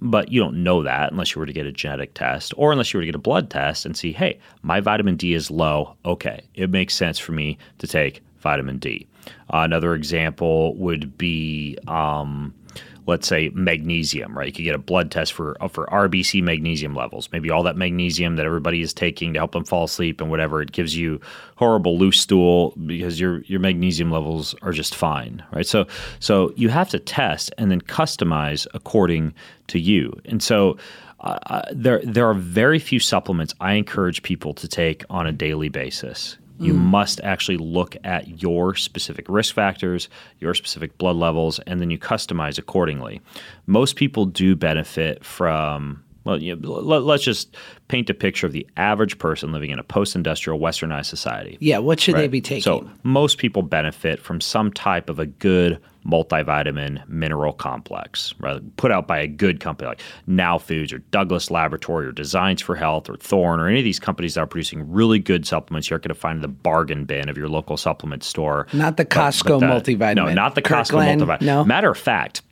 But 0.01 0.31
you 0.31 0.41
don't 0.41 0.63
know 0.63 0.83
that 0.85 1.11
unless 1.11 1.35
you 1.35 1.41
were 1.41 1.47
to 1.47 1.53
get 1.53 1.67
a 1.67 1.73
genetic 1.73 2.15
test 2.15 2.55
or 2.57 2.71
unless 2.71 2.93
you 2.93 2.99
were 2.99 3.03
to 3.03 3.07
get 3.07 3.15
a 3.15 3.19
blood 3.19 3.51
test 3.51 3.85
and 3.85 3.97
see, 3.97 4.13
hey, 4.13 4.39
my 4.63 4.81
vitamin 4.81 5.17
D 5.17 5.35
is 5.35 5.51
low. 5.51 5.97
Okay, 6.05 6.43
it 6.55 6.71
makes 6.71 6.95
sense 6.95 7.19
for 7.19 7.33
me 7.33 7.59
to 7.79 7.87
take 7.87 8.23
vitamin 8.39 8.79
D. 8.79 9.07
Uh, 9.53 9.59
another 9.59 9.95
example 9.95 10.75
would 10.77 11.19
be, 11.19 11.77
um, 11.89 12.55
let's 13.09 13.27
say, 13.27 13.51
magnesium, 13.55 14.37
right? 14.37 14.49
You 14.49 14.53
could 14.53 14.65
get 14.65 14.75
a 14.75 14.79
blood 14.79 15.11
test 15.11 15.33
for 15.33 15.57
uh, 15.63 15.69
for 15.69 15.87
RBC 15.87 16.43
magnesium 16.43 16.95
levels. 16.95 17.31
Maybe 17.33 17.51
all 17.51 17.63
that 17.63 17.77
magnesium 17.77 18.37
that 18.37 18.45
everybody 18.45 18.83
is 18.83 18.93
taking 18.93 19.33
to 19.33 19.41
help 19.41 19.53
them 19.53 19.65
fall 19.65 19.85
asleep 19.85 20.21
and 20.21 20.31
whatever, 20.31 20.61
it 20.61 20.73
gives 20.73 20.95
you 20.95 21.19
horrible 21.57 21.99
loose 21.99 22.21
stool 22.21 22.75
because 22.87 23.19
your 23.19 23.41
your 23.43 23.61
magnesium 23.61 24.11
levels 24.11 24.55
are 24.61 24.73
just 24.73 24.95
fine, 24.95 25.43
right? 25.53 25.67
So 25.67 25.87
so 26.21 26.53
you 26.55 26.69
have 26.69 26.91
to 26.91 26.99
test 26.99 27.51
and 27.57 27.71
then 27.71 27.81
customize 27.81 28.67
according 28.75 29.33
to 29.69 29.81
you. 29.81 30.13
And 30.27 30.43
so 30.43 30.77
uh, 31.21 31.39
uh, 31.47 31.63
there 31.73 32.03
there 32.05 32.29
are 32.29 32.35
very 32.35 32.79
few 32.79 33.01
supplements 33.01 33.55
I 33.59 33.73
encourage 33.73 34.23
people 34.23 34.53
to 34.55 34.69
take 34.69 35.05
on 35.09 35.27
a 35.27 35.33
daily 35.33 35.71
basis. 35.71 36.37
You 36.59 36.75
mm. 36.75 36.79
must 36.79 37.21
actually 37.23 37.59
look 37.59 37.97
at 38.05 38.43
your 38.43 38.75
specific 38.75 39.27
risk 39.29 39.55
factors, 39.55 40.09
your 40.41 40.55
specific 40.55 40.99
blood 40.99 41.17
levels, 41.17 41.59
and 41.61 41.81
then 41.81 41.91
you 41.91 41.99
customize 41.99 42.59
accordingly. 42.59 43.21
Most 43.67 43.97
people 43.97 44.27
do 44.27 44.57
benefit 44.57 45.25
from 45.25 46.03
well, 46.29 46.43
you 46.43 46.57
know, 46.57 46.73
let, 46.73 47.05
let's 47.05 47.25
just 47.25 47.57
paint 47.89 48.11
a 48.11 48.15
picture 48.15 48.47
of 48.47 48.53
the 48.53 48.67
average 48.77 49.19
person 49.19 49.51
living 49.51 49.71
in 49.71 49.79
a 49.79 49.83
post-industrial 49.83 50.59
westernized 50.59 51.07
society. 51.07 51.57
Yeah, 51.59 51.79
what 51.79 52.01
should 52.01 52.17
they 52.17 52.29
be 52.29 52.43
taking? 52.43 52.63
So 52.63 52.91
most 53.03 53.39
people 53.39 53.63
benefit 53.63 54.21
from 54.21 54.43
some 54.43 54.71
type 54.71 55.09
of 55.09 55.19
a 55.19 55.25
good 55.25 55.81
multivitamin 56.09 57.07
mineral 57.09 57.53
complex, 57.53 58.35
right? 58.41 58.61
Put 58.77 58.91
out 58.91 59.07
by 59.07 59.19
a 59.19 59.27
good 59.27 59.61
company 59.61 59.89
like 59.89 60.01
Now 60.27 60.59
Foods 60.59 60.93
or 60.93 60.99
Douglas 60.99 61.51
Laboratory 61.51 62.07
or 62.07 62.13
Designs 62.13 62.61
for 62.63 62.75
Health 62.75 63.09
or 63.09 63.17
Thorne 63.17 63.61
or 63.61 63.69
any 63.69 63.79
of 63.79 63.85
these 63.85 64.01
companies 64.01 64.35
that 64.35 64.41
are 64.43 64.47
producing 64.47 64.91
really 64.91 65.19
good 65.19 65.47
supplements. 65.47 65.91
You're 65.91 65.99
going 65.99 66.09
to 66.09 66.15
find 66.15 66.43
the 66.43 66.49
bargain 66.49 67.05
bin 67.05 67.29
of 67.29 67.37
your 67.37 67.49
local 67.49 67.77
supplement 67.77 68.25
store. 68.25 68.67
Not 68.73 68.97
the 68.97 69.05
Costco 69.05 69.61
but 69.61 69.85
the- 69.85 69.93
multivitamin. 69.97 70.15
No, 70.17 70.33
not 70.33 70.55
the 70.55 70.63
Costco 70.63 71.03
multivitamin. 71.19 71.43
no? 71.43 71.65
Matter 71.65 71.91
of 71.91 71.99
fact, 71.99 72.43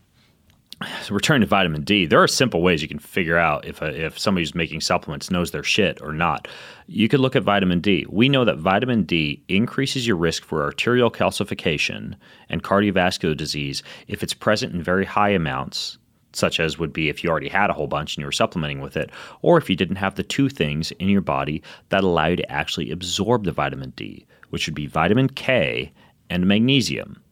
so 1.02 1.14
returning 1.14 1.40
to 1.40 1.46
vitamin 1.46 1.82
D, 1.82 2.04
there 2.04 2.22
are 2.22 2.28
simple 2.28 2.60
ways 2.60 2.82
you 2.82 2.88
can 2.88 2.98
figure 2.98 3.38
out 3.38 3.64
if 3.64 3.80
a, 3.80 4.04
if 4.04 4.18
somebody 4.18 4.42
who's 4.42 4.54
making 4.54 4.82
supplements 4.82 5.30
knows 5.30 5.50
their 5.50 5.62
shit 5.62 6.02
or 6.02 6.12
not. 6.12 6.48
You 6.86 7.08
could 7.08 7.20
look 7.20 7.34
at 7.34 7.42
vitamin 7.42 7.80
D. 7.80 8.04
We 8.10 8.28
know 8.28 8.44
that 8.44 8.58
vitamin 8.58 9.04
D 9.04 9.42
increases 9.48 10.06
your 10.06 10.16
risk 10.16 10.44
for 10.44 10.62
arterial 10.62 11.10
calcification 11.10 12.14
and 12.50 12.62
cardiovascular 12.62 13.36
disease 13.36 13.82
if 14.06 14.22
it's 14.22 14.34
present 14.34 14.74
in 14.74 14.82
very 14.82 15.06
high 15.06 15.30
amounts, 15.30 15.96
such 16.34 16.60
as 16.60 16.78
would 16.78 16.92
be 16.92 17.08
if 17.08 17.24
you 17.24 17.30
already 17.30 17.48
had 17.48 17.70
a 17.70 17.72
whole 17.72 17.86
bunch 17.86 18.14
and 18.14 18.20
you 18.20 18.26
were 18.26 18.32
supplementing 18.32 18.80
with 18.80 18.98
it, 18.98 19.10
or 19.40 19.56
if 19.56 19.70
you 19.70 19.76
didn't 19.76 19.96
have 19.96 20.16
the 20.16 20.22
two 20.22 20.50
things 20.50 20.90
in 20.92 21.08
your 21.08 21.22
body 21.22 21.62
that 21.88 22.04
allow 22.04 22.26
you 22.26 22.36
to 22.36 22.52
actually 22.52 22.90
absorb 22.90 23.44
the 23.44 23.52
vitamin 23.52 23.94
D, 23.96 24.26
which 24.50 24.66
would 24.66 24.74
be 24.74 24.86
vitamin 24.86 25.30
K 25.30 25.90
and 26.28 26.46
magnesium. 26.46 27.22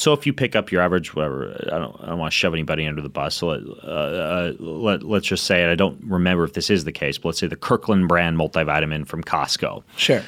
So 0.00 0.14
if 0.14 0.24
you 0.24 0.32
pick 0.32 0.56
up 0.56 0.72
your 0.72 0.80
average, 0.80 1.14
whatever, 1.14 1.54
I 1.70 1.78
don't, 1.78 1.94
I 2.02 2.06
don't 2.06 2.18
want 2.18 2.32
to 2.32 2.34
shove 2.34 2.54
anybody 2.54 2.86
under 2.86 3.02
the 3.02 3.10
bus. 3.10 3.34
So 3.36 3.48
let, 3.48 3.60
uh, 3.84 3.86
uh, 3.86 4.52
let, 4.58 5.02
let's 5.02 5.26
just 5.26 5.44
say, 5.44 5.60
and 5.60 5.70
I 5.70 5.74
don't 5.74 6.02
remember 6.06 6.42
if 6.42 6.54
this 6.54 6.70
is 6.70 6.84
the 6.84 6.92
case, 6.92 7.18
but 7.18 7.28
let's 7.28 7.38
say 7.38 7.48
the 7.48 7.54
Kirkland 7.54 8.08
brand 8.08 8.38
multivitamin 8.38 9.06
from 9.06 9.22
Costco. 9.22 9.82
Sure. 9.98 10.22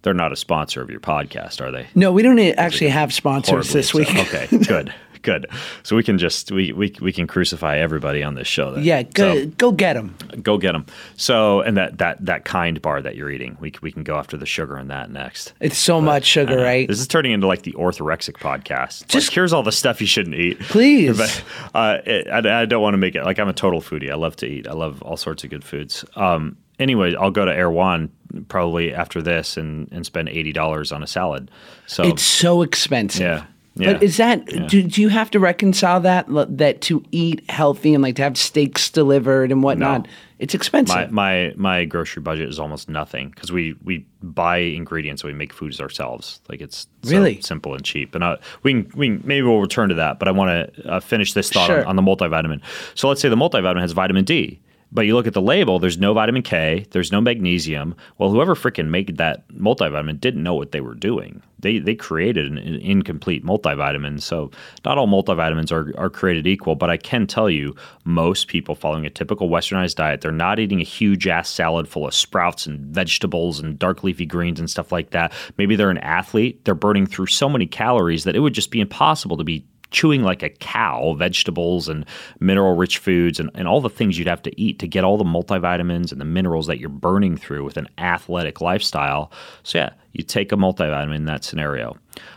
They're 0.00 0.14
not 0.14 0.32
a 0.32 0.36
sponsor 0.36 0.80
of 0.80 0.88
your 0.88 1.00
podcast, 1.00 1.60
are 1.60 1.70
they? 1.70 1.86
No, 1.94 2.12
we 2.12 2.22
don't 2.22 2.38
actually 2.38 2.88
have 2.88 3.12
sponsors 3.12 3.74
this 3.74 3.92
week. 3.92 4.08
so. 4.08 4.22
Okay, 4.22 4.46
good, 4.64 4.94
good. 5.22 5.46
So 5.82 5.96
we 5.96 6.02
can 6.02 6.18
just 6.18 6.50
we, 6.50 6.72
we 6.72 6.94
we 7.00 7.12
can 7.12 7.26
crucify 7.26 7.78
everybody 7.78 8.22
on 8.22 8.34
this 8.34 8.46
show. 8.48 8.72
Then. 8.72 8.84
yeah, 8.84 9.02
go 9.02 9.34
So- 9.34 9.46
go 9.58 9.72
get 9.72 9.94
them. 9.94 10.14
go 10.42 10.58
get 10.58 10.72
them. 10.72 10.86
So, 11.16 11.60
and 11.60 11.76
that 11.76 11.98
that 11.98 12.24
that 12.26 12.44
kind 12.44 12.80
bar 12.82 13.00
that 13.02 13.16
you're 13.16 13.30
eating, 13.30 13.56
we 13.60 13.72
we 13.82 13.92
can 13.92 14.02
go 14.02 14.16
after 14.16 14.36
the 14.36 14.46
sugar 14.46 14.78
in 14.78 14.88
that 14.88 15.10
next. 15.10 15.52
It's 15.60 15.78
so 15.78 16.00
much 16.00 16.24
sugar, 16.24 16.56
right? 16.58 16.86
This 16.88 17.00
is 17.00 17.08
turning 17.08 17.32
into 17.32 17.46
like 17.46 17.62
the 17.62 17.72
orthorexic 17.72 18.34
podcast. 18.34 19.06
Just- 19.08 19.28
like, 19.28 19.34
here's 19.34 19.52
all 19.52 19.62
the 19.62 19.72
stuff 19.72 20.00
you 20.00 20.06
shouldn't 20.06 20.36
eat. 20.36 20.58
Please. 20.60 21.18
But 21.20 21.44
uh, 21.74 21.98
it, 22.06 22.28
I, 22.28 22.62
I 22.62 22.64
don't 22.64 22.82
want 22.82 22.94
to 22.94 22.98
make 22.98 23.14
it 23.14 23.24
like 23.24 23.38
I'm 23.38 23.48
a 23.48 23.52
total 23.52 23.80
foodie. 23.80 24.10
I 24.10 24.14
love 24.14 24.36
to 24.36 24.46
eat. 24.46 24.66
I 24.66 24.72
love 24.72 25.02
all 25.02 25.16
sorts 25.16 25.44
of 25.44 25.50
good 25.50 25.64
foods. 25.64 26.04
Um, 26.16 26.56
anyway, 26.78 27.14
I'll 27.14 27.30
go 27.30 27.44
to 27.44 27.52
Erewhon 27.54 28.10
probably 28.48 28.94
after 28.94 29.20
this 29.20 29.56
and, 29.56 29.88
and 29.92 30.06
spend 30.06 30.28
eighty 30.28 30.52
dollars 30.52 30.92
on 30.92 31.02
a 31.02 31.06
salad. 31.06 31.50
So 31.86 32.04
It's 32.04 32.22
so 32.22 32.62
expensive. 32.62 33.20
Yeah. 33.20 33.44
Yeah. 33.76 33.92
But 33.94 34.02
is 34.02 34.16
that 34.16 34.44
do, 34.68 34.82
do 34.82 35.00
you 35.00 35.08
have 35.08 35.30
to 35.30 35.38
reconcile 35.38 36.00
that 36.00 36.26
that 36.28 36.80
to 36.82 37.04
eat 37.12 37.48
healthy 37.48 37.94
and 37.94 38.02
like 38.02 38.16
to 38.16 38.22
have 38.22 38.36
steaks 38.36 38.90
delivered 38.90 39.52
and 39.52 39.62
whatnot? 39.62 40.02
No. 40.02 40.10
It's 40.40 40.54
expensive. 40.54 41.12
my 41.12 41.52
my 41.52 41.54
my 41.56 41.84
grocery 41.84 42.22
budget 42.22 42.48
is 42.48 42.58
almost 42.58 42.88
nothing 42.88 43.30
because 43.30 43.52
we 43.52 43.76
we 43.84 44.04
buy 44.22 44.56
ingredients 44.58 45.22
and 45.22 45.32
we 45.32 45.38
make 45.38 45.52
foods 45.52 45.80
ourselves. 45.80 46.40
Like 46.48 46.60
it's 46.60 46.88
so 47.04 47.10
Really? 47.12 47.40
simple 47.42 47.74
and 47.74 47.84
cheap. 47.84 48.14
And 48.14 48.24
uh, 48.24 48.36
we 48.62 48.72
can, 48.82 48.90
we 48.96 49.06
can, 49.08 49.22
maybe 49.24 49.42
we'll 49.46 49.60
return 49.60 49.88
to 49.90 49.94
that. 49.96 50.18
But 50.18 50.28
I 50.28 50.32
want 50.32 50.74
to 50.74 50.90
uh, 50.90 51.00
finish 51.00 51.32
this 51.34 51.50
thought 51.50 51.66
Sure. 51.66 51.80
on, 51.80 51.86
on 51.86 51.96
the 51.96 52.02
multivitamin. 52.02 52.60
So 52.94 53.08
let's 53.08 53.20
say 53.20 53.28
the 53.28 53.36
multivitamin 53.36 53.80
has 53.80 53.92
vitamin 53.92 54.24
D. 54.24 54.60
But 54.92 55.06
you 55.06 55.14
look 55.14 55.26
at 55.26 55.34
the 55.34 55.42
label, 55.42 55.78
there's 55.78 55.98
no 55.98 56.12
vitamin 56.14 56.42
K, 56.42 56.86
there's 56.90 57.12
no 57.12 57.20
magnesium. 57.20 57.94
Well, 58.18 58.30
whoever 58.30 58.54
freaking 58.54 58.88
made 58.88 59.16
that 59.18 59.46
multivitamin 59.48 60.20
didn't 60.20 60.42
know 60.42 60.54
what 60.54 60.72
they 60.72 60.80
were 60.80 60.94
doing. 60.94 61.42
They 61.60 61.78
they 61.78 61.94
created 61.94 62.46
an, 62.46 62.58
incomplete 62.58 63.44
multivitamin. 63.44 64.20
So 64.20 64.50
not 64.84 64.98
all 64.98 65.06
multivitamins 65.06 65.70
are, 65.70 65.96
are 65.98 66.10
created 66.10 66.46
equal, 66.46 66.74
but 66.74 66.90
I 66.90 66.96
can 66.96 67.26
tell 67.26 67.48
you 67.48 67.74
most 68.04 68.48
people 68.48 68.74
following 68.74 69.06
a 69.06 69.10
typical 69.10 69.48
westernized 69.48 69.96
diet, 69.96 70.22
they're 70.22 70.32
not 70.32 70.58
eating 70.58 70.80
a 70.80 70.84
huge 70.84 71.28
ass 71.28 71.48
salad 71.48 71.86
full 71.86 72.06
of 72.06 72.14
sprouts 72.14 72.66
and 72.66 72.80
vegetables 72.80 73.60
and 73.60 73.78
dark 73.78 74.02
leafy 74.02 74.26
greens 74.26 74.58
and 74.58 74.70
stuff 74.70 74.90
like 74.90 75.10
that. 75.10 75.32
Maybe 75.56 75.76
they're 75.76 75.90
an 75.90 75.98
athlete, 75.98 76.64
they're 76.64 76.74
burning 76.74 77.06
through 77.06 77.26
so 77.26 77.48
many 77.48 77.66
calories 77.66 78.24
that 78.24 78.34
it 78.34 78.40
would 78.40 78.54
just 78.54 78.70
be 78.70 78.80
impossible 78.80 79.36
to 79.36 79.44
be 79.44 79.64
chewing 79.90 80.22
like 80.22 80.42
a 80.42 80.48
cow 80.48 81.14
vegetables 81.14 81.88
and 81.88 82.04
mineral 82.38 82.76
rich 82.76 82.98
foods 82.98 83.40
and, 83.40 83.50
and 83.54 83.66
all 83.66 83.80
the 83.80 83.90
things 83.90 84.18
you'd 84.18 84.28
have 84.28 84.42
to 84.42 84.60
eat 84.60 84.78
to 84.78 84.88
get 84.88 85.04
all 85.04 85.16
the 85.16 85.24
multivitamins 85.24 86.12
and 86.12 86.20
the 86.20 86.24
minerals 86.24 86.66
that 86.66 86.78
you're 86.78 86.88
burning 86.88 87.36
through 87.36 87.64
with 87.64 87.76
an 87.76 87.88
athletic 87.98 88.60
lifestyle. 88.60 89.30
So 89.62 89.78
yeah, 89.78 89.90
you 90.12 90.22
take 90.22 90.52
a 90.52 90.56
multivitamin 90.56 91.16
in 91.16 91.24
that 91.26 91.44
scenario. 91.44 91.96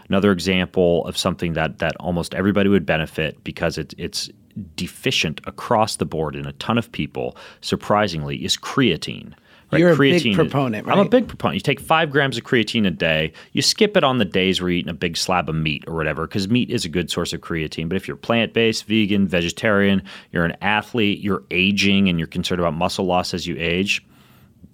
Another 0.09 0.31
example 0.31 1.05
of 1.05 1.17
something 1.17 1.53
that 1.53 1.79
that 1.79 1.95
almost 1.99 2.35
everybody 2.35 2.69
would 2.69 2.85
benefit 2.85 3.43
because 3.43 3.77
it, 3.77 3.93
it's 3.97 4.29
deficient 4.75 5.41
across 5.45 5.95
the 5.95 6.05
board 6.05 6.35
in 6.35 6.45
a 6.45 6.53
ton 6.53 6.77
of 6.77 6.91
people, 6.91 7.35
surprisingly, 7.61 8.43
is 8.43 8.55
creatine. 8.57 9.33
Right? 9.73 9.79
You're 9.79 9.91
a 9.91 9.97
big 9.97 10.21
Creatine 10.21 10.35
proponent, 10.35 10.87
I'm 10.87 10.99
a 10.99 11.09
big 11.09 11.27
proponent. 11.27 11.55
You 11.55 11.61
take 11.61 11.79
five 11.79 12.11
grams 12.11 12.37
of 12.37 12.43
creatine 12.43 12.87
a 12.87 12.91
day. 12.91 13.33
You 13.51 13.61
skip 13.61 13.97
it 13.97 14.03
on 14.03 14.17
the 14.17 14.25
days 14.25 14.61
where 14.61 14.69
you're 14.69 14.79
eating 14.79 14.89
a 14.89 14.93
big 14.93 15.17
slab 15.17 15.49
of 15.49 15.55
meat 15.55 15.83
or 15.87 15.95
whatever, 15.95 16.27
because 16.27 16.47
meat 16.49 16.69
is 16.69 16.85
a 16.85 16.89
good 16.89 17.09
source 17.11 17.33
of 17.33 17.41
creatine. 17.41 17.89
But 17.89 17.95
if 17.95 18.07
you're 18.07 18.17
plant 18.17 18.53
based, 18.53 18.85
vegan, 18.85 19.27
vegetarian, 19.27 20.03
you're 20.31 20.45
an 20.45 20.55
athlete, 20.61 21.19
you're 21.19 21.43
aging, 21.51 22.09
and 22.09 22.19
you're 22.19 22.27
concerned 22.27 22.61
about 22.61 22.73
muscle 22.73 23.05
loss 23.05 23.33
as 23.33 23.47
you 23.47 23.55
age, 23.57 24.05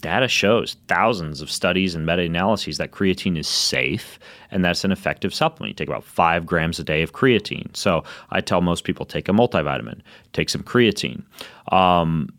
data 0.02 0.28
shows 0.28 0.78
thousands 0.88 1.42
of 1.42 1.52
studies 1.52 1.96
and 1.96 2.06
meta-analyses 2.06 2.78
that 2.78 2.92
creatine 2.92 3.38
is 3.38 3.48
safe 3.48 4.20
and 4.52 4.64
that's 4.64 4.84
an 4.84 4.92
effective 4.92 5.34
supplement. 5.34 5.70
You 5.70 5.74
take 5.76 5.90
about 5.90 6.04
five 6.04 6.46
grams 6.46 6.80
a 6.80 6.84
day 6.84 7.02
of 7.02 7.14
creatine. 7.14 7.76
So 7.76 8.04
I 8.32 8.42
tell 8.42 8.62
most 8.62 8.84
people 8.84 9.06
take 9.06 9.30
a 9.30 9.32
multivitamin, 9.32 10.02
take 10.34 10.50
some 10.50 10.64
creatine. 10.64 11.24
Um, 11.72 12.30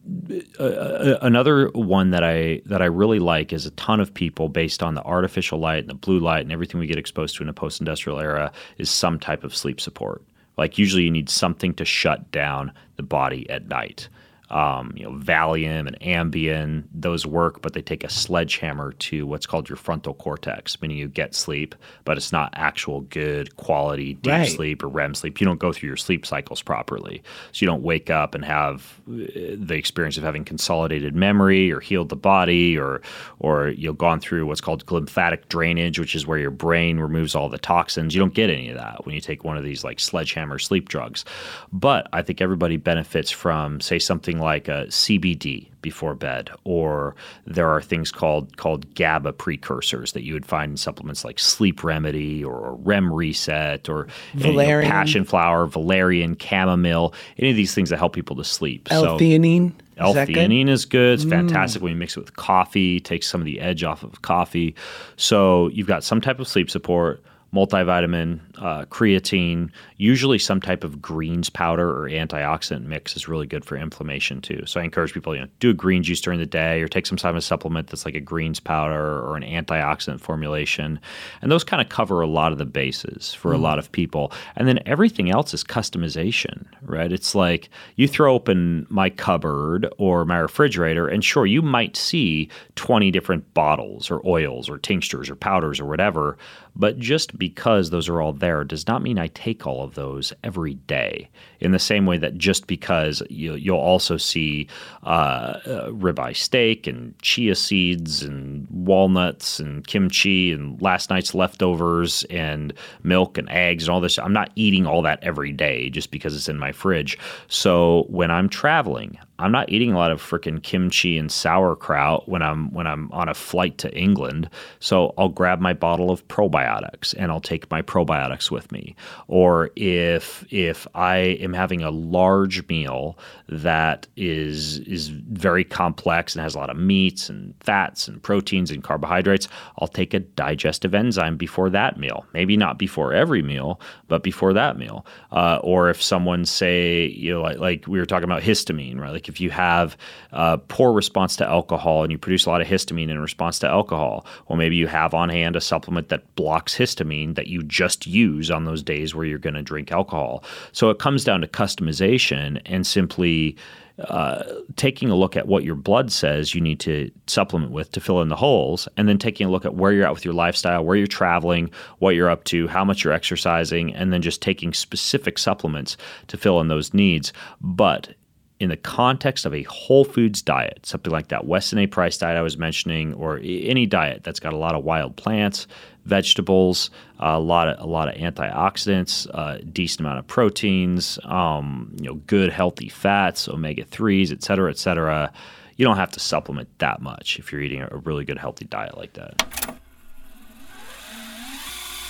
a- 0.59 1.19
another 1.23 1.69
one 1.69 2.11
that 2.11 2.25
I 2.25 2.63
that 2.67 2.83
I 2.83 2.87
really 2.87 3.21
like 3.21 3.53
is 3.53 3.67
a 3.67 3.71
ton 3.73 4.01
of 4.01 4.13
people 4.13 4.49
based 4.49 4.83
on 4.83 4.95
the 4.95 5.05
artificial 5.05 5.59
light 5.59 5.81
and 5.81 5.89
the 5.89 5.95
blue 5.95 6.19
light 6.19 6.41
and 6.41 6.53
everything 6.53 6.81
we 6.81 6.87
get 6.87 6.99
exposed 6.99 7.37
to 7.37 7.43
in 7.43 7.49
a 7.49 7.53
post-industrial 7.53 8.19
era 8.19 8.51
is 8.79 8.91
some 8.91 9.19
type 9.19 9.45
of 9.45 9.55
sleep 9.55 9.81
support. 9.81 10.23
Like 10.57 10.79
usually 10.79 11.05
you 11.05 11.11
need 11.11 11.31
something 11.31 11.75
to 11.75 11.85
shut 11.85 12.31
down 12.33 12.73
the 12.97 13.03
body 13.03 13.49
at 13.49 13.69
night 13.69 14.09
um, 14.51 14.93
you 14.97 15.05
know, 15.05 15.13
Valium 15.13 15.87
and 15.87 15.99
Ambien, 16.01 16.85
those 16.93 17.25
work, 17.27 17.63
but 17.63 17.73
they 17.73 17.83
take 17.83 18.05
a 18.05 18.09
sledgehammer 18.11 18.93
to 18.93 19.27
what's 19.27 19.47
called 19.47 19.69
your 19.69 19.77
frontal 19.77 20.15
cortex, 20.15 20.81
meaning 20.83 20.97
you 20.99 21.09
get 21.09 21.35
sleep, 21.35 21.75
but 22.05 22.17
it's 22.17 22.33
not 22.33 22.51
actual 22.55 23.03
good 23.03 23.57
quality 23.57 24.15
deep 24.15 24.31
Right. 24.33 24.49
sleep 24.49 24.83
or 24.83 24.89
REM 24.89 25.15
sleep. 25.15 25.41
You 25.41 25.45
don't 25.47 25.61
go 25.61 25.73
through 25.73 25.89
your 25.89 25.97
sleep 25.97 26.27
cycles 26.27 26.63
properly. 26.63 27.23
So 27.53 27.63
you 27.65 27.67
don't 27.67 27.83
wake 27.83 28.11
up 28.11 28.35
and 28.35 28.45
have 28.45 29.01
uh, 29.09 29.15
the 29.57 29.75
experience 29.75 30.17
of 30.17 30.25
having 30.25 30.45
consolidated 30.45 31.15
memory 31.15 31.73
or 31.73 31.81
healed 31.81 32.09
the 32.09 32.17
body 32.17 32.77
or 32.79 33.03
or 33.39 33.69
you've 33.69 33.99
gone 33.99 34.21
through 34.21 34.47
what's 34.47 34.61
called 34.61 34.85
glymphatic 34.87 35.49
drainage, 35.49 35.99
which 35.99 36.15
is 36.15 36.27
where 36.27 36.39
your 36.39 36.51
brain 36.51 36.99
removes 36.99 37.35
all 37.35 37.49
the 37.49 37.59
toxins. 37.59 38.15
You 38.15 38.21
don't 38.21 38.35
get 38.35 38.51
any 38.51 38.69
of 38.71 38.77
that 38.77 39.05
when 39.07 39.15
you 39.15 39.21
take 39.21 39.45
one 39.45 39.57
of 39.57 39.65
these 39.65 39.85
like 39.85 40.01
sledgehammer 40.01 40.59
sleep 40.59 40.89
drugs. 40.89 41.25
But 41.73 42.09
I 42.13 42.23
think 42.23 42.41
everybody 42.41 42.77
benefits 42.77 43.31
from 43.31 43.81
say 43.81 43.99
something 43.99 44.40
like 44.41 44.69
a 44.69 44.87
CBD 44.89 45.69
before 45.83 46.15
bed, 46.15 46.51
or 46.65 47.15
there 47.47 47.69
are 47.69 47.81
things 47.81 48.11
called 48.11 48.57
called 48.57 48.95
GABA 48.95 49.33
precursors 49.35 50.13
that 50.13 50.23
you 50.23 50.35
would 50.35 50.45
find 50.47 50.73
in 50.73 50.77
supplements 50.77 51.25
like 51.25 51.39
Sleep 51.39 51.83
Remedy 51.83 52.45
or 52.45 52.75
REM 52.83 53.13
Reset 53.13 53.89
or 53.89 54.07
you 54.35 54.45
know, 54.45 54.53
Valerian. 54.53 54.91
passion 54.91 55.25
flower, 55.25 55.67
valerian, 55.67 56.37
chamomile, 56.39 57.15
any 57.39 57.51
of 57.51 57.57
these 57.57 57.75
things 57.75 57.91
that 57.91 57.99
help 57.99 58.13
people 58.13 58.37
to 58.37 58.45
sleep. 58.45 58.89
So- 58.89 59.05
L-theanine. 59.05 59.69
Is 59.69 59.73
good? 59.73 59.79
Mm. 59.97 60.37
L-theanine 60.37 60.69
is 60.69 60.85
good. 60.87 61.21
It's 61.21 61.29
fantastic 61.29 61.83
when 61.83 61.93
you 61.93 61.99
mix 61.99 62.17
it 62.17 62.21
with 62.21 62.35
coffee. 62.35 63.01
Takes 63.01 63.27
some 63.27 63.41
of 63.41 63.45
the 63.45 63.61
edge 63.61 63.85
off 63.85 64.03
of 64.03 64.23
coffee. 64.23 64.75
So 65.17 65.69
you've 65.69 65.87
got 65.87 66.05
some 66.05 66.23
type 66.23 66.41
of 66.41 66.49
sleep 66.49 66.71
support, 66.71 67.23
multivitamin, 67.55 68.41
uh, 68.59 68.85
creatine. 68.87 69.71
Usually, 69.97 70.39
some 70.39 70.61
type 70.61 70.85
of 70.85 71.03
greens 71.03 71.51
powder 71.51 71.89
or 71.91 72.09
antioxidant 72.09 72.85
mix 72.85 73.17
is 73.17 73.29
really 73.29 73.47
good 73.47 73.65
for 73.65 73.77
inflammation 73.77 74.41
too. 74.41 74.63
So 74.67 74.81
I 74.81 74.85
encourage 74.85 75.13
people, 75.13 75.35
you 75.35 75.43
know, 75.43 75.49
do 75.59 75.71
a 75.71 75.75
green 75.75 76.03
juice 76.03 76.21
during 76.21 76.39
the 76.39 76.47
day, 76.47 76.81
or 76.81 76.89
take 76.89 77.07
some 77.07 77.19
type 77.19 77.35
of 77.35 77.45
supplement 77.45 77.89
that's 77.89 78.05
like 78.05 78.15
a 78.15 78.21
greens 78.21 78.61
powder 78.61 79.21
or 79.21 79.37
an 79.37 79.43
antioxidant 79.43 80.21
formulation, 80.21 81.01
and 81.43 81.51
those 81.51 81.65
kind 81.65 81.81
of 81.81 81.89
cover 81.89 82.21
a 82.21 82.27
lot 82.27 82.53
of 82.53 82.59
the 82.59 82.67
bases 82.67 83.35
for 83.35 83.53
a 83.53 83.59
lot 83.59 83.79
of 83.79 83.91
people. 83.93 84.33
And 84.57 84.69
then 84.69 84.81
everything 84.87 85.31
else 85.31 85.53
is 85.53 85.65
customization, 85.65 86.67
right? 86.83 87.13
It's 87.13 87.35
like 87.35 87.69
you 87.97 88.07
throw 88.07 88.35
open 88.35 88.87
my 88.89 89.11
cupboard 89.11 89.89
or 89.99 90.25
my 90.25 90.39
refrigerator, 90.39 91.09
and 91.09 91.25
sure, 91.25 91.47
you 91.47 91.63
might 91.63 91.97
see 91.97 92.49
20 92.77 93.11
different 93.11 93.53
bottles 93.55 94.11
or 94.11 94.21
oils 94.27 94.69
or 94.69 94.79
tinctures 94.79 95.29
or 95.29 95.37
powders 95.37 95.81
or 95.81 95.87
whatever. 95.87 96.39
But 96.77 96.99
just 96.99 97.39
because 97.39 97.91
those 97.91 98.09
are 98.09 98.21
all 98.21 98.33
there 98.33 98.65
does 98.65 98.87
not 98.87 99.03
mean 99.03 99.19
I 99.19 99.29
take 99.29 99.67
all 99.67 99.83
of 99.83 99.95
those 99.95 100.33
every 100.45 100.75
day. 100.75 101.29
In 101.61 101.73
the 101.73 101.79
same 101.79 102.07
way 102.07 102.17
that 102.19 102.39
just 102.39 102.67
because 102.67 103.23
you, 103.29 103.55
you'll 103.55 103.79
also 103.79 104.17
see 104.17 104.69
uh, 105.03 105.59
uh, 105.67 105.91
ribeye 105.91 106.37
steak 106.37 106.87
and 106.87 107.19
chia 107.21 107.55
seeds 107.55 108.23
and 108.23 108.67
walnuts 108.71 109.61
and 109.61 109.87
kimchi 109.87 110.53
and 110.53 110.81
last 110.81 111.11
night's 111.11 111.35
leftovers 111.35 112.25
and 112.25 112.73
milk 113.03 113.37
and 113.37 113.49
eggs 113.51 113.85
and 113.85 113.91
all 113.91 114.01
this. 114.01 114.19
I'm 114.19 114.33
not 114.33 114.51
eating 114.57 114.87
all 114.87 115.03
that 115.03 115.23
every 115.23 115.53
day 115.53 115.91
just 115.91 116.11
because 116.11 116.35
it's 116.35 116.49
in 116.49 116.59
my 116.59 116.73
fridge. 116.73 117.19
So 117.49 118.07
when 118.09 118.31
I'm 118.31 118.49
traveling, 118.49 119.19
I'm 119.41 119.53
not 119.53 119.71
eating 119.71 119.93
a 119.93 119.97
lot 119.97 120.11
of 120.11 120.23
freaking 120.23 120.63
kimchi 120.63 121.17
and 121.17 121.33
sauerkraut 121.33 122.29
when 122.29 122.43
I'm 122.43 122.71
when 122.73 122.87
I'm 122.87 123.11
on 123.13 123.29
a 123.29 123.35
flight 123.35 123.79
to 123.79 123.97
England. 123.97 124.51
So 124.81 125.15
I'll 125.17 125.31
grab 125.31 125.61
my 125.61 125.73
bottle 125.73 126.11
of 126.11 126.27
probiotics 126.29 127.15
and 127.17 127.33
I'll 127.33 127.41
take 127.41 127.71
my 127.71 127.81
probiotics 127.81 128.51
with 128.51 128.71
me. 128.71 128.95
Or 129.29 129.71
if 129.77 130.45
if 130.51 130.87
I 130.95 131.17
am 131.17 131.55
having 131.55 131.83
a 131.83 131.91
large 131.91 132.67
meal 132.69 133.19
that 133.49 134.07
is 134.17 134.79
is 134.81 135.09
very 135.09 135.65
complex 135.65 136.35
and 136.35 136.43
has 136.43 136.55
a 136.55 136.59
lot 136.59 136.71
of 136.71 136.77
meats 136.77 137.31
and 137.31 137.55
fats 137.61 138.09
and 138.09 138.23
proteins 138.23 138.71
and 138.71 138.85
carbohydrates, 138.85 139.49
I'll 139.79 139.89
take 139.89 140.13
a 140.13 140.21
digestive 140.21 140.95
enzyme 140.95 141.39
before 141.39 141.71
that 141.71 141.99
meal. 141.99 142.27
Maybe 142.35 142.57
not 142.59 142.79
before 142.79 143.15
every 143.15 143.43
meal, 143.43 143.81
but 144.09 144.23
before 144.23 144.53
that 144.53 144.77
meal. 144.77 145.07
Uh, 145.33 145.61
or 145.63 145.89
if 145.89 146.03
someone 146.03 146.45
say 146.45 147.07
you 147.07 147.33
know 147.33 147.41
like, 147.41 147.59
like 147.59 147.87
we 147.87 147.99
were 147.99 148.07
talking 148.07 148.25
about 148.25 148.43
histamine, 148.43 149.01
right? 149.01 149.13
Like 149.13 149.30
If 149.31 149.41
you 149.41 149.51
have 149.51 149.97
a 150.33 150.59
poor 150.59 150.93
response 150.93 151.37
to 151.37 151.47
alcohol 151.47 152.03
and 152.03 152.13
you 152.13 152.19
produce 152.19 152.45
a 152.45 152.51
lot 152.51 152.61
of 152.61 152.67
histamine 152.67 153.09
in 153.09 153.19
response 153.19 153.59
to 153.61 153.69
alcohol, 153.69 154.27
well, 154.47 154.59
maybe 154.59 154.77
you 154.77 154.89
have 154.89 155.15
on 155.15 155.29
hand 155.31 155.57
a 155.57 155.61
supplement 155.61 156.09
that 156.09 156.35
blocks 156.35 156.77
histamine 156.77 157.37
that 157.37 157.47
you 157.47 157.63
just 157.63 158.07
use 158.07 158.51
on 158.51 158.65
those 158.65 158.83
days 158.83 159.15
where 159.15 159.25
you're 159.25 159.39
going 159.39 159.55
to 159.55 159.63
drink 159.63 159.91
alcohol. 159.93 160.45
So 160.73 160.91
it 160.91 160.99
comes 160.99 161.25
down 161.25 161.41
to 161.41 161.47
customization 161.47 162.61
and 162.67 162.87
simply 162.87 163.57
uh, 164.01 164.43
taking 164.77 165.11
a 165.11 165.15
look 165.15 165.37
at 165.37 165.47
what 165.47 165.63
your 165.63 165.75
blood 165.75 166.11
says 166.11 166.55
you 166.55 166.61
need 166.61 166.81
to 166.81 167.11
supplement 167.27 167.71
with 167.71 167.93
to 167.93 168.01
fill 168.01 168.23
in 168.23 168.29
the 168.29 168.37
holes, 168.37 168.89
and 168.97 169.07
then 169.09 169.19
taking 169.19 169.47
a 169.47 169.51
look 169.51 169.67
at 169.67 169.75
where 169.75 169.93
you're 169.93 170.07
at 170.07 170.15
with 170.15 170.25
your 170.25 170.33
lifestyle, 170.33 170.85
where 170.85 170.97
you're 170.97 171.07
traveling, 171.07 171.71
what 171.99 172.15
you're 172.15 172.31
up 172.31 172.45
to, 172.45 172.67
how 172.67 172.85
much 172.85 173.05
you're 173.05 173.13
exercising, 173.13 173.95
and 173.95 174.11
then 174.11 174.23
just 174.23 174.41
taking 174.41 174.73
specific 174.73 175.37
supplements 175.39 175.99
to 176.29 176.39
fill 176.39 176.61
in 176.61 176.69
those 176.69 176.95
needs. 176.95 177.33
But 177.61 178.15
in 178.61 178.69
the 178.69 178.77
context 178.77 179.47
of 179.47 179.55
a 179.55 179.63
whole 179.65 180.05
foods 180.05 180.43
diet, 180.43 180.85
something 180.85 181.11
like 181.11 181.29
that 181.29 181.47
Weston 181.47 181.79
A. 181.79 181.87
Price 181.87 182.19
diet 182.19 182.37
I 182.37 182.43
was 182.43 182.59
mentioning, 182.59 183.15
or 183.15 183.41
any 183.43 183.87
diet 183.87 184.23
that's 184.23 184.39
got 184.39 184.53
a 184.53 184.57
lot 184.57 184.75
of 184.75 184.85
wild 184.85 185.17
plants, 185.17 185.67
vegetables, 186.05 186.91
a 187.19 187.41
lot 187.41 187.69
of 187.69 187.81
a 187.81 187.87
lot 187.87 188.09
of 188.09 188.15
antioxidants, 188.15 189.27
a 189.31 189.63
decent 189.65 190.01
amount 190.01 190.19
of 190.19 190.27
proteins, 190.27 191.19
um, 191.25 191.97
you 191.99 192.05
know, 192.05 192.15
good 192.27 192.53
healthy 192.53 192.89
fats, 192.89 193.49
omega 193.49 193.85
threes, 193.85 194.31
et 194.31 194.43
cetera, 194.43 194.71
et 194.71 194.79
cetera. 194.79 195.33
You 195.77 195.87
don't 195.87 195.97
have 195.97 196.11
to 196.13 196.21
supplement 196.21 196.69
that 196.79 197.01
much 197.01 197.39
if 197.39 197.51
you're 197.51 197.63
eating 197.63 197.81
a 197.81 197.97
really 198.05 198.27
good 198.27 198.39
healthy 198.39 198.67
diet 198.67 198.99
like 198.99 199.15
that. 199.15 199.80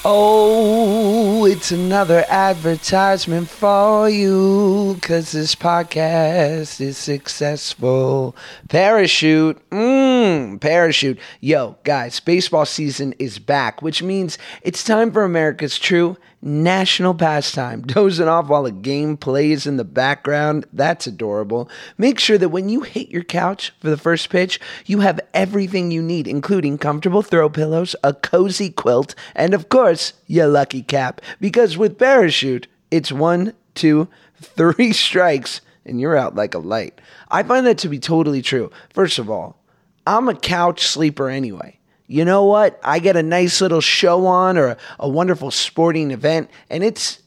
Oh, 0.03 1.45
it's 1.45 1.73
another 1.73 2.25
advertisement 2.31 3.51
for 3.51 4.09
you 4.09 4.95
because 4.95 5.33
this 5.33 5.55
podcast 5.55 6.81
is 6.81 6.97
successful. 6.97 8.35
Parachute, 8.71 9.61
mmm, 9.69 10.59
parachute. 10.59 11.19
Yo, 11.41 11.77
guys, 11.85 12.19
baseball 12.19 12.65
season 12.65 13.13
is 13.19 13.39
back, 13.39 13.83
which 13.83 14.03
means 14.03 14.39
it's 14.63 14.83
time 14.85 15.13
for 15.13 15.23
America's 15.23 15.79
true 15.79 16.17
national 16.43 17.15
pastime. 17.15 17.83
Dozing 17.87 18.29
off 18.29 18.49
while 18.49 18.67
a 18.67 18.73
game 18.73 19.17
plays 19.17 19.67
in 19.67 19.77
the 19.77 19.85
background. 19.85 20.65
That's 20.73 21.07
adorable. 21.07 21.69
Make 21.99 22.19
sure 22.19 22.39
that 22.39 22.49
when 22.49 22.69
you 22.69 22.83
hit 22.83 23.11
your 23.11 23.25
couch 23.25 23.73
for 23.81 23.91
the 23.91 23.97
first 23.97 24.31
pitch, 24.31 24.61
you 24.87 25.01
have 25.01 25.21
everything 25.35 25.91
you 25.91 26.03
need, 26.03 26.27
including 26.27 26.79
comfortable 26.79 27.23
throw 27.23 27.49
pillows, 27.49 27.95
a 28.03 28.15
cozy 28.15 28.71
quilt, 28.71 29.15
and 29.35 29.55
of 29.55 29.69
course, 29.69 29.90
your 30.27 30.47
lucky 30.47 30.83
cap. 30.83 31.21
Because 31.41 31.77
with 31.77 31.99
Parachute, 31.99 32.69
it's 32.91 33.12
one, 33.12 33.55
two, 33.75 34.09
three 34.41 34.93
strikes, 34.93 35.61
and 35.85 36.01
you're 36.01 36.17
out 36.17 36.35
like 36.35 36.55
a 36.55 36.59
light. 36.59 37.01
I 37.31 37.43
find 37.43 37.67
that 37.67 37.79
to 37.79 37.89
be 37.89 37.99
totally 37.99 38.43
true. 38.43 38.71
First 38.93 39.19
of 39.19 39.31
all, 39.31 39.62
I'm 40.07 40.29
a 40.29 40.35
couch 40.35 40.87
sleeper 40.87 41.29
anyway 41.29 41.81
you 42.11 42.25
know 42.25 42.45
what? 42.45 42.81
I 42.83 42.99
get 42.99 43.17
a 43.17 43.23
nice 43.23 43.61
little 43.61 43.81
show 43.81 44.27
on 44.27 44.59
or 44.59 44.67
a, 44.67 44.77
a 44.99 45.09
wonderful 45.09 45.53
sporting 45.53 46.11
event, 46.11 46.51
and 46.69 46.83
it's 46.83 47.23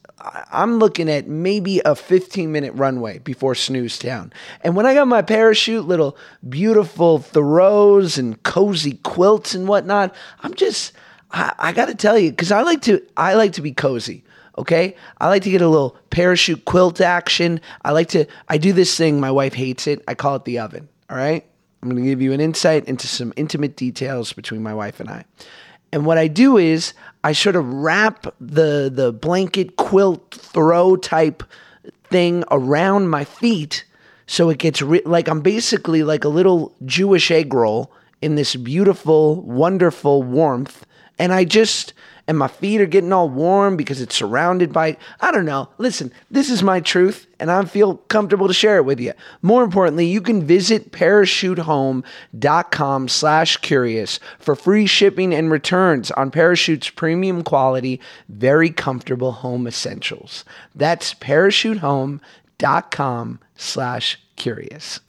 I'm 0.52 0.78
looking 0.78 1.10
at 1.10 1.28
maybe 1.28 1.82
a 1.86 1.96
15 1.96 2.52
minute 2.52 2.74
runway 2.74 3.20
before 3.20 3.56
snooze 3.56 3.98
town. 3.98 4.34
And 4.62 4.76
when 4.76 4.86
I 4.86 4.94
got 4.94 5.08
my 5.08 5.22
parachute, 5.22 5.86
little 5.86 6.18
beautiful 6.48 7.20
throws 7.20 8.18
and 8.18 8.42
cozy 8.44 8.96
quilts 9.04 9.56
and 9.56 9.70
whatnot, 9.70 10.14
I'm 10.42 10.54
just 10.54 10.92
I, 11.34 11.74
got 11.74 11.88
to 11.88 11.96
tell 11.96 12.18
you 12.18 12.30
because 12.30 12.52
I 12.52 12.62
like 12.62 12.82
to 12.84 13.02
I 13.18 13.34
like 13.34 13.54
to 13.54 13.62
be 13.62 13.74
cozy. 13.74 14.24
Okay, 14.56 14.96
I 15.20 15.30
like 15.30 15.42
to 15.44 15.50
get 15.50 15.62
a 15.62 15.68
little 15.68 15.98
parachute 16.12 16.66
quilt 16.66 17.02
action. 17.02 17.60
I 17.84 17.92
like 17.92 18.10
to 18.10 18.26
I 18.50 18.58
do 18.58 18.72
this 18.72 18.96
thing. 18.96 19.20
My 19.20 19.32
wife 19.32 19.54
hates 19.54 19.88
it. 19.88 20.04
I 20.08 20.14
call 20.14 20.36
it 20.36 20.46
the 20.46 20.60
oven. 20.60 20.88
All 21.10 21.18
right. 21.18 21.46
I'm 21.82 21.90
going 21.90 22.02
to 22.02 22.10
give 22.10 22.22
you 22.22 22.32
an 22.32 22.40
insight 22.40 22.86
into 22.86 23.08
some 23.08 23.34
intimate 23.36 23.76
details 23.76 24.32
between 24.32 24.64
my 24.64 24.74
wife 24.74 25.02
and 25.02 25.10
I. 25.10 25.26
And 25.92 26.06
what 26.06 26.18
I 26.18 26.28
do 26.28 26.58
is 26.58 26.94
I 27.26 27.34
sort 27.34 27.56
of 27.56 27.68
wrap 27.68 28.28
the 28.40 28.92
the 28.94 29.12
blanket 29.12 29.76
quilt 29.76 30.34
throw 30.34 30.96
type 30.96 31.44
thing 32.10 32.44
around 32.52 33.10
my 33.10 33.26
feet 33.26 33.86
so 34.28 34.50
it 34.50 34.58
gets 34.58 34.82
re- 34.82 35.02
like 35.06 35.28
I'm 35.28 35.42
basically 35.42 36.04
like 36.04 36.24
a 36.24 36.30
little 36.30 36.76
Jewish 36.86 37.32
egg 37.32 37.54
roll 37.54 37.92
in 38.22 38.36
this 38.36 38.56
beautiful, 38.56 39.42
wonderful 39.42 40.24
warmth. 40.24 40.86
And 41.20 41.34
I 41.34 41.44
just 41.44 41.94
and 42.28 42.38
my 42.38 42.48
feet 42.48 42.80
are 42.80 42.86
getting 42.86 43.12
all 43.12 43.28
warm 43.30 43.76
because 43.76 44.00
it's 44.02 44.16
surrounded 44.16 44.72
by 44.72 44.96
I 45.20 45.32
don't 45.32 45.46
know. 45.46 45.70
Listen, 45.78 46.14
this 46.32 46.50
is 46.50 46.64
my 46.64 46.80
truth 46.80 47.28
and 47.40 47.52
I 47.52 47.66
feel 47.66 47.98
comfortable 47.98 48.48
to 48.48 48.54
share 48.54 48.78
it 48.78 48.86
with 48.86 49.00
you. 49.00 49.14
More 49.42 49.64
importantly, 49.64 50.06
you 50.06 50.22
can 50.22 50.46
visit 50.46 50.92
parachutehome.com 50.92 53.08
slash 53.10 53.58
curious 53.58 54.20
for 54.40 54.56
free 54.56 54.86
shipping 54.86 55.34
and 55.34 55.52
returns 55.52 56.12
on 56.12 56.32
Parachute's 56.32 56.90
premium 56.90 57.44
quality, 57.44 58.00
very 58.30 58.70
comfortable 58.70 59.34
home 59.34 59.68
essentials. 59.68 60.46
That's 60.74 61.14
parachutehome.com 61.16 63.40
slash 63.56 64.20
curious. 64.36 65.00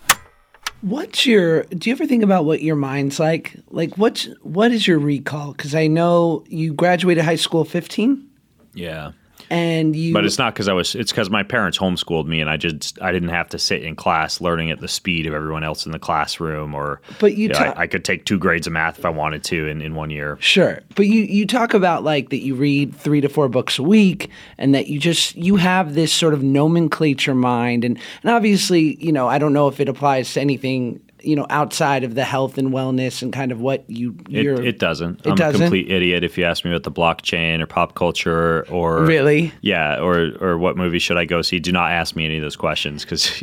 What's 0.84 1.24
your? 1.24 1.62
Do 1.62 1.88
you 1.88 1.96
ever 1.96 2.04
think 2.04 2.22
about 2.22 2.44
what 2.44 2.60
your 2.60 2.76
mind's 2.76 3.18
like? 3.18 3.56
Like, 3.70 3.96
what's 3.96 4.26
what 4.42 4.70
is 4.70 4.86
your 4.86 4.98
recall? 4.98 5.52
Because 5.52 5.74
I 5.74 5.86
know 5.86 6.44
you 6.46 6.74
graduated 6.74 7.24
high 7.24 7.36
school 7.36 7.64
fifteen. 7.64 8.28
Yeah. 8.74 9.12
And 9.50 9.94
you, 9.94 10.12
but 10.12 10.24
it's 10.24 10.38
not 10.38 10.54
because 10.54 10.68
I 10.68 10.72
was. 10.72 10.94
It's 10.94 11.12
because 11.12 11.28
my 11.28 11.42
parents 11.42 11.76
homeschooled 11.78 12.26
me, 12.26 12.40
and 12.40 12.48
I 12.48 12.56
just 12.56 13.00
I 13.02 13.12
didn't 13.12 13.28
have 13.28 13.48
to 13.50 13.58
sit 13.58 13.82
in 13.82 13.94
class 13.94 14.40
learning 14.40 14.70
at 14.70 14.80
the 14.80 14.88
speed 14.88 15.26
of 15.26 15.34
everyone 15.34 15.64
else 15.64 15.84
in 15.84 15.92
the 15.92 15.98
classroom. 15.98 16.74
Or, 16.74 17.00
but 17.20 17.36
you, 17.36 17.44
you 17.44 17.48
know, 17.50 17.58
I, 17.58 17.82
I, 17.82 17.86
could 17.86 18.04
take 18.04 18.24
two 18.24 18.38
grades 18.38 18.66
of 18.66 18.72
math 18.72 18.98
if 18.98 19.04
I 19.04 19.10
wanted 19.10 19.44
to 19.44 19.68
in, 19.68 19.82
in 19.82 19.94
one 19.94 20.10
year. 20.10 20.38
Sure, 20.40 20.80
but 20.94 21.06
you 21.06 21.22
you 21.22 21.46
talk 21.46 21.74
about 21.74 22.04
like 22.04 22.30
that 22.30 22.42
you 22.42 22.54
read 22.54 22.94
three 22.94 23.20
to 23.20 23.28
four 23.28 23.48
books 23.48 23.78
a 23.78 23.82
week, 23.82 24.30
and 24.56 24.74
that 24.74 24.86
you 24.86 24.98
just 24.98 25.36
you 25.36 25.56
have 25.56 25.94
this 25.94 26.12
sort 26.12 26.32
of 26.32 26.42
nomenclature 26.42 27.34
mind, 27.34 27.84
and 27.84 27.98
and 28.22 28.30
obviously 28.30 28.96
you 29.04 29.12
know 29.12 29.28
I 29.28 29.38
don't 29.38 29.52
know 29.52 29.68
if 29.68 29.78
it 29.78 29.88
applies 29.88 30.32
to 30.34 30.40
anything 30.40 31.00
you 31.26 31.36
know, 31.36 31.46
outside 31.50 32.04
of 32.04 32.14
the 32.14 32.24
health 32.24 32.58
and 32.58 32.70
wellness 32.70 33.22
and 33.22 33.32
kind 33.32 33.52
of 33.52 33.60
what 33.60 33.88
you 33.88 34.16
it, 34.28 34.46
it, 34.46 34.78
doesn't. 34.78 35.20
It 35.20 35.30
I'm 35.30 35.36
doesn't? 35.36 35.60
a 35.60 35.64
complete 35.64 35.90
idiot 35.90 36.24
if 36.24 36.36
you 36.38 36.44
ask 36.44 36.64
me 36.64 36.70
about 36.70 36.82
the 36.82 36.92
blockchain 36.92 37.60
or 37.60 37.66
pop 37.66 37.94
culture 37.94 38.66
or 38.68 39.04
really, 39.04 39.52
yeah, 39.60 39.98
or 39.98 40.32
or 40.40 40.58
what 40.58 40.76
movie 40.76 40.98
should 40.98 41.16
I 41.16 41.24
go 41.24 41.42
see. 41.42 41.60
Do 41.60 41.72
not 41.72 41.92
ask 41.92 42.16
me 42.16 42.24
any 42.24 42.36
of 42.36 42.42
those 42.42 42.56
questions 42.56 43.04
because 43.04 43.42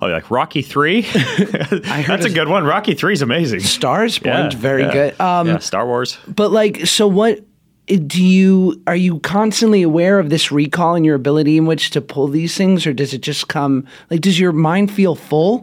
I'll 0.00 0.08
be 0.08 0.12
like 0.12 0.30
Rocky 0.30 0.62
Three. 0.62 1.00
That's 1.12 2.24
a 2.24 2.30
good 2.30 2.48
one. 2.48 2.64
Rocky 2.64 2.94
Three 2.94 3.12
is 3.12 3.22
amazing. 3.22 3.60
Stars 3.60 4.20
yeah, 4.24 4.50
very 4.50 4.82
yeah, 4.82 4.92
good. 4.92 5.20
Um, 5.20 5.48
yeah, 5.48 5.58
Star 5.58 5.86
Wars. 5.86 6.18
But 6.26 6.50
like, 6.50 6.86
so 6.86 7.06
what? 7.06 7.40
do 7.86 8.24
you 8.24 8.82
are 8.86 8.96
you 8.96 9.20
constantly 9.20 9.82
aware 9.82 10.18
of 10.18 10.30
this 10.30 10.50
recall 10.50 10.94
and 10.94 11.04
your 11.04 11.14
ability 11.14 11.58
in 11.58 11.66
which 11.66 11.90
to 11.90 12.00
pull 12.00 12.28
these 12.28 12.56
things 12.56 12.86
or 12.86 12.94
does 12.94 13.12
it 13.12 13.20
just 13.20 13.48
come 13.48 13.86
like 14.10 14.22
does 14.22 14.40
your 14.40 14.52
mind 14.52 14.90
feel 14.90 15.14
full 15.14 15.62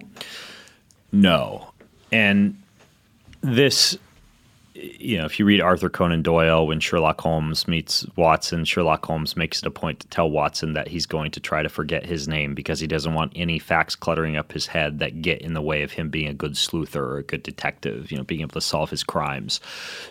no. 1.12 1.72
And 2.12 2.62
this, 3.42 3.98
you 4.74 5.18
know, 5.18 5.26
if 5.26 5.40
you 5.40 5.46
read 5.46 5.62
Arthur 5.62 5.90
Conan 5.90 6.22
Doyle, 6.22 6.68
when 6.68 6.80
Sherlock 6.80 7.22
Holmes 7.22 7.68
meets 7.68 8.06
Watson, 8.16 8.66
Sherlock 8.66 9.06
Holmes 9.06 9.36
makes 9.36 9.60
it 9.60 9.66
a 9.66 9.72
point 9.72 10.00
to 10.02 10.08
tell 10.08 10.30
Watson 10.30 10.74
that 10.74 10.88
he's 10.88 11.06
going 11.06 11.32
to 11.32 11.40
try 11.40 11.62
to 11.64 11.70
forget 11.70 12.06
his 12.06 12.28
name 12.28 12.56
because 12.56 12.80
he 12.80 12.88
doesn't 12.88 13.14
want 13.14 13.34
any 13.36 13.60
facts 13.60 13.96
cluttering 13.96 14.38
up 14.38 14.52
his 14.52 14.68
head 14.68 15.00
that 15.00 15.22
get 15.22 15.42
in 15.42 15.54
the 15.54 15.62
way 15.62 15.84
of 15.84 15.92
him 15.92 16.10
being 16.10 16.28
a 16.28 16.34
good 16.34 16.54
sleuther 16.54 16.96
or 16.96 17.18
a 17.18 17.24
good 17.24 17.44
detective, 17.44 18.12
you 18.12 18.18
know, 18.18 18.24
being 18.24 18.42
able 18.42 18.54
to 18.54 18.62
solve 18.62 18.90
his 18.90 19.04
crimes. 19.04 19.60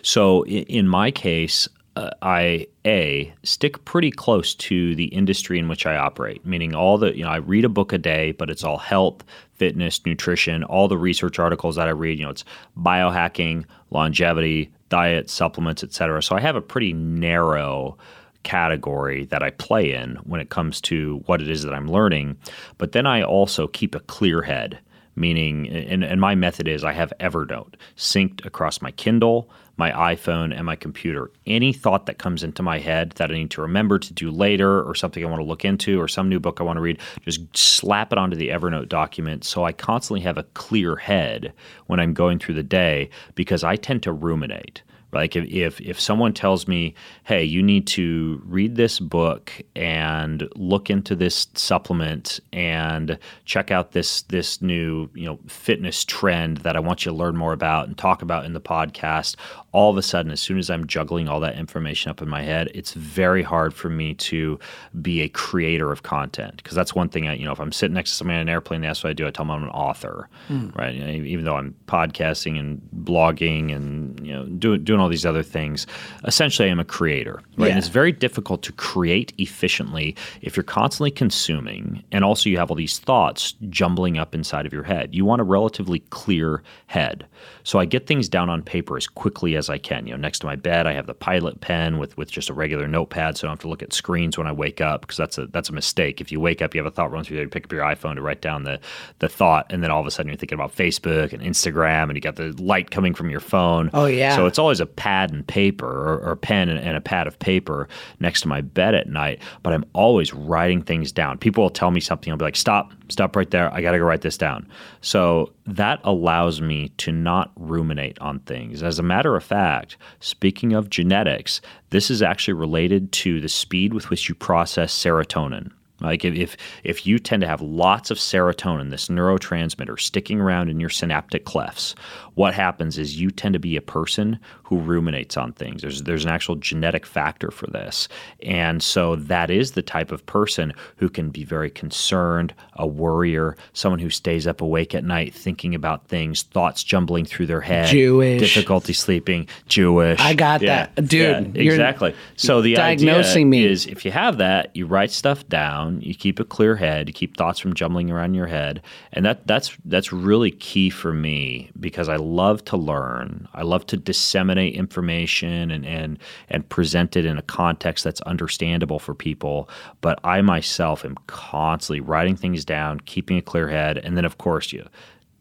So 0.01 0.43
in, 0.43 0.63
in 0.63 0.87
my 0.87 1.11
case, 1.11 1.67
uh, 1.95 2.09
I 2.21 2.67
a 2.85 3.33
stick 3.43 3.83
pretty 3.85 4.11
close 4.11 4.55
to 4.55 4.95
the 4.95 5.05
industry 5.05 5.59
in 5.59 5.67
which 5.67 5.85
I 5.85 5.97
operate, 5.97 6.45
meaning 6.45 6.73
all 6.73 6.97
the 6.97 7.15
you 7.15 7.23
know 7.23 7.29
I 7.29 7.37
read 7.37 7.65
a 7.65 7.69
book 7.69 7.91
a 7.91 7.97
day, 7.97 8.31
but 8.31 8.49
it's 8.49 8.63
all 8.63 8.77
health, 8.77 9.23
fitness, 9.53 10.05
nutrition, 10.05 10.63
all 10.63 10.87
the 10.87 10.97
research 10.97 11.37
articles 11.39 11.75
that 11.75 11.87
I 11.87 11.91
read. 11.91 12.19
You 12.19 12.25
know, 12.25 12.31
it's 12.31 12.45
biohacking, 12.77 13.65
longevity, 13.89 14.71
diet, 14.89 15.29
supplements, 15.29 15.83
etc. 15.83 16.23
So 16.23 16.35
I 16.35 16.39
have 16.39 16.55
a 16.55 16.61
pretty 16.61 16.93
narrow 16.93 17.97
category 18.43 19.25
that 19.25 19.43
I 19.43 19.51
play 19.51 19.93
in 19.93 20.15
when 20.23 20.41
it 20.41 20.49
comes 20.49 20.81
to 20.81 21.21
what 21.25 21.41
it 21.41 21.49
is 21.49 21.63
that 21.63 21.73
I'm 21.73 21.91
learning. 21.91 22.37
But 22.77 22.93
then 22.93 23.05
I 23.05 23.21
also 23.21 23.67
keep 23.67 23.95
a 23.95 23.99
clear 23.99 24.41
head 24.41 24.79
meaning 25.15 25.67
and, 25.67 26.03
and 26.03 26.21
my 26.21 26.35
method 26.35 26.67
is 26.67 26.85
i 26.85 26.93
have 26.93 27.11
evernote 27.19 27.73
synced 27.97 28.45
across 28.45 28.81
my 28.81 28.91
kindle 28.91 29.49
my 29.81 30.13
iphone 30.13 30.55
and 30.55 30.63
my 30.63 30.75
computer. 30.75 31.31
Any 31.47 31.73
thought 31.73 32.05
that 32.05 32.19
comes 32.19 32.43
into 32.43 32.61
my 32.61 32.77
head 32.77 33.13
that 33.13 33.31
i 33.31 33.33
need 33.33 33.49
to 33.51 33.61
remember 33.61 33.97
to 33.97 34.13
do 34.13 34.29
later 34.29 34.83
or 34.83 34.93
something 34.93 35.23
i 35.23 35.27
want 35.27 35.41
to 35.41 35.45
look 35.45 35.65
into 35.65 35.99
or 35.99 36.07
some 36.07 36.29
new 36.29 36.39
book 36.39 36.59
i 36.59 36.63
want 36.63 36.77
to 36.77 36.81
read 36.81 36.99
just 37.25 37.41
slap 37.57 38.11
it 38.11 38.19
onto 38.19 38.35
the 38.35 38.49
evernote 38.49 38.89
document 38.89 39.43
so 39.43 39.63
i 39.63 39.71
constantly 39.71 40.21
have 40.21 40.37
a 40.37 40.43
clear 40.53 40.95
head 40.95 41.51
when 41.87 41.99
i'm 41.99 42.13
going 42.13 42.37
through 42.37 42.53
the 42.53 42.63
day 42.63 43.09
because 43.33 43.63
i 43.63 43.75
tend 43.75 44.03
to 44.03 44.11
ruminate 44.11 44.83
Like 45.11 45.35
if, 45.35 45.45
if 45.45 45.81
if 45.81 45.99
someone 45.99 46.33
tells 46.33 46.67
me, 46.67 46.93
"Hey, 47.23 47.43
you 47.43 47.61
need 47.61 47.87
to 47.87 48.41
read 48.45 48.75
this 48.75 48.99
book 48.99 49.51
and 49.75 50.47
look 50.55 50.89
into 50.89 51.15
this 51.15 51.47
supplement 51.55 52.39
and 52.53 53.17
check 53.45 53.71
out 53.71 53.91
this 53.91 54.21
this 54.23 54.61
new 54.61 55.09
you 55.13 55.25
know 55.25 55.39
fitness 55.47 56.05
trend 56.05 56.57
that 56.57 56.75
I 56.75 56.79
want 56.79 57.05
you 57.05 57.11
to 57.11 57.17
learn 57.17 57.35
more 57.35 57.53
about 57.53 57.87
and 57.87 57.97
talk 57.97 58.21
about 58.21 58.45
in 58.45 58.53
the 58.53 58.61
podcast," 58.61 59.35
all 59.73 59.89
of 59.89 59.97
a 59.97 60.01
sudden, 60.01 60.31
as 60.31 60.41
soon 60.41 60.57
as 60.57 60.69
I'm 60.69 60.87
juggling 60.87 61.27
all 61.27 61.39
that 61.41 61.55
information 61.55 62.09
up 62.09 62.21
in 62.21 62.29
my 62.29 62.41
head, 62.41 62.69
it's 62.73 62.93
very 62.93 63.43
hard 63.43 63.73
for 63.73 63.89
me 63.89 64.13
to 64.15 64.59
be 65.01 65.21
a 65.21 65.29
creator 65.29 65.91
of 65.91 66.03
content 66.03 66.57
because 66.57 66.75
that's 66.75 66.95
one 66.95 67.09
thing. 67.09 67.27
I, 67.27 67.35
you 67.35 67.45
know, 67.45 67.51
if 67.51 67.59
I'm 67.59 67.71
sitting 67.71 67.93
next 67.93 68.11
to 68.11 68.15
somebody 68.17 68.35
on 68.35 68.41
an 68.41 68.49
airplane, 68.49 68.81
that's 68.81 69.03
what 69.03 69.09
I 69.09 69.13
do. 69.13 69.27
I 69.27 69.31
tell 69.31 69.45
them 69.45 69.51
I'm 69.51 69.63
an 69.63 69.69
author, 69.69 70.29
hmm. 70.47 70.69
right? 70.75 70.93
You 70.93 71.05
know, 71.05 71.25
even 71.25 71.45
though 71.45 71.55
I'm 71.55 71.75
podcasting 71.87 72.59
and 72.59 72.81
blogging 72.95 73.73
and 73.75 74.25
you 74.25 74.33
know 74.33 74.45
doing 74.45 74.83
doing 74.83 75.00
all 75.01 75.09
these 75.09 75.25
other 75.25 75.43
things, 75.43 75.87
essentially 76.25 76.69
I'm 76.69 76.79
a 76.79 76.85
creator, 76.85 77.41
right? 77.57 77.65
Yeah. 77.65 77.69
And 77.71 77.77
it's 77.77 77.87
very 77.87 78.11
difficult 78.11 78.61
to 78.63 78.71
create 78.71 79.33
efficiently 79.37 80.15
if 80.41 80.55
you're 80.55 80.63
constantly 80.63 81.11
consuming 81.11 82.03
and 82.11 82.23
also 82.23 82.49
you 82.49 82.57
have 82.57 82.69
all 82.69 82.75
these 82.75 82.99
thoughts 82.99 83.55
jumbling 83.69 84.17
up 84.17 84.35
inside 84.35 84.65
of 84.65 84.73
your 84.73 84.83
head. 84.83 85.13
You 85.15 85.25
want 85.25 85.41
a 85.41 85.45
relatively 85.45 85.99
clear 86.09 86.63
head. 86.87 87.25
So 87.63 87.79
I 87.79 87.85
get 87.85 88.07
things 88.07 88.29
down 88.29 88.49
on 88.49 88.61
paper 88.61 88.97
as 88.97 89.07
quickly 89.07 89.55
as 89.55 89.69
I 89.69 89.77
can. 89.77 90.05
You 90.05 90.13
know, 90.13 90.19
next 90.19 90.39
to 90.39 90.45
my 90.45 90.55
bed 90.55 90.87
I 90.87 90.93
have 90.93 91.07
the 91.07 91.13
Pilot 91.13 91.61
pen 91.61 91.97
with 91.97 92.17
with 92.17 92.31
just 92.31 92.49
a 92.49 92.53
regular 92.53 92.87
notepad, 92.87 93.37
so 93.37 93.45
I 93.45 93.49
don't 93.49 93.57
have 93.57 93.61
to 93.61 93.69
look 93.69 93.83
at 93.83 93.93
screens 93.93 94.37
when 94.37 94.47
I 94.47 94.51
wake 94.51 94.81
up 94.81 95.01
because 95.01 95.17
that's 95.17 95.37
a 95.37 95.47
that's 95.47 95.69
a 95.69 95.73
mistake. 95.73 96.19
If 96.19 96.31
you 96.31 96.39
wake 96.39 96.61
up, 96.61 96.73
you 96.73 96.79
have 96.79 96.91
a 96.91 96.93
thought 96.93 97.11
run 97.11 97.23
through 97.23 97.37
there, 97.37 97.45
you 97.45 97.49
pick 97.49 97.65
up 97.65 97.71
your 97.71 97.83
iPhone 97.83 98.15
to 98.15 98.21
write 98.21 98.41
down 98.41 98.63
the 98.63 98.79
the 99.19 99.29
thought, 99.29 99.67
and 99.69 99.83
then 99.83 99.91
all 99.91 99.99
of 99.99 100.07
a 100.07 100.11
sudden 100.11 100.29
you're 100.29 100.37
thinking 100.37 100.55
about 100.55 100.75
Facebook 100.75 101.33
and 101.33 101.41
Instagram, 101.41 102.03
and 102.03 102.15
you 102.15 102.21
got 102.21 102.35
the 102.35 102.53
light 102.61 102.91
coming 102.91 103.13
from 103.13 103.29
your 103.29 103.39
phone. 103.39 103.89
Oh, 103.93 104.05
yeah. 104.05 104.35
So 104.35 104.45
it's 104.45 104.59
always 104.59 104.79
a 104.79 104.85
pad 104.95 105.31
and 105.31 105.45
paper 105.45 105.87
or, 105.87 106.19
or 106.19 106.31
a 106.31 106.37
pen 106.37 106.69
and, 106.69 106.79
and 106.79 106.97
a 106.97 107.01
pad 107.01 107.27
of 107.27 107.37
paper 107.39 107.87
next 108.19 108.41
to 108.41 108.47
my 108.47 108.61
bed 108.61 108.95
at 108.95 109.09
night, 109.09 109.41
but 109.63 109.73
I'm 109.73 109.85
always 109.93 110.33
writing 110.33 110.81
things 110.81 111.11
down. 111.11 111.37
People 111.37 111.63
will 111.63 111.69
tell 111.69 111.91
me 111.91 111.99
something, 111.99 112.31
I'll 112.31 112.37
be 112.37 112.45
like, 112.45 112.55
stop, 112.55 112.91
stop 113.09 113.35
right 113.35 113.49
there. 113.49 113.73
I 113.73 113.81
got 113.81 113.91
to 113.91 113.97
go 113.97 114.05
write 114.05 114.21
this 114.21 114.37
down. 114.37 114.67
So 115.01 115.53
that 115.65 115.99
allows 116.03 116.61
me 116.61 116.89
to 116.97 117.11
not 117.11 117.51
ruminate 117.55 118.19
on 118.19 118.39
things. 118.39 118.83
As 118.83 118.99
a 118.99 119.03
matter 119.03 119.35
of 119.35 119.43
fact, 119.43 119.97
speaking 120.19 120.73
of 120.73 120.89
genetics, 120.89 121.61
this 121.89 122.09
is 122.09 122.21
actually 122.21 122.53
related 122.53 123.11
to 123.13 123.41
the 123.41 123.49
speed 123.49 123.93
with 123.93 124.09
which 124.09 124.29
you 124.29 124.35
process 124.35 124.93
serotonin. 124.93 125.71
Like 126.01 126.25
if, 126.25 126.33
if 126.35 126.57
if 126.83 127.05
you 127.05 127.19
tend 127.19 127.41
to 127.41 127.47
have 127.47 127.61
lots 127.61 128.11
of 128.11 128.17
serotonin, 128.17 128.89
this 128.89 129.07
neurotransmitter 129.07 129.99
sticking 129.99 130.41
around 130.41 130.69
in 130.69 130.79
your 130.79 130.89
synaptic 130.89 131.45
clefts, 131.45 131.95
what 132.41 132.55
happens 132.55 132.97
is 132.97 133.21
you 133.21 133.29
tend 133.29 133.53
to 133.53 133.59
be 133.59 133.75
a 133.75 133.81
person 133.81 134.39
who 134.63 134.79
ruminates 134.79 135.37
on 135.37 135.51
things. 135.53 135.83
There's 135.83 136.01
there's 136.01 136.25
an 136.25 136.31
actual 136.31 136.55
genetic 136.55 137.05
factor 137.05 137.51
for 137.51 137.67
this. 137.67 138.07
And 138.41 138.81
so 138.81 139.15
that 139.15 139.51
is 139.51 139.73
the 139.73 139.83
type 139.83 140.11
of 140.11 140.25
person 140.25 140.73
who 140.95 141.07
can 141.07 141.29
be 141.29 141.43
very 141.43 141.69
concerned, 141.69 142.55
a 142.77 142.87
worrier, 142.87 143.55
someone 143.73 143.99
who 143.99 144.09
stays 144.09 144.47
up 144.47 144.59
awake 144.59 144.95
at 144.95 145.03
night 145.03 145.35
thinking 145.35 145.75
about 145.75 146.07
things, 146.07 146.41
thoughts 146.41 146.83
jumbling 146.83 147.25
through 147.25 147.45
their 147.45 147.61
head, 147.61 147.89
Jewish. 147.89 148.39
difficulty 148.41 148.93
sleeping, 148.93 149.47
Jewish. 149.67 150.19
I 150.19 150.33
got 150.33 150.63
Yeah, 150.63 150.87
that. 150.95 151.07
Dude, 151.07 151.55
yeah, 151.55 151.61
exactly. 151.61 152.15
So 152.37 152.63
the 152.63 152.73
diagnosing 152.73 153.49
idea 153.49 153.65
me. 153.67 153.71
is 153.71 153.85
if 153.85 154.03
you 154.03 154.09
have 154.11 154.39
that, 154.39 154.75
you 154.75 154.87
write 154.87 155.11
stuff 155.11 155.47
down, 155.47 156.01
you 156.01 156.15
keep 156.15 156.39
a 156.39 156.43
clear 156.43 156.75
head, 156.75 157.07
you 157.07 157.13
keep 157.13 157.37
thoughts 157.37 157.59
from 157.59 157.75
jumbling 157.75 158.09
around 158.09 158.33
your 158.33 158.47
head, 158.47 158.81
and 159.13 159.25
that 159.25 159.45
that's 159.45 159.77
that's 159.85 160.11
really 160.11 160.49
key 160.49 160.89
for 160.89 161.13
me 161.13 161.69
because 161.79 162.09
I 162.09 162.15
love 162.31 162.63
to 162.65 162.77
learn. 162.77 163.47
I 163.53 163.63
love 163.63 163.85
to 163.87 163.97
disseminate 163.97 164.75
information 164.75 165.71
and 165.71 165.85
and 165.85 166.19
and 166.49 166.67
present 166.69 167.15
it 167.15 167.25
in 167.25 167.37
a 167.37 167.43
context 167.43 168.03
that's 168.03 168.21
understandable 168.21 168.99
for 168.99 169.13
people. 169.13 169.69
But 170.01 170.19
I 170.23 170.41
myself 170.41 171.05
am 171.05 171.17
constantly 171.27 172.01
writing 172.01 172.35
things 172.35 172.65
down, 172.65 172.99
keeping 173.01 173.37
a 173.37 173.41
clear 173.41 173.67
head, 173.67 173.97
and 173.97 174.17
then 174.17 174.25
of 174.25 174.37
course 174.37 174.71
you 174.71 174.87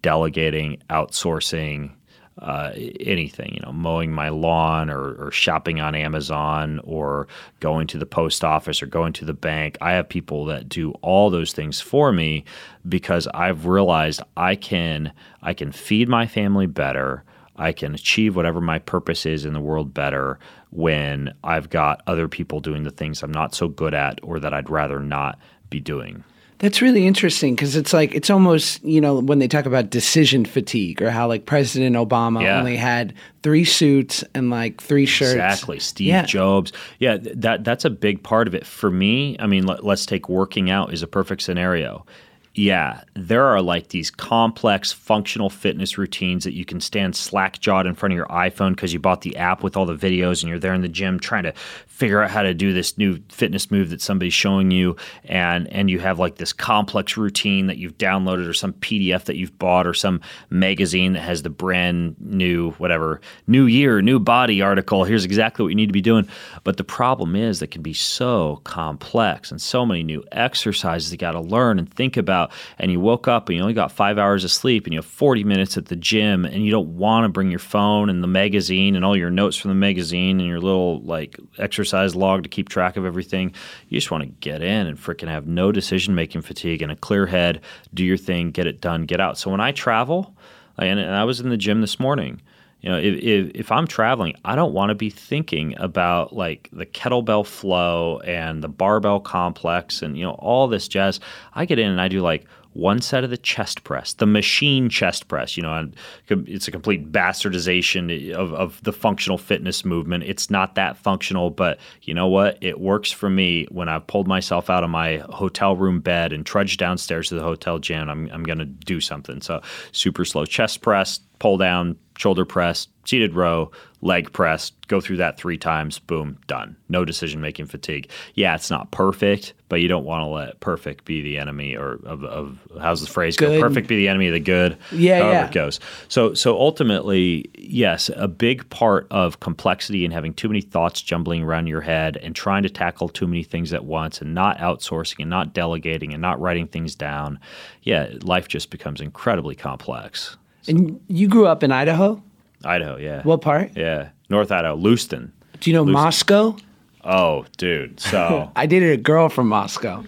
delegating, 0.03 0.79
outsourcing, 0.89 1.93
uh, 2.41 2.73
anything, 3.01 3.55
you 3.55 3.61
know, 3.61 3.73
mowing 3.73 4.13
my 4.13 4.31
lawn 4.31 4.89
or, 4.91 5.27
or 5.27 5.31
shopping 5.31 5.81
on 5.81 5.95
Amazon 5.95 6.81
or 6.85 7.29
going 7.61 7.87
to 7.89 7.99
the 7.99 8.07
post 8.07 8.43
office 8.43 8.83
or 8.83 8.87
going 8.87 9.13
to 9.13 9.25
the 9.25 9.35
bank. 9.35 9.77
I 9.81 9.93
have 9.93 10.09
people 10.09 10.47
that 10.47 10.69
do 10.69 10.93
all 11.03 11.29
those 11.31 11.53
things 11.53 11.81
for 11.81 12.13
me 12.13 12.45
because 12.89 13.29
I've 13.35 13.67
realized 13.67 14.23
I 14.37 14.57
can 14.57 15.13
I 15.43 15.53
can 15.53 15.71
feed 15.73 16.09
my 16.09 16.27
family 16.27 16.67
better. 16.67 17.25
I 17.57 17.73
can 17.73 17.95
achieve 17.95 18.37
whatever 18.37 18.63
my 18.63 18.79
purpose 18.79 19.27
is 19.27 19.45
in 19.45 19.53
the 19.53 19.61
world 19.61 19.93
better 19.93 20.39
when 20.71 21.35
I've 21.45 21.69
got 21.69 22.03
other 22.07 22.27
people 22.27 22.61
doing 22.61 22.85
the 22.85 22.91
things 22.91 23.23
I'm 23.23 23.33
not 23.33 23.55
so 23.55 23.69
good 23.69 23.93
at 23.93 24.19
or 24.23 24.41
that 24.41 24.55
I'd 24.55 24.71
rather 24.71 24.99
not 24.99 25.39
be 25.69 25.79
doing. 25.79 26.25
That's 26.61 26.81
really 26.83 27.07
interesting 27.07 27.55
because 27.55 27.75
it's 27.75 27.93
like 27.93 28.15
it's 28.15 28.29
almost 28.31 28.85
you 28.85 29.01
know 29.01 29.19
when 29.21 29.39
they 29.39 29.49
talk 29.49 29.65
about 29.67 29.91
decision 29.91 30.45
fatigue 30.45 31.01
or 31.03 31.11
how 31.11 31.27
like 31.27 31.47
President 31.47 31.97
Obama 31.97 32.43
Yeah. 32.43 32.59
only 32.59 32.77
had 32.77 33.15
three 33.43 33.65
suits 33.65 34.23
and 34.35 34.51
like 34.51 34.81
three 34.81 35.07
shirts. 35.07 35.33
Exactly, 35.33 35.81
Steve 35.81 36.07
Yeah. 36.09 36.27
Jobs. 36.27 36.73
Yeah, 36.99 37.17
that 37.35 37.65
that's 37.65 37.85
a 37.87 37.91
big 37.91 38.23
part 38.23 38.47
of 38.47 38.55
it 38.55 38.67
for 38.67 38.91
me. 38.91 39.37
I 39.41 39.47
mean, 39.47 39.67
let, 39.67 39.85
let's 39.85 40.05
take 40.07 40.29
working 40.29 40.71
out 40.71 40.93
is 40.93 41.03
a 41.03 41.07
perfect 41.09 41.43
scenario. 41.43 42.05
Yeah, 42.53 43.03
there 43.15 43.45
are 43.45 43.63
like 43.63 43.89
these 43.89 44.11
complex 44.11 44.91
functional 44.91 45.51
fitness 45.51 45.97
routines 45.97 46.43
that 46.43 46.53
you 46.53 46.65
can 46.65 46.81
stand 46.81 47.15
slack 47.15 47.61
jawed 47.61 47.87
in 47.87 47.95
front 47.95 48.13
of 48.13 48.17
your 48.17 48.27
iPhone 48.27 48.71
because 48.75 48.93
you 48.93 48.99
bought 48.99 49.21
the 49.21 49.37
app 49.37 49.63
with 49.63 49.77
all 49.77 49.87
the 49.87 49.95
videos 49.95 50.43
and 50.43 50.51
you're 50.51 50.59
there 50.59 50.75
in 50.75 50.83
the 50.83 50.89
gym 50.89 51.21
trying 51.21 51.45
to 51.45 51.55
figure 52.01 52.23
out 52.23 52.31
how 52.31 52.41
to 52.41 52.55
do 52.55 52.73
this 52.73 52.97
new 52.97 53.21
fitness 53.29 53.71
move 53.71 53.91
that 53.91 54.01
somebody's 54.01 54.33
showing 54.33 54.71
you 54.71 54.97
and 55.25 55.71
and 55.71 55.91
you 55.91 55.99
have 55.99 56.19
like 56.19 56.37
this 56.37 56.51
complex 56.51 57.19
routine 57.19 57.67
that 57.67 57.77
you've 57.77 57.99
downloaded 57.99 58.49
or 58.49 58.55
some 58.55 58.73
PDF 58.73 59.25
that 59.25 59.37
you've 59.37 59.59
bought 59.59 59.87
or 59.87 59.93
some 59.93 60.19
magazine 60.49 61.13
that 61.13 61.21
has 61.21 61.43
the 61.43 61.51
brand 61.51 62.17
new 62.19 62.71
whatever 62.79 63.21
new 63.47 63.67
year 63.67 64.01
new 64.01 64.19
body 64.19 64.63
article 64.63 65.05
here's 65.05 65.27
exactly 65.27 65.63
what 65.63 65.69
you 65.69 65.75
need 65.75 65.89
to 65.89 65.93
be 65.93 66.01
doing. 66.01 66.27
But 66.65 66.79
the 66.79 66.85
problem 66.85 67.37
is 67.37 67.59
that 67.59 67.71
can 67.71 67.83
be 67.83 67.93
so 67.93 68.63
complex 68.65 69.51
and 69.51 69.61
so 69.61 69.85
many 69.85 70.03
new 70.03 70.25
exercises 70.33 71.13
you 71.13 71.19
got 71.19 71.33
to 71.33 71.41
learn 71.41 71.79
and 71.79 71.93
think 71.93 72.17
about 72.17 72.51
and 72.79 72.91
you 72.91 72.99
woke 72.99 73.29
up 73.29 73.51
and 73.51 73.57
you 73.57 73.63
only 73.63 73.75
got 73.75 73.93
5 73.93 74.17
hours 74.17 74.43
of 74.43 74.51
sleep 74.51 74.87
and 74.87 74.95
you 74.95 75.01
have 75.01 75.05
40 75.05 75.45
minutes 75.45 75.77
at 75.77 75.85
the 75.85 75.97
gym 75.97 76.47
and 76.47 76.65
you 76.65 76.71
don't 76.71 76.97
want 76.97 77.25
to 77.25 77.29
bring 77.29 77.51
your 77.51 77.59
phone 77.59 78.09
and 78.09 78.23
the 78.23 78.27
magazine 78.27 78.97
and 78.97 79.05
all 79.05 79.19
your 79.19 79.31
notes 79.31 79.59
from 79.59 79.69
the 79.69 79.75
magazine 79.75 80.41
and 80.41 80.49
your 80.49 80.61
little 80.61 81.03
like 81.03 81.39
exercise 81.59 81.90
log 81.93 82.43
to 82.43 82.49
keep 82.49 82.69
track 82.69 82.97
of 82.97 83.05
everything 83.05 83.53
you 83.89 83.99
just 83.99 84.11
want 84.11 84.23
to 84.23 84.31
get 84.41 84.63
in 84.63 84.87
and 84.87 84.99
freaking 84.99 85.29
have 85.29 85.47
no 85.47 85.73
decision 85.73 86.15
making 86.15 86.41
fatigue 86.43 86.83
and 86.83 86.93
a 86.93 86.97
clear 86.97 87.27
head 87.27 87.61
do 87.95 88.05
your 88.05 88.17
thing 88.17 88.51
get 88.51 88.67
it 88.67 88.81
done 88.81 89.03
get 89.03 89.21
out 89.21 89.37
so 89.37 89.51
when 89.51 89.61
i 89.61 89.73
travel 89.73 90.35
and, 90.81 90.99
and 90.99 91.15
I 91.15 91.25
was 91.25 91.41
in 91.41 91.51
the 91.51 91.57
gym 91.57 91.81
this 91.81 92.01
morning. 92.01 92.41
You 92.81 92.89
know, 92.89 92.99
if, 92.99 93.23
if, 93.23 93.51
if 93.55 93.73
I'm 93.73 93.87
traveling, 93.87 94.35
I 94.45 94.57
don't 94.57 94.73
want 94.73 94.89
to 94.89 94.95
be 94.95 95.11
thinking 95.11 95.79
about 95.79 96.35
like 96.35 96.71
the 96.73 96.87
kettlebell 96.87 97.47
flow 97.47 98.21
and 98.21 98.65
the 98.65 98.69
barbell 98.69 99.21
complex 99.21 100.01
and 100.01 100.17
you 100.17 100.25
know 100.25 100.33
all 100.33 100.67
this 100.67 100.89
jazz. 100.89 101.21
I 101.53 101.67
get 101.67 101.79
in 101.79 101.91
and 101.91 102.01
I 102.01 102.09
do 102.09 102.21
like 102.21 102.47
one 102.73 103.01
set 103.01 103.25
of 103.25 103.31
the 103.31 103.37
chest 103.37 103.83
press, 103.83 104.13
the 104.15 104.27
machine 104.27 104.89
chest 104.89 105.27
press. 105.29 105.57
You 105.57 105.63
know, 105.65 105.91
it's 106.29 106.69
a 106.69 106.71
complete 106.71 107.11
bastardization 107.11 108.33
of, 108.33 108.53
of 108.55 108.83
the 108.85 108.93
functional 108.93 109.39
fitness 109.39 109.85
movement. 109.85 110.25
It's 110.25 110.51
not 110.51 110.77
that 110.77 110.97
functional, 110.97 111.51
but 111.51 111.79
you 112.03 112.15
know 112.15 112.29
what? 112.29 112.59
It 112.61 112.81
works 112.81 113.11
for 113.11 113.29
me 113.29 113.67
when 113.71 113.89
I've 113.89 114.07
pulled 114.07 114.29
myself 114.29 114.71
out 114.71 114.85
of 114.85 114.91
my 114.91 115.19
hotel 115.31 115.77
room 115.77 116.01
bed 116.01 116.33
and 116.33 116.47
trudged 116.47 116.79
downstairs 116.79 117.29
to 117.29 117.35
the 117.35 117.43
hotel 117.43 117.79
gym. 117.79 118.09
I'm, 118.09 118.31
I'm 118.31 118.45
going 118.45 118.59
to 118.59 118.67
do 118.67 119.01
something. 119.01 119.41
So, 119.41 119.61
super 119.93 120.25
slow 120.25 120.45
chest 120.45 120.81
press, 120.81 121.19
pull 121.41 121.57
down, 121.57 121.97
shoulder 122.21 122.45
press, 122.45 122.87
seated 123.07 123.35
row, 123.35 123.71
leg 124.03 124.31
press, 124.33 124.73
go 124.89 125.01
through 125.01 125.17
that 125.17 125.39
three 125.39 125.57
times, 125.57 125.99
boom, 125.99 126.39
done. 126.47 126.77
No 126.89 127.05
decision 127.05 127.41
making 127.41 127.67
fatigue. 127.67 128.11
Yeah, 128.35 128.55
it's 128.55 128.71
not 128.71 128.91
perfect, 128.91 129.55
but 129.69 129.81
you 129.81 129.89
don't 129.89 130.05
want 130.05 130.23
to 130.23 130.27
let 130.27 130.61
perfect 130.61 131.07
be 131.07 131.23
the 131.23 131.39
enemy 131.39 131.75
or 131.75 131.99
of, 132.05 132.23
of 132.25 132.59
how's 132.79 133.01
the 133.01 133.07
phrase 133.07 133.37
Good. 133.37 133.59
go? 133.59 133.61
Perfect 133.61 133.89
be 133.89 133.97
the 133.97 134.09
enemy 134.09 134.29
of 134.29 134.35
the 134.35 134.41
good. 134.41 134.77
Yeah, 134.93 135.21
however 135.21 135.33
yeah. 135.33 135.47
it 135.47 135.53
goes. 135.53 135.81
So 136.09 136.35
so 136.35 136.59
ultimately, 136.59 137.51
yes, 137.57 138.11
a 138.15 138.29
big 138.29 138.69
part 138.69 139.07
of 139.11 139.41
complexity 139.41 140.05
and 140.05 140.13
having 140.13 140.35
too 140.35 140.49
many 140.49 140.61
thoughts 140.61 141.01
jumbling 141.01 141.43
around 141.43 141.69
your 141.69 141.81
head 141.81 142.19
and 142.19 142.35
trying 142.37 142.63
to 142.65 142.71
tackle 142.71 143.09
too 143.09 143.27
many 143.27 143.43
things 143.43 143.73
at 143.73 143.85
once 143.87 144.21
and 144.21 144.35
not 144.35 144.59
outsourcing 144.59 145.21
and 145.21 145.31
not 145.31 145.55
delegating 145.55 146.13
and 146.13 146.21
not 146.21 146.39
writing 146.39 146.67
things 146.67 146.95
down. 146.95 147.39
Yeah, 147.83 148.11
life 148.23 148.47
just 148.47 148.71
becomes 148.71 149.01
incredibly 149.01 149.55
complex. 149.55 150.37
And 150.69 151.01
you 151.09 151.29
grew 151.29 151.47
up 151.47 151.63
in 151.63 151.73
Idaho. 151.73 152.23
Idaho, 152.65 152.97
yeah. 152.99 153.23
What 153.23 153.41
part? 153.41 153.73
Yeah, 153.77 154.11
North 154.29 154.53
Idaho, 154.53 154.75
Lewiston. 154.75 155.33
Do 155.61 155.71
you 155.71 155.75
know 155.77 155.85
Moscow? 155.85 156.57
Oh, 157.05 157.45
dude. 157.57 158.01
So 158.01 158.51
I 158.57 158.67
dated 158.67 158.93
a 158.93 159.03
girl 159.03 159.29
from 159.29 159.49
Moscow. 159.49 160.05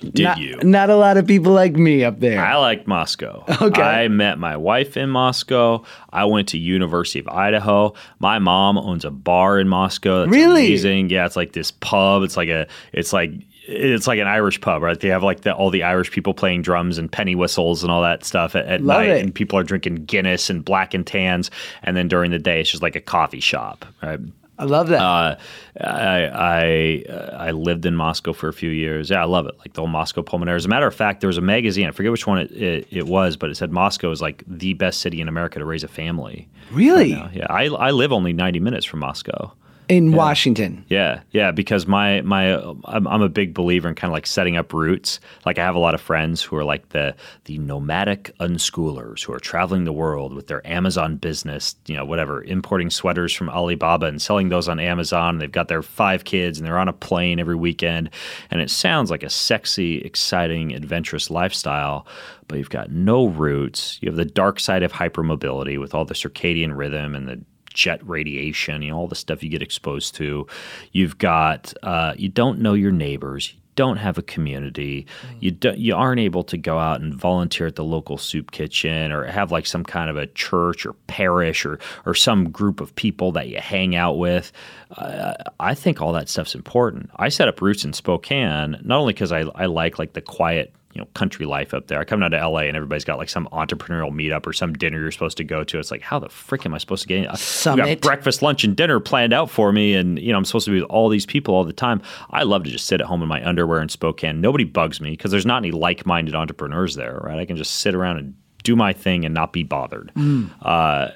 Did 0.00 0.22
not, 0.22 0.38
you? 0.38 0.56
Not 0.62 0.90
a 0.90 0.94
lot 0.96 1.16
of 1.16 1.26
people 1.26 1.52
like 1.52 1.72
me 1.74 2.04
up 2.04 2.20
there. 2.20 2.40
I 2.40 2.54
liked 2.56 2.86
Moscow. 2.86 3.44
Okay. 3.60 3.82
I 3.82 4.06
met 4.06 4.38
my 4.38 4.56
wife 4.56 4.96
in 4.96 5.10
Moscow. 5.10 5.82
I 6.12 6.24
went 6.24 6.48
to 6.50 6.58
University 6.58 7.18
of 7.18 7.26
Idaho. 7.26 7.94
My 8.20 8.38
mom 8.38 8.78
owns 8.78 9.04
a 9.04 9.10
bar 9.10 9.58
in 9.58 9.68
Moscow. 9.68 10.20
That's 10.20 10.30
Really? 10.30 10.66
amazing. 10.66 11.10
Yeah, 11.10 11.26
it's 11.26 11.34
like 11.34 11.52
this 11.52 11.72
pub. 11.72 12.22
It's 12.22 12.36
like 12.36 12.48
a 12.48 12.68
it's 12.92 13.12
like 13.12 13.32
it's 13.68 14.06
like 14.06 14.18
an 14.18 14.26
Irish 14.26 14.60
pub, 14.60 14.82
right? 14.82 14.98
They 14.98 15.08
have 15.08 15.22
like 15.22 15.42
the, 15.42 15.54
all 15.54 15.70
the 15.70 15.82
Irish 15.82 16.10
people 16.10 16.32
playing 16.32 16.62
drums 16.62 16.96
and 16.96 17.12
penny 17.12 17.34
whistles 17.34 17.82
and 17.82 17.92
all 17.92 18.02
that 18.02 18.24
stuff 18.24 18.56
at, 18.56 18.66
at 18.66 18.82
night, 18.82 19.08
it. 19.10 19.22
and 19.22 19.34
people 19.34 19.58
are 19.58 19.62
drinking 19.62 20.06
Guinness 20.06 20.48
and 20.48 20.64
black 20.64 20.94
and 20.94 21.06
tans, 21.06 21.50
and 21.82 21.96
then 21.96 22.08
during 22.08 22.30
the 22.30 22.38
day 22.38 22.60
it's 22.60 22.70
just 22.70 22.82
like 22.82 22.96
a 22.96 23.00
coffee 23.00 23.40
shop, 23.40 23.84
right? 24.02 24.20
I 24.58 24.64
love 24.64 24.88
that. 24.88 25.00
Uh, 25.00 25.36
I 25.80 26.24
I 26.24 27.04
uh, 27.08 27.36
I 27.38 27.50
lived 27.52 27.86
in 27.86 27.94
Moscow 27.94 28.32
for 28.32 28.48
a 28.48 28.52
few 28.52 28.70
years. 28.70 29.10
Yeah, 29.10 29.22
I 29.22 29.24
love 29.24 29.46
it. 29.46 29.56
Like 29.58 29.74
the 29.74 29.82
whole 29.82 29.88
Moscow 29.88 30.22
Pullman 30.22 30.48
area. 30.48 30.56
As 30.56 30.64
a 30.64 30.68
matter 30.68 30.86
of 30.86 30.94
fact, 30.94 31.20
there 31.20 31.28
was 31.28 31.38
a 31.38 31.42
magazine. 31.42 31.86
I 31.86 31.92
forget 31.92 32.10
which 32.10 32.26
one 32.26 32.38
it, 32.38 32.50
it, 32.50 32.88
it 32.90 33.06
was, 33.06 33.36
but 33.36 33.50
it 33.50 33.56
said 33.56 33.70
Moscow 33.70 34.10
is 34.10 34.20
like 34.20 34.42
the 34.48 34.72
best 34.72 35.00
city 35.00 35.20
in 35.20 35.28
America 35.28 35.60
to 35.60 35.64
raise 35.64 35.84
a 35.84 35.88
family. 35.88 36.48
really? 36.72 37.10
Yeah, 37.10 37.46
I 37.48 37.66
I 37.66 37.90
live 37.92 38.12
only 38.12 38.32
ninety 38.32 38.58
minutes 38.58 38.84
from 38.84 39.00
Moscow. 39.00 39.52
In 39.88 40.12
Washington. 40.12 40.84
Yeah, 40.88 41.20
yeah, 41.30 41.50
because 41.50 41.86
my 41.86 42.20
my 42.20 42.54
I'm, 42.84 43.06
I'm 43.06 43.22
a 43.22 43.28
big 43.28 43.54
believer 43.54 43.88
in 43.88 43.94
kind 43.94 44.10
of 44.10 44.12
like 44.12 44.26
setting 44.26 44.56
up 44.56 44.74
roots. 44.74 45.18
Like 45.46 45.58
I 45.58 45.64
have 45.64 45.74
a 45.74 45.78
lot 45.78 45.94
of 45.94 46.00
friends 46.00 46.42
who 46.42 46.56
are 46.56 46.64
like 46.64 46.90
the 46.90 47.14
the 47.44 47.56
nomadic 47.56 48.36
unschoolers 48.38 49.24
who 49.24 49.32
are 49.32 49.40
traveling 49.40 49.84
the 49.84 49.92
world 49.92 50.34
with 50.34 50.46
their 50.46 50.66
Amazon 50.66 51.16
business, 51.16 51.74
you 51.86 51.96
know, 51.96 52.04
whatever, 52.04 52.42
importing 52.44 52.90
sweaters 52.90 53.32
from 53.32 53.48
Alibaba 53.48 54.06
and 54.06 54.20
selling 54.20 54.50
those 54.50 54.68
on 54.68 54.78
Amazon. 54.78 55.38
They've 55.38 55.50
got 55.50 55.68
their 55.68 55.82
five 55.82 56.24
kids 56.24 56.58
and 56.58 56.66
they're 56.66 56.78
on 56.78 56.88
a 56.88 56.92
plane 56.92 57.40
every 57.40 57.56
weekend, 57.56 58.10
and 58.50 58.60
it 58.60 58.70
sounds 58.70 59.10
like 59.10 59.22
a 59.22 59.30
sexy, 59.30 60.02
exciting, 60.02 60.74
adventurous 60.74 61.30
lifestyle. 61.30 62.06
But 62.46 62.58
you've 62.58 62.70
got 62.70 62.90
no 62.90 63.26
roots. 63.26 63.98
You 64.02 64.08
have 64.08 64.16
the 64.16 64.24
dark 64.24 64.60
side 64.60 64.82
of 64.82 64.92
hypermobility 64.92 65.78
with 65.78 65.94
all 65.94 66.04
the 66.04 66.14
circadian 66.14 66.76
rhythm 66.76 67.14
and 67.14 67.28
the 67.28 67.40
jet 67.72 68.06
radiation, 68.06 68.82
you 68.82 68.90
know, 68.90 68.98
all 68.98 69.08
the 69.08 69.14
stuff 69.14 69.42
you 69.42 69.48
get 69.48 69.62
exposed 69.62 70.14
to. 70.16 70.46
You've 70.92 71.18
got 71.18 71.72
uh, 71.82 72.14
you 72.16 72.28
don't 72.28 72.58
know 72.60 72.74
your 72.74 72.92
neighbors. 72.92 73.52
You 73.52 73.60
don't 73.76 73.98
have 73.98 74.18
a 74.18 74.22
community. 74.22 75.06
You 75.38 75.52
don't, 75.52 75.78
you 75.78 75.94
aren't 75.94 76.18
able 76.18 76.42
to 76.42 76.58
go 76.58 76.78
out 76.78 77.00
and 77.00 77.14
volunteer 77.14 77.68
at 77.68 77.76
the 77.76 77.84
local 77.84 78.18
soup 78.18 78.50
kitchen 78.50 79.12
or 79.12 79.24
have 79.26 79.52
like 79.52 79.66
some 79.66 79.84
kind 79.84 80.10
of 80.10 80.16
a 80.16 80.26
church 80.26 80.84
or 80.84 80.94
parish 81.06 81.64
or 81.64 81.78
or 82.04 82.14
some 82.14 82.50
group 82.50 82.80
of 82.80 82.94
people 82.96 83.30
that 83.32 83.48
you 83.48 83.58
hang 83.58 83.94
out 83.94 84.18
with. 84.18 84.50
Uh, 84.90 85.34
I 85.60 85.74
think 85.74 86.02
all 86.02 86.12
that 86.14 86.28
stuff's 86.28 86.56
important. 86.56 87.10
I 87.16 87.28
set 87.28 87.46
up 87.46 87.60
roots 87.60 87.84
in 87.84 87.92
Spokane 87.92 88.80
not 88.82 88.98
only 88.98 89.12
because 89.12 89.30
I 89.30 89.42
I 89.54 89.66
like 89.66 89.98
like 89.98 90.14
the 90.14 90.22
quiet 90.22 90.74
you 90.94 91.00
know 91.00 91.06
country 91.14 91.44
life 91.46 91.74
up 91.74 91.86
there. 91.86 92.00
I 92.00 92.04
come 92.04 92.20
down 92.20 92.30
to 92.32 92.48
LA 92.48 92.60
and 92.60 92.76
everybody's 92.76 93.04
got 93.04 93.18
like 93.18 93.28
some 93.28 93.46
entrepreneurial 93.52 94.10
meetup 94.10 94.46
or 94.46 94.52
some 94.52 94.72
dinner 94.72 94.98
you're 95.00 95.10
supposed 95.10 95.36
to 95.36 95.44
go 95.44 95.62
to. 95.64 95.78
It's 95.78 95.90
like 95.90 96.00
how 96.02 96.18
the 96.18 96.28
frick 96.28 96.64
am 96.66 96.72
I 96.74 96.78
supposed 96.78 97.02
to 97.02 97.08
get? 97.08 97.16
in? 97.16 97.22
We 97.22 97.28
got 97.28 97.38
Summit. 97.38 98.00
breakfast, 98.00 98.40
lunch, 98.42 98.64
and 98.64 98.74
dinner 98.74 98.98
planned 99.00 99.32
out 99.32 99.50
for 99.50 99.70
me, 99.72 99.94
and 99.94 100.18
you 100.18 100.32
know 100.32 100.38
I'm 100.38 100.44
supposed 100.44 100.64
to 100.66 100.70
be 100.72 100.80
with 100.80 100.90
all 100.90 101.08
these 101.08 101.26
people 101.26 101.54
all 101.54 101.64
the 101.64 101.72
time. 101.72 102.00
I 102.30 102.42
love 102.44 102.64
to 102.64 102.70
just 102.70 102.86
sit 102.86 103.00
at 103.00 103.06
home 103.06 103.22
in 103.22 103.28
my 103.28 103.46
underwear 103.46 103.80
in 103.80 103.88
Spokane. 103.88 104.40
Nobody 104.40 104.64
bugs 104.64 105.00
me 105.00 105.10
because 105.10 105.30
there's 105.30 105.46
not 105.46 105.58
any 105.58 105.70
like-minded 105.70 106.34
entrepreneurs 106.34 106.94
there, 106.94 107.20
right? 107.22 107.38
I 107.38 107.44
can 107.44 107.56
just 107.56 107.76
sit 107.76 107.94
around 107.94 108.16
and 108.18 108.34
do 108.64 108.74
my 108.74 108.92
thing 108.92 109.24
and 109.24 109.32
not 109.32 109.52
be 109.52 109.62
bothered, 109.62 110.10
Mm. 110.16 110.50
uh, 110.62 111.08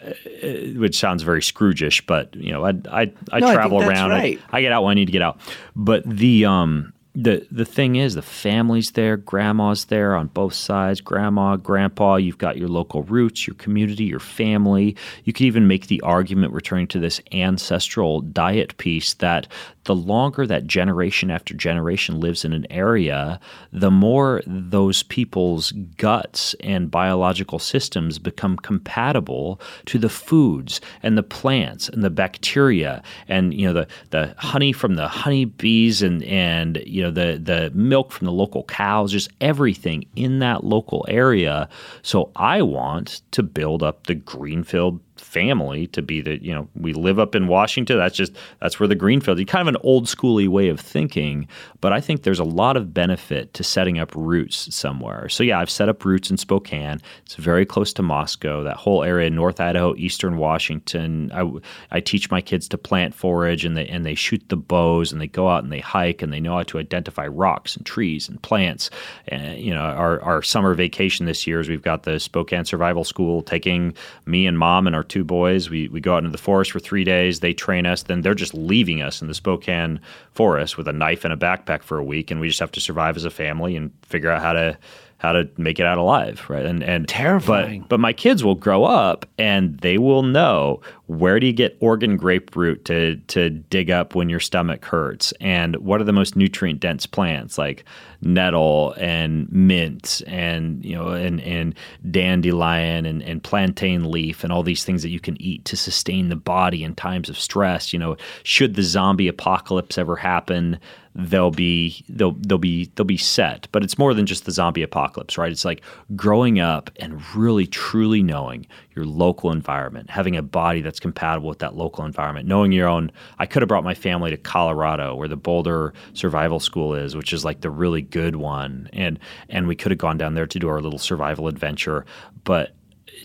which 0.79 0.97
sounds 0.99 1.23
very 1.23 1.43
Scrooge-ish, 1.43 2.07
but 2.07 2.35
you 2.37 2.53
know 2.53 2.65
I 2.65 2.71
I, 2.91 3.13
I 3.33 3.41
No, 3.41 3.53
travel 3.53 3.79
that's 3.81 3.91
around. 3.91 4.13
I- 4.13 4.39
I 4.51 4.61
get 4.61 4.73
out 4.73 4.85
when 4.85 4.93
I 4.93 4.95
need 4.95 5.07
to 5.07 5.13
get 5.13 5.23
out. 5.23 5.39
But 5.75 6.05
the 6.09 6.45
um 6.45 6.92
the 7.15 7.47
the 7.51 7.67
thing 7.67 7.97
is 7.97 8.15
the 8.15 8.23
family's 8.23 8.93
there, 8.93 9.19
grandma's 9.19 9.87
there 9.87 10.17
on 10.17 10.29
both 10.29 10.55
sides, 10.55 11.01
grandma, 11.01 11.57
grandpa, 11.57 12.17
you've 12.17 12.39
got 12.39 12.57
your 12.57 12.69
local 12.69 13.03
roots, 13.03 13.47
your 13.47 13.55
community, 13.57 14.05
your 14.05 14.21
family. 14.21 14.97
You 15.25 15.33
could 15.33 15.45
even 15.45 15.67
make 15.67 15.89
the 15.89 16.01
argument 16.01 16.55
returning 16.55 16.87
to 16.89 16.99
this 16.99 17.21
ancestral 17.33 18.23
diet 18.23 18.77
piece 18.79 19.15
that 19.15 19.47
the 19.85 19.95
longer 19.95 20.47
that 20.47 20.67
generation 20.67 21.31
after 21.31 21.55
generation 21.55 22.21
lives 22.21 22.45
in 22.45 22.53
an 22.53 22.67
area, 22.71 23.41
the 23.73 23.91
more 23.91 24.43
those 24.47 25.03
people's 25.03 25.73
guts 25.97 26.55
and 26.61 26.91
biological 26.91 27.59
systems 27.59 28.19
become 28.19 28.57
compatible 28.57 29.61
to 29.87 29.99
the 29.99 30.09
foods 30.09 30.81
and 31.03 31.19
the 31.19 31.23
plants 31.23 31.89
and 31.89 32.05
the 32.05 32.11
bacteria 32.11 33.03
and 33.29 33.53
you 33.55 33.67
know 33.67 33.73
the 33.73 33.87
the 34.11 34.35
honey 34.39 34.73
from 34.73 34.95
the 34.95 35.09
honey 35.09 35.45
bees 35.45 36.01
and 36.01 36.23
and 36.25 36.83
you 36.87 37.02
know 37.03 37.11
the 37.11 37.39
the 37.43 37.71
milk 37.75 38.13
from 38.13 38.27
the 38.27 38.33
local 38.33 38.65
cows 38.65 39.13
just 39.13 39.31
everything 39.41 40.05
in 40.17 40.39
that 40.41 40.65
local 40.65 41.05
area. 41.09 41.69
So 42.03 42.31
i 42.37 42.63
want 42.63 43.23
to 43.33 43.43
build 43.43 43.83
up 43.83 44.07
the 44.07 44.15
greenfield 44.15 45.01
family 45.33 45.87
to 45.87 46.03
be 46.03 46.21
that 46.21 46.43
you 46.43 46.53
know 46.53 46.69
we 46.75 46.93
live 46.93 47.19
up 47.19 47.35
in 47.35 47.49
Washington. 47.49 47.97
That's 47.97 48.17
just 48.17 48.33
that's 48.61 48.79
where 48.79 48.87
the 48.87 48.95
greenfield 48.95 49.45
kind 49.47 49.67
of 49.67 49.75
an 49.75 49.81
old 49.83 50.07
schooly 50.07 50.47
way 50.47 50.69
of 50.69 50.79
thinking 50.79 51.49
but 51.81 51.93
I 51.93 52.01
think 52.01 52.23
there's 52.23 52.39
a 52.39 52.45
lot 52.45 52.77
of 52.77 52.95
benefit 52.95 53.55
to 53.55 53.65
setting 53.65 53.99
up 53.99 54.15
roots 54.15 54.75
somewhere. 54.75 55.29
So 55.29 55.43
yeah 55.43 55.59
I've 55.59 55.71
set 55.71 55.89
up 55.89 56.05
roots 56.05 56.31
in 56.31 56.37
Spokane. 56.37 57.01
It's 57.25 57.35
very 57.37 57.65
close 57.65 57.93
to 57.95 58.03
Moscow 58.03 58.63
that 58.63 58.77
whole 58.77 59.03
area 59.03 59.31
North 59.31 59.59
Idaho 59.59 59.97
Eastern 59.97 60.37
Washington. 60.37 61.33
I, 61.33 61.51
I 61.91 62.01
teach 62.01 62.31
my 62.31 62.41
kids 62.41 62.69
to 62.69 62.79
plant 62.79 63.15
forage 63.15 63.65
and 63.65 63.77
they 63.77 63.87
and 63.89 64.05
they 64.05 64.15
shoot 64.15 64.43
the 64.49 64.57
bows 64.57 65.13
and 65.13 65.21
they 65.21 65.29
go 65.29 65.49
out 65.49 65.65
and 65.65 65.73
they 65.73 65.81
hike 65.81 66.21
and 66.21 66.33
they 66.33 66.41
know 66.41 66.57
how 66.57 66.63
to 66.65 66.79
identify 66.79 67.27
rocks 67.27 67.75
and 67.75 67.87
trees 67.87 68.29
and 68.29 68.43
plants. 68.43 68.91
And 69.29 69.59
you 69.59 69.73
know 69.73 69.81
our, 69.81 70.21
our 70.21 70.43
summer 70.43 70.75
vacation 70.75 71.25
this 71.25 71.47
year 71.47 71.61
is 71.61 71.69
we've 71.71 71.83
got 71.83 72.03
the 72.03 72.21
Spokane 72.21 72.67
Survival 72.67 73.05
School 73.05 73.43
taking 73.43 73.95
me 74.27 74.47
and 74.47 74.59
mom 74.59 74.87
and 74.87 74.95
our 74.95 75.05
two 75.05 75.22
boys. 75.25 75.71
We, 75.71 75.89
we 75.89 76.01
go 76.01 76.15
out 76.15 76.19
into 76.19 76.31
the 76.31 76.39
forest 76.39 76.73
for 76.73 76.81
three 76.81 77.05
days. 77.05 77.41
They 77.41 77.53
train 77.53 77.87
us. 77.87 78.05
Then 78.05 78.23
they're 78.23 78.35
just 78.35 78.55
leaving 78.55 79.03
us 79.03 79.23
in 79.23 79.29
the 79.29 79.35
Spokane 79.35 80.01
forest 80.33 80.77
with 80.77 80.89
a 80.89 80.93
knife 80.93 81.25
and 81.25 81.33
a 81.33 81.37
backpack 81.37 81.83
for 81.83 81.99
a 81.99 82.05
week, 82.05 82.31
and 82.31 82.41
we 82.41 82.49
just 82.49 82.61
have 82.61 82.73
to 82.73 82.81
survive 82.81 83.17
as 83.17 83.25
a 83.25 83.31
family 83.31 83.77
and 83.77 83.91
figure 84.03 84.31
out 84.31 84.43
how 84.43 84.53
to 84.53 84.79
how 85.23 85.31
to 85.31 85.49
make 85.57 85.79
it 85.79 85.87
out 85.87 85.99
alive, 85.99 86.45
right? 86.49 86.67
And 86.67 86.83
and 86.83 87.07
Terrifying. 87.07 87.83
But, 87.83 87.91
but 87.91 88.01
my 88.01 88.13
kids 88.13 88.43
will 88.43 88.57
grow 88.57 88.83
up 88.83 89.25
and 89.39 89.79
they 89.79 89.97
will 89.97 90.25
know 90.25 90.81
where 91.07 91.39
do 91.39 91.47
you 91.47 91.53
get 91.53 91.77
Oregon 91.79 92.17
grape 92.17 92.57
root 92.57 92.85
to 92.87 93.17
to 93.29 93.51
dig 93.51 93.89
up 93.89 94.17
when 94.17 94.29
your 94.29 94.41
stomach 94.41 94.85
hurts, 94.85 95.33
and 95.41 95.77
what 95.77 96.01
are 96.01 96.05
the 96.05 96.13
most 96.13 96.35
nutrient 96.35 96.81
dense 96.81 97.07
plants 97.07 97.57
like 97.57 97.85
nettle 98.23 98.95
and 98.99 99.51
mint 99.53 100.23
and 100.27 100.85
you 100.85 100.95
know 100.95 101.09
and 101.09 101.41
and 101.41 101.75
dandelion 102.11 103.05
and, 103.05 103.23
and 103.23 103.43
plantain 103.43 104.11
leaf 104.11 104.45
and 104.45 104.53
all 104.53 104.63
these 104.63 104.85
things 104.85 105.03
that 105.03 105.11
you 105.11 105.21
can 105.21 105.41
eat 105.43 105.65
to 105.65 105.77
sustain 105.77 106.29
the 106.29 106.37
body 106.37 106.85
in 106.85 106.95
times 106.95 107.29
of 107.29 107.39
stress. 107.39 107.93
You 107.93 107.99
know, 107.99 108.17
should 108.45 108.75
the 108.75 108.83
zombie 108.83 109.29
apocalypse 109.29 109.99
ever 109.99 110.17
happen, 110.17 110.79
they'll 111.15 111.51
be 111.51 112.05
they'll 112.09 112.33
they'll 112.33 112.59
be 112.59 112.91
they'll 112.95 113.05
be 113.05 113.17
set. 113.17 113.69
But 113.73 113.83
it's 113.83 113.99
more 113.99 114.15
than 114.15 114.27
just 114.27 114.45
the 114.45 114.53
zombie 114.53 114.83
apocalypse, 114.83 115.37
right? 115.37 115.53
It's 115.53 115.65
like 115.65 115.83
growing 116.17 116.61
up 116.61 116.91
and 116.97 117.23
really 117.35 117.67
truly 117.67 118.23
knowing 118.23 118.67
your 118.95 119.05
local 119.05 119.51
environment, 119.51 120.11
having 120.11 120.37
a 120.37 120.43
body 120.43 120.81
that's 120.81 121.01
compatible 121.01 121.49
with 121.49 121.59
that 121.61 121.77
local 121.77 122.05
environment, 122.05 122.47
knowing 122.47 122.73
your 122.73 122.89
own. 122.89 123.11
I 123.39 123.47
could 123.47 123.63
have 123.63 123.69
brought 123.69 123.85
my 123.85 123.95
family 123.95 124.31
to 124.31 124.37
Colorado, 124.37 125.15
where 125.15 125.29
the 125.29 125.37
Boulder 125.37 125.93
Survival 126.15 126.61
School 126.61 126.95
is, 126.95 127.17
which 127.17 127.33
is 127.33 127.45
like 127.45 127.61
the 127.61 127.71
really 127.71 128.03
good 128.13 128.37
one, 128.37 128.89
and 128.93 129.19
and 129.49 129.67
we 129.67 129.75
could 129.75 129.91
have 129.91 129.99
gone 129.99 130.19
down 130.19 130.35
there 130.35 130.47
to 130.47 130.59
do 130.59 130.69
our 130.69 130.81
little 130.81 130.99
survival 130.99 131.49
adventure, 131.49 132.07
but 132.45 132.77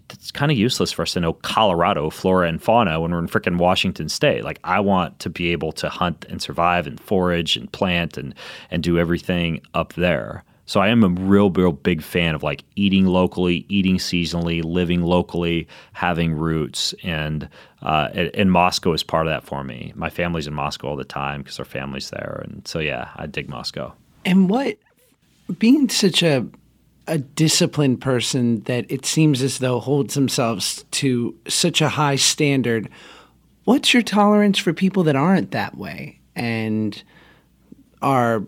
it's 0.10 0.32
kind 0.32 0.52
of 0.52 0.58
useless 0.58 0.92
for 0.92 1.04
us 1.04 1.14
to 1.14 1.20
know 1.20 1.34
Colorado 1.34 2.10
flora 2.10 2.48
and 2.48 2.62
fauna 2.62 3.00
when 3.00 3.12
we're 3.12 3.20
in 3.20 3.28
freaking 3.28 3.58
Washington 3.58 4.10
State. 4.10 4.44
Like 4.44 4.60
I 4.64 4.80
want 4.80 5.20
to 5.20 5.30
be 5.30 5.52
able 5.52 5.72
to 5.74 5.90
hunt 5.90 6.26
and 6.30 6.42
survive 6.42 6.88
and 6.88 7.00
forage 7.00 7.56
and 7.56 7.72
plant 7.72 8.18
and 8.18 8.34
and 8.72 8.82
do 8.82 8.98
everything 8.98 9.62
up 9.74 9.94
there. 9.94 10.44
So 10.68 10.82
I 10.82 10.90
am 10.90 11.02
a 11.02 11.08
real, 11.08 11.50
real 11.50 11.72
big 11.72 12.02
fan 12.02 12.36
of 12.36 12.44
like 12.44 12.64
eating 12.76 13.06
locally, 13.06 13.66
eating 13.70 13.98
seasonally, 13.98 14.62
living 14.62 15.02
locally, 15.02 15.66
having 15.94 16.34
roots, 16.34 16.94
and 17.04 17.48
uh, 17.82 18.10
and, 18.14 18.52
Moscow 18.52 18.92
is 18.92 19.02
part 19.02 19.28
of 19.28 19.32
that 19.32 19.46
for 19.46 19.64
me. 19.64 19.94
My 19.96 20.10
family's 20.10 20.46
in 20.46 20.54
Moscow 20.54 20.90
all 20.90 20.96
the 20.98 21.06
time 21.06 21.42
because 21.42 21.58
our 21.58 21.66
family's 21.66 22.10
there, 22.10 22.42
and 22.44 22.68
so 22.68 22.80
yeah, 22.80 23.10
I 23.16 23.28
dig 23.28 23.48
Moscow. 23.48 23.94
And 24.28 24.50
what 24.50 24.78
being 25.58 25.88
such 25.90 26.22
a 26.22 26.46
a 27.08 27.18
disciplined 27.18 28.02
person 28.02 28.60
that 28.64 28.86
it 28.92 29.06
seems 29.06 29.42
as 29.42 29.60
though 29.60 29.80
holds 29.80 30.14
themselves 30.14 30.84
to 30.92 31.34
such 31.48 31.80
a 31.80 31.88
high 31.88 32.18
standard, 32.18 32.90
what's 33.64 33.94
your 33.94 34.04
tolerance 34.04 34.60
for 34.60 34.74
people 34.74 35.04
that 35.04 35.16
aren't 35.16 35.52
that 35.52 35.78
way 35.78 36.20
and 36.36 37.02
are 38.02 38.44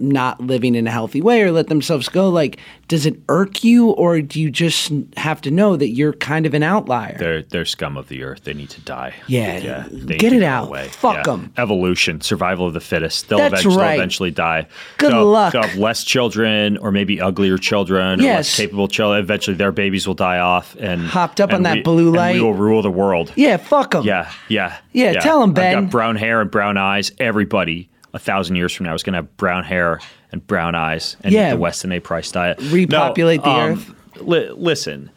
not 0.00 0.40
living 0.40 0.74
in 0.74 0.86
a 0.86 0.90
healthy 0.90 1.20
way 1.22 1.42
or 1.42 1.50
let 1.52 1.68
themselves 1.68 2.08
go, 2.08 2.28
like, 2.28 2.58
does 2.88 3.06
it 3.06 3.20
irk 3.28 3.62
you 3.62 3.90
or 3.90 4.20
do 4.20 4.40
you 4.40 4.50
just 4.50 4.90
have 5.16 5.40
to 5.42 5.50
know 5.50 5.76
that 5.76 5.90
you're 5.90 6.12
kind 6.14 6.46
of 6.46 6.54
an 6.54 6.62
outlier? 6.62 7.16
They're 7.18 7.42
they're 7.42 7.64
scum 7.64 7.96
of 7.96 8.08
the 8.08 8.22
earth. 8.24 8.44
They 8.44 8.54
need 8.54 8.70
to 8.70 8.80
die. 8.80 9.14
Yeah, 9.26 9.86
they 9.90 10.16
get 10.16 10.32
it 10.32 10.42
out. 10.42 10.68
away. 10.68 10.88
Fuck 10.88 11.28
'em. 11.28 11.52
Evolution, 11.56 12.20
survival 12.20 12.66
of 12.66 12.74
the 12.74 12.80
fittest. 12.80 13.28
They'll 13.28 13.38
That's 13.38 13.52
eventually, 13.52 13.76
right. 13.76 13.86
they'll 13.92 13.94
eventually 14.00 14.30
die. 14.30 14.66
Good 14.98 15.12
They'll- 15.12 15.26
luck. 15.26 15.52
They'll 15.52 15.62
have 15.62 15.76
less 15.76 16.02
children, 16.04 16.76
or 16.78 16.90
maybe 16.90 17.20
uglier 17.20 17.58
children, 17.58 18.20
or 18.20 18.22
Yes. 18.24 18.36
less 18.48 18.56
capable 18.56 18.88
children. 18.88 19.20
Eventually, 19.22 19.56
their 19.56 19.72
babies 19.72 20.06
will 20.06 20.14
die 20.14 20.38
off, 20.38 20.76
and 20.80 21.02
Hopped 21.02 21.40
up 21.40 21.50
and 21.50 21.56
on 21.58 21.62
that 21.64 21.74
we- 21.76 21.82
blue 21.82 22.08
and 22.08 22.16
light. 22.16 22.34
we 22.34 22.40
will 22.40 22.54
rule 22.54 22.82
the 22.82 22.90
world. 22.90 23.32
yeah, 23.36 23.56
fuck 23.56 23.92
them. 23.92 24.04
Yeah, 24.04 24.28
yeah, 24.48 24.76
Yeah, 24.92 25.12
tell 25.20 25.42
'em, 25.42 25.50
I've 25.50 25.54
got 25.56 25.90
brown 25.90 26.16
hair 26.16 26.40
and 26.40 26.50
brown 26.50 26.76
eyes. 26.76 27.12
Everybody, 27.18 27.88
a 28.14 28.18
thousand 28.18 28.56
years 28.56 28.72
from 28.72 28.86
now, 28.86 28.94
is 28.94 29.02
going 29.02 29.12
to 29.14 29.18
have 29.18 29.36
brown 29.36 29.64
hair 29.64 30.00
and 30.32 30.46
brown 30.46 30.74
eyes 30.74 31.16
and 31.22 31.32
Yeah. 31.32 31.50
the 31.50 31.56
Weston 31.56 31.92
A. 31.92 32.00
Price 32.00 32.30
diet. 32.32 32.58
Repopulate 32.70 33.42
the 33.42 33.48
um, 33.50 33.70
earth. 33.72 33.94
Li- 34.22 34.50
listen, 34.50 35.10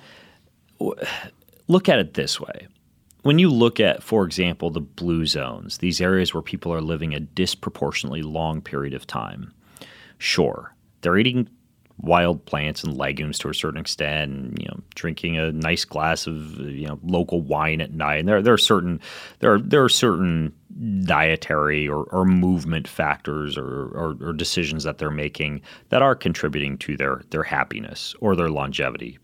w- 0.80 0.96
look 1.68 1.90
at 1.90 2.00
it 2.00 2.14
this 2.14 2.40
way. 2.40 2.68
When 3.24 3.40
you 3.40 3.50
look 3.50 3.80
at, 3.80 4.04
for 4.04 4.26
example, 4.26 4.70
the 4.70 4.82
blue 4.82 5.26
zones, 5.26 5.78
these 5.78 6.02
areas 6.02 6.34
where 6.34 6.42
people 6.44 6.74
are 6.74 6.82
living 6.82 7.14
a 7.14 7.20
disproportionately 7.22 8.22
long 8.22 8.60
period 8.62 8.94
of 8.94 9.08
time, 9.08 9.54
sure, 10.18 10.76
they're 11.02 11.18
eating 11.18 11.48
wild 12.00 12.44
plants 12.46 12.84
and 12.84 12.98
legumes 12.98 13.38
to 13.40 13.50
a 13.50 13.54
certain 13.54 13.80
extent, 13.80 14.32
and 14.32 14.60
you 14.60 14.68
know, 14.68 14.80
drinking 14.96 15.38
a 15.38 15.52
nice 15.54 15.86
glass 15.86 16.28
of 16.28 16.60
you 16.60 16.86
know 16.88 17.00
local 17.04 17.40
wine 17.42 17.80
at 17.82 17.94
night. 17.94 18.20
And 18.20 18.28
there, 18.28 18.42
there 18.42 18.54
are 18.54 18.58
certain 18.58 19.00
there 19.40 19.54
are 19.54 19.60
there 19.60 19.84
are 19.84 19.90
certain 19.90 20.52
dietary 21.04 21.88
or, 21.88 22.04
or 22.06 22.26
movement 22.26 22.88
factors 22.88 23.58
or, 23.58 23.90
or, 23.90 24.18
or 24.22 24.34
decisions 24.34 24.84
that 24.84 24.98
they're 24.98 25.12
making 25.12 25.62
that 25.90 26.02
are 26.02 26.16
contributing 26.16 26.78
to 26.80 26.98
their 26.98 27.22
their 27.30 27.44
happiness 27.44 28.16
or 28.20 28.36
their 28.36 28.50
longevity. 28.50 29.20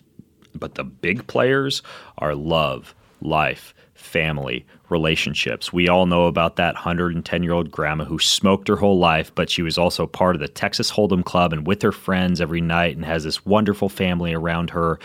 But 0.55 0.75
the 0.75 0.83
big 0.83 1.27
players 1.27 1.81
are 2.17 2.35
love, 2.35 2.93
life, 3.21 3.73
family, 3.93 4.65
relationships. 4.89 5.73
We 5.73 5.89
all 5.89 6.05
know 6.05 6.25
about 6.25 6.55
that 6.55 6.75
110 6.75 7.43
year 7.43 7.53
old 7.53 7.71
grandma 7.71 8.05
who 8.05 8.19
smoked 8.19 8.67
her 8.67 8.77
whole 8.77 8.97
life, 8.97 9.33
but 9.35 9.49
she 9.49 9.61
was 9.61 9.77
also 9.77 10.07
part 10.07 10.35
of 10.35 10.41
the 10.41 10.47
Texas 10.47 10.91
Hold'em 10.91 11.23
Club 11.23 11.53
and 11.53 11.67
with 11.67 11.81
her 11.81 11.91
friends 11.91 12.41
every 12.41 12.61
night 12.61 12.95
and 12.95 13.05
has 13.05 13.23
this 13.23 13.45
wonderful 13.45 13.89
family 13.89 14.33
around 14.33 14.71
her. 14.71 14.99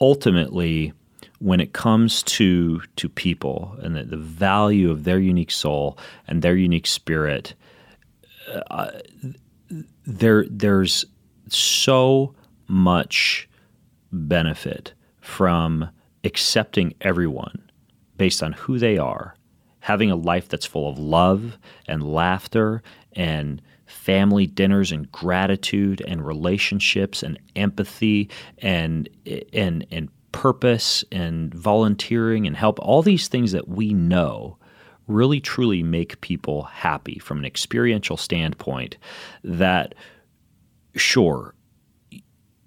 Ultimately, 0.00 0.92
when 1.44 1.60
it 1.60 1.74
comes 1.74 2.22
to 2.22 2.80
to 2.96 3.06
people 3.06 3.76
and 3.82 3.94
the, 3.94 4.04
the 4.04 4.16
value 4.16 4.90
of 4.90 5.04
their 5.04 5.18
unique 5.18 5.50
soul 5.50 5.98
and 6.26 6.40
their 6.40 6.56
unique 6.56 6.86
spirit, 6.86 7.54
uh, 8.70 8.90
there 10.06 10.46
there's 10.48 11.04
so 11.48 12.34
much 12.66 13.46
benefit 14.10 14.94
from 15.20 15.86
accepting 16.24 16.94
everyone 17.02 17.70
based 18.16 18.42
on 18.42 18.54
who 18.54 18.78
they 18.78 18.96
are, 18.96 19.36
having 19.80 20.10
a 20.10 20.16
life 20.16 20.48
that's 20.48 20.64
full 20.64 20.88
of 20.88 20.98
love 20.98 21.58
and 21.86 22.02
laughter 22.02 22.82
and 23.12 23.60
family 23.84 24.46
dinners 24.46 24.90
and 24.92 25.12
gratitude 25.12 26.00
and 26.08 26.26
relationships 26.26 27.22
and 27.22 27.38
empathy 27.54 28.30
and 28.62 29.10
and 29.52 29.86
and 29.90 30.08
purpose 30.34 31.04
and 31.12 31.54
volunteering 31.54 32.44
and 32.44 32.56
help 32.56 32.80
all 32.80 33.02
these 33.02 33.28
things 33.28 33.52
that 33.52 33.68
we 33.68 33.94
know 33.94 34.58
really 35.06 35.40
truly 35.40 35.80
make 35.80 36.20
people 36.22 36.64
happy 36.64 37.20
from 37.20 37.38
an 37.38 37.44
experiential 37.44 38.16
standpoint 38.16 38.96
that 39.44 39.94
sure 40.96 41.54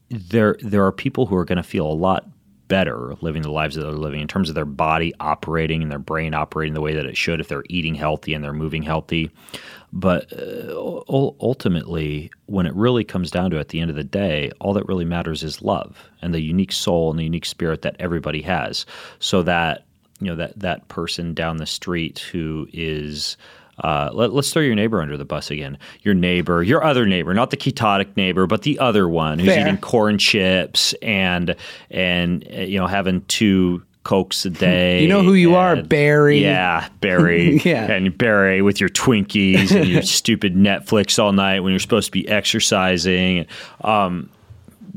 there 0.09 0.55
there 0.61 0.85
are 0.85 0.93
people 0.93 1.25
who 1.25 1.35
are 1.35 1.43
going 1.43 1.57
to 1.57 1.63
feel 1.63 1.85
a 1.85 1.91
lot 1.91 2.25
better 2.67 3.15
living 3.21 3.41
the 3.41 3.51
lives 3.51 3.75
that 3.75 3.81
they're 3.81 3.91
living 3.91 4.21
in 4.21 4.27
terms 4.27 4.49
of 4.49 4.55
their 4.55 4.65
body 4.65 5.13
operating 5.19 5.81
and 5.81 5.91
their 5.91 5.99
brain 5.99 6.33
operating 6.33 6.73
the 6.73 6.81
way 6.81 6.93
that 6.93 7.05
it 7.05 7.17
should 7.17 7.39
if 7.39 7.47
they're 7.47 7.63
eating 7.69 7.95
healthy 7.95 8.33
and 8.33 8.43
they're 8.43 8.53
moving 8.53 8.83
healthy. 8.83 9.31
But 9.93 10.31
uh, 10.33 10.73
ultimately, 11.39 12.31
when 12.47 12.65
it 12.65 12.73
really 12.75 13.03
comes 13.03 13.31
down 13.31 13.51
to 13.51 13.57
it, 13.57 13.61
at 13.61 13.69
the 13.69 13.79
end 13.79 13.89
of 13.89 13.95
the 13.95 14.03
day, 14.03 14.51
all 14.59 14.73
that 14.73 14.87
really 14.87 15.05
matters 15.05 15.43
is 15.43 15.61
love 15.61 16.09
and 16.21 16.33
the 16.33 16.41
unique 16.41 16.73
soul 16.73 17.09
and 17.09 17.19
the 17.19 17.23
unique 17.23 17.45
spirit 17.45 17.81
that 17.83 17.95
everybody 17.99 18.41
has. 18.41 18.85
So 19.19 19.43
that 19.43 19.85
you 20.19 20.27
know 20.27 20.35
that 20.35 20.59
that 20.59 20.87
person 20.87 21.33
down 21.33 21.57
the 21.57 21.65
street 21.65 22.19
who 22.19 22.67
is 22.73 23.37
uh, 23.83 24.09
let, 24.13 24.31
us 24.31 24.51
throw 24.51 24.61
your 24.61 24.75
neighbor 24.75 25.01
under 25.01 25.17
the 25.17 25.25
bus 25.25 25.51
again. 25.51 25.77
Your 26.01 26.13
neighbor, 26.13 26.63
your 26.63 26.83
other 26.83 27.05
neighbor, 27.05 27.33
not 27.33 27.51
the 27.51 27.57
ketotic 27.57 28.15
neighbor, 28.17 28.47
but 28.47 28.63
the 28.63 28.79
other 28.79 29.07
one 29.07 29.39
who's 29.39 29.49
Fair. 29.49 29.61
eating 29.61 29.77
corn 29.77 30.17
chips 30.17 30.93
and 31.01 31.55
and 31.91 32.47
uh, 32.51 32.61
you 32.61 32.79
know 32.79 32.87
having 32.87 33.21
two 33.25 33.83
cokes 34.03 34.45
a 34.45 34.49
day. 34.49 35.01
You 35.01 35.09
know 35.09 35.21
who 35.21 35.33
you 35.33 35.55
are, 35.55 35.75
Barry. 35.83 36.41
Yeah, 36.41 36.87
Barry. 37.01 37.57
Yeah. 37.65 37.91
and 37.91 38.17
Barry 38.17 38.61
with 38.61 38.79
your 38.79 38.89
Twinkies 38.89 39.75
and 39.75 39.89
your 39.89 40.01
stupid 40.03 40.55
Netflix 40.55 41.21
all 41.21 41.33
night 41.33 41.59
when 41.59 41.71
you're 41.73 41.79
supposed 41.79 42.07
to 42.07 42.11
be 42.13 42.27
exercising. 42.29 43.45
Um, 43.81 44.29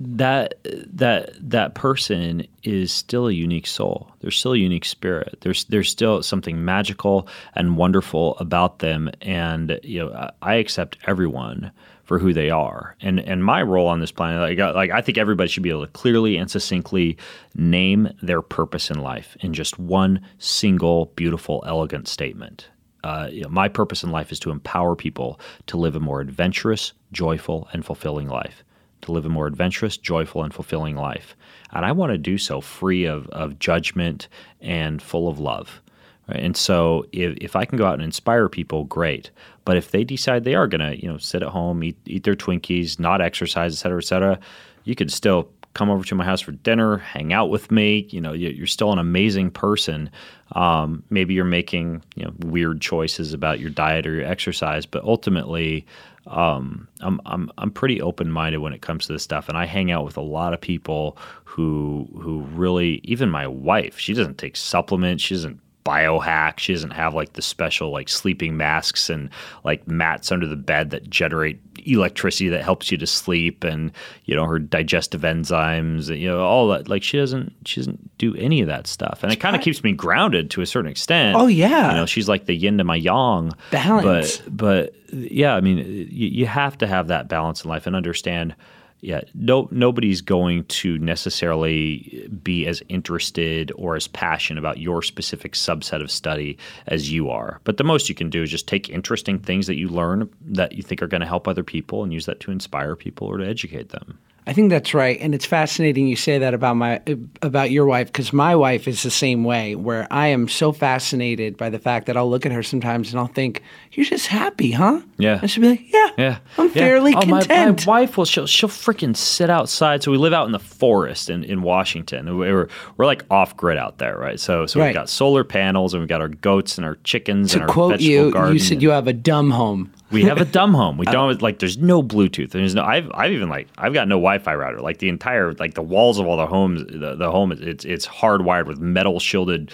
that 0.03 0.55
that 0.65 1.31
that 1.39 1.75
person 1.75 2.47
is 2.63 2.91
still 2.91 3.29
a 3.29 3.33
unique 3.33 3.67
soul. 3.67 4.11
They're 4.21 4.31
still 4.31 4.55
a 4.55 4.59
unique 4.59 4.87
spirit. 4.87 5.37
There's 5.43 5.65
there's 5.65 5.91
still 5.91 6.23
something 6.23 6.65
magical 6.65 7.29
and 7.55 7.77
wonderful 7.77 8.39
about 8.39 8.79
them. 8.79 9.11
And 9.21 9.79
you 9.83 10.01
know, 10.01 10.31
I, 10.41 10.55
accept 10.55 10.97
everyone 11.07 11.71
for 12.05 12.19
who 12.19 12.33
they 12.33 12.49
are. 12.49 12.97
And 13.03 13.21
and 13.21 13.45
my 13.45 13.61
role 13.61 13.89
on 13.89 14.01
this 14.01 14.11
planet, 14.11 14.41
like, 14.41 14.59
I- 14.59 14.71
like 14.71 14.91
I 14.91 15.03
think 15.03 15.19
everybody 15.19 15.51
should 15.51 15.63
be 15.63 15.71
able 15.71 15.85
to 15.85 15.93
clearly 15.93 16.39
and 16.39 16.51
succinctly 16.51 17.19
name 17.55 18.09
their 18.23 18.41
purpose 18.41 18.91
in 18.91 19.01
life 19.01 19.37
in 19.41 19.53
just 19.53 19.79
one 19.79 20.23
single, 20.39 21.13
beautiful, 21.15 21.63
elegant 21.67 22.09
statement. 22.09 22.69
Uh, 23.05 23.29
you 23.31 23.43
know, 23.43 23.49
my 23.51 23.69
purpose 23.69 24.03
in 24.03 24.11
life 24.11 24.33
is 24.33 24.41
to 24.41 24.51
empower 24.51 24.97
people 24.97 25.39
to 25.67 25.77
live 25.77 25.95
a 25.95 26.01
more 26.01 26.21
adventurous, 26.23 26.95
joyful, 27.13 27.69
and 27.73 27.85
fulfilling 27.85 28.29
life 28.29 28.65
to 29.03 29.13
live 29.13 29.27
a 29.27 29.29
more 29.29 29.47
adventurous, 29.47 29.97
joyful, 29.97 30.43
and 30.43 30.53
fulfilling 30.53 30.97
life. 30.97 31.37
And 31.73 31.85
I 31.85 31.93
want 31.93 32.13
to 32.13 32.19
do 32.19 32.39
so 32.39 32.61
free 32.61 33.05
of, 33.05 33.29
of 33.29 33.59
judgment 33.59 34.29
and 34.61 35.01
full 35.01 35.29
of 35.29 35.39
love. 35.39 35.81
Right? 36.29 36.41
And 36.41 36.57
so 36.57 37.07
if, 37.13 37.37
if 37.41 37.57
I 37.57 37.65
can 37.65 37.79
go 37.79 37.87
out 37.87 37.95
and 37.95 38.03
inspire 38.03 38.49
people, 38.49 38.85
great. 38.85 39.31
But 39.65 39.77
if 39.77 39.91
they 39.91 40.05
decide 40.05 40.45
they 40.45 40.55
are 40.55 40.67
going 40.67 40.81
to, 40.81 41.01
you 41.01 41.09
know, 41.09 41.19
sit 41.19 41.43
at 41.43 41.51
home, 41.51 41.85
eat, 41.85 41.99
eat 42.07 42.25
their 42.25 42.37
Twinkies, 42.37 42.99
not 42.99 43.21
exercise, 43.21 43.75
et 43.75 43.79
cetera, 43.79 43.99
et 43.99 44.07
cetera, 44.07 44.39
you 44.85 44.95
could 44.95 45.13
still 45.13 45.49
come 45.75 45.91
over 45.91 46.05
to 46.05 46.15
my 46.15 46.25
house 46.25 46.41
for 46.41 46.53
dinner, 46.53 46.99
hang 46.99 47.33
out 47.33 47.51
with 47.51 47.71
me. 47.71 48.07
You 48.11 48.21
know, 48.21 48.33
you- 48.33 48.49
you're 48.51 48.67
still 48.67 48.93
an 48.93 48.99
amazing 48.99 49.51
person. 49.51 50.11
Um, 50.53 51.03
maybe 51.11 51.35
you're 51.35 51.45
making, 51.45 52.03
you 52.17 52.25
know, 52.25 52.33
weird 52.41 52.81
choices 52.81 53.33
about 53.33 53.61
your 53.61 53.71
diet 53.71 54.07
or 54.07 54.13
your 54.15 54.25
exercise, 54.27 54.85
but 54.87 55.05
ultimately, 55.05 55.87
um, 56.27 56.87
I'm 57.01 57.21
I'm 57.25 57.51
I'm 57.57 57.71
pretty 57.71 58.01
open 58.03 58.31
minded 58.31 58.59
when 58.59 58.73
it 58.73 58.83
comes 58.83 59.07
to 59.07 59.13
this 59.13 59.23
stuff, 59.23 59.49
and 59.49 59.57
I 59.57 59.65
hang 59.65 59.91
out 59.91 60.05
with 60.05 60.17
a 60.17 60.23
lot 60.23 60.53
of 60.53 60.61
people 60.61 61.17
who 61.45 62.09
who 62.21 62.41
really 62.53 63.01
even 63.05 63.31
my 63.31 63.47
wife. 63.47 63.99
She 63.99 64.13
doesn't 64.13 64.39
take 64.39 64.57
supplements. 64.57 65.23
She 65.23 65.35
doesn't 65.35 65.61
biohack. 65.91 66.59
She 66.59 66.73
doesn't 66.73 66.93
have 66.93 67.15
like 67.15 67.33
the 67.33 67.43
special 67.43 67.91
like 67.91 68.09
sleeping 68.09 68.57
masks 68.57 69.11
and 69.11 69.29
like 69.65 69.87
mats 69.89 70.31
under 70.31 70.47
the 70.47 70.57
bed 70.57 70.91
that 70.91 71.11
generate 71.11 71.59
electricity 71.87 72.49
that 72.51 72.63
helps 72.63 72.93
you 72.93 72.99
to 72.99 73.07
sleep 73.07 73.65
and 73.65 73.91
you 74.27 74.35
know 74.37 74.45
her 74.45 74.59
digestive 74.59 75.23
enzymes 75.23 76.15
you 76.15 76.29
know 76.29 76.41
all 76.45 76.69
that 76.69 76.89
like 76.91 77.03
she 77.03 77.17
doesn't 77.17 77.55
she 77.65 77.81
doesn't 77.81 78.19
do 78.19 78.35
any 78.37 78.61
of 78.61 78.67
that 78.67 78.87
stuff 78.87 79.21
and 79.23 79.33
it 79.33 79.37
kind 79.37 79.57
of 79.57 79.63
keeps 79.63 79.83
me 79.83 79.91
grounded 79.93 80.51
to 80.51 80.61
a 80.61 80.67
certain 80.67 80.91
extent 80.91 81.35
Oh, 81.39 81.47
yeah. 81.47 81.91
you 81.93 81.97
know 81.97 82.05
she's 82.05 82.29
like 82.29 82.45
the 82.45 82.55
yin 82.55 82.77
to 82.79 82.85
my 82.85 82.97
yang 82.97 83.53
Balance. 83.71 84.39
but 84.47 84.57
but 84.57 84.95
yeah, 85.13 85.55
I 85.57 85.61
mean, 85.61 85.79
you, 85.79 86.29
you 86.29 86.47
have 86.47 86.77
to 86.79 86.87
have 86.87 87.09
that 87.09 87.27
balance 87.29 87.65
in 87.65 87.69
life 87.71 87.87
and 87.89 87.97
understand. 87.97 88.55
Yeah, 89.03 89.23
no, 89.35 89.69
nobody's 89.71 90.21
going 90.21 90.65
to 90.65 90.99
necessarily 90.99 92.29
be 92.43 92.67
as 92.67 92.83
interested 92.89 93.73
or 93.77 93.97
as 93.97 94.07
passionate 94.07 94.61
about 94.61 94.79
your 94.79 95.03
specific 95.03 95.53
subset 95.53 96.03
of 96.03 96.11
study 96.11 96.59
as 96.87 97.11
you 97.11 97.31
are. 97.31 97.61
But 97.65 97.79
the 97.79 97.85
most 97.85 98.09
you 98.09 98.15
can 98.15 98.29
do 98.29 98.43
is 98.43 98.51
just 98.51 98.69
take 98.69 98.91
interesting 98.91 99.39
things 99.39 99.67
that 99.67 99.77
you 99.77 99.89
learn 99.89 100.29
that 100.43 100.73
you 100.73 100.83
think 100.83 101.03
are 101.03 101.07
going 101.07 101.23
to 101.23 101.27
help 101.27 101.49
other 101.49 101.65
people 101.65 102.03
and 102.03 102.13
use 102.13 102.27
that 102.27 102.41
to 102.41 102.51
inspire 102.51 102.95
people 102.95 103.27
or 103.27 103.39
to 103.39 103.47
educate 103.47 103.89
them. 103.89 104.19
I 104.47 104.53
think 104.53 104.71
that's 104.71 104.95
right, 104.95 105.19
and 105.21 105.35
it's 105.35 105.45
fascinating 105.45 106.09
you 106.09 106.17
say 106.17 106.39
that 106.39 106.55
about 106.55 106.77
my 106.77 107.01
about 107.43 107.71
your 107.71 107.85
wife 107.87 108.07
because 108.09 108.33
my 108.33 108.57
wife 108.57 108.89
is 108.89 109.03
the 109.03 109.11
same 109.11 109.45
way. 109.45 109.77
Where 109.77 110.09
I 110.11 110.29
am 110.29 110.49
so 110.49 110.73
fascinated 110.73 111.57
by 111.57 111.69
the 111.71 111.79
fact 111.79 112.07
that 112.07 112.17
I'll 112.17 112.29
look 112.29 112.47
at 112.47 112.53
her 112.53 112.63
sometimes 112.63 113.11
and 113.13 113.21
I'll 113.21 113.27
think, 113.29 113.63
"You're 113.93 114.07
just 114.07 114.27
happy, 114.27 114.73
huh?" 114.73 115.01
Yeah. 115.19 115.39
and 115.43 115.51
she'll 115.51 115.63
be 115.63 115.69
like, 115.69 115.93
"Yeah, 115.93 116.09
Yeah, 116.19 116.39
I'm 116.59 116.67
Yeah. 116.69 116.73
fairly 116.73 117.13
oh, 117.15 117.27
my- 117.27 117.41
content." 117.43 117.87
My, 117.87 118.01
wife 118.01 118.17
will 118.17 118.25
she'll 118.25 118.47
she'll 118.47 118.69
freaking 118.71 119.15
sit 119.17 119.51
outside. 119.51 120.03
So 120.03 120.11
we 120.11 120.17
live 120.19 120.33
out 120.33 120.47
in 120.47 120.53
the 120.53 120.59
forest 120.59 121.29
in, 121.31 121.45
in 121.45 121.63
Washington. 121.63 122.37
We're 122.39 122.69
we're 122.97 123.07
like 123.07 123.25
off 123.31 123.57
grid 123.57 123.77
out 123.79 123.99
there, 123.99 124.17
right? 124.19 124.41
So 124.41 124.65
so 124.67 124.81
Right. 124.81 124.87
we've 124.87 124.95
got 124.95 125.09
solar 125.11 125.45
panels 125.45 125.93
and 125.95 126.01
we've 126.01 126.09
got 126.09 126.23
our 126.23 126.29
goats 126.29 126.79
and 126.79 126.85
our 126.87 126.97
chickens 127.05 127.53
to 127.53 127.59
and 127.61 127.63
our 127.69 127.69
quote 127.75 127.93
vegetable 127.93 128.27
you, 128.27 128.33
garden. 128.33 128.55
you 128.55 128.59
said 128.59 128.83
you 128.83 128.91
have 128.91 129.07
a 129.07 129.13
dumb 129.13 129.51
home. 129.51 129.93
We 130.11 130.23
have 130.25 130.41
a 130.41 130.45
dumb 130.45 130.75
home. 130.75 130.99
We 130.99 131.07
don't 131.07 131.41
like. 131.41 131.59
There's 131.59 131.79
no 131.79 132.03
Bluetooth. 132.03 132.51
There's 132.51 132.75
no. 132.75 132.83
I've 132.83 133.11
I've 133.15 133.33
even 133.33 133.49
like 133.49 133.69
I've 133.79 133.95
got 133.95 134.09
no 134.09 134.17
Wi-Fi 134.17 134.55
router. 134.55 134.81
Like 134.81 134.99
the 134.99 135.09
entire 135.09 135.53
like 135.55 135.75
the 135.75 135.83
walls 135.83 136.19
of 136.19 136.27
all 136.27 136.37
the 136.37 136.47
homes. 136.47 136.85
The, 136.87 137.15
the 137.17 137.31
home 137.31 137.53
it's 137.53 137.85
it's 137.85 138.07
hardwired 138.07 138.67
with 138.67 138.79
metal 138.79 139.21
shielded 139.21 139.73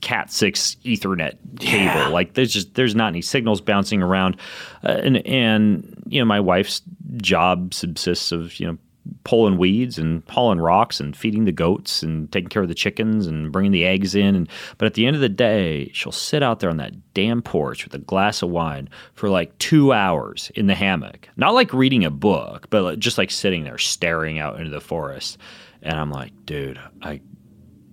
Cat 0.00 0.30
six 0.30 0.76
Ethernet 0.84 1.36
cable. 1.60 1.84
Yeah. 1.84 2.08
Like 2.08 2.34
there's 2.34 2.52
just 2.52 2.74
there's 2.74 2.94
not 2.94 3.08
any 3.08 3.22
signals 3.22 3.60
bouncing 3.60 4.02
around, 4.02 4.36
uh, 4.82 5.00
and 5.02 5.26
and 5.26 6.02
you 6.08 6.18
know 6.18 6.26
my 6.26 6.40
wife's 6.40 6.82
job 7.16 7.72
subsists 7.72 8.32
of 8.32 8.58
you 8.60 8.66
know 8.66 8.78
pulling 9.24 9.58
weeds 9.58 9.98
and 9.98 10.22
hauling 10.28 10.60
rocks 10.60 11.00
and 11.00 11.16
feeding 11.16 11.44
the 11.44 11.52
goats 11.52 12.02
and 12.02 12.30
taking 12.32 12.48
care 12.48 12.62
of 12.62 12.68
the 12.68 12.74
chickens 12.74 13.26
and 13.26 13.52
bringing 13.52 13.72
the 13.72 13.84
eggs 13.84 14.14
in. 14.14 14.34
And 14.34 14.48
but 14.78 14.86
at 14.86 14.94
the 14.94 15.06
end 15.06 15.16
of 15.16 15.22
the 15.22 15.28
day, 15.28 15.90
she'll 15.92 16.12
sit 16.12 16.42
out 16.42 16.60
there 16.60 16.70
on 16.70 16.78
that 16.78 17.14
damn 17.14 17.42
porch 17.42 17.84
with 17.84 17.94
a 17.94 17.98
glass 17.98 18.42
of 18.42 18.50
wine 18.50 18.88
for 19.14 19.28
like 19.28 19.56
two 19.58 19.92
hours 19.92 20.50
in 20.54 20.66
the 20.66 20.74
hammock, 20.74 21.28
not 21.36 21.54
like 21.54 21.72
reading 21.72 22.04
a 22.04 22.10
book, 22.10 22.68
but 22.70 22.98
just 22.98 23.18
like 23.18 23.30
sitting 23.30 23.64
there 23.64 23.78
staring 23.78 24.38
out 24.38 24.58
into 24.58 24.70
the 24.70 24.80
forest. 24.80 25.38
And 25.82 25.98
I'm 25.98 26.10
like, 26.10 26.32
dude, 26.46 26.80
I 27.02 27.20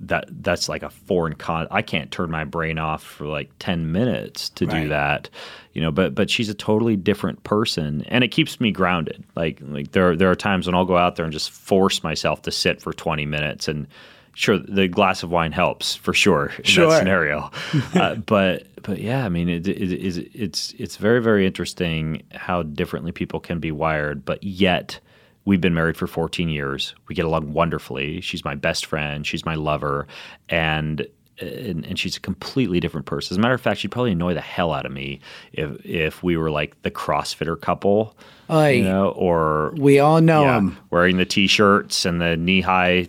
that 0.08 0.26
that's 0.44 0.68
like 0.68 0.84
a 0.84 0.90
foreign 0.90 1.36
con. 1.36 1.68
I 1.72 1.82
can't 1.82 2.12
turn 2.12 2.32
my 2.32 2.44
brain 2.44 2.80
off 2.80 3.04
for 3.04 3.26
like 3.28 3.50
ten 3.60 3.92
minutes 3.92 4.50
to 4.52 4.66
do 4.66 4.88
that, 4.90 5.30
you 5.74 5.82
know. 5.82 5.92
But 5.92 6.16
but 6.16 6.30
she's 6.30 6.50
a 6.50 6.54
totally 6.54 6.96
different 6.96 7.44
person, 7.44 8.04
and 8.08 8.24
it 8.24 8.30
keeps 8.30 8.60
me 8.60 8.72
grounded. 8.72 9.24
Like 9.36 9.60
like 9.62 9.92
there 9.92 10.16
there 10.16 10.32
are 10.32 10.36
times 10.36 10.66
when 10.66 10.76
I'll 10.76 10.86
go 10.86 10.98
out 10.98 11.16
there 11.16 11.26
and 11.26 11.34
just 11.34 11.52
force 11.52 12.04
myself 12.04 12.42
to 12.44 12.52
sit 12.52 12.82
for 12.82 12.94
twenty 12.94 13.26
minutes, 13.26 13.68
and 13.68 13.88
sure 14.34 14.58
the 14.58 14.88
glass 14.88 15.24
of 15.24 15.30
wine 15.30 15.52
helps 15.52 15.96
for 15.96 16.14
sure 16.14 16.54
in 16.58 16.64
Sure. 16.64 16.90
that 16.90 17.00
scenario. 17.00 17.52
uh, 17.94 18.16
but 18.16 18.66
but 18.82 19.00
yeah, 19.00 19.26
I 19.26 19.30
mean 19.30 19.50
it, 19.50 19.68
it, 19.68 19.92
it, 19.92 20.32
it's 20.34 20.74
it's 20.80 20.98
very 20.98 21.22
very 21.22 21.46
interesting 21.46 22.24
how 22.34 22.64
differently 22.64 23.12
people 23.12 23.40
can 23.40 23.60
be 23.60 23.72
wired, 23.72 24.26
but 24.26 24.44
yet 24.44 25.00
We've 25.46 25.62
been 25.62 25.74
married 25.74 25.98
for 25.98 26.08
14 26.08 26.50
years. 26.50 26.94
We 27.08 27.16
get 27.16 27.26
along 27.26 27.54
wonderfully. 27.54 28.22
She's 28.22 28.46
my 28.46 28.56
best 28.56 28.86
friend. 28.86 29.26
She's 29.26 29.46
my 29.46 29.56
lover, 29.56 30.08
and 30.50 31.06
and, 31.40 31.84
and 31.88 31.98
she's 31.98 32.16
a 32.18 32.20
completely 32.20 32.80
different 32.80 33.08
person. 33.08 33.34
As 33.34 33.38
a 33.40 33.42
matter 33.42 33.56
of 33.56 33.62
fact, 33.62 33.80
she'd 33.80 33.90
probably 33.90 34.12
annoy 34.12 34.36
the 34.36 34.42
hell 34.42 34.72
out 34.74 34.86
of 34.86 34.92
me 34.92 35.20
if 35.54 35.84
if 35.84 36.22
we 36.22 36.38
were 36.38 36.52
like 36.52 36.80
the 36.84 36.92
CrossFitter 36.92 37.60
couple, 37.60 38.16
Oy. 38.52 38.74
you 38.74 38.84
know, 38.84 39.10
or 39.10 39.74
We 39.78 39.98
all 40.00 40.22
know 40.22 40.44
yeah, 40.44 40.58
him. 40.60 40.78
wearing 40.92 41.18
the 41.18 41.26
t-shirts 41.26 42.06
and 42.06 42.22
the 42.22 42.38
knee-high 42.38 43.08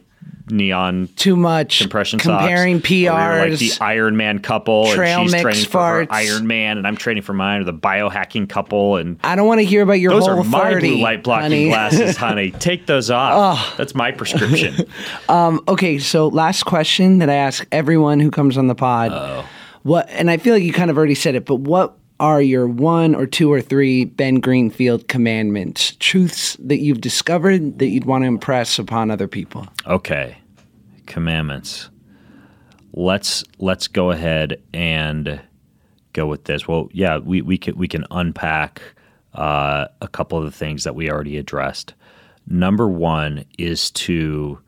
neon 0.51 1.09
Too 1.17 1.37
much 1.37 1.81
compression 1.81 2.19
comparing 2.19 2.77
socks. 2.79 2.89
PRs. 2.89 3.51
like 3.51 3.59
the 3.59 3.73
Iron 3.81 4.17
Man 4.17 4.39
couple, 4.39 4.93
trail 4.93 5.21
and 5.21 5.31
she's 5.31 5.33
mix 5.33 5.43
training 5.43 5.65
for 5.67 5.79
her. 5.81 6.07
Iron 6.11 6.47
Man, 6.47 6.79
and 6.79 6.87
I'm 6.87 6.97
training 6.97 7.23
for 7.23 7.33
mine, 7.33 7.61
or 7.61 7.65
the 7.65 7.75
biohacking 7.75 8.49
couple, 8.49 8.97
and 8.97 9.19
I 9.23 9.37
don't 9.37 9.47
want 9.47 9.61
to 9.61 9.65
hear 9.65 9.83
about 9.83 9.95
your 10.01 10.13
those 10.13 10.27
whole 10.27 10.41
are 10.41 10.45
my 10.45 10.73
30, 10.73 10.89
blue 10.89 11.03
light 11.03 11.23
blocking 11.23 11.43
honey. 11.45 11.69
glasses, 11.69 12.17
honey. 12.19 12.51
Take 12.53 12.87
those 12.87 13.11
off. 13.11 13.77
That's 13.77 13.95
my 13.95 14.11
prescription. 14.13 14.75
Um, 15.29 15.63
okay, 15.69 15.99
so 15.99 16.29
last 16.29 16.65
question 16.65 17.19
that 17.19 17.31
I 17.31 17.35
ask 17.35 17.67
everyone 17.73 18.21
who 18.21 18.31
comes 18.31 18.59
on 18.59 18.67
the 18.67 18.75
pod. 18.75 19.47
What 19.83 20.09
and 20.11 20.31
I 20.31 20.37
feel 20.37 20.55
like 20.55 20.63
you 20.63 20.73
kind 20.73 20.91
of 20.91 20.97
already 20.99 21.15
said 21.15 21.35
it, 21.35 21.45
but 21.45 21.57
what 21.57 21.97
are 22.23 22.41
your 22.41 22.69
one 22.69 23.17
or 23.17 23.27
two 23.27 23.53
or 23.53 23.61
three 23.61 24.05
Ben 24.05 24.37
Greenfield 24.37 25.09
commandments, 25.09 25.97
truths 25.99 26.57
that 26.61 26.79
you've 26.79 27.01
discovered 27.01 27.81
that 27.81 27.89
you'd 27.89 28.05
want 28.05 28.23
to 28.23 28.29
impress 28.29 28.79
upon 28.79 29.11
other 29.11 29.27
people? 29.27 29.67
okay, 29.87 30.39
commandments. 31.07 31.91
Let's 32.95 33.43
let's 33.59 33.89
go 33.89 34.13
ahead 34.13 34.63
and 34.73 35.41
go 36.13 36.27
with 36.27 36.45
this. 36.45 36.69
Well, 36.69 36.89
yeah, 36.93 37.19
we 37.19 37.43
we 37.43 37.59
can 37.59 37.77
we 37.77 37.89
can 37.89 38.05
unpack 38.13 38.81
uh, 39.35 39.89
a 40.01 40.09
couple 40.09 40.39
of 40.39 40.45
the 40.45 40.53
things 40.53 40.85
that 40.85 40.95
we 40.95 41.11
already 41.11 41.39
addressed. 41.39 41.95
Number 42.47 42.89
one 42.89 43.45
is 43.59 43.91
to 43.93 44.61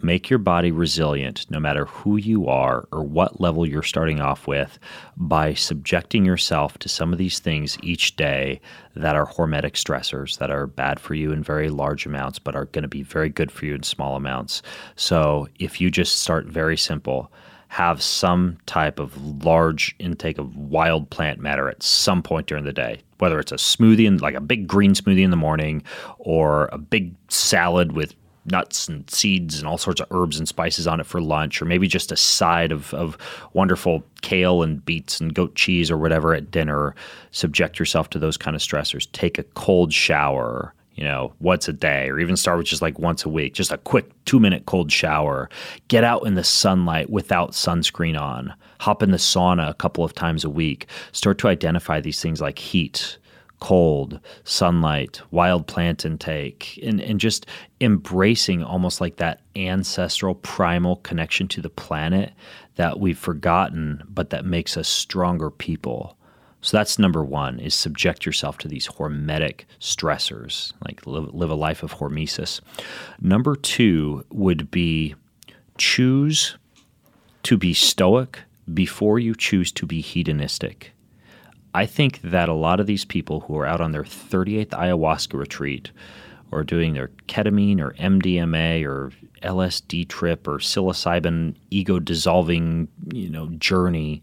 make 0.00 0.28
your 0.28 0.38
body 0.38 0.70
resilient 0.70 1.46
no 1.50 1.58
matter 1.58 1.86
who 1.86 2.16
you 2.16 2.46
are 2.46 2.86
or 2.92 3.02
what 3.02 3.40
level 3.40 3.66
you're 3.66 3.82
starting 3.82 4.20
off 4.20 4.46
with 4.46 4.78
by 5.16 5.54
subjecting 5.54 6.24
yourself 6.24 6.78
to 6.78 6.88
some 6.88 7.12
of 7.12 7.18
these 7.18 7.38
things 7.38 7.78
each 7.82 8.16
day 8.16 8.60
that 8.94 9.16
are 9.16 9.26
hormetic 9.26 9.72
stressors 9.72 10.38
that 10.38 10.50
are 10.50 10.66
bad 10.66 11.00
for 11.00 11.14
you 11.14 11.32
in 11.32 11.42
very 11.42 11.70
large 11.70 12.06
amounts 12.06 12.38
but 12.38 12.54
are 12.54 12.66
going 12.66 12.82
to 12.82 12.88
be 12.88 13.02
very 13.02 13.28
good 13.28 13.50
for 13.50 13.66
you 13.66 13.74
in 13.74 13.82
small 13.82 14.16
amounts. 14.16 14.62
So 14.96 15.48
if 15.58 15.80
you 15.80 15.90
just 15.90 16.20
start 16.20 16.46
very 16.46 16.76
simple, 16.76 17.32
have 17.68 18.02
some 18.02 18.58
type 18.66 18.98
of 18.98 19.44
large 19.44 19.94
intake 19.98 20.38
of 20.38 20.56
wild 20.56 21.10
plant 21.10 21.40
matter 21.40 21.68
at 21.68 21.82
some 21.82 22.22
point 22.22 22.46
during 22.46 22.64
the 22.64 22.72
day, 22.72 23.00
whether 23.18 23.40
it's 23.40 23.52
a 23.52 23.56
smoothie 23.56 24.06
and 24.06 24.20
like 24.20 24.34
a 24.34 24.40
big 24.40 24.66
green 24.66 24.94
smoothie 24.94 25.24
in 25.24 25.30
the 25.30 25.36
morning 25.36 25.82
or 26.18 26.68
a 26.72 26.78
big 26.78 27.14
salad 27.28 27.92
with 27.92 28.14
nuts 28.50 28.88
and 28.88 29.08
seeds 29.10 29.58
and 29.58 29.66
all 29.66 29.78
sorts 29.78 30.00
of 30.00 30.06
herbs 30.10 30.38
and 30.38 30.48
spices 30.48 30.86
on 30.86 31.00
it 31.00 31.06
for 31.06 31.20
lunch, 31.20 31.60
or 31.60 31.64
maybe 31.64 31.88
just 31.88 32.12
a 32.12 32.16
side 32.16 32.72
of, 32.72 32.92
of 32.94 33.18
wonderful 33.52 34.02
kale 34.22 34.62
and 34.62 34.84
beets 34.84 35.20
and 35.20 35.34
goat 35.34 35.54
cheese 35.54 35.90
or 35.90 35.98
whatever 35.98 36.34
at 36.34 36.50
dinner. 36.50 36.94
Subject 37.30 37.78
yourself 37.78 38.10
to 38.10 38.18
those 38.18 38.36
kind 38.36 38.54
of 38.56 38.62
stressors. 38.62 39.10
Take 39.12 39.38
a 39.38 39.42
cold 39.42 39.92
shower, 39.92 40.74
you 40.94 41.04
know, 41.04 41.32
once 41.40 41.68
a 41.68 41.72
day, 41.72 42.08
or 42.08 42.18
even 42.18 42.36
start 42.36 42.58
with 42.58 42.66
just 42.66 42.82
like 42.82 42.98
once 42.98 43.24
a 43.24 43.28
week, 43.28 43.54
just 43.54 43.72
a 43.72 43.78
quick 43.78 44.10
two 44.24 44.40
minute 44.40 44.66
cold 44.66 44.90
shower. 44.90 45.48
Get 45.88 46.04
out 46.04 46.26
in 46.26 46.34
the 46.34 46.44
sunlight 46.44 47.10
without 47.10 47.52
sunscreen 47.52 48.18
on. 48.18 48.54
Hop 48.80 49.02
in 49.02 49.10
the 49.10 49.16
sauna 49.16 49.70
a 49.70 49.74
couple 49.74 50.04
of 50.04 50.14
times 50.14 50.44
a 50.44 50.50
week. 50.50 50.86
Start 51.12 51.38
to 51.38 51.48
identify 51.48 52.00
these 52.00 52.20
things 52.20 52.40
like 52.40 52.58
heat, 52.58 53.18
cold, 53.60 54.20
sunlight, 54.44 55.20
wild 55.30 55.66
plant 55.66 56.04
intake, 56.04 56.78
and, 56.82 57.00
and 57.00 57.18
just 57.18 57.46
embracing 57.80 58.62
almost 58.62 59.00
like 59.00 59.16
that 59.16 59.40
ancestral 59.54 60.34
primal 60.34 60.96
connection 60.96 61.48
to 61.48 61.60
the 61.60 61.70
planet 61.70 62.32
that 62.76 63.00
we've 63.00 63.18
forgotten, 63.18 64.02
but 64.08 64.30
that 64.30 64.44
makes 64.44 64.76
us 64.76 64.88
stronger 64.88 65.50
people. 65.50 66.16
So 66.60 66.76
that's 66.76 66.98
number 66.98 67.24
one 67.24 67.60
is 67.60 67.74
subject 67.74 68.26
yourself 68.26 68.58
to 68.58 68.68
these 68.68 68.88
hormetic 68.88 69.66
stressors, 69.80 70.72
like 70.84 71.06
live, 71.06 71.32
live 71.32 71.50
a 71.50 71.54
life 71.54 71.82
of 71.82 71.94
hormesis. 71.94 72.60
Number 73.20 73.54
two 73.54 74.24
would 74.30 74.70
be 74.70 75.14
choose 75.78 76.56
to 77.44 77.56
be 77.56 77.72
stoic 77.72 78.40
before 78.72 79.18
you 79.18 79.34
choose 79.34 79.70
to 79.72 79.86
be 79.86 80.00
hedonistic. 80.00 80.92
I 81.76 81.84
think 81.84 82.22
that 82.22 82.48
a 82.48 82.54
lot 82.54 82.80
of 82.80 82.86
these 82.86 83.04
people 83.04 83.40
who 83.40 83.58
are 83.58 83.66
out 83.66 83.82
on 83.82 83.92
their 83.92 84.02
38th 84.02 84.70
ayahuasca 84.70 85.38
retreat 85.38 85.90
or 86.50 86.64
doing 86.64 86.94
their 86.94 87.10
ketamine 87.28 87.80
or 87.80 87.90
MDMA 87.92 88.82
or 88.86 89.12
LSD 89.42 90.08
trip 90.08 90.48
or 90.48 90.56
psilocybin 90.56 91.54
ego 91.68 91.98
dissolving, 91.98 92.88
you 93.12 93.28
know, 93.28 93.48
journey 93.58 94.22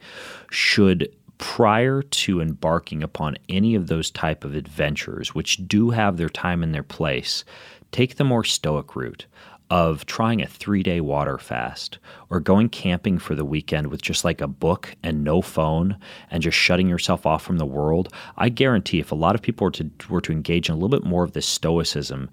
should 0.49 1.15
prior 1.38 2.01
to 2.01 2.41
embarking 2.41 3.03
upon 3.03 3.38
any 3.49 3.75
of 3.75 3.85
those 3.85 4.09
type 4.09 4.43
of 4.43 4.55
adventures 4.55 5.35
which 5.35 5.67
do 5.67 5.91
have 5.91 6.17
their 6.17 6.30
time 6.30 6.63
and 6.63 6.73
their 6.73 6.81
place, 6.81 7.43
take 7.91 8.15
the 8.15 8.23
more 8.23 8.43
stoic 8.43 8.95
route 8.95 9.27
of 9.69 10.06
trying 10.06 10.41
a 10.41 10.48
three 10.48 10.84
day 10.84 11.02
water 11.02 11.38
fast 11.38 11.98
or 12.30 12.40
going 12.40 12.69
camping 12.69 13.18
for 13.18 13.35
the 13.35 13.45
weekend 13.45 13.88
with 13.88 14.02
just 14.02 14.23
like 14.23 14.41
a 14.41 14.48
book 14.48 14.95
and 15.03 15.23
no 15.23 15.41
phone 15.41 15.98
and 16.30 16.44
just 16.44 16.57
shutting 16.57 16.88
yourself 16.88 17.26
off 17.26 17.44
from 17.44 17.57
the 17.57 17.65
world, 17.65 18.14
I 18.38 18.49
guarantee 18.49 18.99
if 18.99 19.11
a 19.11 19.15
lot 19.15 19.35
of 19.35 19.41
people 19.41 19.65
were 19.65 19.72
to 19.72 19.90
were 20.10 20.22
to 20.22 20.31
engage 20.31 20.69
in 20.69 20.73
a 20.73 20.77
little 20.77 20.98
bit 20.99 21.07
more 21.07 21.23
of 21.23 21.34
this 21.34 21.48
stoicism, 21.48 22.30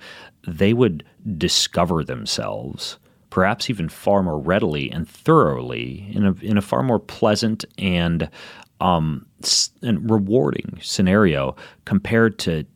they 0.47 0.73
would 0.73 1.05
discover 1.37 2.05
themselves 2.05 2.99
perhaps 3.31 3.71
even 3.71 3.89
far 3.89 4.23
more 4.23 4.39
readily 4.39 4.91
and 4.91 5.09
thoroughly 5.09 6.11
in 6.13 6.27
a 6.27 6.33
in 6.43 6.59
a 6.59 6.63
far 6.63 6.83
more 6.83 6.99
pleasant 6.99 7.65
and 7.79 8.29
um 8.81 9.25
and 9.83 10.11
rewarding 10.11 10.79
scenario 10.83 11.57
compared 11.85 12.39
to 12.39 12.67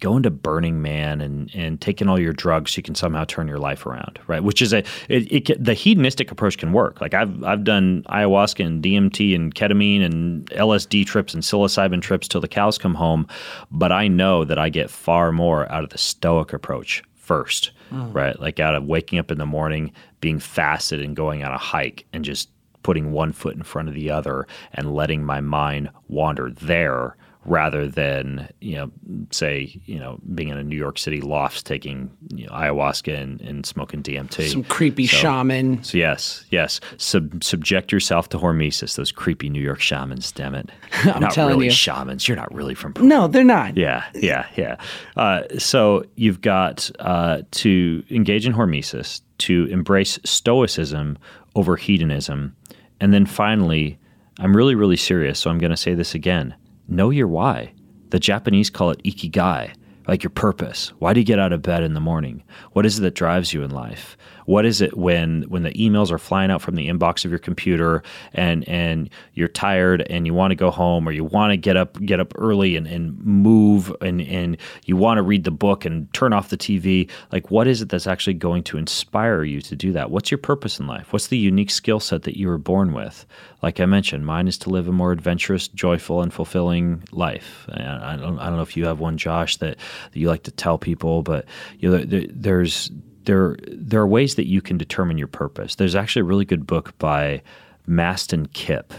going 0.00 0.22
to 0.22 0.30
Burning 0.30 0.82
Man 0.82 1.20
and, 1.20 1.50
and 1.54 1.80
taking 1.80 2.08
all 2.08 2.18
your 2.18 2.32
drugs 2.32 2.72
so 2.72 2.78
you 2.78 2.82
can 2.82 2.94
somehow 2.94 3.24
turn 3.24 3.46
your 3.46 3.58
life 3.58 3.86
around, 3.86 4.18
right? 4.26 4.42
Which 4.42 4.60
is 4.60 4.72
a 4.72 4.78
it, 5.08 5.50
it, 5.50 5.64
the 5.64 5.74
hedonistic 5.74 6.30
approach 6.30 6.58
can 6.58 6.72
work. 6.72 7.00
Like 7.00 7.14
I've 7.14 7.44
I've 7.44 7.64
done 7.64 8.04
ayahuasca 8.08 8.64
and 8.64 8.82
DMT 8.82 9.34
and 9.34 9.54
ketamine 9.54 10.04
and 10.04 10.46
LSD 10.50 11.06
trips 11.06 11.34
and 11.34 11.42
psilocybin 11.42 12.02
trips 12.02 12.26
till 12.26 12.40
the 12.40 12.48
cows 12.48 12.78
come 12.78 12.94
home, 12.94 13.26
but 13.70 13.92
I 13.92 14.08
know 14.08 14.44
that 14.44 14.58
I 14.58 14.68
get 14.68 14.90
far 14.90 15.30
more 15.32 15.70
out 15.70 15.84
of 15.84 15.90
the 15.90 15.98
stoic 15.98 16.52
approach 16.52 17.02
first, 17.14 17.70
mm. 17.92 18.12
right? 18.14 18.38
Like 18.40 18.58
out 18.58 18.74
of 18.74 18.84
waking 18.84 19.18
up 19.18 19.30
in 19.30 19.38
the 19.38 19.46
morning, 19.46 19.92
being 20.20 20.38
fasted 20.38 21.00
and 21.00 21.14
going 21.14 21.44
on 21.44 21.52
a 21.52 21.58
hike 21.58 22.06
and 22.12 22.24
just 22.24 22.48
putting 22.82 23.12
one 23.12 23.32
foot 23.32 23.54
in 23.54 23.62
front 23.62 23.88
of 23.88 23.94
the 23.94 24.10
other 24.10 24.46
and 24.72 24.94
letting 24.94 25.22
my 25.22 25.40
mind 25.40 25.90
wander 26.08 26.50
there 26.50 27.16
rather 27.50 27.88
than 27.88 28.48
you 28.60 28.76
know 28.76 28.90
say 29.32 29.78
you 29.84 29.98
know 29.98 30.20
being 30.34 30.48
in 30.48 30.56
a 30.56 30.62
New 30.62 30.76
York 30.76 30.98
City 30.98 31.20
loft 31.20 31.66
taking 31.66 32.08
you 32.28 32.46
know, 32.46 32.52
ayahuasca 32.52 33.12
and, 33.20 33.40
and 33.40 33.66
smoking 33.66 34.02
DMT. 34.04 34.48
Some 34.50 34.62
creepy 34.64 35.06
So- 35.08 35.16
shaman. 35.16 35.82
So 35.82 35.98
yes, 35.98 36.44
yes. 36.50 36.80
Sub- 36.96 37.42
subject 37.42 37.90
yourself 37.92 38.28
to 38.30 38.38
hormesis. 38.38 38.94
Those 38.94 39.10
creepy 39.12 39.50
New 39.50 39.60
York 39.60 39.80
shamans. 39.80 40.30
Damn 40.32 40.54
it! 40.54 40.70
I'm 41.04 41.20
not 41.20 41.32
telling 41.32 41.54
really 41.54 41.66
you. 41.66 41.72
shamans. 41.72 42.28
You're 42.28 42.36
not 42.36 42.54
really 42.54 42.74
from 42.76 42.92
Peru. 42.94 43.06
No, 43.06 43.26
they're 43.26 43.42
not. 43.44 43.76
Yeah, 43.76 44.04
yeah, 44.14 44.46
yeah. 44.56 44.76
Uh, 45.16 45.42
so 45.58 46.04
you've 46.14 46.40
got 46.40 46.88
uh, 47.00 47.42
to 47.50 48.04
engage 48.10 48.46
in 48.46 48.52
hormesis, 48.54 49.20
to 49.38 49.66
embrace 49.66 50.20
stoicism 50.24 51.18
over 51.56 51.74
hedonism, 51.74 52.54
and 53.00 53.12
then 53.12 53.26
finally, 53.26 53.98
I'm 54.38 54.56
really, 54.56 54.76
really 54.76 54.96
serious. 54.96 55.40
So 55.40 55.50
I'm 55.50 55.58
going 55.58 55.72
to 55.72 55.76
say 55.76 55.94
this 55.94 56.14
again: 56.14 56.54
know 56.90 57.10
your 57.10 57.28
why. 57.28 57.72
The 58.10 58.18
Japanese 58.18 58.70
call 58.70 58.90
it 58.90 59.02
ikigai, 59.04 59.72
like 60.08 60.22
your 60.22 60.30
purpose. 60.30 60.88
Why 60.98 61.12
do 61.12 61.20
you 61.20 61.26
get 61.26 61.38
out 61.38 61.52
of 61.52 61.62
bed 61.62 61.82
in 61.82 61.94
the 61.94 62.00
morning? 62.00 62.42
What 62.72 62.84
is 62.84 62.98
it 62.98 63.02
that 63.02 63.14
drives 63.14 63.54
you 63.54 63.62
in 63.62 63.70
life? 63.70 64.16
What 64.46 64.64
is 64.64 64.80
it 64.80 64.96
when 64.96 65.42
when 65.42 65.62
the 65.62 65.72
emails 65.72 66.10
are 66.10 66.18
flying 66.18 66.50
out 66.50 66.62
from 66.62 66.74
the 66.74 66.88
inbox 66.88 67.24
of 67.24 67.30
your 67.30 67.38
computer 67.38 68.02
and 68.32 68.68
and 68.68 69.10
you're 69.34 69.48
tired 69.48 70.02
and 70.10 70.26
you 70.26 70.34
want 70.34 70.50
to 70.50 70.56
go 70.56 70.70
home 70.70 71.08
or 71.08 71.12
you 71.12 71.24
want 71.24 71.52
to 71.52 71.56
get 71.56 71.76
up 71.76 72.00
get 72.04 72.20
up 72.20 72.32
early 72.36 72.76
and, 72.76 72.86
and 72.86 73.18
move 73.24 73.94
and, 74.00 74.20
and 74.22 74.56
you 74.86 74.96
want 74.96 75.18
to 75.18 75.22
read 75.22 75.44
the 75.44 75.50
book 75.50 75.84
and 75.84 76.12
turn 76.12 76.32
off 76.32 76.48
the 76.48 76.56
TV? 76.56 77.08
Like 77.32 77.50
what 77.50 77.66
is 77.66 77.82
it 77.82 77.88
that's 77.88 78.06
actually 78.06 78.34
going 78.34 78.62
to 78.64 78.78
inspire 78.78 79.44
you 79.44 79.60
to 79.62 79.76
do 79.76 79.92
that? 79.92 80.10
What's 80.10 80.30
your 80.30 80.38
purpose 80.38 80.80
in 80.80 80.86
life? 80.86 81.12
What's 81.12 81.28
the 81.28 81.38
unique 81.38 81.70
skill 81.70 82.00
set 82.00 82.22
that 82.22 82.38
you 82.38 82.48
were 82.48 82.58
born 82.58 82.92
with? 82.92 83.26
Like 83.62 83.80
I 83.80 83.86
mentioned, 83.86 84.24
mine 84.24 84.48
is 84.48 84.56
to 84.58 84.70
live 84.70 84.88
a 84.88 84.92
more 84.92 85.12
adventurous, 85.12 85.68
joyful, 85.68 86.22
and 86.22 86.32
fulfilling 86.32 87.02
life. 87.12 87.66
I 87.70 88.16
don't, 88.16 88.38
I 88.38 88.46
don't 88.46 88.56
know 88.56 88.62
if 88.62 88.76
you 88.76 88.86
have 88.86 89.00
one, 89.00 89.18
Josh, 89.18 89.58
that, 89.58 89.76
that 90.12 90.18
you 90.18 90.28
like 90.28 90.44
to 90.44 90.50
tell 90.50 90.78
people, 90.78 91.22
but 91.22 91.44
you 91.78 91.90
know, 91.90 91.98
there, 92.04 92.24
there's 92.30 92.90
there 93.24 93.56
there 93.68 94.00
are 94.00 94.06
ways 94.06 94.34
that 94.36 94.46
you 94.46 94.60
can 94.60 94.78
determine 94.78 95.18
your 95.18 95.28
purpose. 95.28 95.74
There's 95.74 95.94
actually 95.94 96.20
a 96.20 96.24
really 96.24 96.44
good 96.44 96.66
book 96.66 96.96
by 96.98 97.42
Mastin 97.88 98.52
Kipp. 98.52 98.92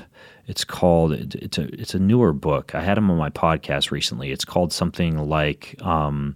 It's 0.48 0.64
called 0.64 1.14
it's 1.14 1.58
a 1.58 1.64
it's 1.80 1.94
a 1.94 2.00
newer 2.00 2.34
book. 2.34 2.76
I 2.76 2.82
had 2.82 2.98
him 2.98 3.10
on 3.10 3.18
my 3.18 3.30
podcast 3.30 3.92
recently. 3.92 4.32
It's 4.32 4.46
called 4.46 4.74
something 4.74 5.18
like 5.30 5.76
um, 5.82 6.36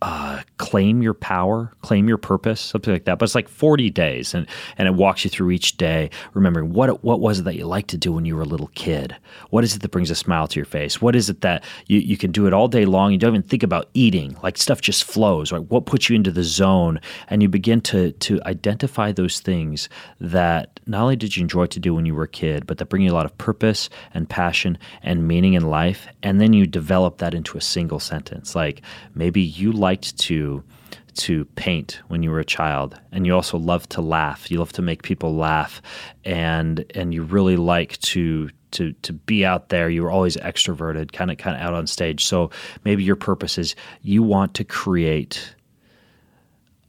uh, 0.00 0.42
claim 0.58 1.02
your 1.02 1.14
power, 1.14 1.72
claim 1.82 2.06
your 2.08 2.18
purpose, 2.18 2.60
something 2.60 2.92
like 2.92 3.04
that. 3.04 3.18
But 3.18 3.24
it's 3.24 3.34
like 3.34 3.48
40 3.48 3.90
days, 3.90 4.32
and 4.32 4.46
and 4.76 4.86
it 4.86 4.94
walks 4.94 5.24
you 5.24 5.30
through 5.30 5.50
each 5.50 5.76
day, 5.76 6.10
remembering 6.34 6.72
what 6.72 7.02
what 7.02 7.20
was 7.20 7.40
it 7.40 7.42
that 7.44 7.56
you 7.56 7.66
liked 7.66 7.90
to 7.90 7.98
do 7.98 8.12
when 8.12 8.24
you 8.24 8.36
were 8.36 8.42
a 8.42 8.46
little 8.46 8.70
kid. 8.74 9.16
What 9.50 9.64
is 9.64 9.74
it 9.74 9.82
that 9.82 9.90
brings 9.90 10.10
a 10.10 10.14
smile 10.14 10.46
to 10.48 10.56
your 10.58 10.66
face? 10.66 11.02
What 11.02 11.16
is 11.16 11.28
it 11.28 11.40
that 11.40 11.64
you, 11.86 11.98
you 11.98 12.16
can 12.16 12.30
do 12.30 12.46
it 12.46 12.52
all 12.52 12.68
day 12.68 12.84
long? 12.84 13.10
You 13.12 13.18
don't 13.18 13.34
even 13.34 13.42
think 13.42 13.62
about 13.62 13.88
eating. 13.94 14.36
Like 14.42 14.56
stuff 14.56 14.80
just 14.80 15.02
flows. 15.04 15.50
Right? 15.50 15.62
What 15.62 15.86
puts 15.86 16.08
you 16.08 16.14
into 16.14 16.30
the 16.30 16.44
zone? 16.44 17.00
And 17.28 17.42
you 17.42 17.48
begin 17.48 17.80
to 17.82 18.12
to 18.12 18.40
identify 18.46 19.10
those 19.10 19.40
things 19.40 19.88
that 20.20 20.78
not 20.86 21.02
only 21.02 21.16
did 21.16 21.36
you 21.36 21.42
enjoy 21.42 21.66
to 21.66 21.80
do 21.80 21.94
when 21.94 22.06
you 22.06 22.14
were 22.14 22.24
a 22.24 22.28
kid, 22.28 22.66
but 22.66 22.78
that 22.78 22.88
bring 22.88 23.02
you 23.02 23.10
a 23.10 23.14
lot 23.14 23.26
of 23.26 23.36
purpose 23.36 23.90
and 24.14 24.28
passion 24.28 24.78
and 25.02 25.26
meaning 25.26 25.54
in 25.54 25.68
life. 25.68 26.06
And 26.22 26.40
then 26.40 26.52
you 26.52 26.66
develop 26.66 27.18
that 27.18 27.34
into 27.34 27.58
a 27.58 27.60
single 27.60 28.00
sentence. 28.00 28.54
Like 28.54 28.82
maybe 29.14 29.40
you 29.40 29.72
liked 29.88 30.18
to 30.18 30.62
to 31.14 31.44
paint 31.56 32.00
when 32.08 32.22
you 32.22 32.30
were 32.30 32.38
a 32.38 32.44
child. 32.58 32.90
And 33.10 33.26
you 33.26 33.34
also 33.34 33.58
love 33.58 33.88
to 33.88 34.00
laugh. 34.00 34.50
You 34.50 34.58
love 34.58 34.72
to 34.74 34.82
make 34.82 35.02
people 35.02 35.34
laugh. 35.34 35.82
And 36.24 36.84
and 36.94 37.14
you 37.14 37.22
really 37.22 37.56
like 37.56 37.92
to 38.12 38.50
to 38.72 38.92
to 39.06 39.12
be 39.12 39.46
out 39.46 39.70
there. 39.70 39.88
You 39.88 40.02
were 40.02 40.10
always 40.10 40.36
extroverted 40.36 41.12
kind 41.12 41.30
of 41.30 41.38
kind 41.38 41.56
of 41.56 41.62
out 41.62 41.74
on 41.74 41.86
stage. 41.86 42.24
So 42.24 42.50
maybe 42.84 43.02
your 43.02 43.16
purpose 43.16 43.56
is 43.58 43.74
you 44.02 44.22
want 44.22 44.54
to 44.54 44.64
create 44.64 45.54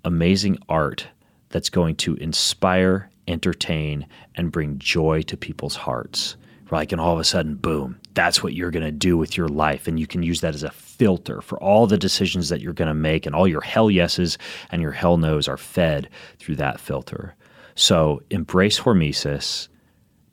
amazing 0.04 0.58
art 0.68 1.08
that's 1.50 1.70
going 1.70 1.96
to 1.96 2.16
inspire, 2.16 3.10
entertain, 3.28 4.06
and 4.36 4.52
bring 4.52 4.78
joy 4.78 5.22
to 5.24 5.38
people's 5.38 5.76
hearts. 5.76 6.36
Like, 6.72 6.92
and 6.92 7.02
all 7.02 7.14
of 7.14 7.20
a 7.20 7.24
sudden, 7.24 7.56
boom, 7.56 7.98
that's 8.14 8.44
what 8.44 8.54
you're 8.54 8.76
going 8.78 8.86
to 8.86 8.92
do 9.10 9.18
with 9.18 9.36
your 9.36 9.48
life. 9.48 9.88
And 9.88 10.00
you 10.00 10.06
can 10.06 10.22
use 10.22 10.42
that 10.42 10.54
as 10.54 10.64
a 10.64 10.70
filter 11.00 11.42
for 11.42 11.58
all 11.64 11.88
the 11.88 11.98
decisions 11.98 12.50
that 12.50 12.62
you're 12.62 12.74
going 12.74 12.90
to 12.90 12.94
make. 12.94 13.26
And 13.26 13.34
all 13.36 13.48
your 13.48 13.62
hell 13.62 13.90
yeses 13.90 14.38
and 14.72 14.82
your 14.82 14.92
hell 14.92 15.18
nos 15.18 15.48
are 15.48 15.58
fed 15.58 16.10
through 16.38 16.58
that 16.58 16.80
filter. 16.80 17.34
So 17.74 18.22
embrace 18.30 18.82
hormesis, 18.82 19.70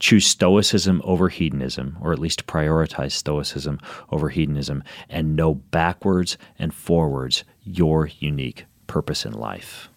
choose 0.01 0.27
stoicism 0.27 1.01
over 1.05 1.29
hedonism, 1.29 1.97
or 2.03 2.13
at 2.13 2.19
least 2.19 2.47
prioritize 2.47 3.13
stoicism 3.13 3.79
over 4.11 4.29
hedonism, 4.29 4.83
and 5.09 5.37
know 5.37 5.55
backwards 5.55 6.37
and 6.59 6.75
forwards 6.75 7.45
your 7.63 8.11
unique 8.19 8.67
purpose 8.89 9.25
in 9.25 9.33
life. 9.33 9.89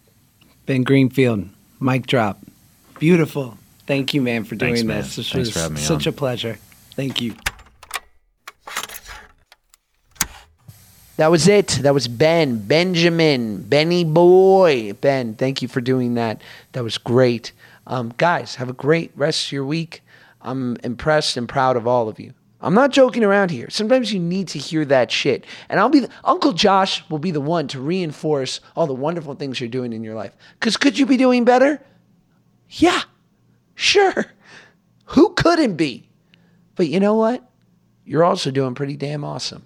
Ben 0.68 0.84
Greenfield, 0.84 1.50
mic 1.80 2.06
drop. 2.06 2.40
Beautiful. 3.00 3.58
Thank 3.88 4.14
you, 4.14 4.22
man, 4.22 4.44
for 4.44 4.54
doing 4.54 4.76
Thanks, 4.76 4.88
man. 4.88 5.02
this. 5.02 5.16
This 5.16 5.32
Thanks 5.32 5.48
was 5.48 5.54
for 5.54 5.60
having 5.62 5.76
me 5.76 5.82
such 5.82 6.06
on. 6.06 6.14
a 6.14 6.16
pleasure. 6.16 6.60
Thank 6.96 7.22
you. 7.22 7.34
That 11.20 11.32
was 11.32 11.50
it. 11.50 11.68
That 11.82 11.94
was 11.94 12.08
Ben, 12.08 12.60
Benjamin, 12.66 13.64
Benny 13.64 14.06
Boy. 14.06 14.94
Ben, 14.94 15.34
thank 15.34 15.62
you 15.62 15.68
for 15.68 15.82
doing 15.82 16.14
that. 16.14 16.41
That 16.72 16.86
was 16.86 16.98
great. 16.98 17.52
Um, 17.86 18.14
guys, 18.16 18.56
have 18.56 18.70
a 18.70 18.74
great 18.74 19.12
rest 19.18 19.48
of 19.48 19.52
your 19.52 19.66
week. 19.66 20.02
I'm 20.41 20.78
impressed 20.82 21.36
and 21.36 21.50
proud 21.50 21.76
of 21.76 21.86
all 21.86 22.08
of 22.08 22.22
you. 22.22 22.34
I'm 22.62 22.74
not 22.74 22.91
joking 22.91 23.26
around 23.26 23.52
here. 23.52 23.70
Sometimes 23.70 24.14
you 24.14 24.20
need 24.22 24.48
to 24.48 24.60
hear 24.60 24.86
that 24.86 25.12
shit. 25.12 25.44
And 25.68 25.78
I'll 25.78 25.90
be 25.90 26.00
the, 26.00 26.10
Uncle 26.24 26.54
Josh 26.54 27.04
will 27.10 27.20
be 27.20 27.32
the 27.32 27.41
one 27.41 27.68
to 27.68 27.82
reinforce 27.82 28.62
all 28.78 28.88
the 28.88 28.94
wonderful 28.94 29.36
things 29.36 29.60
you're 29.60 29.68
doing 29.68 29.91
in 29.91 30.06
your 30.06 30.16
life. 30.16 30.38
Cuz 30.62 30.78
could 30.78 30.98
you 30.98 31.06
be 31.06 31.18
doing 31.18 31.44
better? 31.44 31.82
Yeah. 32.70 33.02
Sure. 33.76 34.28
Who 35.08 35.34
couldn't 35.34 35.76
be? 35.76 36.08
But 36.76 36.88
you 36.88 37.02
know 37.02 37.16
what? 37.16 37.44
You're 38.06 38.24
also 38.24 38.52
doing 38.52 38.74
pretty 38.74 38.96
damn 38.96 39.26
awesome. 39.26 39.64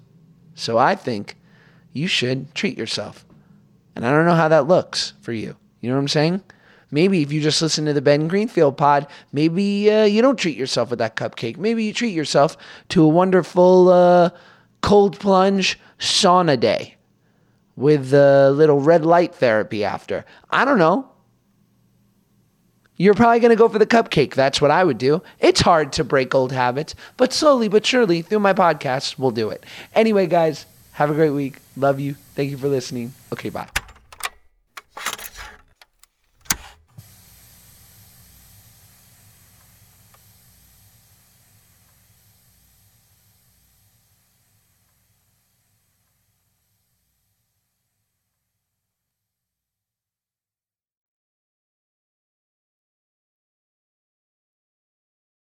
So 0.55 0.79
I 0.79 0.95
think 0.95 1.35
you 1.93 2.07
should 2.07 2.53
treat 2.53 2.77
yourself. 2.77 3.25
And 3.95 4.05
I 4.05 4.11
don't 4.11 4.25
know 4.25 4.35
how 4.35 4.49
that 4.49 4.67
looks 4.67 5.13
for 5.21 5.31
you. 5.31 5.55
You 5.81 5.89
know 5.89 5.95
what 5.95 6.01
I'm 6.01 6.07
saying? 6.07 6.41
Maybe 6.91 7.21
if 7.21 7.31
you 7.31 7.41
just 7.41 7.61
listen 7.61 7.85
to 7.85 7.93
the 7.93 8.01
Ben 8.01 8.27
Greenfield 8.27 8.77
pod, 8.77 9.07
maybe 9.31 9.91
uh, 9.91 10.03
you 10.03 10.21
don't 10.21 10.37
treat 10.37 10.57
yourself 10.57 10.89
with 10.89 10.99
that 10.99 11.15
cupcake. 11.15 11.57
Maybe 11.57 11.83
you 11.85 11.93
treat 11.93 12.13
yourself 12.13 12.57
to 12.89 13.03
a 13.03 13.07
wonderful 13.07 13.89
uh, 13.89 14.29
cold 14.81 15.19
plunge 15.19 15.79
sauna 15.97 16.59
day 16.59 16.95
with 17.75 18.13
a 18.13 18.51
little 18.51 18.79
red 18.79 19.05
light 19.05 19.33
therapy 19.33 19.83
after. 19.83 20.25
I 20.51 20.65
don't 20.65 20.77
know. 20.77 21.09
You're 22.95 23.15
probably 23.15 23.39
going 23.39 23.49
to 23.49 23.55
go 23.55 23.67
for 23.67 23.79
the 23.79 23.87
cupcake. 23.87 24.35
That's 24.35 24.61
what 24.61 24.69
I 24.69 24.83
would 24.83 24.99
do. 24.99 25.23
It's 25.39 25.61
hard 25.61 25.93
to 25.93 26.03
break 26.03 26.35
old 26.35 26.51
habits, 26.51 26.93
but 27.17 27.33
slowly 27.33 27.67
but 27.67 27.85
surely 27.85 28.21
through 28.21 28.39
my 28.39 28.53
podcast, 28.53 29.17
we'll 29.17 29.31
do 29.31 29.49
it. 29.49 29.65
Anyway, 29.95 30.27
guys, 30.27 30.67
have 30.93 31.09
a 31.11 31.13
great 31.13 31.31
week. 31.31 31.57
Love 31.75 31.99
you. 31.99 32.15
Thank 32.35 32.51
you 32.51 32.57
for 32.57 32.67
listening. 32.67 33.13
Okay, 33.31 33.49
bye. 33.49 33.67